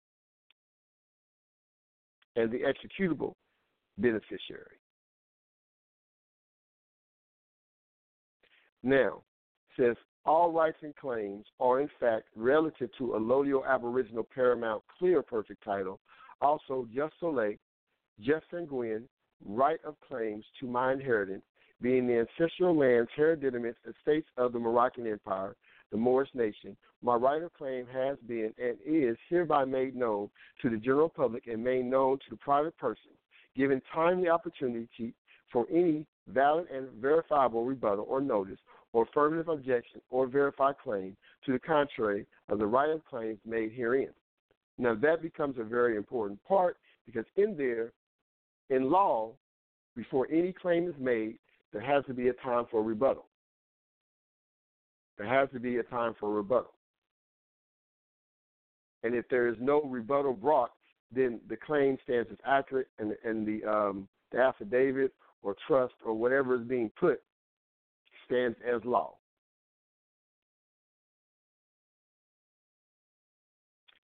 and 2.37 2.51
the 2.51 2.59
executable 2.59 3.35
beneficiary. 3.97 4.77
Now, 8.83 9.23
says 9.79 9.97
all 10.25 10.53
rights 10.53 10.79
and 10.83 10.95
claims 10.97 11.47
are 11.61 11.81
in 11.81 11.89
fact 11.99 12.25
relative 12.37 12.91
to 12.99 13.15
allodial 13.17 13.67
aboriginal 13.67 14.27
paramount 14.35 14.83
clear 14.99 15.23
perfect 15.23 15.65
title, 15.65 16.01
also 16.41 16.87
just 16.95 17.15
so 17.21 17.33
soleil, 17.33 17.57
jus 18.21 18.43
sanguinis, 18.53 19.05
right 19.45 19.79
of 19.85 19.95
claims 20.07 20.45
to 20.61 20.67
my 20.67 20.93
inheritance, 20.93 21.43
being 21.81 22.07
the 22.07 22.19
ancestral 22.19 22.77
lands, 22.77 23.09
hereditaments, 23.17 23.79
estates 23.89 24.29
of 24.37 24.53
the 24.53 24.59
Moroccan 24.59 25.07
Empire, 25.07 25.57
the 25.91 25.97
Moorish 25.97 26.29
nation, 26.35 26.77
my 27.03 27.15
right 27.15 27.43
of 27.43 27.53
claim 27.55 27.87
has 27.93 28.19
been 28.27 28.53
and 28.59 28.77
is 28.85 29.17
hereby 29.29 29.65
made 29.65 29.95
known 29.95 30.29
to 30.61 30.69
the 30.69 30.77
general 30.77 31.09
public 31.09 31.47
and 31.47 31.63
made 31.63 31.85
known 31.85 32.19
to 32.19 32.25
the 32.31 32.37
private 32.37 32.77
person, 32.77 33.13
given 33.57 33.81
timely 33.95 34.29
opportunity 34.29 35.15
for 35.53 35.67
any 35.73 36.05
valid 36.27 36.67
and 36.71 36.89
verifiable 37.01 37.65
rebuttal 37.65 38.05
or 38.09 38.21
notice 38.21 38.59
or 38.93 39.05
affirmative 39.05 39.49
objection 39.49 40.01
or 40.11 40.27
verified 40.27 40.75
claim 40.83 41.17
to 41.45 41.53
the 41.53 41.59
contrary 41.59 42.27
of 42.49 42.59
the 42.59 42.67
right 42.67 42.91
of 42.91 43.05
claims 43.05 43.39
made 43.45 43.73
herein. 43.73 44.09
Now 44.79 44.95
that 44.95 45.23
becomes 45.23 45.57
a 45.59 45.65
very 45.65 45.97
important 45.97 46.43
part 46.45 46.77
because 47.07 47.25
in 47.37 47.57
there, 47.57 47.93
in 48.71 48.91
law, 48.91 49.33
before 49.97 50.29
any 50.31 50.53
claim 50.53 50.89
is 50.89 50.95
made, 50.99 51.39
there 51.73 51.83
has 51.83 52.05
to 52.07 52.15
be 52.15 52.29
a 52.29 52.33
time 52.35 52.67
for 52.71 52.83
rebuttal. 52.83 53.27
There 55.17 55.27
has 55.27 55.49
to 55.53 55.59
be 55.59 55.79
a 55.79 55.83
time 55.83 56.15
for 56.19 56.33
rebuttal. 56.33 56.73
And 59.03 59.15
if 59.15 59.29
there 59.29 59.49
is 59.49 59.57
no 59.61 59.83
rebuttal 59.83 60.35
brought, 60.35 60.71
then 61.15 61.41
the 61.49 61.57
claim 61.57 61.97
stands 62.05 62.29
as 62.31 62.39
accurate, 62.47 62.89
and, 62.99 63.15
and 63.25 63.47
the 63.47 63.65
um, 63.69 64.09
the 64.33 64.39
affidavit 64.39 65.13
or 65.43 65.57
trust 65.67 65.95
or 66.05 66.15
whatever 66.15 66.55
is 66.55 66.67
being 66.67 66.91
put 66.99 67.23
stands 68.29 68.57
as 68.67 68.85
law. 68.85 69.15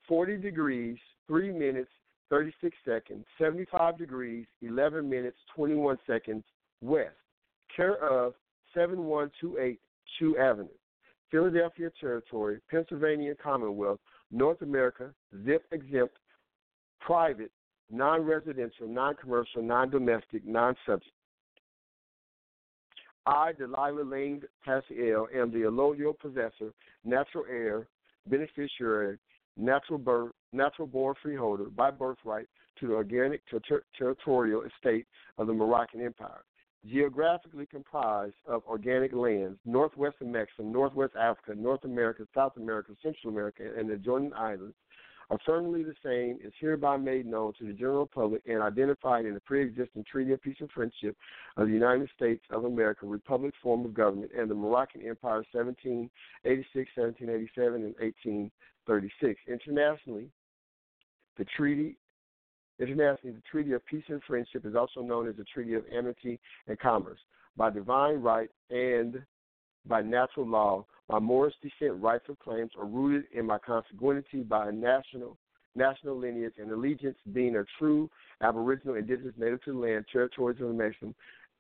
40 0.09 0.39
degrees, 0.39 0.97
3 1.27 1.53
minutes, 1.53 1.91
36 2.31 2.77
seconds, 2.85 3.25
75 3.39 3.99
degrees, 3.99 4.47
11 4.63 5.09
minutes, 5.09 5.37
21 5.55 5.99
seconds 6.07 6.45
west, 6.81 7.11
care 7.75 7.97
of 7.97 8.35
7128 8.75 9.79
Chew 10.19 10.37
Avenue, 10.39 10.69
Philadelphia 11.31 11.91
Territory, 12.01 12.61
Pennsylvania 12.71 13.35
Commonwealth, 13.41 14.01
North 14.31 14.63
America, 14.63 15.11
zip 15.45 15.65
exempt, 15.73 16.15
private, 17.01 17.51
non 17.91 18.23
residential, 18.23 18.89
non 18.89 19.15
commercial, 19.15 19.63
non 19.63 19.91
domestic, 19.91 20.45
non 20.45 20.75
subject. 20.87 21.13
I, 23.27 23.53
Delilah 23.53 24.05
Lane 24.05 24.43
Passiel, 24.67 25.27
am 25.35 25.51
the 25.51 25.63
allodial 25.63 26.19
possessor, 26.19 26.73
natural 27.05 27.45
heir, 27.49 27.89
beneficiary, 28.27 29.19
natural 29.57 29.99
birth, 29.99 30.33
natural 30.53 30.87
born 30.87 31.15
freeholder 31.23 31.65
by 31.65 31.91
birthright 31.91 32.47
to 32.81 32.89
the 32.89 32.93
organic 32.93 33.41
ter- 33.51 33.83
territorial 33.97 34.63
estate 34.63 35.07
of 35.39 35.47
the 35.47 35.55
Moroccan 35.55 36.03
Empire 36.03 36.45
geographically 36.87 37.67
comprised 37.67 38.35
of 38.47 38.63
organic 38.67 39.13
lands, 39.13 39.59
northwest 39.65 40.17
of 40.21 40.27
Mexico, 40.27 40.63
northwest 40.63 41.15
Africa, 41.19 41.55
North 41.55 41.85
America, 41.85 42.25
South 42.35 42.57
America, 42.57 42.93
Central 43.03 43.33
America, 43.33 43.63
and 43.77 43.89
the 43.89 43.95
adjoining 43.95 44.33
islands, 44.35 44.75
firmly 45.45 45.83
the 45.83 45.95
same, 46.05 46.39
is 46.47 46.53
hereby 46.59 46.97
made 46.97 47.27
known 47.27 47.53
to 47.59 47.67
the 47.67 47.73
general 47.73 48.07
public 48.07 48.43
and 48.47 48.63
identified 48.63 49.25
in 49.25 49.35
the 49.35 49.41
pre-existing 49.41 50.05
Treaty 50.11 50.33
of 50.33 50.43
Peace 50.43 50.57
and 50.61 50.71
Friendship 50.71 51.17
of 51.57 51.69
the 51.69 51.73
United 51.73 52.09
States 52.17 52.43
of 52.51 52.65
America, 52.65 53.07
Republic 53.07 53.55
form 53.63 53.85
of 53.85 53.95
government, 53.95 54.31
and 54.37 54.51
the 54.51 54.55
Moroccan 54.55 55.01
Empire 55.01 55.45
1786, 55.53 56.91
1787, 56.97 57.75
and 57.75 57.95
1836. 57.99 59.41
Internationally, 59.49 60.29
the 61.39 61.45
treaty 61.57 61.97
Internationally, 62.81 63.37
the 63.37 63.43
Treaty 63.51 63.73
of 63.73 63.87
Peace 63.87 64.03
and 64.09 64.21
Friendship 64.27 64.67
is 64.67 64.75
also 64.75 65.01
known 65.01 65.29
as 65.29 65.37
the 65.37 65.45
Treaty 65.45 65.75
of 65.75 65.85
Amity 65.97 66.41
and 66.67 66.79
Commerce. 66.79 67.21
By 67.57 67.71
divine 67.71 68.17
right 68.17 68.51
and 68.71 69.23
by 69.87 70.03
natural 70.03 70.47
law, 70.47 70.87
my 71.09 71.19
Moorish 71.19 71.55
descent 71.63 72.01
rights 72.01 72.25
or 72.29 72.37
claims 72.37 72.71
are 72.79 72.87
rooted 72.87 73.25
in 73.33 73.47
my 73.47 73.59
consanguinity 73.59 74.49
by 74.49 74.69
a 74.69 74.73
national 74.73 75.37
national 75.77 76.17
lineage 76.17 76.55
and 76.59 76.71
allegiance, 76.71 77.17
being 77.33 77.57
a 77.57 77.65
true 77.79 78.09
Aboriginal, 78.43 78.95
Indigenous, 78.95 79.35
native 79.37 79.63
to 79.65 79.73
the 79.73 79.79
land, 79.79 80.05
territories 80.13 80.61
of 80.61 80.69
the 80.69 80.75
nation, 80.75 81.13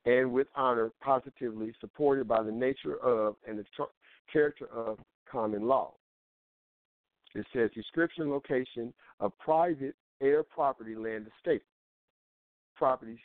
and 0.06 0.32
with 0.32 0.46
honor, 0.54 0.92
positively 1.02 1.74
supported 1.80 2.28
by 2.28 2.42
the 2.42 2.52
nature 2.52 2.96
of 3.02 3.34
and 3.48 3.58
the 3.58 3.64
character 4.32 4.66
of 4.72 4.98
common 5.30 5.66
law. 5.66 5.92
It 7.34 7.44
says 7.52 7.70
description, 7.74 8.30
location 8.30 8.94
of 9.18 9.36
private 9.38 9.96
air 10.20 10.44
property 10.44 10.94
land 10.94 11.26
estate. 11.36 11.62
Property 12.76 13.18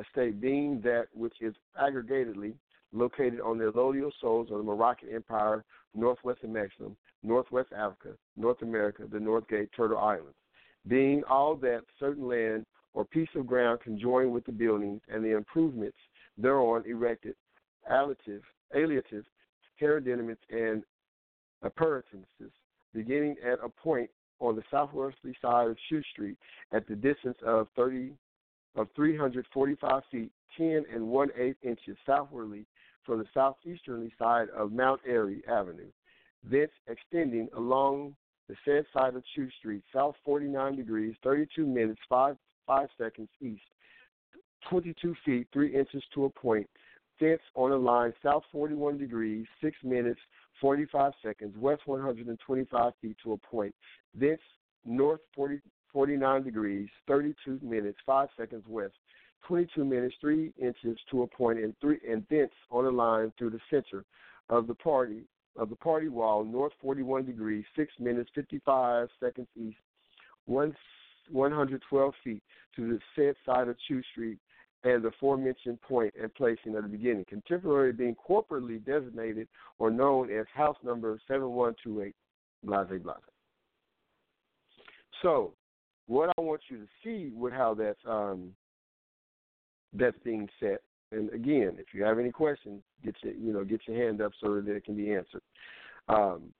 estate 0.00 0.40
being 0.40 0.80
that 0.82 1.08
which 1.12 1.34
is 1.40 1.54
aggregatedly 1.80 2.54
located 2.92 3.40
on 3.40 3.58
the 3.58 3.70
allodial 3.70 4.10
soils 4.20 4.48
of 4.50 4.58
the 4.58 4.64
Moroccan 4.64 5.08
Empire, 5.14 5.64
northwest 5.94 6.42
of 6.42 6.50
Mexico, 6.50 6.94
northwest 7.22 7.68
Africa, 7.76 8.10
North 8.36 8.62
America, 8.62 9.04
the 9.10 9.20
North 9.20 9.46
Gate, 9.48 9.68
Turtle 9.76 9.98
Islands, 9.98 10.36
being 10.88 11.22
all 11.28 11.56
that 11.56 11.82
certain 11.98 12.26
land 12.26 12.66
or 12.94 13.04
piece 13.04 13.28
of 13.36 13.46
ground 13.46 13.80
conjoined 13.80 14.32
with 14.32 14.44
the 14.44 14.52
buildings 14.52 15.00
and 15.08 15.24
the 15.24 15.36
improvements 15.36 15.96
thereon 16.38 16.84
erected, 16.86 17.34
alliative, 17.90 18.42
alliative, 18.74 19.24
hereditament, 19.80 20.38
and 20.50 20.82
appurtenances, 21.62 22.52
beginning 22.94 23.36
at 23.44 23.58
a 23.64 23.68
point 23.68 24.10
on 24.40 24.56
the 24.56 24.62
southwesterly 24.70 25.36
side 25.40 25.68
of 25.68 25.76
Chew 25.88 26.02
Street 26.12 26.36
at 26.72 26.86
the 26.88 26.94
distance 26.94 27.36
of 27.44 27.68
30 27.76 28.12
of 28.76 28.88
345 28.94 30.02
feet, 30.10 30.30
10 30.56 30.84
and 30.94 31.06
1 31.06 31.28
8 31.36 31.56
inches 31.62 31.96
southwardly 32.06 32.64
from 33.10 33.18
the 33.18 33.26
southeasterly 33.34 34.12
side 34.20 34.46
of 34.56 34.70
Mount 34.70 35.00
Airy 35.04 35.42
Avenue, 35.48 35.90
thence 36.48 36.70
extending 36.86 37.48
along 37.56 38.14
the 38.48 38.54
said 38.64 38.84
side 38.94 39.16
of 39.16 39.24
Chew 39.34 39.48
Street, 39.58 39.82
south 39.92 40.14
49 40.24 40.76
degrees, 40.76 41.16
32 41.24 41.66
minutes, 41.66 41.98
5, 42.08 42.36
5 42.68 42.88
seconds 42.96 43.28
east, 43.40 43.62
22 44.68 45.16
feet, 45.24 45.48
3 45.52 45.74
inches 45.74 46.04
to 46.14 46.26
a 46.26 46.30
point, 46.30 46.70
thence 47.18 47.40
on 47.56 47.72
a 47.72 47.76
line 47.76 48.12
south 48.22 48.44
41 48.52 48.96
degrees, 48.96 49.44
6 49.60 49.76
minutes, 49.82 50.20
45 50.60 51.12
seconds, 51.20 51.56
west 51.58 51.82
125 51.86 52.92
feet 53.02 53.16
to 53.24 53.32
a 53.32 53.36
point, 53.38 53.74
thence 54.14 54.40
north 54.84 55.20
40, 55.34 55.58
49 55.92 56.44
degrees, 56.44 56.88
32 57.08 57.58
minutes, 57.60 57.98
5 58.06 58.28
seconds 58.38 58.62
west, 58.68 58.94
22 59.46 59.84
minutes, 59.84 60.14
3 60.20 60.52
inches 60.60 60.98
to 61.10 61.22
a 61.22 61.26
point, 61.26 61.58
and, 61.58 61.74
three, 61.80 61.98
and 62.08 62.24
thence 62.30 62.52
on 62.70 62.84
a 62.86 62.90
line 62.90 63.32
through 63.38 63.50
the 63.50 63.60
center 63.70 64.04
of 64.48 64.66
the 64.66 64.74
party 64.74 65.24
of 65.56 65.68
the 65.68 65.76
party 65.76 66.08
wall, 66.08 66.44
north 66.44 66.72
41 66.80 67.26
degrees, 67.26 67.64
6 67.76 67.92
minutes, 67.98 68.30
55 68.34 69.08
seconds 69.18 69.48
east, 69.56 69.76
one, 70.46 70.74
112 71.30 72.14
feet 72.22 72.42
to 72.76 72.88
the 72.88 72.98
said 73.16 73.34
side 73.44 73.68
of 73.68 73.76
Chew 73.86 74.02
Street, 74.12 74.38
and 74.84 75.04
the 75.04 75.08
aforementioned 75.08 75.80
point 75.82 76.14
and 76.20 76.32
placing 76.34 76.74
at 76.74 76.82
the 76.82 76.88
beginning. 76.88 77.24
Contemporary 77.28 77.92
being 77.92 78.16
corporately 78.16 78.84
designated 78.84 79.46
or 79.78 79.90
known 79.90 80.30
as 80.30 80.46
house 80.54 80.76
number 80.82 81.18
7128, 81.28 82.14
blase 82.64 83.02
blase. 83.02 83.16
So, 85.22 85.52
what 86.06 86.30
I 86.38 86.40
want 86.40 86.62
you 86.68 86.78
to 86.78 86.86
see 87.04 87.30
with 87.34 87.52
how 87.52 87.74
that's 87.74 87.98
um, 88.08 88.54
that's 89.92 90.18
being 90.24 90.48
set, 90.60 90.80
and 91.12 91.32
again, 91.32 91.76
if 91.78 91.92
you 91.92 92.04
have 92.04 92.18
any 92.18 92.30
questions, 92.30 92.82
get 93.04 93.16
your 93.22 93.34
you 93.34 93.52
know 93.52 93.64
get 93.64 93.80
your 93.86 93.96
hand 93.96 94.20
up 94.20 94.32
so 94.42 94.60
that 94.60 94.74
it 94.74 94.84
can 94.84 94.96
be 94.96 95.12
answered. 95.12 95.42
Um, 96.08 96.52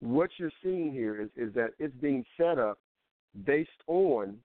what 0.00 0.30
you're 0.38 0.52
seeing 0.62 0.92
here 0.92 1.22
is, 1.22 1.30
is 1.36 1.54
that 1.54 1.70
it's 1.78 1.94
being 2.00 2.24
set 2.36 2.58
up 2.58 2.78
based 3.44 3.70
on 3.86 4.36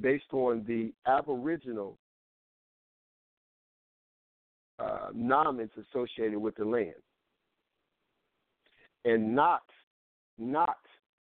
based 0.00 0.32
on 0.32 0.64
the 0.66 0.92
Aboriginal 1.06 1.98
uh, 4.78 5.08
associated 5.92 6.38
with 6.38 6.54
the 6.56 6.64
land, 6.64 6.94
and 9.04 9.34
not 9.34 9.62
not 10.38 10.78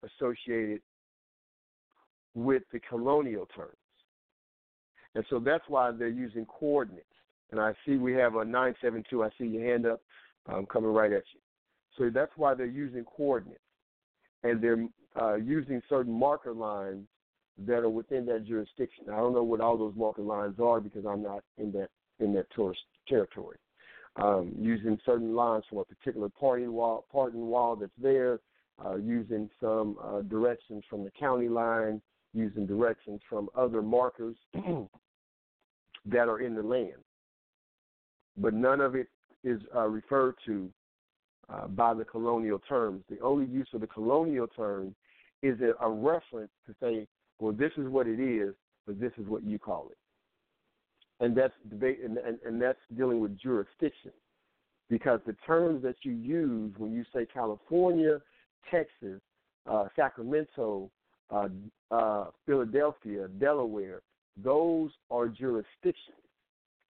associated 0.04 0.82
with 2.34 2.64
the 2.72 2.80
colonial 2.80 3.48
terms. 3.56 3.78
And 5.16 5.26
so 5.30 5.40
that's 5.40 5.64
why 5.68 5.92
they're 5.92 6.08
using 6.08 6.46
coordinates. 6.46 7.06
And 7.52 7.60
I 7.60 7.74
see 7.86 7.96
we 7.98 8.14
have 8.14 8.36
a 8.36 8.44
972. 8.44 9.24
I 9.24 9.30
see 9.38 9.46
your 9.46 9.66
hand 9.66 9.86
up 9.86 10.02
um, 10.48 10.66
coming 10.66 10.92
right 10.92 11.12
at 11.12 11.24
you. 11.34 11.40
So 11.98 12.10
that's 12.10 12.32
why 12.36 12.56
they're 12.56 12.66
using 12.66 13.04
coordinates. 13.04 13.60
And 14.44 14.62
they're 14.62 14.88
uh, 15.20 15.36
using 15.36 15.82
certain 15.88 16.12
marker 16.12 16.54
lines 16.54 17.06
that 17.60 17.80
are 17.80 17.90
within 17.90 18.26
that 18.26 18.46
jurisdiction. 18.46 19.06
I 19.12 19.18
don't 19.18 19.34
know 19.34 19.44
what 19.44 19.62
all 19.62 19.78
those 19.78 19.94
marker 19.96 20.24
lines 20.24 20.56
are 20.60 20.82
because 20.82 21.06
I'm 21.06 21.22
not 21.22 21.44
in 21.58 21.72
that 21.74 21.90
in 22.20 22.34
that 22.34 22.48
tourist 22.56 22.82
territory. 23.08 23.58
Um, 24.16 24.54
using 24.58 25.00
certain 25.06 25.36
lines 25.36 25.64
from 25.70 25.80
a 25.80 25.86
particular 25.86 26.30
party 26.30 26.68
wall, 26.68 27.06
pardon 27.12 27.48
wall 27.48 27.76
that's 27.76 27.92
there, 28.02 28.40
uh, 28.84 28.96
using 28.96 29.50
some 29.60 29.98
uh, 30.04 30.22
directions 30.22 30.84
from 30.90 31.04
the 31.04 31.12
county 31.12 31.50
line, 31.50 32.02
using 32.34 32.66
directions 32.66 33.22
from 33.30 33.50
other 33.56 33.82
markers 33.82 34.36
that 36.06 36.28
are 36.28 36.40
in 36.40 36.56
the 36.56 36.64
land. 36.64 37.02
But 38.38 38.54
none 38.54 38.82
of 38.82 38.96
it 38.96 39.08
is 39.44 39.62
uh, 39.76 39.88
referred 39.88 40.36
to 40.46 40.70
uh, 41.54 41.68
by 41.68 41.94
the 41.94 42.06
colonial 42.06 42.60
terms. 42.60 43.04
The 43.10 43.20
only 43.20 43.46
use 43.46 43.68
of 43.74 43.82
the 43.82 43.88
colonial 43.88 44.48
term 44.48 44.96
is 45.42 45.60
a, 45.62 45.74
a 45.86 45.90
reference 45.90 46.52
to 46.68 46.76
say, 46.82 47.08
well, 47.40 47.54
this 47.54 47.72
is 47.78 47.88
what 47.88 48.08
it 48.08 48.20
is, 48.20 48.54
but 48.88 49.00
this 49.00 49.12
is 49.18 49.28
what 49.28 49.44
you 49.44 49.60
call 49.60 49.90
it. 49.92 49.98
And 51.24 51.36
that's 51.36 51.54
debate, 51.70 52.00
and, 52.04 52.18
and, 52.18 52.38
and 52.46 52.62
that's 52.62 52.80
dealing 52.98 53.20
with 53.20 53.38
jurisdiction, 53.38 54.12
because 54.90 55.20
the 55.26 55.36
terms 55.46 55.84
that 55.84 55.96
you 56.04 56.12
use 56.12 56.74
when 56.78 56.92
you 56.92 57.04
say 57.14 57.26
California, 57.32 58.20
Texas, 58.70 59.22
uh, 59.70 59.86
Sacramento, 59.96 60.90
uh, 61.30 61.48
uh, 61.92 62.26
Philadelphia, 62.46 63.28
Delaware, 63.40 64.02
those 64.42 64.92
are 65.12 65.28
jurisdictions. 65.28 66.18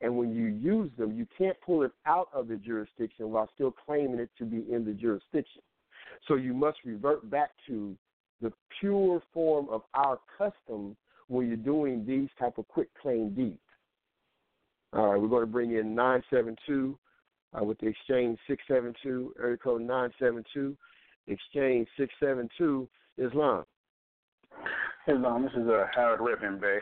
And 0.01 0.17
when 0.17 0.35
you 0.35 0.47
use 0.47 0.91
them, 0.97 1.17
you 1.17 1.25
can't 1.37 1.57
pull 1.65 1.83
it 1.83 1.91
out 2.05 2.27
of 2.33 2.47
the 2.47 2.57
jurisdiction 2.57 3.31
while 3.31 3.49
still 3.55 3.71
claiming 3.71 4.19
it 4.19 4.29
to 4.37 4.45
be 4.45 4.65
in 4.71 4.85
the 4.85 4.91
jurisdiction. 4.91 5.61
So 6.27 6.35
you 6.35 6.53
must 6.53 6.77
revert 6.85 7.29
back 7.29 7.51
to 7.67 7.95
the 8.41 8.51
pure 8.79 9.21
form 9.33 9.67
of 9.69 9.81
our 9.93 10.19
custom 10.37 10.95
when 11.27 11.47
you're 11.47 11.55
doing 11.55 12.05
these 12.05 12.29
type 12.37 12.57
of 12.57 12.67
quick 12.67 12.89
claim 13.01 13.33
deeds. 13.33 13.57
All 14.91 15.11
right, 15.11 15.21
we're 15.21 15.29
going 15.29 15.41
to 15.41 15.47
bring 15.47 15.71
in 15.71 15.95
972 15.95 16.97
uh, 17.59 17.63
with 17.63 17.79
the 17.79 17.87
exchange 17.87 18.37
672, 18.47 19.33
area 19.41 19.57
code 19.57 19.81
972, 19.81 20.75
exchange 21.27 21.87
672, 21.97 22.87
Islam. 23.17 23.63
Islam, 25.07 25.43
this 25.43 25.51
is 25.53 25.67
uh, 25.67 25.85
Howard 25.95 26.19
Redman 26.21 26.59
Bey 26.59 26.79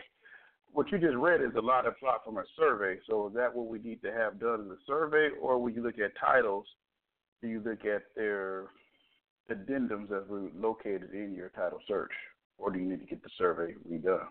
what 0.74 0.92
you 0.92 0.98
just 0.98 1.16
read 1.16 1.42
is 1.42 1.56
a 1.58 1.62
lot 1.62 1.86
of 1.86 1.98
plot 2.00 2.22
from 2.24 2.38
a 2.38 2.44
survey. 2.58 2.98
So 3.10 3.28
is 3.28 3.34
that 3.36 3.54
what 3.54 3.68
we 3.68 3.80
need 3.80 4.02
to 4.04 4.12
have 4.12 4.40
done 4.40 4.62
in 4.62 4.70
the 4.70 4.78
survey, 4.88 5.30
or 5.42 5.60
will 5.60 5.70
you 5.70 5.84
look 5.84 6.00
at 6.00 6.12
titles? 6.20 6.66
Do 7.42 7.48
you 7.48 7.62
look 7.66 7.86
at 7.86 8.04
their 8.16 8.68
addendums 9.52 10.10
that 10.10 10.28
were 10.28 10.50
located 10.56 11.14
in 11.14 11.34
your 11.36 11.50
title 11.50 11.80
search, 11.88 12.12
or 12.58 12.72
do 12.72 12.80
you 12.80 12.86
need 12.86 13.00
to 13.00 13.06
get 13.06 13.24
the 13.24 13.30
survey 13.38 13.74
redone? 13.90 14.28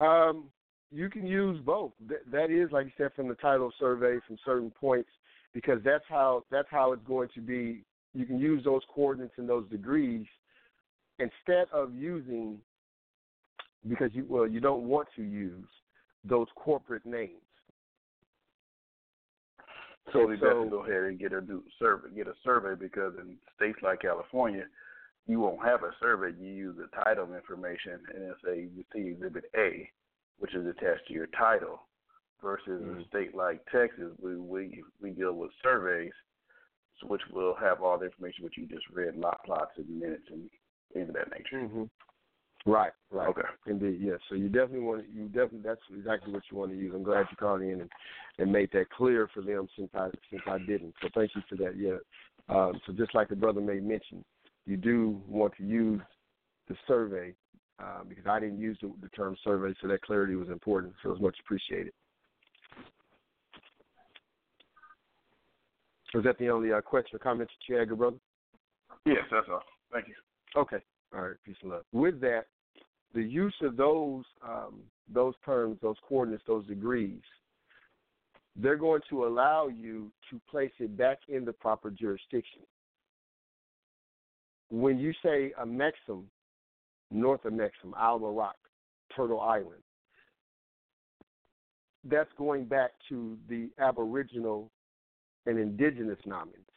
Um, 0.00 0.44
you 0.90 1.10
can 1.10 1.26
use 1.26 1.60
both. 1.64 1.92
that 2.30 2.50
is, 2.50 2.72
like 2.72 2.86
you 2.86 2.92
said, 2.96 3.12
from 3.14 3.28
the 3.28 3.34
title 3.34 3.72
survey 3.78 4.18
from 4.26 4.38
certain 4.44 4.70
points, 4.70 5.10
because 5.52 5.80
that's 5.84 6.04
how 6.08 6.44
that's 6.50 6.68
how 6.70 6.92
it's 6.92 7.06
going 7.06 7.28
to 7.34 7.40
be. 7.40 7.84
You 8.14 8.24
can 8.24 8.38
use 8.38 8.64
those 8.64 8.82
coordinates 8.92 9.34
and 9.36 9.48
those 9.48 9.68
degrees 9.68 10.26
instead 11.18 11.66
of 11.72 11.94
using 11.94 12.58
because 13.86 14.10
you 14.12 14.26
well 14.28 14.46
you 14.46 14.60
don't 14.60 14.84
want 14.84 15.08
to 15.16 15.22
use 15.22 15.66
those 16.24 16.46
corporate 16.56 17.06
names. 17.06 17.42
So 20.12 20.26
they 20.26 20.36
so, 20.40 20.64
to 20.64 20.70
go 20.70 20.84
ahead 20.84 21.04
and 21.04 21.18
get 21.18 21.32
a 21.32 21.40
new 21.42 21.62
survey, 21.78 22.08
get 22.16 22.26
a 22.26 22.34
survey 22.42 22.74
because 22.80 23.12
in 23.20 23.36
states 23.56 23.78
like 23.82 24.00
California, 24.00 24.64
you 25.26 25.40
won't 25.40 25.62
have 25.62 25.82
a 25.82 25.90
survey. 26.00 26.34
You 26.40 26.50
use 26.50 26.76
the 26.78 26.88
title 27.04 27.34
information, 27.34 28.00
and 28.14 28.24
it's 28.24 28.40
a 28.48 28.56
you 28.56 28.84
see 28.94 29.10
Exhibit 29.10 29.44
A, 29.54 29.90
which 30.38 30.54
is 30.54 30.66
attached 30.66 31.06
to 31.08 31.14
your 31.14 31.26
title, 31.38 31.82
versus 32.42 32.82
mm-hmm. 32.82 33.00
a 33.00 33.04
state 33.06 33.34
like 33.34 33.60
Texas, 33.70 34.12
we 34.20 34.36
we 34.36 34.82
we 35.02 35.10
deal 35.10 35.34
with 35.34 35.50
surveys, 35.62 36.12
which 37.02 37.22
will 37.32 37.54
have 37.54 37.82
all 37.82 37.98
the 37.98 38.06
information 38.06 38.44
which 38.44 38.56
you 38.56 38.66
just 38.66 38.88
read, 38.92 39.16
lot 39.16 39.44
plots 39.44 39.72
and 39.76 39.88
minutes 40.00 40.24
and 40.30 40.48
things 40.92 41.08
of 41.08 41.14
that 41.14 41.30
nature. 41.30 41.64
Mm-hmm. 41.64 41.84
Right, 42.68 42.92
right. 43.10 43.28
Okay. 43.28 43.40
Indeed, 43.66 43.98
yes. 44.02 44.18
So 44.28 44.34
you 44.34 44.48
definitely 44.50 44.80
want 44.80 45.06
to, 45.06 45.10
you 45.10 45.24
definitely 45.28 45.60
that's 45.64 45.80
exactly 45.96 46.34
what 46.34 46.42
you 46.50 46.58
want 46.58 46.70
to 46.70 46.76
use. 46.76 46.92
I'm 46.94 47.02
glad 47.02 47.24
you 47.30 47.36
called 47.38 47.62
in 47.62 47.80
and, 47.80 47.90
and 48.38 48.52
made 48.52 48.68
that 48.74 48.90
clear 48.90 49.26
for 49.32 49.40
them 49.40 49.66
since 49.74 49.88
I 49.94 50.10
since 50.30 50.42
I 50.46 50.58
didn't. 50.58 50.92
So 51.00 51.08
thank 51.14 51.30
you 51.34 51.40
for 51.48 51.56
that. 51.56 51.78
Yeah. 51.78 51.96
Um, 52.54 52.78
so 52.86 52.92
just 52.92 53.14
like 53.14 53.30
the 53.30 53.36
brother 53.36 53.62
made 53.62 53.82
mention, 53.82 54.22
you 54.66 54.76
do 54.76 55.18
want 55.26 55.54
to 55.56 55.64
use 55.64 56.02
the 56.68 56.76
survey 56.86 57.32
uh, 57.82 58.04
because 58.06 58.26
I 58.26 58.38
didn't 58.38 58.60
use 58.60 58.76
the, 58.82 58.92
the 59.00 59.08
term 59.08 59.34
survey, 59.42 59.74
so 59.80 59.88
that 59.88 60.02
clarity 60.02 60.34
was 60.34 60.48
important. 60.50 60.92
So 61.02 61.10
it's 61.12 61.22
much 61.22 61.36
appreciated. 61.42 61.94
Was 66.12 66.24
that 66.24 66.36
the 66.38 66.50
only 66.50 66.70
uh, 66.70 66.82
question 66.82 67.16
or 67.16 67.18
comment 67.18 67.48
that 67.48 67.72
you 67.72 67.78
had, 67.78 67.88
good 67.88 67.98
brother? 67.98 68.16
Yes, 69.06 69.24
that's 69.30 69.46
all. 69.50 69.62
Thank 69.90 70.08
you. 70.08 70.14
Okay. 70.54 70.78
All 71.14 71.22
right, 71.22 71.36
peace 71.46 71.56
and 71.62 71.70
love. 71.70 71.84
With 71.92 72.20
that, 72.20 72.44
the 73.14 73.22
use 73.22 73.54
of 73.62 73.76
those 73.76 74.24
um, 74.46 74.80
those 75.12 75.34
terms, 75.44 75.78
those 75.80 75.96
coordinates, 76.06 76.42
those 76.46 76.66
degrees, 76.66 77.22
they're 78.56 78.76
going 78.76 79.00
to 79.08 79.24
allow 79.24 79.68
you 79.68 80.12
to 80.30 80.40
place 80.50 80.72
it 80.78 80.96
back 80.96 81.18
in 81.28 81.44
the 81.44 81.52
proper 81.52 81.90
jurisdiction. 81.90 82.60
When 84.70 84.98
you 84.98 85.14
say 85.22 85.52
Amexem, 85.58 86.24
north 87.10 87.44
of 87.46 87.54
Mexum, 87.54 87.96
Alma 87.96 88.30
Rock, 88.30 88.56
Turtle 89.16 89.40
Island, 89.40 89.82
that's 92.04 92.28
going 92.36 92.66
back 92.66 92.90
to 93.08 93.38
the 93.48 93.70
Aboriginal 93.78 94.70
and 95.46 95.58
indigenous 95.58 96.18
nomins, 96.26 96.68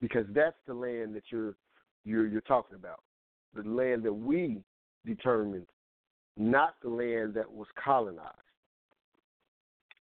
because 0.00 0.24
that's 0.30 0.56
the 0.66 0.72
land 0.72 1.14
that 1.14 1.24
you're 1.30 1.54
you're 2.04 2.26
you're 2.26 2.40
talking 2.40 2.76
about 2.76 3.00
the 3.54 3.68
land 3.68 4.02
that 4.02 4.12
we 4.12 4.62
determined, 5.06 5.66
not 6.36 6.74
the 6.82 6.88
land 6.88 7.34
that 7.34 7.50
was 7.50 7.66
colonized. 7.82 8.34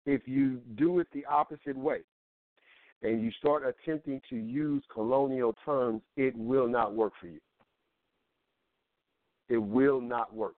If 0.05 0.21
you 0.25 0.61
do 0.75 0.99
it 0.99 1.07
the 1.13 1.25
opposite 1.25 1.77
way, 1.77 1.99
and 3.03 3.21
you 3.21 3.31
start 3.31 3.63
attempting 3.65 4.21
to 4.29 4.35
use 4.35 4.83
colonial 4.91 5.55
terms, 5.63 6.01
it 6.15 6.35
will 6.35 6.67
not 6.67 6.95
work 6.95 7.13
for 7.19 7.27
you. 7.27 7.39
It 9.49 9.57
will 9.57 10.01
not 10.01 10.33
work 10.33 10.55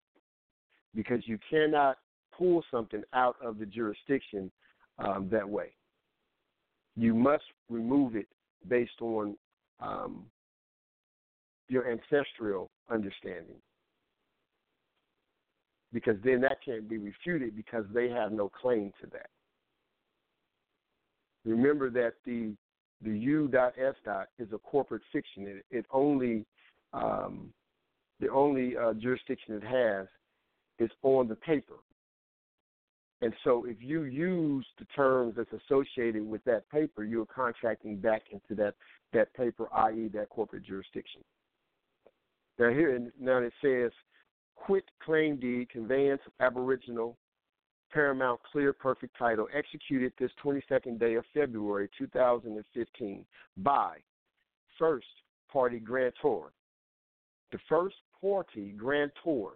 because 0.95 1.21
you 1.27 1.39
cannot 1.51 1.99
pull 2.37 2.63
something 2.71 3.03
out 3.13 3.37
of 3.43 3.59
the 3.59 3.67
jurisdiction 3.67 4.51
um, 4.99 5.29
that 5.31 5.49
way. 5.49 5.73
You 6.97 7.15
must 7.15 7.45
remove 7.69 8.17
it 8.17 8.27
based 8.69 9.01
on 9.01 9.37
um, 9.81 10.25
your 11.69 11.91
ancestral 11.91 12.71
understanding. 12.91 13.57
Because 15.93 16.17
then 16.23 16.41
that 16.43 16.59
can't 16.65 16.89
be 16.89 16.99
refuted 16.99 17.57
because 17.57 17.85
they 17.95 18.09
have 18.11 18.33
no 18.33 18.49
claim 18.49 18.93
to 19.01 19.09
that. 19.11 19.31
Remember 21.45 21.91
that 21.91 22.15
the 22.25 22.55
the 23.01 23.17
U.S. 23.17 23.95
Dot 24.05 24.27
is 24.41 24.49
a 24.53 24.59
corporate 24.59 25.03
fiction. 25.13 25.47
It, 25.47 25.65
it 25.71 25.87
only 25.93 26.45
um, 26.93 27.53
the 28.21 28.29
only 28.29 28.77
uh, 28.77 28.95
jurisdiction 28.95 29.55
it 29.55 29.65
has 29.65 30.09
is 30.79 30.91
on 31.03 31.29
the 31.29 31.37
paper. 31.37 31.75
And 33.21 33.33
so 33.43 33.65
if 33.67 33.77
you 33.81 34.05
use 34.05 34.67
the 34.79 34.85
terms 34.97 35.35
that's 35.37 35.51
associated 35.53 36.27
with 36.27 36.43
that 36.45 36.69
paper, 36.71 37.05
you're 37.05 37.27
contracting 37.27 37.97
back 37.97 38.23
into 38.31 38.55
that, 38.63 38.75
that 39.13 39.35
paper, 39.35 39.69
i.e., 39.73 40.09
that 40.15 40.29
corporate 40.29 40.65
jurisdiction. 40.65 41.23
Now 42.59 42.71
here 42.71 43.11
now 43.21 43.39
it 43.39 43.53
says 43.63 43.93
quit 44.65 44.85
claim 45.03 45.37
deed 45.37 45.69
conveyance 45.71 46.21
of 46.27 46.33
aboriginal 46.41 47.17
paramount 47.93 48.41
clear 48.51 48.73
perfect 48.73 49.17
title 49.19 49.49
executed 49.55 50.13
this 50.19 50.31
22nd 50.45 50.99
day 50.99 51.15
of 51.15 51.25
February 51.33 51.89
2015 51.97 53.25
by 53.59 53.97
first 54.79 55.07
party 55.51 55.79
grantor. 55.79 56.53
The 57.51 57.59
first 57.69 57.97
party 58.21 58.75
grantor 58.77 59.53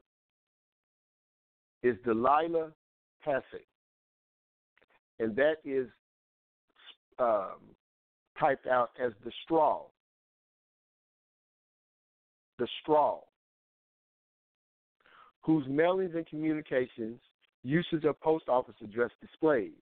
is 1.83 1.97
Delilah 2.05 2.73
Passy, 3.23 3.67
and 5.19 5.37
that 5.37 5.57
is 5.65 5.89
um, 7.19 7.61
typed 8.41 8.67
out 8.67 8.93
as 8.99 9.13
the 9.25 9.33
straw 9.45 9.85
the 12.63 12.69
straw, 12.81 13.19
whose 15.43 15.67
mailings 15.67 16.15
and 16.17 16.27
communications 16.27 17.21
usage 17.65 18.05
of 18.05 18.21
post 18.21 18.49
office 18.49 18.75
address 18.83 19.11
displays. 19.21 19.73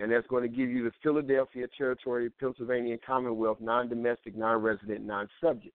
And 0.00 0.12
that's 0.12 0.26
going 0.28 0.42
to 0.42 0.48
give 0.48 0.70
you 0.70 0.84
the 0.84 0.92
Philadelphia 1.02 1.66
Territory, 1.76 2.30
Pennsylvania, 2.30 2.96
Commonwealth, 3.04 3.58
non 3.60 3.88
domestic, 3.88 4.36
non 4.36 4.62
resident, 4.62 5.04
non 5.04 5.28
subject. 5.40 5.74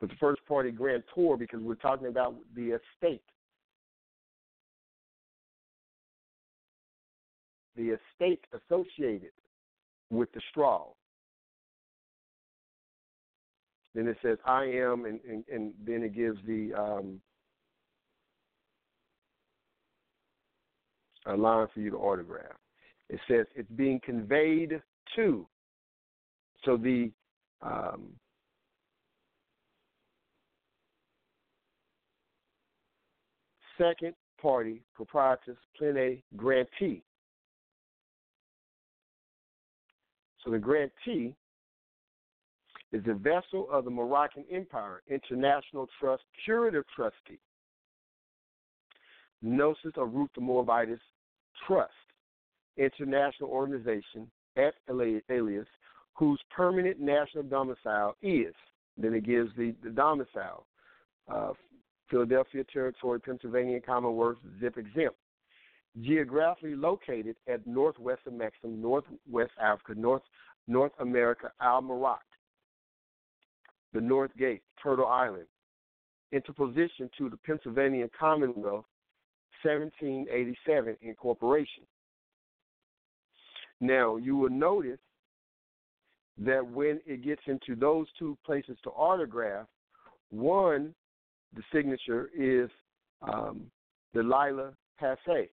with 0.00 0.10
the 0.10 0.16
first 0.16 0.44
party 0.46 0.70
grantor 0.70 1.36
because 1.36 1.60
we're 1.60 1.74
talking 1.74 2.08
about 2.08 2.34
the 2.54 2.78
estate. 2.78 3.22
The 7.76 7.96
estate 7.96 8.44
associated 8.52 9.32
with 10.10 10.30
the 10.32 10.40
straw. 10.50 10.88
Then 13.94 14.06
it 14.08 14.18
says, 14.22 14.38
I 14.44 14.64
am, 14.64 15.06
and, 15.06 15.20
and, 15.28 15.44
and 15.52 15.72
then 15.86 16.02
it 16.02 16.14
gives 16.14 16.38
the 16.46 16.74
um, 16.74 17.20
a 21.26 21.36
line 21.36 21.66
for 21.72 21.80
you 21.80 21.90
to 21.90 21.96
autograph. 21.96 22.56
It 23.08 23.20
says 23.28 23.46
it's 23.54 23.70
being 23.70 24.00
conveyed 24.04 24.80
to. 25.16 25.46
So 26.64 26.76
the 26.76 27.10
um, 27.62 28.08
second 33.78 34.14
party 34.40 34.82
proprietus 34.94 35.56
plene 35.80 36.22
grantee. 36.36 37.02
So 40.44 40.50
the 40.50 40.58
grantee 40.58 41.34
is 42.92 43.02
the 43.04 43.14
vessel 43.14 43.66
of 43.72 43.84
the 43.84 43.90
Moroccan 43.90 44.44
Empire 44.52 45.02
International 45.08 45.88
Trust 45.98 46.22
Curative 46.44 46.84
Trustee. 46.94 47.40
Gnosis 49.42 49.92
of 49.96 50.14
Ruth 50.14 50.30
the 50.34 50.40
Moabitess 50.40 51.00
Trust, 51.66 51.92
international 52.76 53.50
organization 53.50 54.30
at 54.56 54.74
alias, 55.30 55.66
whose 56.14 56.40
permanent 56.54 57.00
national 57.00 57.44
domicile 57.44 58.16
is, 58.22 58.54
then 58.96 59.14
it 59.14 59.24
gives 59.24 59.50
the, 59.56 59.74
the 59.82 59.90
domicile, 59.90 60.66
uh, 61.32 61.52
Philadelphia 62.10 62.64
Territory, 62.72 63.20
Pennsylvania 63.20 63.80
Commonwealth, 63.80 64.36
zip 64.60 64.76
exempt. 64.76 65.16
Geographically 66.00 66.74
located 66.74 67.36
at 67.48 67.66
northwest 67.66 68.22
of 68.26 68.32
Mexico, 68.32 68.68
northwest 68.68 69.52
Africa, 69.60 69.94
North 69.96 70.22
North 70.66 70.92
America, 70.98 71.52
Al 71.60 71.82
Marat, 71.82 72.18
the 73.92 74.00
North 74.00 74.30
Gate, 74.36 74.62
Turtle 74.82 75.06
Island, 75.06 75.46
interposition 76.32 77.10
to 77.18 77.28
the 77.28 77.36
Pennsylvania 77.36 78.08
Commonwealth, 78.18 78.86
1787 79.64 80.96
incorporation. 81.02 81.84
Now, 83.80 84.16
you 84.16 84.36
will 84.36 84.50
notice 84.50 84.98
that 86.38 86.66
when 86.66 87.00
it 87.06 87.24
gets 87.24 87.42
into 87.46 87.78
those 87.78 88.06
two 88.18 88.36
places 88.44 88.76
to 88.84 88.90
autograph, 88.90 89.66
one, 90.30 90.94
the 91.54 91.62
signature 91.72 92.30
is 92.36 92.70
um, 93.22 93.62
Delilah 94.12 94.72
Passe. 94.98 95.50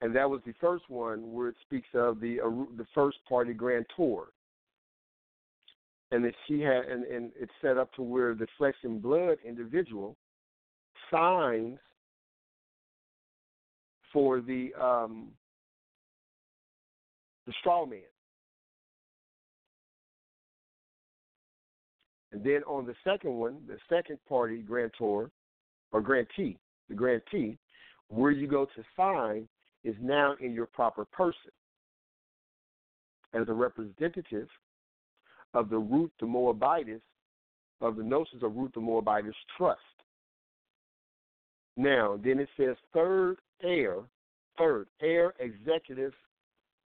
And 0.00 0.14
that 0.14 0.28
was 0.28 0.40
the 0.44 0.54
first 0.60 0.84
one 0.88 1.32
where 1.32 1.48
it 1.48 1.56
speaks 1.62 1.88
of 1.94 2.20
the 2.20 2.40
uh, 2.40 2.50
the 2.76 2.86
first 2.94 3.18
party 3.28 3.54
grantor. 3.54 4.28
And 6.10 6.24
that 6.24 6.34
she 6.46 6.60
had, 6.60 6.84
and, 6.84 7.04
and 7.04 7.32
it's 7.40 7.52
set 7.62 7.78
up 7.78 7.92
to 7.94 8.02
where 8.02 8.34
the 8.34 8.46
flesh 8.58 8.74
and 8.82 9.00
blood 9.00 9.38
individual 9.46 10.16
signs 11.14 11.78
for 14.12 14.40
the 14.40 14.70
um, 14.80 15.28
the 17.46 17.52
straw 17.60 17.86
man. 17.86 18.00
And 22.32 22.42
then 22.42 22.62
on 22.66 22.84
the 22.84 22.94
second 23.04 23.34
one, 23.34 23.58
the 23.68 23.78
second 23.88 24.18
party 24.28 24.58
grantor 24.58 25.30
or 25.92 26.00
grantee, 26.00 26.58
the 26.88 26.94
grantee, 26.94 27.58
where 28.08 28.32
you 28.32 28.48
go 28.48 28.64
to 28.64 28.82
sign 28.96 29.46
is 29.84 29.94
now 30.00 30.34
in 30.40 30.52
your 30.52 30.66
proper 30.66 31.04
person 31.04 31.52
as 33.34 33.48
a 33.48 33.52
representative 33.52 34.48
of 35.52 35.70
the 35.70 35.78
Ruth 35.78 36.10
the 36.18 36.26
Moabitess 36.26 37.02
of 37.80 37.96
the 37.96 38.02
Gnosis 38.02 38.42
of 38.42 38.56
Ruth 38.56 38.72
the 38.74 38.80
Moabitess 38.80 39.34
Trust. 39.56 39.80
Now, 41.76 42.18
then 42.22 42.38
it 42.38 42.48
says 42.56 42.76
third 42.92 43.36
heir, 43.62 43.96
third 44.56 44.86
heir 45.00 45.34
executive 45.40 46.12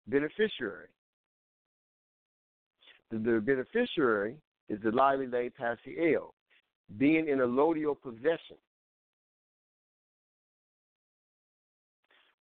beneficiary. 0.07 0.87
The, 3.11 3.17
the 3.17 3.41
beneficiary 3.41 4.37
is 4.69 4.79
the 4.83 4.91
lively 4.91 5.27
lay 5.27 5.49
Pasiel, 5.49 6.33
being 6.97 7.27
in 7.27 7.39
allodial 7.39 7.99
possession. 8.01 8.57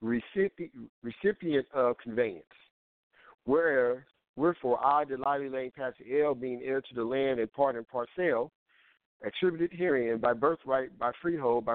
Recipient, 0.01 0.73
recipient 1.03 1.67
of 1.75 1.99
conveyance. 1.99 2.45
Where, 3.45 4.07
wherefore 4.37 4.83
I, 4.85 5.05
the 5.05 5.19
lively 5.19 5.51
lay 5.51 5.73
L, 6.23 6.35
being 6.35 6.62
heir 6.65 6.81
to 6.81 6.95
the 6.95 7.05
land 7.05 7.39
and 7.39 7.53
part 7.53 7.77
and 7.77 7.87
parcel, 7.87 8.51
attributed 9.25 9.77
herein 9.77 10.19
by 10.19 10.33
birthright, 10.33 10.97
by 10.99 11.13
freehold, 11.21 11.65
by 11.65 11.75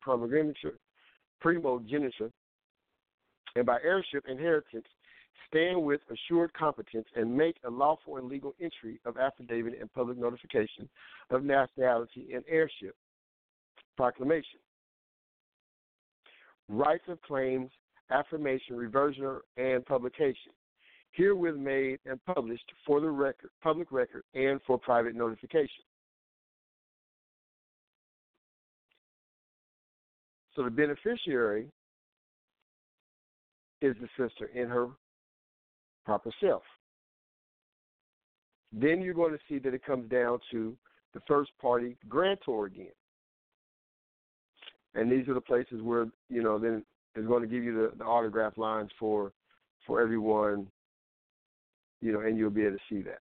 primogeniture, 0.00 0.78
primogeniture, 1.40 2.30
and 3.54 3.66
by 3.66 3.78
heirship 3.82 4.24
inheritance, 4.28 4.86
stand 5.48 5.82
with 5.82 6.00
assured 6.10 6.52
competence 6.54 7.06
and 7.14 7.34
make 7.34 7.56
a 7.64 7.70
lawful 7.70 8.16
and 8.16 8.28
legal 8.28 8.54
entry 8.60 9.00
of 9.04 9.16
affidavit 9.16 9.78
and 9.80 9.92
public 9.92 10.18
notification 10.18 10.88
of 11.30 11.44
nationality 11.44 12.28
and 12.34 12.44
heirship. 12.48 12.94
Proclamation. 13.96 14.60
Rights 16.68 17.04
of 17.08 17.20
claims, 17.22 17.70
affirmation, 18.10 18.76
reversion, 18.76 19.40
and 19.56 19.86
publication. 19.86 20.52
Herewith 21.12 21.56
made 21.56 21.98
and 22.04 22.22
published 22.26 22.70
for 22.84 23.00
the 23.00 23.08
record, 23.08 23.50
public 23.62 23.90
record, 23.90 24.22
and 24.34 24.60
for 24.66 24.78
private 24.78 25.14
notification. 25.14 25.84
So 30.56 30.64
the 30.64 30.70
beneficiary 30.70 31.66
is 33.82 33.94
the 34.00 34.08
sister 34.16 34.46
in 34.54 34.68
her 34.68 34.88
proper 36.06 36.32
self. 36.40 36.62
Then 38.72 39.02
you're 39.02 39.14
going 39.14 39.32
to 39.32 39.38
see 39.48 39.58
that 39.58 39.74
it 39.74 39.84
comes 39.84 40.10
down 40.10 40.38
to 40.50 40.74
the 41.12 41.20
first 41.28 41.50
party 41.60 41.96
grantor 42.08 42.66
again. 42.66 42.86
And 44.94 45.12
these 45.12 45.28
are 45.28 45.34
the 45.34 45.40
places 45.42 45.82
where, 45.82 46.06
you 46.30 46.42
know, 46.42 46.58
then 46.58 46.82
it's 47.14 47.26
going 47.26 47.42
to 47.42 47.48
give 47.48 47.62
you 47.62 47.74
the, 47.74 47.96
the 47.98 48.04
autograph 48.04 48.56
lines 48.56 48.90
for 48.98 49.32
for 49.86 50.00
everyone, 50.00 50.66
you 52.00 52.12
know, 52.12 52.20
and 52.20 52.36
you'll 52.36 52.50
be 52.50 52.62
able 52.62 52.72
to 52.76 52.82
see 52.88 53.02
that. 53.02 53.20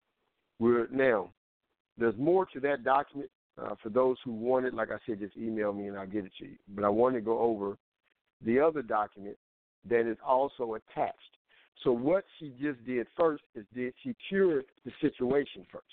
We're 0.59 0.89
now 0.91 1.31
there's 1.97 2.17
more 2.19 2.47
to 2.47 2.61
that 2.61 2.85
document 2.85 3.31
uh, 3.63 3.75
for 3.83 3.89
those 3.89 4.17
who 4.25 4.33
want 4.33 4.67
it, 4.67 4.75
like 4.75 4.91
I 4.91 4.99
said, 5.07 5.21
just 5.21 5.37
email 5.37 5.73
me 5.73 5.87
and 5.87 5.99
I'll 5.99 6.07
get 6.07 6.25
it 6.25 6.33
to 6.39 6.47
you. 6.47 6.57
But 6.69 6.85
I 6.85 6.89
want 6.89 7.15
to 7.15 7.21
go 7.21 7.39
over 7.39 7.77
the 8.45 8.59
other 8.59 8.83
document 8.83 9.37
that 9.89 10.11
is 10.11 10.17
also 10.27 10.75
attached. 10.75 11.17
So 11.85 11.93
what 11.93 12.25
she 12.39 12.53
just 12.61 12.85
did 12.85 13.07
first 13.17 13.43
is 13.55 13.65
did 13.75 13.95
she 14.03 14.15
cured 14.29 14.67
the 14.85 14.93
situation 15.01 15.67
first, 15.73 15.87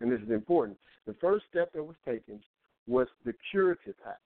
and 0.00 0.12
this 0.12 0.20
is 0.20 0.30
important. 0.30 0.78
The 1.06 1.14
first 1.14 1.46
step 1.50 1.72
that 1.72 1.82
was 1.82 1.96
taken 2.06 2.40
was 2.86 3.06
the 3.24 3.32
curative 3.50 3.94
act. 4.06 4.20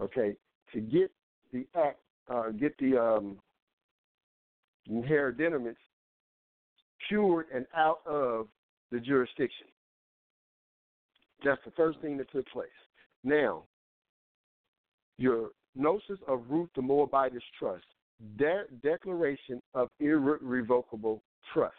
Okay, 0.00 0.34
to 0.72 0.80
get 0.80 1.12
the 1.52 1.66
act, 1.76 2.00
uh, 2.28 2.50
get 2.50 2.76
the 2.78 3.00
um, 3.00 3.38
inheritance 4.88 5.78
cured 7.08 7.46
and 7.54 7.66
out 7.74 8.00
of 8.06 8.48
the 8.90 8.98
jurisdiction. 8.98 9.66
That's 11.44 11.60
the 11.64 11.70
first 11.72 12.00
thing 12.00 12.16
that 12.18 12.30
took 12.32 12.48
place. 12.48 12.68
Now, 13.24 13.64
your 15.18 15.50
gnosis 15.74 16.18
of 16.26 16.42
Ruth 16.48 16.70
the 16.74 16.82
Moabitess 16.82 17.42
trust, 17.58 17.84
de- 18.36 18.64
declaration 18.82 19.60
of 19.74 19.88
irrevocable 20.00 21.22
trust, 21.52 21.74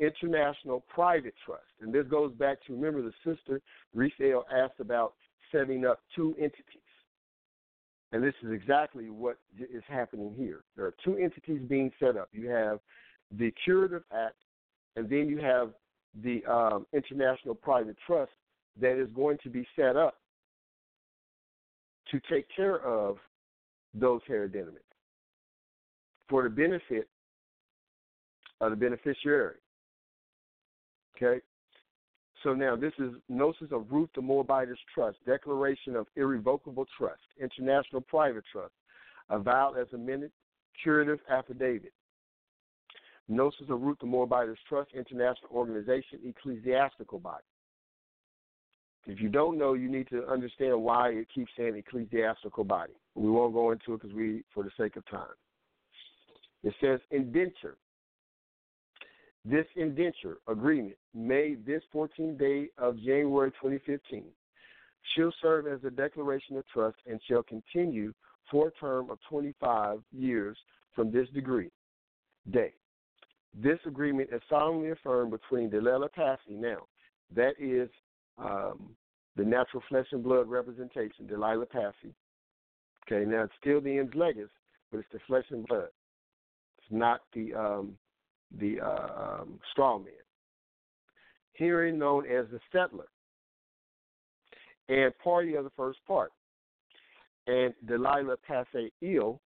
international 0.00 0.84
private 0.88 1.34
trust, 1.44 1.64
and 1.80 1.92
this 1.92 2.06
goes 2.06 2.32
back 2.34 2.58
to 2.66 2.72
remember 2.72 3.02
the 3.02 3.12
sister 3.24 3.60
Rifael 3.94 4.44
asked 4.52 4.80
about 4.80 5.14
setting 5.52 5.84
up 5.84 6.00
two 6.14 6.34
entities. 6.38 6.82
And 8.12 8.22
this 8.22 8.34
is 8.42 8.52
exactly 8.52 9.10
what 9.10 9.36
is 9.58 9.82
happening 9.86 10.34
here. 10.34 10.62
There 10.76 10.86
are 10.86 10.94
two 11.04 11.18
entities 11.18 11.60
being 11.68 11.92
set 12.00 12.16
up. 12.16 12.28
You 12.32 12.48
have 12.48 12.78
the 13.36 13.52
Curative 13.64 14.02
Act, 14.12 14.36
and 14.96 15.10
then 15.10 15.28
you 15.28 15.38
have 15.38 15.72
the 16.22 16.44
um, 16.50 16.86
International 16.92 17.54
Private 17.54 17.96
Trust 18.06 18.32
that 18.80 19.00
is 19.00 19.08
going 19.14 19.38
to 19.42 19.50
be 19.50 19.66
set 19.76 19.96
up 19.96 20.16
to 22.10 22.20
take 22.30 22.46
care 22.54 22.80
of 22.80 23.16
those 23.94 24.20
hereditaments 24.26 24.82
for 26.28 26.42
the 26.42 26.50
benefit 26.50 27.08
of 28.60 28.70
the 28.70 28.76
beneficiary. 28.76 29.56
Okay? 31.16 31.40
So 32.42 32.54
now 32.54 32.76
this 32.76 32.92
is 32.98 33.12
Gnosis 33.28 33.72
of 33.72 33.86
Ruth 33.90 34.10
the 34.14 34.22
Moabitess 34.22 34.78
Trust, 34.94 35.18
Declaration 35.26 35.96
of 35.96 36.06
Irrevocable 36.16 36.86
Trust, 36.96 37.22
International 37.40 38.00
Private 38.00 38.44
Trust, 38.52 38.72
avowed 39.28 39.76
as 39.78 39.88
amended 39.92 40.30
curative 40.82 41.18
affidavit. 41.28 41.92
Gnosis 43.28 43.68
of 43.68 43.82
Ruth 43.82 43.98
the 44.00 44.06
Moabitess 44.06 44.58
Trust, 44.68 44.90
International 44.94 45.50
Organization, 45.52 46.18
Ecclesiastical 46.24 47.18
Body. 47.18 47.44
If 49.06 49.20
you 49.20 49.30
don't 49.30 49.58
know, 49.58 49.72
you 49.72 49.88
need 49.90 50.08
to 50.10 50.26
understand 50.26 50.82
why 50.82 51.10
it 51.10 51.28
keeps 51.34 51.50
saying 51.56 51.76
ecclesiastical 51.76 52.64
body. 52.64 52.92
We 53.14 53.30
won't 53.30 53.54
go 53.54 53.70
into 53.70 53.94
it 53.94 54.02
because 54.02 54.14
we, 54.14 54.42
for 54.52 54.62
the 54.62 54.70
sake 54.78 54.96
of 54.96 55.06
time. 55.10 55.34
It 56.62 56.74
says 56.80 57.00
indenture. 57.10 57.76
This 59.46 59.64
indenture 59.76 60.38
agreement, 60.46 60.96
made 61.14 61.64
this 61.64 61.82
14th 61.94 62.38
day 62.38 62.68
of 62.76 62.96
January 62.96 63.50
2015, 63.52 64.24
shall 65.16 65.32
serve 65.40 65.66
as 65.66 65.82
a 65.84 65.90
declaration 65.90 66.58
of 66.58 66.66
trust 66.68 66.96
and 67.06 67.18
shall 67.26 67.42
continue 67.42 68.12
for 68.50 68.68
a 68.68 68.72
term 68.72 69.10
of 69.10 69.18
25 69.30 70.00
years 70.12 70.58
from 70.94 71.10
this 71.10 71.28
degree 71.30 71.70
day. 72.50 72.74
This 73.54 73.78
agreement 73.86 74.30
is 74.32 74.42
solemnly 74.48 74.90
affirmed 74.90 75.30
between 75.30 75.70
Delilah 75.70 76.08
Passy 76.10 76.54
now, 76.54 76.86
that 77.34 77.54
is 77.58 77.88
um, 78.38 78.90
the 79.36 79.44
natural 79.44 79.82
flesh 79.88 80.06
and 80.12 80.22
blood 80.22 80.48
representation, 80.48 81.26
Delilah 81.26 81.66
Passy. 81.66 82.14
Okay, 83.06 83.24
now 83.24 83.44
it's 83.44 83.52
still 83.60 83.80
the 83.80 83.98
ens 83.98 84.10
legis, 84.14 84.50
but 84.90 84.98
it's 84.98 85.08
the 85.12 85.18
flesh 85.26 85.44
and 85.50 85.66
blood. 85.66 85.88
It's 86.78 86.90
not 86.90 87.22
the 87.34 87.54
um, 87.54 87.96
the 88.58 88.80
uh, 88.80 89.40
um, 89.40 89.58
straw 89.72 89.98
man. 89.98 90.12
Herein 91.52 91.98
known 91.98 92.24
as 92.26 92.46
the 92.50 92.60
settler 92.72 93.08
and 94.88 95.12
party 95.18 95.54
of 95.54 95.64
the 95.64 95.70
first 95.76 95.98
part. 96.06 96.32
And 97.46 97.74
Delilah 97.86 98.36
Passy 98.46 98.92
Ill, 99.00 99.40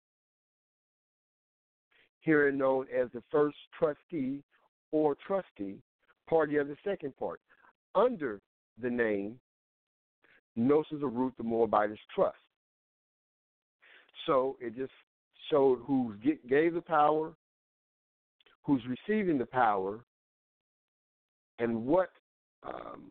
herein 2.22 2.56
known 2.56 2.86
as 2.96 3.08
the 3.12 3.22
first 3.30 3.56
trustee 3.78 4.42
or 4.92 5.16
trustee, 5.26 5.76
party 6.28 6.56
of 6.56 6.68
the 6.68 6.76
second 6.84 7.16
part, 7.16 7.40
under 7.94 8.40
the 8.80 8.90
name 8.90 9.38
Gnosis 10.56 11.02
of 11.02 11.14
Ruth 11.14 11.34
the 11.36 11.44
Moabitess 11.44 11.98
Trust. 12.14 12.36
So 14.26 14.56
it 14.60 14.76
just 14.76 14.92
showed 15.50 15.80
who 15.84 16.14
gave 16.48 16.74
the 16.74 16.80
power, 16.80 17.32
who's 18.62 18.82
receiving 18.86 19.38
the 19.38 19.46
power, 19.46 20.00
and 21.58 21.84
what 21.84 22.10
um, 22.62 23.10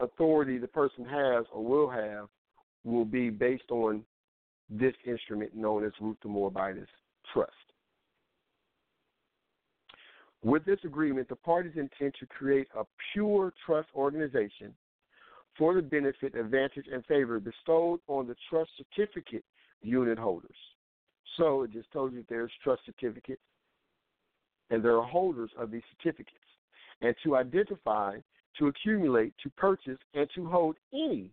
authority 0.00 0.58
the 0.58 0.66
person 0.66 1.04
has 1.04 1.44
or 1.52 1.64
will 1.64 1.88
have 1.88 2.28
will 2.84 3.04
be 3.04 3.30
based 3.30 3.70
on 3.70 4.02
this 4.68 4.94
instrument 5.06 5.54
known 5.54 5.84
as 5.84 5.92
Ruth 6.00 6.16
the 6.22 6.28
Moabitess 6.28 6.88
Trust. 7.32 7.52
With 10.42 10.64
this 10.64 10.80
agreement, 10.84 11.28
the 11.28 11.36
parties 11.36 11.72
intend 11.76 12.14
to 12.18 12.26
create 12.26 12.66
a 12.76 12.84
pure 13.12 13.52
trust 13.64 13.88
organization 13.94 14.74
for 15.56 15.74
the 15.74 15.82
benefit, 15.82 16.34
advantage, 16.34 16.86
and 16.92 17.04
favor 17.06 17.38
bestowed 17.38 18.00
on 18.08 18.26
the 18.26 18.34
trust 18.50 18.70
certificate 18.76 19.44
unit 19.82 20.18
holders. 20.18 20.56
So 21.36 21.62
it 21.62 21.70
just 21.72 21.90
told 21.92 22.12
you 22.12 22.24
there's 22.28 22.50
trust 22.62 22.82
certificates, 22.86 23.42
and 24.70 24.82
there 24.82 24.96
are 24.96 25.06
holders 25.06 25.50
of 25.58 25.70
these 25.70 25.82
certificates. 25.96 26.38
And 27.02 27.14
to 27.24 27.36
identify, 27.36 28.18
to 28.58 28.66
accumulate, 28.66 29.34
to 29.42 29.50
purchase, 29.50 29.98
and 30.14 30.28
to 30.34 30.46
hold 30.48 30.76
any 30.92 31.30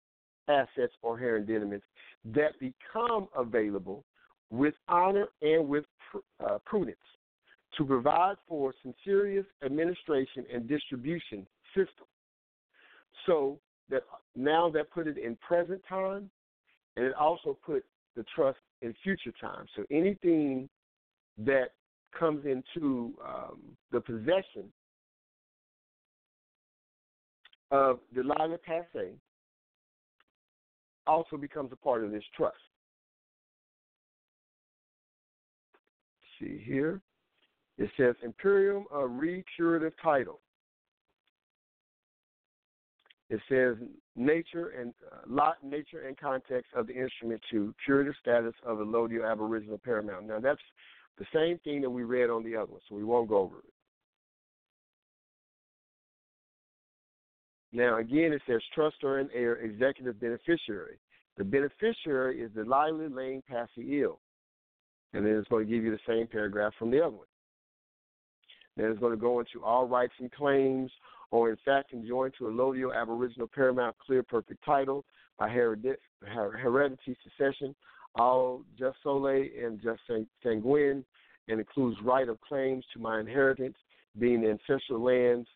assets 0.48 0.94
or 1.02 1.18
hereditaments 1.18 1.86
that 2.26 2.60
become 2.60 3.28
available 3.36 4.04
with 4.52 4.74
honor 4.88 5.28
and 5.42 5.68
with 5.68 5.86
uh, 6.44 6.58
prudence 6.66 6.98
to 7.78 7.86
provide 7.86 8.36
for 8.48 8.74
serious 9.06 9.46
administration 9.64 10.46
and 10.54 10.68
distribution 10.68 11.46
system. 11.76 12.06
So 13.26 13.60
that 13.90 14.04
now 14.36 14.70
that 14.72 14.92
put 14.92 15.08
it 15.08 15.18
in 15.18 15.36
present 15.38 15.82
time, 15.88 16.30
and 16.96 17.06
it 17.06 17.14
also 17.14 17.58
put 17.66 17.84
the 18.16 18.26
trust 18.36 18.58
in 18.82 18.94
future 19.04 19.32
time. 19.40 19.66
So 19.76 19.84
anything 19.92 20.68
that 21.38 21.70
comes 22.18 22.46
into 22.46 23.14
um, 23.26 23.60
the 23.92 24.02
possession 24.02 24.72
of 27.72 28.00
the 28.16 28.24
Delilah 28.24 28.58
Passy 28.66 29.12
also 31.06 31.38
becomes 31.38 31.72
a 31.72 31.76
part 31.76 32.04
of 32.04 32.12
this 32.12 32.24
trust. 32.36 32.58
See 36.40 36.62
here, 36.66 37.02
it 37.78 37.90
says 37.98 38.16
Imperium 38.24 38.86
a 38.92 39.00
recurative 39.00 39.92
title. 40.02 40.40
It 43.30 43.40
says 43.48 43.76
nature 44.16 44.70
and 44.70 44.94
uh, 45.12 45.18
lot, 45.28 45.58
nature, 45.64 46.08
and 46.08 46.18
context 46.18 46.72
of 46.76 46.88
the 46.88 46.94
instrument 46.94 47.42
to 47.52 47.74
curative 47.86 48.16
status 48.20 48.54
of 48.66 48.80
Allodial 48.80 49.30
Aboriginal 49.30 49.78
Paramount. 49.78 50.28
Now 50.28 50.40
that's 50.40 50.62
the 51.20 51.26
same 51.34 51.60
thing 51.60 51.82
that 51.82 51.90
we 51.90 52.04
read 52.04 52.30
on 52.30 52.44
the 52.44 52.56
other 52.56 52.72
one, 52.72 52.82
so 52.90 52.96
we 52.96 53.04
won't 53.04 53.30
go 53.30 53.38
over 53.38 53.60
it. 53.60 53.74
Now 57.72 57.98
again, 57.98 58.34
it 58.34 58.42
says 58.48 58.62
trustor 58.74 59.20
and 59.20 59.30
heir, 59.34 59.58
executive 59.58 60.20
beneficiary. 60.20 60.98
The 61.38 61.44
beneficiary 61.44 62.42
is 62.42 62.52
the 62.56 62.64
Lila 62.64 63.10
Lane 63.12 63.44
Passy 63.48 64.02
Ill, 64.02 64.20
and 65.14 65.26
then 65.26 65.34
it's 65.34 65.48
going 65.48 65.66
to 65.66 65.72
give 65.72 65.84
you 65.84 65.92
the 65.92 66.00
same 66.08 66.28
paragraph 66.28 66.74
from 66.78 66.92
the 66.92 67.00
other 67.00 67.16
one. 67.16 67.28
Then 68.78 68.92
it's 68.92 69.00
going 69.00 69.14
to 69.14 69.18
go 69.18 69.40
into 69.40 69.64
all 69.64 69.88
rights 69.88 70.14
and 70.20 70.32
claims 70.32 70.92
or 71.32 71.50
in 71.50 71.58
fact 71.64 71.90
conjoined 71.90 72.34
to 72.38 72.46
Allodial 72.46 72.96
Aboriginal 72.96 73.48
Paramount 73.54 73.96
Clear 74.00 74.24
Perfect 74.24 74.64
title 74.66 75.06
by 75.38 75.50
heredity 75.50 77.18
succession, 77.24 77.76
all 78.16 78.64
jus 78.78 78.96
soli 79.04 79.52
and 79.64 79.82
jus 79.82 79.98
sanguinis, 80.44 81.04
and 81.48 81.60
includes 81.60 81.98
right 82.04 82.28
of 82.28 82.40
claims 82.42 82.84
to 82.94 83.00
my 83.00 83.20
inheritance, 83.20 83.78
being 84.20 84.42
the 84.42 84.50
ancestral 84.50 85.02
lands, 85.02 85.48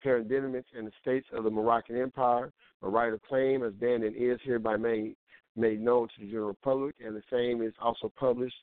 hereditaments, 0.00 0.68
and 0.76 0.88
estates 0.88 1.26
of 1.32 1.44
the 1.44 1.50
Moroccan 1.50 1.96
Empire. 1.96 2.52
My 2.82 2.88
right 2.88 3.12
of 3.12 3.22
claim 3.22 3.62
as 3.62 3.72
been 3.74 4.04
and 4.04 4.16
is 4.16 4.38
hereby 4.42 4.76
made 4.76 5.16
made 5.56 5.80
known 5.80 6.08
to 6.08 6.14
the 6.20 6.30
general 6.30 6.56
public, 6.62 6.94
and 7.04 7.14
the 7.14 7.22
same 7.30 7.62
is 7.62 7.72
also 7.80 8.12
published 8.16 8.54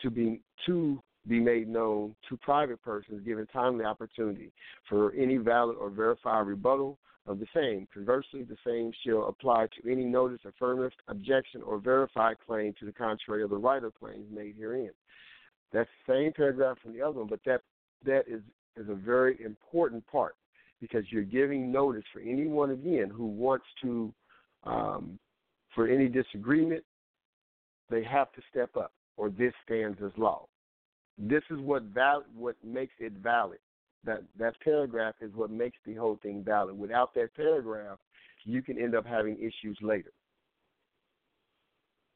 to 0.00 0.10
be 0.10 0.40
to 0.66 1.02
be 1.28 1.38
made 1.38 1.68
known 1.68 2.14
to 2.28 2.36
private 2.38 2.82
persons 2.82 3.24
given 3.24 3.46
timely 3.52 3.84
opportunity 3.84 4.50
for 4.88 5.12
any 5.14 5.36
valid 5.36 5.76
or 5.76 5.88
verified 5.88 6.46
rebuttal 6.46 6.98
of 7.26 7.38
the 7.38 7.46
same. 7.54 7.86
Conversely, 7.94 8.42
the 8.42 8.56
same 8.66 8.90
shall 9.06 9.28
apply 9.28 9.68
to 9.68 9.90
any 9.90 10.04
notice, 10.04 10.40
affirmative, 10.44 10.90
objection, 11.06 11.62
or 11.62 11.78
verified 11.78 12.36
claim 12.44 12.74
to 12.80 12.86
the 12.86 12.92
contrary 12.92 13.44
of 13.44 13.50
the 13.50 13.56
right 13.56 13.84
of 13.84 13.94
claims 13.94 14.26
made 14.32 14.56
herein. 14.58 14.90
That's 15.72 15.88
the 16.06 16.12
same 16.12 16.32
paragraph 16.32 16.78
from 16.82 16.92
the 16.92 17.02
other 17.02 17.20
one, 17.20 17.28
but 17.28 17.40
that 17.46 17.60
that 18.04 18.24
is 18.26 18.42
is 18.76 18.88
a 18.88 18.94
very 18.94 19.40
important 19.44 20.04
part 20.06 20.34
because 20.80 21.04
you're 21.10 21.22
giving 21.22 21.70
notice 21.70 22.02
for 22.12 22.20
anyone 22.20 22.70
again 22.70 23.10
who 23.14 23.26
wants 23.26 23.66
to 23.82 24.12
um, 24.64 25.18
for 25.74 25.88
any 25.88 26.08
disagreement, 26.08 26.84
they 27.90 28.02
have 28.04 28.32
to 28.32 28.42
step 28.50 28.76
up, 28.76 28.92
or 29.16 29.30
this 29.30 29.52
stands 29.64 29.98
as 30.04 30.12
law. 30.16 30.46
This 31.18 31.42
is 31.50 31.58
what 31.60 31.82
val- 31.84 32.24
what 32.34 32.56
makes 32.64 32.94
it 32.98 33.12
valid. 33.14 33.58
That 34.04 34.22
that 34.38 34.54
paragraph 34.62 35.14
is 35.20 35.30
what 35.34 35.50
makes 35.50 35.78
the 35.86 35.94
whole 35.94 36.18
thing 36.22 36.42
valid. 36.44 36.78
Without 36.78 37.14
that 37.14 37.34
paragraph, 37.36 37.98
you 38.44 38.62
can 38.62 38.78
end 38.78 38.94
up 38.94 39.06
having 39.06 39.36
issues 39.38 39.78
later. 39.82 40.12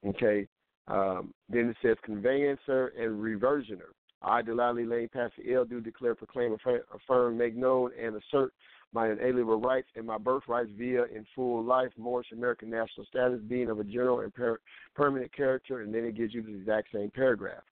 Okay. 0.06 0.48
Um, 0.88 1.34
then 1.48 1.68
it 1.70 1.76
says 1.82 1.96
conveyancer 2.04 2.88
and 2.98 3.20
reversioner. 3.20 3.90
I, 4.22 4.42
Delali 4.42 4.88
Lane, 4.88 5.08
Pastor 5.12 5.42
L, 5.54 5.64
do 5.64 5.80
declare, 5.80 6.14
proclaim, 6.14 6.56
affirm, 6.94 7.36
make 7.36 7.54
known, 7.54 7.90
and 8.00 8.16
assert 8.16 8.52
my 8.92 9.10
inalienable 9.10 9.60
rights 9.60 9.88
and 9.94 10.06
my 10.06 10.18
birthrights 10.18 10.70
via 10.76 11.04
in 11.04 11.26
full 11.34 11.62
life, 11.62 11.90
Moorish 11.98 12.32
American 12.32 12.70
national 12.70 13.06
status, 13.06 13.40
being 13.46 13.68
of 13.68 13.78
a 13.78 13.84
general 13.84 14.20
and 14.20 14.32
per- 14.34 14.60
permanent 14.94 15.34
character, 15.34 15.82
and 15.82 15.94
then 15.94 16.04
it 16.04 16.16
gives 16.16 16.32
you 16.32 16.42
the 16.42 16.54
exact 16.54 16.88
same 16.92 17.10
paragraph. 17.10 17.62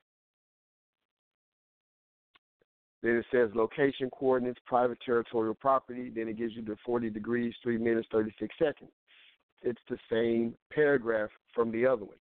Then 3.03 3.17
it 3.17 3.27
says 3.31 3.51
location 3.55 4.09
coordinates, 4.11 4.59
private 4.65 4.99
territorial 5.05 5.55
property. 5.55 6.11
Then 6.15 6.27
it 6.27 6.39
gives 6.39 6.55
you 6.55 6.63
the 6.63 6.77
40 6.87 7.11
degrees, 7.11 7.55
3 7.63 7.77
minutes, 7.77 8.09
36 8.11 8.55
seconds. 8.59 8.91
It's 9.63 9.81
the 9.91 9.99
same 10.11 10.55
paragraph 10.73 11.29
from 11.55 11.71
the 11.71 11.87
other 11.87 12.07
one. 12.07 12.17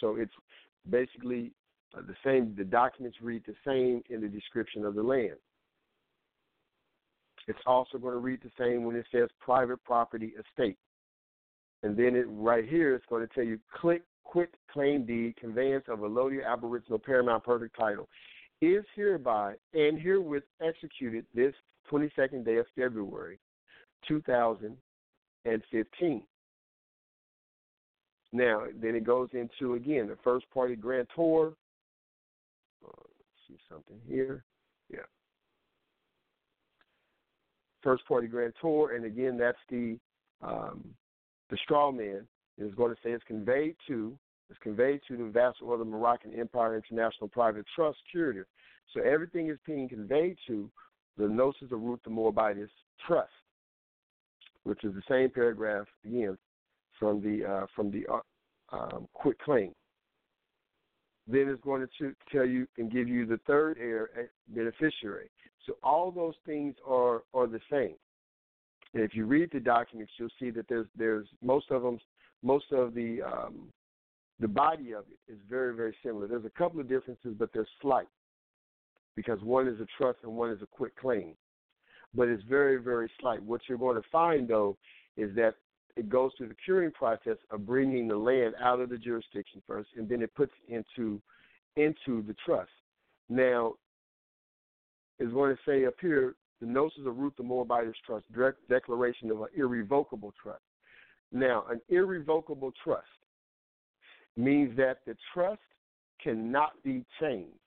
So 0.00 0.14
it's 0.14 0.32
basically 0.88 1.52
uh, 1.96 2.02
the 2.06 2.14
same, 2.24 2.54
the 2.56 2.64
documents 2.64 3.18
read 3.20 3.42
the 3.46 3.54
same 3.66 4.02
in 4.10 4.20
the 4.20 4.28
description 4.28 4.84
of 4.84 4.94
the 4.94 5.02
land. 5.02 5.36
It's 7.46 7.58
also 7.66 7.98
going 7.98 8.14
to 8.14 8.20
read 8.20 8.40
the 8.42 8.50
same 8.58 8.84
when 8.84 8.96
it 8.96 9.04
says 9.12 9.28
private 9.40 9.84
property 9.84 10.32
estate. 10.38 10.78
And 11.82 11.94
then 11.96 12.16
it 12.16 12.24
right 12.28 12.66
here 12.66 12.94
it's 12.94 13.04
going 13.10 13.26
to 13.26 13.34
tell 13.34 13.44
you 13.44 13.58
click 13.74 14.02
quit 14.24 14.54
claim 14.72 15.04
deed 15.04 15.36
conveyance 15.36 15.84
of 15.88 15.98
Allodial 16.00 16.50
Aboriginal 16.50 16.98
Paramount 16.98 17.44
Perfect 17.44 17.78
title 17.78 18.08
is 18.62 18.82
hereby 18.96 19.54
and 19.74 20.00
herewith 20.00 20.44
executed 20.62 21.26
this 21.34 21.52
22nd 21.92 22.46
day 22.46 22.56
of 22.56 22.64
February 22.74 23.38
2015. 24.08 26.22
Now, 28.32 28.62
then 28.80 28.94
it 28.96 29.04
goes 29.04 29.28
into 29.32 29.74
again 29.74 30.08
the 30.08 30.16
first 30.24 30.50
party 30.50 30.76
grantor. 30.76 31.52
See 33.48 33.58
something 33.70 34.00
here. 34.06 34.44
Yeah. 34.90 35.00
First 37.82 38.06
party 38.06 38.26
grantor, 38.26 38.92
and 38.92 39.04
again, 39.04 39.36
that's 39.36 39.58
the 39.68 39.98
um, 40.42 40.84
the 41.50 41.56
straw 41.58 41.92
man 41.92 42.26
is 42.58 42.74
going 42.74 42.90
to 42.94 43.00
say 43.02 43.10
it's 43.10 43.24
conveyed 43.24 43.76
to 43.88 44.16
is 44.50 44.56
conveyed 44.62 45.00
to 45.08 45.16
the 45.16 45.24
vassal 45.24 45.72
of 45.72 45.78
the 45.78 45.84
Moroccan 45.84 46.32
Empire 46.34 46.76
International 46.76 47.28
Private 47.28 47.64
Trust 47.74 47.98
curator. 48.10 48.46
So 48.92 49.00
everything 49.00 49.48
is 49.48 49.58
being 49.66 49.88
conveyed 49.88 50.36
to 50.46 50.70
the 51.16 51.28
Gnosis 51.28 51.72
of 51.72 51.80
Ruth 51.80 52.00
the 52.04 52.10
Moabitess 52.10 52.70
Trust, 53.06 53.30
which 54.64 54.84
is 54.84 54.94
the 54.94 55.02
same 55.08 55.30
paragraph 55.30 55.86
again 56.04 56.36
from 56.98 57.20
the 57.22 57.44
uh, 57.44 57.66
from 57.74 57.90
the 57.90 58.04
uh, 58.10 58.76
um, 58.76 59.08
quit 59.14 59.38
claim. 59.38 59.72
Then 61.26 61.48
it's 61.48 61.62
going 61.62 61.86
to 61.98 62.14
tell 62.30 62.44
you 62.44 62.66
and 62.76 62.92
give 62.92 63.08
you 63.08 63.24
the 63.24 63.40
third 63.46 63.78
heir 63.80 64.10
eh, 64.18 64.26
beneficiary. 64.48 65.30
So 65.66 65.76
all 65.82 66.10
those 66.10 66.34
things 66.44 66.74
are 66.86 67.22
are 67.32 67.46
the 67.46 67.60
same. 67.70 67.94
And 68.92 69.02
if 69.02 69.14
you 69.14 69.26
read 69.26 69.50
the 69.52 69.60
documents, 69.60 70.12
you'll 70.18 70.28
see 70.38 70.50
that 70.50 70.66
there's 70.68 70.86
there's 70.96 71.26
most 71.42 71.70
of 71.70 71.82
them, 71.82 71.98
most 72.42 72.66
of 72.72 72.94
the 72.94 73.22
um, 73.22 73.68
the 74.38 74.48
body 74.48 74.92
of 74.92 75.04
it 75.10 75.32
is 75.32 75.38
very 75.48 75.74
very 75.74 75.96
similar. 76.04 76.26
There's 76.26 76.44
a 76.44 76.58
couple 76.58 76.80
of 76.80 76.88
differences, 76.88 77.34
but 77.38 77.50
they're 77.54 77.68
slight 77.80 78.08
because 79.16 79.40
one 79.42 79.68
is 79.68 79.80
a 79.80 79.86
trust 79.96 80.18
and 80.22 80.32
one 80.32 80.50
is 80.50 80.60
a 80.60 80.66
quit 80.66 80.94
claim. 80.96 81.34
But 82.14 82.28
it's 82.28 82.42
very 82.44 82.76
very 82.76 83.10
slight. 83.20 83.42
What 83.42 83.62
you're 83.68 83.78
going 83.78 83.96
to 83.96 84.08
find 84.12 84.46
though 84.46 84.76
is 85.16 85.34
that 85.36 85.54
it 85.96 86.08
goes 86.08 86.32
through 86.36 86.48
the 86.48 86.56
curing 86.64 86.90
process 86.90 87.36
of 87.50 87.66
bringing 87.66 88.08
the 88.08 88.16
land 88.16 88.54
out 88.60 88.80
of 88.80 88.88
the 88.88 88.98
jurisdiction 88.98 89.62
first, 89.66 89.90
and 89.96 90.08
then 90.08 90.22
it 90.22 90.34
puts 90.34 90.52
into 90.68 91.20
into 91.76 92.22
the 92.22 92.34
trust. 92.44 92.70
Now, 93.28 93.74
is 95.18 95.32
going 95.32 95.54
to 95.54 95.62
say 95.66 95.86
up 95.86 95.94
here 96.00 96.34
the 96.60 96.66
Gnosis 96.66 97.06
of 97.06 97.16
Ruth 97.16 97.34
the 97.36 97.42
Moabitess 97.42 97.96
Trust, 98.06 98.30
direct 98.32 98.68
declaration 98.68 99.30
of 99.30 99.42
an 99.42 99.48
irrevocable 99.56 100.32
trust. 100.40 100.62
Now, 101.32 101.64
an 101.68 101.80
irrevocable 101.88 102.72
trust 102.82 103.06
means 104.36 104.76
that 104.76 104.98
the 105.06 105.16
trust 105.32 105.60
cannot 106.22 106.72
be 106.82 107.04
changed 107.20 107.58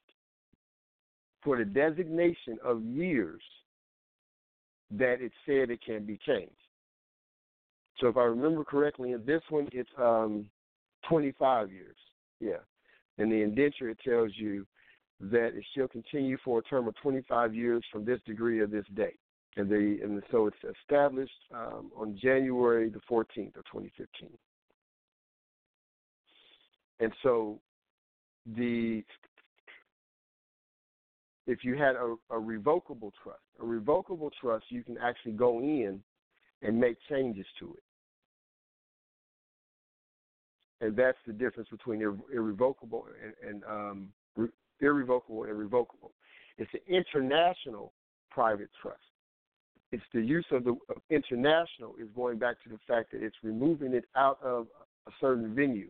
for 1.44 1.58
the 1.58 1.66
designation 1.66 2.58
of 2.64 2.84
years 2.84 3.42
that 4.92 5.22
it 5.22 5.32
said 5.46 5.70
it 5.70 5.80
can 5.86 6.06
be 6.06 6.18
changed. 6.26 6.54
So 8.00 8.08
if 8.08 8.18
I 8.18 8.24
remember 8.24 8.64
correctly, 8.64 9.12
in 9.12 9.26
this 9.26 9.42
one 9.50 9.68
it's 9.72 9.90
um, 9.98 10.50
25 11.10 11.72
years. 11.72 11.96
Yeah. 12.40 12.58
and 13.18 13.32
the 13.32 13.42
indenture, 13.42 13.90
it 13.90 13.98
tells 14.06 14.32
you 14.36 14.66
that 15.20 15.48
it 15.56 15.66
shall 15.76 15.88
continue 15.88 16.38
for 16.46 16.60
a 16.60 16.64
term 16.64 16.88
of 16.88 16.96
25 17.02 17.56
years 17.56 17.84
from 17.92 18.06
this 18.06 18.20
degree 18.28 18.62
of 18.62 18.70
this 18.70 18.86
date. 18.94 19.20
And, 19.56 19.68
the, 19.68 20.00
and 20.04 20.22
so 20.32 20.46
it's 20.46 20.78
established 20.80 21.32
um, 21.52 21.92
on 21.98 22.16
January 22.22 22.90
the 22.90 23.00
14th 23.10 23.56
of 23.58 23.66
2015. 23.66 24.30
And 27.00 27.12
so 27.24 27.60
the 28.56 29.04
if 31.48 31.64
you 31.64 31.78
had 31.78 31.96
a, 31.96 32.16
a 32.30 32.38
revocable 32.38 33.14
trust, 33.24 33.40
a 33.62 33.66
revocable 33.66 34.32
trust, 34.42 34.66
you 34.70 34.84
can 34.84 34.98
actually 34.98 35.32
go 35.32 35.60
in 35.60 36.02
and 36.62 36.78
make 36.78 36.98
changes 37.10 37.46
to 37.58 37.74
it 37.74 37.84
and 40.82 40.96
that's 40.96 41.18
the 41.26 41.34
difference 41.34 41.70
between 41.70 42.02
irrevocable 42.02 43.08
and, 43.24 43.34
and 43.50 43.64
um, 43.66 44.10
re- 44.36 44.50
irrevocable 44.80 45.44
and 45.44 45.58
revocable. 45.58 46.12
It's 46.58 46.72
an 46.74 46.82
international 46.88 47.94
private 48.32 48.70
trust. 48.82 49.00
It's 49.92 50.04
the 50.14 50.22
use 50.22 50.46
of 50.52 50.64
the 50.64 50.72
of 50.90 51.02
international 51.10 51.96
is 52.00 52.10
going 52.16 52.38
back 52.38 52.62
to 52.64 52.70
the 52.70 52.80
fact 52.88 53.12
that 53.12 53.24
it's 53.24 53.38
removing 53.42 53.94
it 53.94 54.06
out 54.16 54.38
of 54.44 54.68
a 55.08 55.12
certain 55.22 55.56
venue 55.56 55.90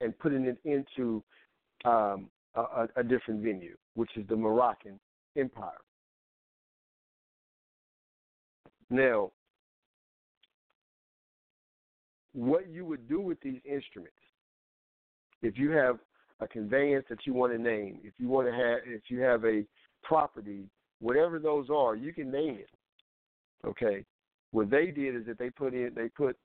and 0.00 0.16
putting 0.18 0.44
it 0.44 0.58
into 0.64 1.22
um, 1.84 2.28
a, 2.54 2.88
a 2.96 3.02
different 3.02 3.42
venue, 3.42 3.76
which 3.94 4.10
is 4.16 4.26
the 4.28 4.36
Moroccan 4.36 5.00
Empire. 5.36 5.80
Now, 8.90 9.32
what 12.36 12.68
you 12.68 12.84
would 12.84 13.08
do 13.08 13.20
with 13.20 13.40
these 13.40 13.60
instruments. 13.64 14.14
If 15.42 15.58
you 15.58 15.70
have 15.70 15.98
a 16.40 16.46
conveyance 16.46 17.06
that 17.08 17.20
you 17.24 17.32
want 17.32 17.52
to 17.52 17.58
name, 17.58 17.98
if 18.04 18.12
you 18.18 18.28
want 18.28 18.46
to 18.46 18.52
have, 18.52 18.80
if 18.84 19.02
you 19.08 19.20
have 19.20 19.44
a 19.46 19.64
property, 20.02 20.68
whatever 21.00 21.38
those 21.38 21.68
are, 21.74 21.96
you 21.96 22.12
can 22.12 22.30
name 22.30 22.58
it. 22.58 22.68
Okay. 23.66 24.04
What 24.52 24.70
they 24.70 24.86
did 24.86 25.16
is 25.16 25.26
that 25.26 25.38
they 25.38 25.48
put 25.48 25.72
in, 25.72 25.92
they 25.96 26.08
put 26.10 26.36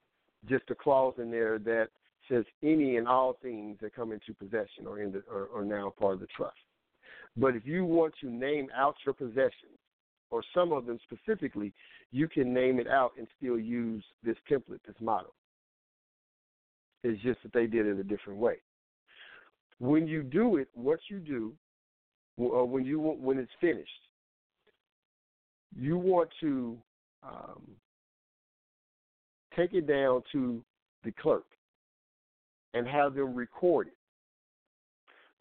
just 0.49 0.63
a 0.69 0.75
clause 0.75 1.15
in 1.17 1.29
there 1.29 1.59
that 1.59 1.89
says 2.29 2.45
any 2.63 2.95
and 2.95 3.07
all 3.07 3.37
things 3.41 3.77
that 3.81 3.93
come 3.93 4.13
into 4.13 4.33
possession 4.33 4.87
or 4.87 5.01
in 5.01 5.11
the, 5.11 5.21
or, 5.29 5.49
or 5.53 5.65
now 5.65 5.93
part 5.99 6.13
of 6.13 6.19
the 6.21 6.27
trust. 6.35 6.55
But 7.35 7.55
if 7.55 7.65
you 7.65 7.83
want 7.83 8.13
to 8.21 8.29
name 8.29 8.67
out 8.75 8.95
your 9.05 9.13
possessions, 9.13 9.77
or 10.29 10.41
some 10.53 10.71
of 10.71 10.85
them 10.85 10.97
specifically, 11.03 11.73
you 12.11 12.29
can 12.29 12.53
name 12.53 12.79
it 12.79 12.87
out 12.87 13.11
and 13.17 13.27
still 13.37 13.59
use 13.59 14.03
this 14.23 14.37
template, 14.49 14.79
this 14.87 14.95
model. 15.01 15.33
It's 17.03 17.21
just 17.23 17.41
that 17.43 17.53
they 17.53 17.65
did 17.65 17.87
it 17.87 17.99
a 17.99 18.03
different 18.03 18.39
way. 18.39 18.55
When 19.79 20.07
you 20.07 20.21
do 20.21 20.57
it, 20.57 20.67
what 20.73 20.99
you 21.09 21.19
do, 21.19 21.53
or 22.37 22.65
when 22.65 22.85
you 22.85 22.99
when 22.99 23.39
it's 23.39 23.51
finished, 23.59 23.89
you 25.75 25.97
want 25.97 26.29
to 26.41 26.77
um, 27.23 27.61
take 29.55 29.73
it 29.73 29.87
down 29.87 30.21
to 30.31 30.63
the 31.03 31.11
clerk 31.11 31.45
and 32.73 32.87
have 32.87 33.15
them 33.15 33.35
record 33.35 33.87
it. 33.87 33.97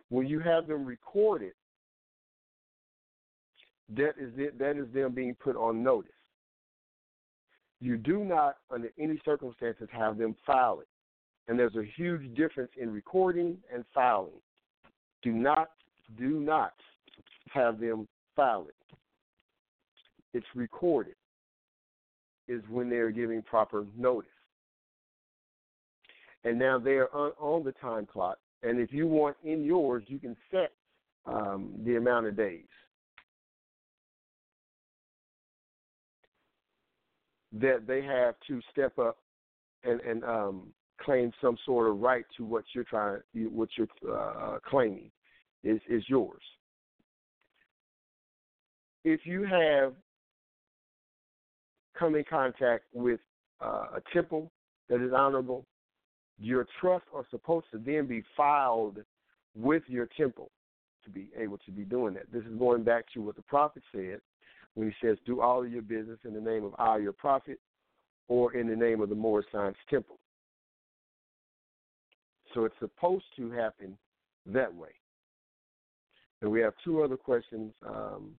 When 0.08 0.26
you 0.26 0.40
have 0.40 0.66
them 0.66 0.84
record 0.84 1.42
it, 1.42 1.54
that 3.96 4.14
is 4.20 4.32
it, 4.36 4.58
that 4.58 4.76
is 4.76 4.92
them 4.92 5.12
being 5.12 5.34
put 5.34 5.56
on 5.56 5.82
notice. 5.82 6.10
You 7.80 7.96
do 7.96 8.24
not, 8.24 8.56
under 8.70 8.90
any 8.98 9.20
circumstances, 9.24 9.88
have 9.90 10.18
them 10.18 10.36
file 10.46 10.80
it. 10.80 10.88
And 11.48 11.58
there's 11.58 11.76
a 11.76 11.84
huge 11.96 12.34
difference 12.36 12.70
in 12.80 12.92
recording 12.92 13.58
and 13.74 13.84
filing. 13.92 14.30
Do 15.22 15.32
not, 15.32 15.70
do 16.18 16.40
not 16.40 16.74
have 17.52 17.80
them 17.80 18.06
file 18.36 18.66
it. 18.68 18.96
It's 20.32 20.46
recorded, 20.54 21.16
is 22.46 22.62
when 22.68 22.88
they're 22.88 23.10
giving 23.10 23.42
proper 23.42 23.84
notice. 23.96 24.30
And 26.44 26.58
now 26.58 26.78
they're 26.78 27.14
on, 27.14 27.32
on 27.38 27.64
the 27.64 27.72
time 27.72 28.06
clock. 28.06 28.38
And 28.62 28.78
if 28.78 28.92
you 28.92 29.06
want 29.06 29.36
in 29.44 29.64
yours, 29.64 30.04
you 30.06 30.18
can 30.18 30.36
set 30.50 30.72
um, 31.26 31.72
the 31.84 31.96
amount 31.96 32.26
of 32.26 32.36
days. 32.36 32.64
That 37.52 37.86
they 37.86 38.02
have 38.02 38.36
to 38.46 38.60
step 38.70 38.98
up 38.98 39.18
and, 39.82 40.00
and 40.02 40.22
um, 40.24 40.68
claim 41.04 41.32
some 41.40 41.56
sort 41.64 41.90
of 41.90 41.98
right 42.00 42.24
to 42.36 42.44
what 42.44 42.64
you're 42.74 42.84
trying, 42.84 43.20
what 43.34 43.68
you're 43.76 43.88
uh, 44.12 44.58
claiming, 44.64 45.10
is 45.64 45.80
is 45.88 46.02
yours. 46.08 46.42
If 49.04 49.20
you 49.24 49.44
have 49.44 49.94
come 51.98 52.14
in 52.14 52.24
contact 52.28 52.84
with 52.92 53.20
uh, 53.62 53.86
a 53.96 54.02
temple 54.12 54.50
that 54.88 55.04
is 55.04 55.12
honorable, 55.14 55.64
your 56.38 56.66
trust 56.80 57.04
are 57.14 57.26
supposed 57.30 57.66
to 57.72 57.78
then 57.78 58.06
be 58.06 58.22
filed 58.36 58.98
with 59.54 59.82
your 59.86 60.08
temple 60.16 60.50
to 61.04 61.10
be 61.10 61.28
able 61.38 61.58
to 61.58 61.70
be 61.70 61.82
doing 61.82 62.14
that. 62.14 62.30
This 62.32 62.44
is 62.44 62.58
going 62.58 62.82
back 62.82 63.04
to 63.14 63.20
what 63.22 63.36
the 63.36 63.42
prophet 63.42 63.82
said 63.92 64.20
when 64.74 64.90
he 64.90 65.06
says, 65.06 65.18
"Do 65.26 65.40
all 65.40 65.62
of 65.62 65.72
your 65.72 65.82
business 65.82 66.18
in 66.24 66.34
the 66.34 66.40
name 66.40 66.64
of 66.64 66.74
I, 66.78 66.98
your 66.98 67.12
prophet, 67.12 67.58
or 68.28 68.54
in 68.54 68.68
the 68.68 68.76
name 68.76 69.00
of 69.00 69.08
the 69.08 69.14
Moorish 69.14 69.46
Science 69.50 69.78
Temple." 69.88 70.18
So 72.54 72.64
it's 72.64 72.74
supposed 72.78 73.24
to 73.36 73.50
happen 73.50 73.96
that 74.46 74.74
way. 74.74 74.90
And 76.42 76.50
we 76.50 76.60
have 76.60 76.72
two 76.84 77.02
other 77.02 77.16
questions. 77.16 77.72
Um, 77.86 78.32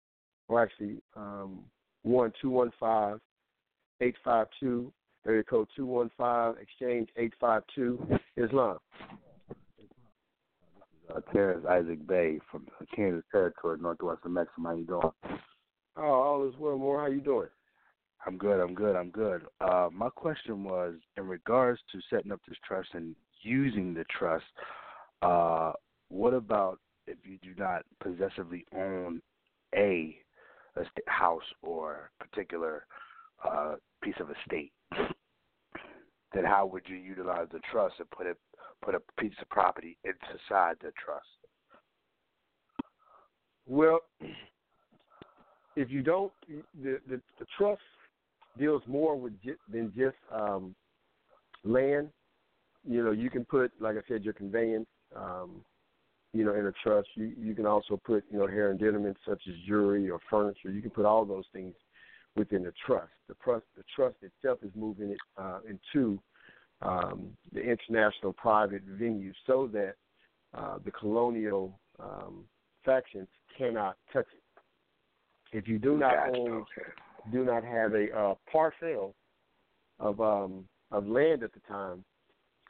or 0.52 0.62
actually 0.62 1.02
um, 1.16 1.60
one 2.04 2.34
two 2.42 2.50
one 2.50 2.72
five 2.80 3.20
eight 4.02 4.16
five 4.24 4.48
two 4.60 4.92
area 5.26 5.44
code 5.44 5.68
two 5.76 5.86
one 5.86 6.12
five 6.18 6.56
exchange 6.62 7.10
eight 7.18 7.34
five 7.40 7.64
two 7.74 8.06
Islam. 8.38 8.78
Uh, 11.10 11.20
Terrence 11.34 11.66
Isaac 11.70 12.06
Bey 12.08 12.40
from 12.50 12.68
Kansas 12.96 13.24
Territory, 13.32 13.78
Northwest 13.82 14.22
of 14.24 14.32
Mexico. 14.32 14.62
How 14.64 14.76
you 14.76 14.86
doing? 14.86 15.12
Oh, 15.98 16.04
all 16.04 16.48
is 16.48 16.54
well. 16.58 16.78
More, 16.78 17.02
how 17.02 17.08
you 17.08 17.22
doing? 17.22 17.50
I'm 18.26 18.38
good. 18.38 18.62
I'm 18.62 18.74
good. 18.74 18.96
I'm 18.96 19.10
good. 19.10 19.42
Uh, 19.60 19.90
my 19.92 20.10
question 20.10 20.64
was 20.64 20.96
in 21.18 21.28
regards 21.28 21.82
to 21.92 22.00
setting 22.10 22.32
up 22.32 22.40
this 22.48 22.58
trust 22.66 22.90
and 22.94 23.16
using 23.42 23.94
the 23.94 24.06
trust. 24.18 24.46
Uh, 25.22 25.74
what 26.10 26.34
about 26.34 26.80
if 27.08 27.18
you 27.24 27.38
do 27.42 27.54
not 27.58 27.84
possessively 28.02 28.66
own 28.76 29.22
a, 29.76 30.16
a 30.78 30.84
house 31.08 31.42
or 31.62 32.12
particular 32.20 32.86
uh, 33.48 33.76
piece 34.04 34.16
of 34.20 34.30
estate? 34.30 34.72
then 36.34 36.46
how 36.46 36.66
would 36.66 36.84
you 36.88 36.96
utilize 36.96 37.48
the 37.52 37.60
trust 37.72 37.96
and 38.00 38.10
put 38.12 38.26
it 38.26 38.38
put 38.84 38.96
a 38.96 39.02
piece 39.20 39.34
of 39.42 39.50
property 39.50 39.98
inside 40.04 40.76
the 40.82 40.92
trust? 41.04 41.26
Well, 43.68 44.00
if 45.76 45.90
you 45.90 46.02
don't, 46.02 46.32
the 46.82 47.00
the, 47.08 47.22
the 47.40 47.46
trust 47.58 47.82
deals 48.58 48.82
more 48.88 49.16
with 49.16 49.34
j- 49.42 49.56
than 49.72 49.94
just 49.96 50.18
um, 50.34 50.76
land. 51.64 52.10
You 52.88 53.04
know, 53.04 53.12
you 53.12 53.30
can 53.30 53.46
put, 53.46 53.72
like 53.80 53.96
I 53.96 54.02
said, 54.08 54.24
your 54.24 54.34
conveyance, 54.34 54.88
um, 55.16 55.64
you 56.34 56.44
know, 56.44 56.56
in 56.56 56.66
a 56.66 56.72
trust. 56.84 57.10
You 57.16 57.34
you 57.38 57.54
can 57.54 57.66
also 57.66 58.00
put, 58.04 58.24
you 58.32 58.40
know, 58.40 58.48
hereditament 58.48 59.16
such 59.28 59.42
as 59.48 59.54
jewelry 59.68 60.10
or 60.10 60.20
furniture. 60.30 60.72
You 60.72 60.82
can 60.82 60.92
put 60.92 61.06
all 61.06 61.26
those 61.26 61.46
things 61.54 61.76
within 62.36 62.64
the 62.64 62.74
trust. 62.86 63.12
The 63.28 63.36
trust, 63.44 63.66
the 63.78 63.84
trust 63.96 64.16
itself 64.22 64.60
is 64.64 64.72
moving 64.76 65.12
it 65.12 65.18
uh, 65.38 65.60
into 65.70 66.20
um, 66.82 67.38
the 67.54 67.62
international 67.62 68.34
private 68.34 68.82
venue 68.84 69.34
so 69.46 69.70
that 69.74 69.96
uh, 70.58 70.78
the 70.84 70.92
colonial 70.92 71.80
um, 72.00 72.46
factions 72.84 73.28
cannot 73.58 73.98
touch 74.12 74.26
it. 74.34 75.58
If 75.58 75.68
you 75.68 75.78
do 75.78 75.98
not 75.98 76.16
Gotcha. 76.16 76.32
own, 76.38 76.66
do 77.32 77.44
not 77.44 77.64
have 77.64 77.94
a 77.94 78.08
uh, 78.18 78.36
parcel 78.52 79.14
of 80.00 80.20
um, 80.20 80.66
of 80.92 81.08
land 81.08 81.44
at 81.44 81.54
the 81.54 81.60
time, 81.68 82.04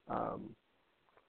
um, 0.09 0.55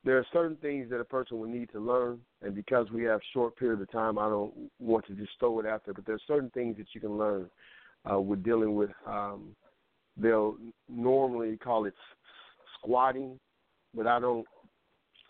there 0.05 0.19
are 0.19 0.27
certain 0.32 0.57
things 0.57 0.90
that 0.90 0.99
a 0.99 1.05
person 1.05 1.39
will 1.39 1.49
need 1.49 1.70
to 1.73 1.81
learn. 1.81 2.19
And 2.43 2.55
because 2.55 2.90
we 2.90 3.05
have 3.05 3.20
short 3.32 3.57
period 3.57 3.81
of 3.81 3.90
time, 3.90 4.19
I 4.19 4.28
don't 4.28 4.53
want 4.81 5.07
to 5.07 5.15
just 5.15 5.32
throw 5.39 5.61
it 5.61 5.66
out 5.66 5.85
there. 5.85 5.94
But 5.94 6.07
there 6.07 6.16
are 6.16 6.27
certain 6.27 6.51
things 6.51 6.77
that 6.78 6.86
you 6.93 7.01
can 7.01 7.16
learn 7.16 7.49
uh, 8.11 8.20
with 8.20 8.43
dealing 8.43 8.74
with. 8.74 8.90
Um, 9.07 9.55
they'll 10.16 10.57
normally 10.89 11.57
call 11.57 11.85
it 11.85 11.94
squatting, 12.78 13.39
but 13.94 14.07
I 14.07 14.19
don't 14.19 14.47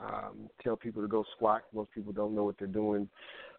um, 0.00 0.48
tell 0.62 0.76
people 0.76 1.02
to 1.02 1.08
go 1.08 1.24
squat. 1.36 1.62
Most 1.74 1.92
people 1.92 2.12
don't 2.12 2.34
know 2.34 2.44
what 2.44 2.56
they're 2.58 2.66
doing 2.66 3.08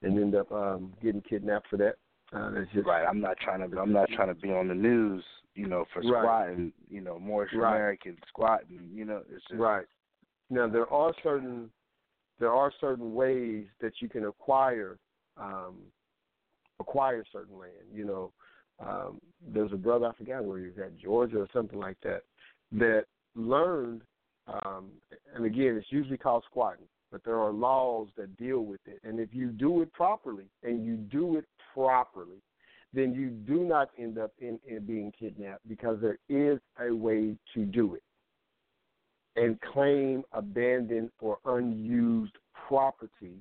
and 0.01 0.19
end 0.19 0.35
up 0.35 0.51
um, 0.51 0.93
getting 1.01 1.21
kidnapped 1.21 1.67
for 1.69 1.77
that. 1.77 1.95
Uh, 2.33 2.65
just 2.73 2.87
Right. 2.87 3.05
I'm 3.07 3.21
not 3.21 3.37
trying 3.37 3.69
to. 3.69 3.79
I'm 3.79 3.93
not 3.93 4.09
trying 4.09 4.29
to 4.29 4.35
be 4.35 4.51
on 4.51 4.67
the 4.67 4.73
news. 4.73 5.23
You 5.55 5.67
know, 5.67 5.85
for 5.93 6.01
Right. 6.01 6.21
squatting. 6.21 6.73
You 6.89 7.01
know, 7.01 7.19
Moorish 7.19 7.53
Right. 7.53 7.75
American 7.75 8.17
squatting. 8.27 8.89
You 8.91 9.05
know, 9.05 9.23
it's 9.29 9.45
just 9.45 9.59
Right. 9.59 9.87
Now 10.49 10.67
there 10.67 10.91
are 10.91 11.13
certain 11.23 11.71
there 12.39 12.53
are 12.53 12.71
certain 12.81 13.13
ways 13.13 13.67
that 13.79 14.01
you 14.01 14.09
can 14.09 14.25
acquire 14.25 14.97
um, 15.37 15.91
acquire 16.79 17.23
certain 17.31 17.57
land. 17.57 17.87
You 17.93 18.05
know, 18.05 18.33
um, 18.79 19.21
there's 19.41 19.71
a 19.71 19.77
brother 19.77 20.07
I 20.07 20.13
forgot 20.13 20.43
where 20.43 20.59
he 20.59 20.65
was 20.65 20.77
at, 20.77 20.97
Georgia 20.97 21.39
or 21.39 21.47
something 21.53 21.79
like 21.79 21.97
that, 22.03 22.23
that 22.73 23.05
learned. 23.35 24.01
Um, 24.47 24.91
and 25.33 25.45
again, 25.45 25.77
it's 25.77 25.91
usually 25.91 26.17
called 26.17 26.43
squatting, 26.49 26.85
but 27.11 27.23
there 27.23 27.39
are 27.39 27.51
laws 27.51 28.09
that 28.17 28.35
deal 28.35 28.61
with 28.61 28.81
it. 28.85 28.99
And 29.03 29.19
if 29.19 29.29
you 29.31 29.47
do 29.49 29.81
it 29.81 29.93
properly, 29.93 30.45
and 30.63 30.85
you 30.85 30.97
do 30.97 31.37
it 31.37 31.45
properly, 31.73 32.41
then 32.93 33.13
you 33.13 33.29
do 33.29 33.63
not 33.63 33.89
end 33.97 34.17
up 34.17 34.31
in, 34.39 34.59
in 34.67 34.85
being 34.85 35.11
kidnapped 35.17 35.67
because 35.67 35.97
there 36.01 36.19
is 36.29 36.59
a 36.79 36.93
way 36.93 37.35
to 37.53 37.65
do 37.65 37.95
it 37.95 38.03
and 39.35 39.59
claim 39.61 40.23
abandoned 40.31 41.09
or 41.19 41.39
unused 41.45 42.37
property 42.67 43.33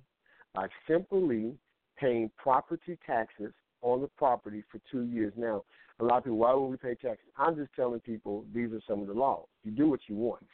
by 0.55 0.67
simply 0.89 1.55
paying 1.99 2.31
property 2.37 2.99
taxes 3.07 3.53
on 3.83 4.01
the 4.01 4.09
property 4.17 4.63
for 4.71 4.81
two 4.91 5.05
years. 5.05 5.33
Now, 5.37 5.65
a 6.01 6.05
lot 6.05 6.19
of 6.19 6.25
people, 6.25 6.39
why 6.39 6.55
would 6.55 6.69
we 6.69 6.77
pay 6.77 6.95
taxes? 6.95 7.27
I'm 7.37 7.57
just 7.57 7.71
telling 7.77 8.01
people 8.01 8.45
these 8.55 8.73
are 8.73 8.81
some 8.89 9.01
of 9.01 9.07
the 9.07 9.13
laws. 9.13 9.47
You 9.65 9.73
do 9.73 9.89
what 9.89 10.01
you 10.09 10.17
want, 10.17 10.47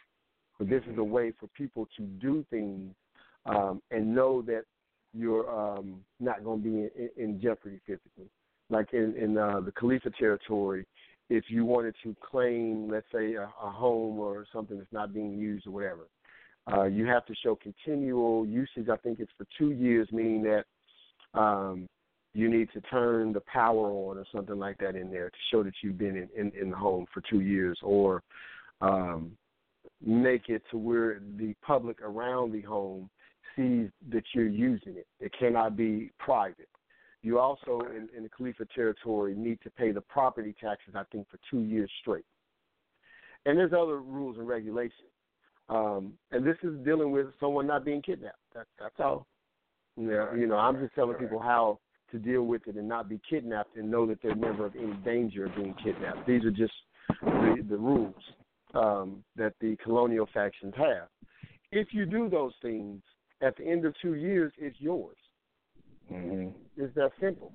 but 0.59 0.69
this 0.69 0.83
is 0.91 0.99
a 0.99 1.05
way 1.05 1.33
for 1.39 1.47
people 1.49 1.89
to 1.97 2.03
do 2.03 2.45
things 2.51 2.95
um, 3.47 3.81
and 3.91 4.15
know 4.15 4.43
that 4.43 4.65
you're 5.15 5.49
um, 5.51 6.01
not 6.21 6.45
going 6.45 6.63
to 6.63 6.69
be 6.69 6.77
in, 6.79 7.11
in 7.17 7.41
jeopardy 7.41 7.81
physically. 7.87 8.29
Like 8.71 8.93
in, 8.93 9.15
in 9.17 9.39
uh, 9.39 9.61
the 9.61 9.73
Khalifa 9.73 10.11
territory, 10.19 10.87
if 11.31 11.45
you 11.49 11.65
wanted 11.65 11.95
to 12.03 12.15
claim, 12.23 12.89
let's 12.91 13.07
say, 13.13 13.35
a, 13.35 13.45
a 13.45 13.71
home 13.71 14.19
or 14.19 14.47
something 14.53 14.79
that's 14.79 14.93
not 14.93 15.13
being 15.13 15.39
used 15.39 15.67
or 15.67 15.71
whatever, 15.71 16.07
uh, 16.71 16.85
you 16.85 17.07
have 17.07 17.25
to 17.27 17.35
show 17.43 17.57
continual 17.57 18.47
usage. 18.47 18.89
I 18.91 18.97
think 18.97 19.21
it's 19.21 19.33
for 19.39 19.47
two 19.57 19.71
years, 19.71 20.09
meaning 20.13 20.43
that 20.43 20.65
um, 21.39 21.89
you 22.35 22.51
need 22.51 22.69
to 22.73 22.81
turn 22.83 23.33
the 23.33 23.41
power 23.41 23.91
on 23.91 24.19
or 24.19 24.25
something 24.35 24.59
like 24.59 24.79
that 24.79 24.97
in 24.97 25.11
there 25.11 25.31
to 25.31 25.37
show 25.51 25.63
that 25.63 25.73
you've 25.83 25.99
been 25.99 26.17
in, 26.17 26.29
in, 26.37 26.53
in 26.61 26.71
the 26.71 26.77
home 26.77 27.07
for 27.13 27.23
two 27.29 27.41
years, 27.41 27.79
or 27.83 28.23
um, 28.81 29.33
make 30.05 30.49
it 30.49 30.63
to 30.71 30.79
where 30.79 31.21
the 31.39 31.55
public 31.63 32.01
around 32.03 32.53
the 32.53 32.63
home 32.63 33.09
sees 33.57 33.89
that 34.11 34.25
you're 34.35 34.47
using 34.47 34.97
it. 34.97 35.07
It 35.21 35.33
cannot 35.39 35.77
be 35.77 36.11
private. 36.19 36.69
You 37.23 37.39
also, 37.39 37.81
in, 37.95 38.09
in 38.17 38.23
the 38.23 38.29
Khalifa 38.29 38.65
territory, 38.75 39.35
need 39.35 39.59
to 39.63 39.71
pay 39.71 39.91
the 39.91 40.01
property 40.01 40.55
taxes, 40.61 40.95
I 40.97 41.03
think, 41.11 41.27
for 41.29 41.39
two 41.51 41.63
years 41.63 41.91
straight. 42.01 42.25
And 43.45 43.59
there's 43.59 43.73
other 43.73 44.01
rules 44.01 44.37
and 44.39 44.47
regulations. 44.47 45.11
Um, 45.69 46.15
and 46.31 46.47
this 46.47 46.57
is 46.63 46.75
dealing 46.85 47.11
with 47.11 47.27
someone 47.41 47.67
not 47.67 47.85
being 47.85 48.03
kidnapped. 48.03 48.39
That, 48.55 48.67
that's 48.79 48.95
all. 48.99 49.27
You 49.97 50.07
know, 50.07 50.33
you 50.37 50.47
know, 50.47 50.57
I'm 50.57 50.81
just 50.81 50.95
telling 50.95 51.17
people 51.17 51.41
how 51.41 51.81
to 52.13 52.19
deal 52.19 52.45
with 52.45 52.67
it 52.67 52.77
and 52.77 52.89
not 52.89 53.09
be 53.09 53.21
kidnapped 53.29 53.77
and 53.77 53.91
know 53.91 54.07
that 54.07 54.23
they're 54.23 54.35
never 54.35 54.67
of 54.67 54.77
any 54.77 54.95
danger 55.05 55.47
of 55.47 55.57
being 55.57 55.75
kidnapped. 55.83 56.27
These 56.27 56.45
are 56.45 56.51
just 56.51 56.73
the, 57.21 57.65
the 57.69 57.77
rules 57.77 58.15
um, 58.75 59.25
that 59.37 59.55
the 59.61 59.77
colonial 59.83 60.29
factions 60.33 60.73
have. 60.77 61.09
If 61.71 61.89
you 61.93 62.07
do 62.07 62.31
those 62.31 62.53
things, 62.63 63.03
at 63.43 63.57
the 63.57 63.65
end 63.65 63.85
of 63.85 63.95
two 64.01 64.15
years, 64.15 64.53
it's 64.59 64.77
yours. 64.81 65.17
Hmm 66.09 66.49
It's 66.77 66.95
that 66.95 67.13
simple. 67.21 67.53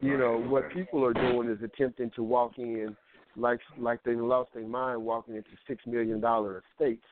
You 0.00 0.16
know 0.16 0.38
what 0.38 0.70
people 0.72 1.04
are 1.04 1.12
doing 1.12 1.50
is 1.50 1.58
attempting 1.62 2.10
to 2.16 2.22
walk 2.22 2.58
in 2.58 2.96
like 3.36 3.60
like 3.78 4.02
they 4.04 4.14
lost 4.14 4.50
their 4.54 4.66
mind 4.66 5.02
walking 5.02 5.34
into 5.36 5.50
six 5.66 5.84
million 5.86 6.20
dollar 6.20 6.62
estates, 6.72 7.04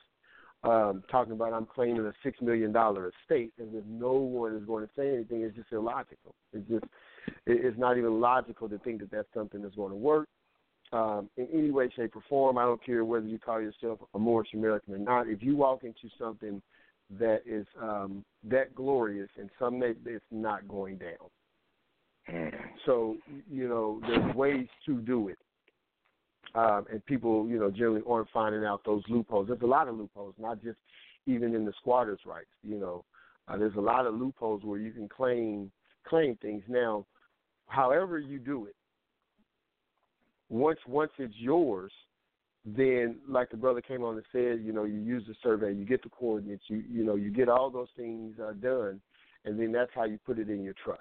um, 0.64 1.02
talking 1.10 1.32
about 1.32 1.52
I'm 1.52 1.66
claiming 1.66 2.04
a 2.06 2.12
six 2.22 2.40
million 2.40 2.72
dollar 2.72 3.10
estate, 3.22 3.52
as 3.60 3.68
if 3.72 3.84
no 3.86 4.12
one 4.12 4.54
is 4.54 4.64
going 4.64 4.84
to 4.84 4.90
say 4.96 5.14
anything. 5.14 5.42
It's 5.42 5.56
just 5.56 5.72
illogical. 5.72 6.34
It's 6.52 6.68
just 6.68 6.84
it's 7.46 7.78
not 7.78 7.98
even 7.98 8.20
logical 8.20 8.68
to 8.68 8.78
think 8.78 9.00
that 9.00 9.10
that's 9.10 9.28
something 9.34 9.62
that's 9.62 9.74
going 9.74 9.90
to 9.90 9.96
work 9.96 10.28
um, 10.92 11.28
in 11.36 11.48
any 11.52 11.70
way, 11.70 11.88
shape, 11.94 12.14
or 12.16 12.22
form. 12.28 12.58
I 12.58 12.64
don't 12.64 12.84
care 12.84 13.04
whether 13.04 13.26
you 13.26 13.38
call 13.38 13.60
yourself 13.60 14.00
a 14.14 14.18
Moorish 14.18 14.54
American 14.54 14.94
or 14.94 14.98
not. 14.98 15.28
If 15.28 15.42
you 15.42 15.56
walk 15.56 15.84
into 15.84 16.08
something 16.18 16.62
that 17.18 17.42
is 17.46 17.66
um, 17.80 18.24
that 18.44 18.74
glorious, 18.74 19.28
and 19.38 19.48
some 19.58 19.78
may 19.78 19.92
it's 20.06 20.24
not 20.30 20.66
going 20.68 20.98
down. 20.98 22.52
So 22.84 23.16
you 23.50 23.68
know, 23.68 24.00
there's 24.06 24.34
ways 24.34 24.66
to 24.86 24.98
do 24.98 25.28
it, 25.28 25.38
um, 26.54 26.86
and 26.90 27.04
people 27.06 27.46
you 27.48 27.58
know 27.58 27.70
generally 27.70 28.02
aren't 28.08 28.30
finding 28.30 28.64
out 28.64 28.82
those 28.84 29.02
loopholes. 29.08 29.48
There's 29.48 29.62
a 29.62 29.66
lot 29.66 29.88
of 29.88 29.96
loopholes, 29.96 30.34
not 30.38 30.62
just 30.62 30.78
even 31.26 31.54
in 31.54 31.64
the 31.64 31.72
squatters' 31.78 32.20
rights. 32.26 32.50
You 32.62 32.78
know, 32.78 33.04
uh, 33.48 33.56
there's 33.56 33.76
a 33.76 33.80
lot 33.80 34.06
of 34.06 34.14
loopholes 34.14 34.62
where 34.64 34.80
you 34.80 34.90
can 34.90 35.08
claim 35.08 35.70
claim 36.06 36.36
things. 36.42 36.62
Now, 36.68 37.06
however 37.68 38.18
you 38.18 38.38
do 38.40 38.66
it, 38.66 38.74
once 40.48 40.80
once 40.88 41.12
it's 41.18 41.34
yours, 41.36 41.92
then 42.66 43.16
like 43.28 43.50
the 43.50 43.56
brother 43.56 43.80
came 43.80 44.02
on 44.02 44.16
and 44.16 44.24
said, 44.32 44.64
you 44.64 44.72
know, 44.72 44.84
you 44.84 44.98
use 44.98 45.22
the 45.28 45.34
survey, 45.42 45.72
you 45.72 45.84
get 45.84 46.02
the 46.02 46.10
coordinates, 46.10 46.64
you 46.66 46.82
you 46.90 47.04
know, 47.04 47.14
you 47.14 47.30
get 47.30 47.48
all 47.48 47.70
those 47.70 47.88
things 47.96 48.34
uh, 48.40 48.52
done, 48.54 49.00
and 49.44 49.58
then 49.58 49.70
that's 49.72 49.90
how 49.94 50.04
you 50.04 50.18
put 50.26 50.38
it 50.38 50.50
in 50.50 50.62
your 50.62 50.74
trust. 50.82 51.00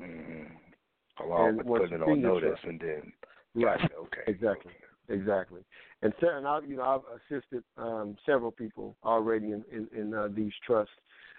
Mm-hmm. 0.00 1.24
Along 1.24 1.48
And 1.48 1.56
with 1.64 1.82
putting 1.82 2.00
it 2.00 2.02
on 2.02 2.20
notice, 2.20 2.50
trust. 2.50 2.64
and 2.64 2.80
then 2.80 3.12
Right. 3.54 3.80
Gotcha, 3.80 3.94
okay. 3.94 4.20
Exactly. 4.26 4.72
Exactly. 5.08 5.62
And 6.02 6.12
so, 6.20 6.28
and 6.28 6.46
I, 6.46 6.60
you 6.68 6.76
know, 6.76 6.82
I've 6.82 7.40
assisted 7.40 7.64
um, 7.78 8.16
several 8.26 8.50
people 8.50 8.96
already 9.04 9.52
in 9.52 9.64
in, 9.72 9.88
in 9.98 10.14
uh, 10.14 10.28
these 10.34 10.52
trusts, 10.66 10.92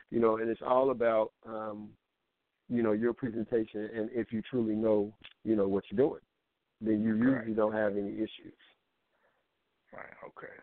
you 0.10 0.20
know, 0.20 0.38
and 0.38 0.50
it's 0.50 0.62
all 0.66 0.90
about 0.90 1.32
um, 1.46 1.90
you 2.68 2.84
know, 2.84 2.92
your 2.92 3.14
presentation 3.14 3.90
and 3.96 4.10
if 4.12 4.32
you 4.32 4.42
truly 4.50 4.76
know, 4.76 5.14
you 5.44 5.56
know, 5.56 5.68
what 5.68 5.84
you're 5.90 6.08
doing, 6.08 6.22
then 6.82 7.02
you 7.02 7.16
usually 7.16 7.54
don't 7.54 7.74
have 7.74 7.96
any 7.98 8.14
issues. 8.16 8.54
Right. 9.94 10.06
Okay. 10.26 10.54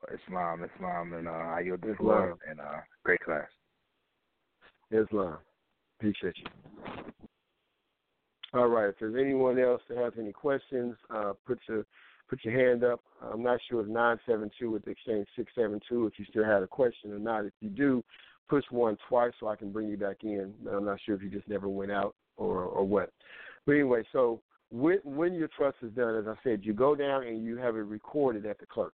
Well, 0.00 0.18
Islam, 0.18 0.68
Islam, 0.74 1.12
and 1.12 1.28
uh, 1.28 1.30
I 1.30 1.60
yield 1.60 1.84
Islam. 1.84 2.38
And 2.48 2.60
uh, 2.60 2.80
great 3.04 3.20
class. 3.20 3.48
Islam. 4.90 5.38
Appreciate 5.98 6.34
you. 6.38 6.46
All 8.54 8.68
right. 8.68 8.88
If 8.88 8.96
there's 9.00 9.16
anyone 9.18 9.58
else 9.58 9.80
that 9.88 9.98
has 9.98 10.12
any 10.18 10.32
questions, 10.32 10.96
uh, 11.14 11.32
put 11.46 11.58
your 11.68 11.84
put 12.28 12.44
your 12.44 12.54
hand 12.54 12.84
up. 12.84 13.00
I'm 13.22 13.42
not 13.42 13.60
sure 13.68 13.80
if 13.80 13.86
972 13.86 14.70
with 14.70 14.84
the 14.84 14.90
exchange 14.90 15.26
672 15.36 16.06
if 16.06 16.18
you 16.18 16.24
still 16.28 16.44
had 16.44 16.62
a 16.62 16.66
question 16.66 17.12
or 17.12 17.18
not. 17.18 17.44
If 17.44 17.52
you 17.60 17.68
do, 17.68 18.02
push 18.48 18.64
one 18.70 18.96
twice 19.08 19.32
so 19.38 19.48
I 19.48 19.56
can 19.56 19.72
bring 19.72 19.88
you 19.88 19.96
back 19.96 20.18
in. 20.22 20.52
I'm 20.70 20.84
not 20.84 20.98
sure 21.04 21.14
if 21.14 21.22
you 21.22 21.30
just 21.30 21.48
never 21.48 21.68
went 21.68 21.92
out 21.92 22.14
or 22.36 22.64
or 22.64 22.84
what. 22.84 23.10
But 23.64 23.72
anyway, 23.72 24.02
so 24.12 24.42
when 24.72 24.98
when 25.04 25.34
your 25.34 25.48
trust 25.48 25.76
is 25.82 25.92
done, 25.92 26.16
as 26.16 26.26
I 26.26 26.34
said, 26.42 26.60
you 26.64 26.72
go 26.72 26.94
down 26.94 27.24
and 27.24 27.44
you 27.44 27.58
have 27.58 27.76
it 27.76 27.80
recorded 27.80 28.46
at 28.46 28.58
the 28.58 28.66
clerk. 28.66 28.94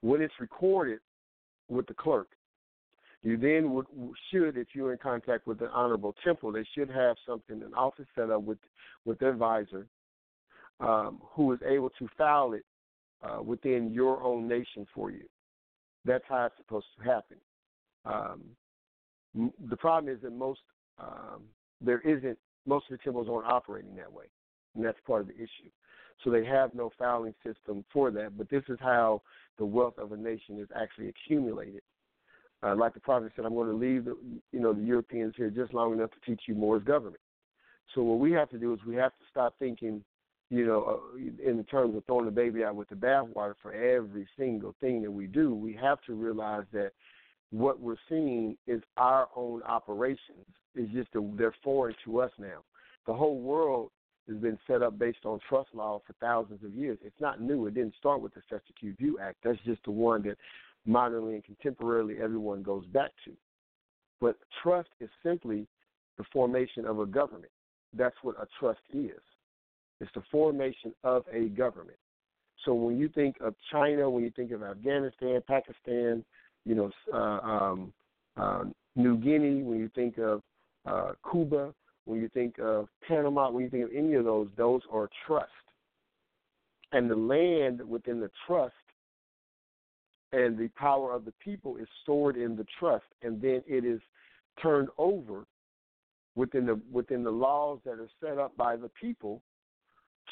When 0.00 0.20
it's 0.20 0.34
recorded 0.40 0.98
with 1.68 1.86
the 1.86 1.94
clerk, 1.94 2.28
you 3.22 3.36
then 3.36 3.72
would 3.72 3.86
should, 4.30 4.56
if 4.56 4.68
you're 4.74 4.92
in 4.92 4.98
contact 4.98 5.46
with 5.46 5.60
the 5.60 5.70
Honorable 5.70 6.14
Temple, 6.24 6.50
they 6.50 6.66
should 6.74 6.90
have 6.90 7.16
something, 7.24 7.62
an 7.62 7.72
office 7.74 8.06
set 8.16 8.30
up 8.30 8.42
with 8.42 8.58
with 9.04 9.18
their 9.20 9.30
advisor, 9.30 9.86
um, 10.80 11.20
who 11.22 11.52
is 11.52 11.60
able 11.64 11.90
to 11.90 12.08
file 12.18 12.52
it 12.52 12.64
uh, 13.22 13.40
within 13.40 13.92
your 13.92 14.22
own 14.24 14.48
nation 14.48 14.86
for 14.92 15.12
you. 15.12 15.24
That's 16.04 16.24
how 16.28 16.46
it's 16.46 16.56
supposed 16.56 16.86
to 16.98 17.04
happen. 17.04 17.36
Um, 18.04 18.42
the 19.68 19.76
problem 19.76 20.12
is 20.12 20.20
that 20.22 20.32
most 20.32 20.60
um, 20.98 21.42
there 21.80 22.00
isn't 22.00 22.38
most 22.66 22.86
of 22.90 22.98
the 22.98 23.02
temples 23.02 23.28
aren't 23.30 23.46
operating 23.46 23.94
that 23.96 24.12
way, 24.12 24.26
and 24.74 24.84
that's 24.84 24.98
part 25.06 25.22
of 25.22 25.28
the 25.28 25.34
issue. 25.34 25.70
So 26.24 26.30
they 26.30 26.44
have 26.44 26.74
no 26.74 26.90
filing 26.98 27.34
system 27.44 27.84
for 27.92 28.10
that. 28.10 28.38
But 28.38 28.48
this 28.48 28.62
is 28.68 28.78
how 28.80 29.22
the 29.58 29.66
wealth 29.66 29.98
of 29.98 30.12
a 30.12 30.16
nation 30.16 30.58
is 30.58 30.68
actually 30.74 31.08
accumulated. 31.08 31.82
Uh, 32.62 32.74
like 32.74 32.94
the 32.94 33.00
prophet 33.00 33.32
said, 33.36 33.44
I'm 33.44 33.54
going 33.54 33.68
to 33.68 33.76
leave 33.76 34.06
the 34.06 34.16
you 34.52 34.60
know 34.60 34.72
the 34.72 34.82
Europeans 34.82 35.34
here 35.36 35.50
just 35.50 35.74
long 35.74 35.92
enough 35.92 36.10
to 36.10 36.30
teach 36.30 36.42
you 36.46 36.54
more 36.54 36.78
government. 36.78 37.20
So 37.94 38.02
what 38.02 38.18
we 38.18 38.32
have 38.32 38.50
to 38.50 38.58
do 38.58 38.72
is 38.72 38.80
we 38.86 38.96
have 38.96 39.12
to 39.12 39.24
stop 39.30 39.54
thinking, 39.58 40.02
you 40.50 40.66
know, 40.66 41.00
uh, 41.14 41.48
in 41.48 41.56
the 41.56 41.62
terms 41.64 41.96
of 41.96 42.04
throwing 42.06 42.24
the 42.24 42.30
baby 42.30 42.64
out 42.64 42.74
with 42.74 42.88
the 42.88 42.94
bathwater 42.94 43.54
for 43.62 43.72
every 43.72 44.26
single 44.38 44.74
thing 44.80 45.02
that 45.02 45.10
we 45.10 45.26
do. 45.26 45.54
We 45.54 45.74
have 45.74 46.00
to 46.06 46.14
realize 46.14 46.64
that 46.72 46.92
what 47.50 47.80
we're 47.80 47.96
seeing 48.08 48.56
is 48.66 48.82
our 48.96 49.28
own 49.36 49.62
operations. 49.62 50.46
It's 50.74 50.92
just 50.92 51.14
a, 51.14 51.30
they're 51.36 51.54
foreign 51.62 51.94
to 52.04 52.20
us 52.20 52.30
now. 52.38 52.58
The 53.06 53.14
whole 53.14 53.38
world 53.38 53.90
has 54.28 54.36
been 54.38 54.58
set 54.66 54.82
up 54.82 54.98
based 54.98 55.24
on 55.24 55.38
trust 55.48 55.68
law 55.72 56.02
for 56.06 56.12
thousands 56.20 56.64
of 56.64 56.74
years. 56.74 56.98
It's 57.04 57.20
not 57.20 57.40
new. 57.40 57.66
It 57.66 57.74
didn't 57.74 57.94
start 57.96 58.20
with 58.20 58.34
the 58.34 58.40
Cestui 58.50 58.74
Que 58.80 58.94
Vie 58.98 59.22
Act. 59.22 59.36
That's 59.44 59.58
just 59.64 59.84
the 59.84 59.92
one 59.92 60.22
that 60.24 60.36
modernly 60.84 61.34
and 61.34 61.44
contemporarily 61.44 62.20
everyone 62.20 62.62
goes 62.62 62.84
back 62.86 63.12
to. 63.24 63.32
But 64.20 64.36
trust 64.62 64.88
is 65.00 65.10
simply 65.22 65.66
the 66.18 66.24
formation 66.32 66.86
of 66.86 66.98
a 66.98 67.06
government. 67.06 67.52
That's 67.92 68.16
what 68.22 68.36
a 68.40 68.46
trust 68.58 68.80
is. 68.92 69.20
It's 70.00 70.10
the 70.14 70.22
formation 70.30 70.92
of 71.04 71.24
a 71.32 71.46
government. 71.48 71.98
So 72.64 72.74
when 72.74 72.98
you 72.98 73.08
think 73.08 73.36
of 73.40 73.54
China, 73.70 74.10
when 74.10 74.24
you 74.24 74.32
think 74.34 74.50
of 74.50 74.62
Afghanistan, 74.62 75.40
Pakistan, 75.46 76.24
you 76.66 76.74
know, 76.74 76.90
uh, 77.14 77.40
um, 77.46 77.92
uh, 78.36 78.64
New 78.96 79.16
Guinea, 79.16 79.62
when 79.62 79.78
you 79.78 79.90
think 79.94 80.18
of 80.18 80.42
uh, 80.84 81.12
Cuba, 81.30 81.72
when 82.04 82.20
you 82.20 82.28
think 82.28 82.58
of 82.58 82.88
Panama, 83.06 83.50
when 83.50 83.64
you 83.64 83.70
think 83.70 83.84
of 83.84 83.90
any 83.96 84.14
of 84.14 84.24
those, 84.24 84.48
those 84.56 84.82
are 84.92 85.08
trust. 85.26 85.50
And 86.92 87.10
the 87.10 87.16
land 87.16 87.80
within 87.88 88.20
the 88.20 88.30
trust 88.46 88.74
and 90.32 90.58
the 90.58 90.68
power 90.76 91.12
of 91.12 91.24
the 91.24 91.32
people 91.42 91.76
is 91.76 91.88
stored 92.02 92.36
in 92.36 92.56
the 92.56 92.66
trust, 92.78 93.06
and 93.22 93.40
then 93.40 93.62
it 93.66 93.84
is 93.84 94.00
turned 94.60 94.88
over 94.98 95.44
within 96.34 96.66
the 96.66 96.80
within 96.92 97.22
the 97.22 97.30
laws 97.30 97.78
that 97.84 97.92
are 97.92 98.08
set 98.20 98.38
up 98.38 98.56
by 98.56 98.76
the 98.76 98.90
people 99.00 99.42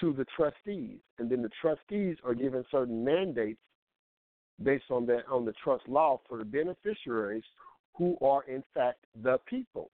to 0.01 0.13
the 0.13 0.27
trustees, 0.37 0.99
and 1.19 1.31
then 1.31 1.43
the 1.43 1.51
trustees 1.61 2.17
are 2.25 2.35
given 2.35 2.65
certain 2.71 3.05
mandates 3.05 3.61
based 4.63 4.91
on 4.91 5.07
that 5.07 5.23
on 5.31 5.45
the 5.45 5.53
trust 5.63 5.89
law 5.89 6.21
for 6.29 6.39
the 6.39 6.45
beneficiaries 6.45 7.45
who 7.95 8.17
are 8.21 8.45
in 8.45 8.63
fact 8.73 8.99
the 9.23 9.39
people. 9.47 9.91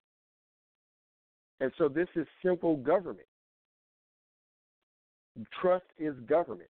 And 1.60 1.70
so 1.76 1.88
this 1.88 2.08
is 2.16 2.26
simple 2.44 2.76
government. 2.76 3.26
Trust 5.60 5.84
is 5.98 6.14
government. 6.26 6.70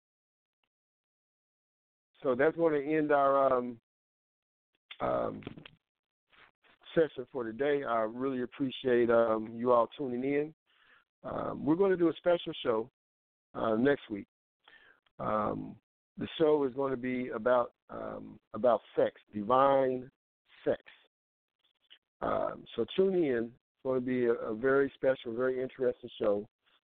So 2.22 2.36
that's 2.36 2.56
going 2.56 2.82
to 2.82 2.98
end 2.98 3.12
our 3.12 3.54
um, 3.54 3.78
um, 5.02 5.42
session 6.96 7.26
for 7.32 7.44
today. 7.44 7.84
I 7.84 8.02
really 8.02 8.44
appreciate 8.44 9.10
um, 9.10 9.50
you 9.56 9.72
all 9.72 9.90
tuning 9.98 10.24
in. 10.24 10.54
Um, 11.24 11.66
we're 11.66 11.76
going 11.76 11.92
to 11.92 11.98
do 11.98 12.10
a 12.10 12.14
special 12.18 12.54
show 12.64 12.90
uh, 13.56 13.76
next 13.76 14.10
week. 14.10 14.28
Um, 15.20 15.76
the 16.18 16.28
show 16.38 16.64
is 16.64 16.74
going 16.74 16.92
to 16.92 16.98
be 16.98 17.30
about 17.30 17.72
um, 17.90 18.40
about 18.54 18.82
sex, 18.96 19.14
divine 19.34 20.10
sex. 20.64 20.82
Um, 22.22 22.64
so 22.76 22.86
tune 22.96 23.16
in. 23.16 23.46
It's 23.46 23.84
going 23.84 24.00
to 24.00 24.06
be 24.06 24.26
a, 24.26 24.34
a 24.34 24.56
very 24.56 24.92
special, 24.96 25.36
very 25.36 25.62
interesting 25.62 26.10
show. 26.20 26.48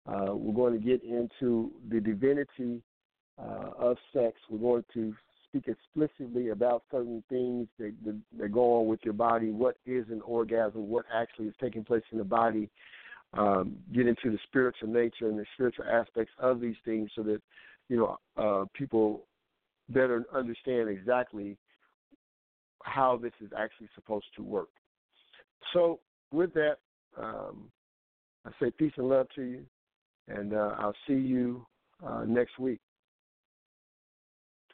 Uh, 0.06 0.34
we're 0.34 0.54
going 0.54 0.72
to 0.72 0.84
get 0.84 1.02
into 1.02 1.72
the 1.90 2.00
divinity 2.00 2.80
uh, 3.38 3.70
of 3.78 3.96
sex. 4.12 4.36
We're 4.48 4.58
going 4.58 4.84
to 4.94 5.14
speak 5.48 5.68
explicitly 5.68 6.50
about 6.50 6.84
certain 6.90 7.24
things 7.28 7.66
that, 7.78 7.92
that, 8.04 8.20
that 8.38 8.52
go 8.52 8.80
on 8.80 8.86
with 8.86 9.00
your 9.02 9.14
body. 9.14 9.50
What 9.50 9.76
is 9.84 10.04
an 10.10 10.20
orgasm? 10.22 10.88
What 10.88 11.06
actually 11.12 11.46
is 11.46 11.54
taking 11.60 11.84
place 11.84 12.04
in 12.12 12.18
the 12.18 12.24
body? 12.24 12.68
Um, 13.36 13.76
get 13.92 14.06
into 14.06 14.30
the 14.30 14.38
spiritual 14.46 14.88
nature 14.88 15.28
and 15.28 15.38
the 15.38 15.44
spiritual 15.54 15.86
aspects 15.90 16.32
of 16.38 16.60
these 16.60 16.76
things, 16.84 17.10
so 17.16 17.22
that 17.24 17.42
you 17.88 17.96
know 17.96 18.18
uh, 18.36 18.64
people 18.74 19.22
better 19.88 20.24
understand 20.34 20.88
exactly 20.88 21.56
how 22.82 23.16
this 23.16 23.32
is 23.40 23.50
actually 23.56 23.88
supposed 23.94 24.26
to 24.36 24.42
work. 24.42 24.68
So, 25.72 26.00
with 26.32 26.52
that, 26.54 26.76
um, 27.20 27.70
I 28.44 28.50
say 28.60 28.70
peace 28.70 28.92
and 28.96 29.08
love 29.08 29.26
to 29.34 29.42
you, 29.42 29.64
and 30.28 30.54
uh, 30.54 30.76
I'll 30.78 30.94
see 31.06 31.14
you 31.14 31.66
uh, 32.06 32.24
next 32.26 32.58
week. 32.58 32.80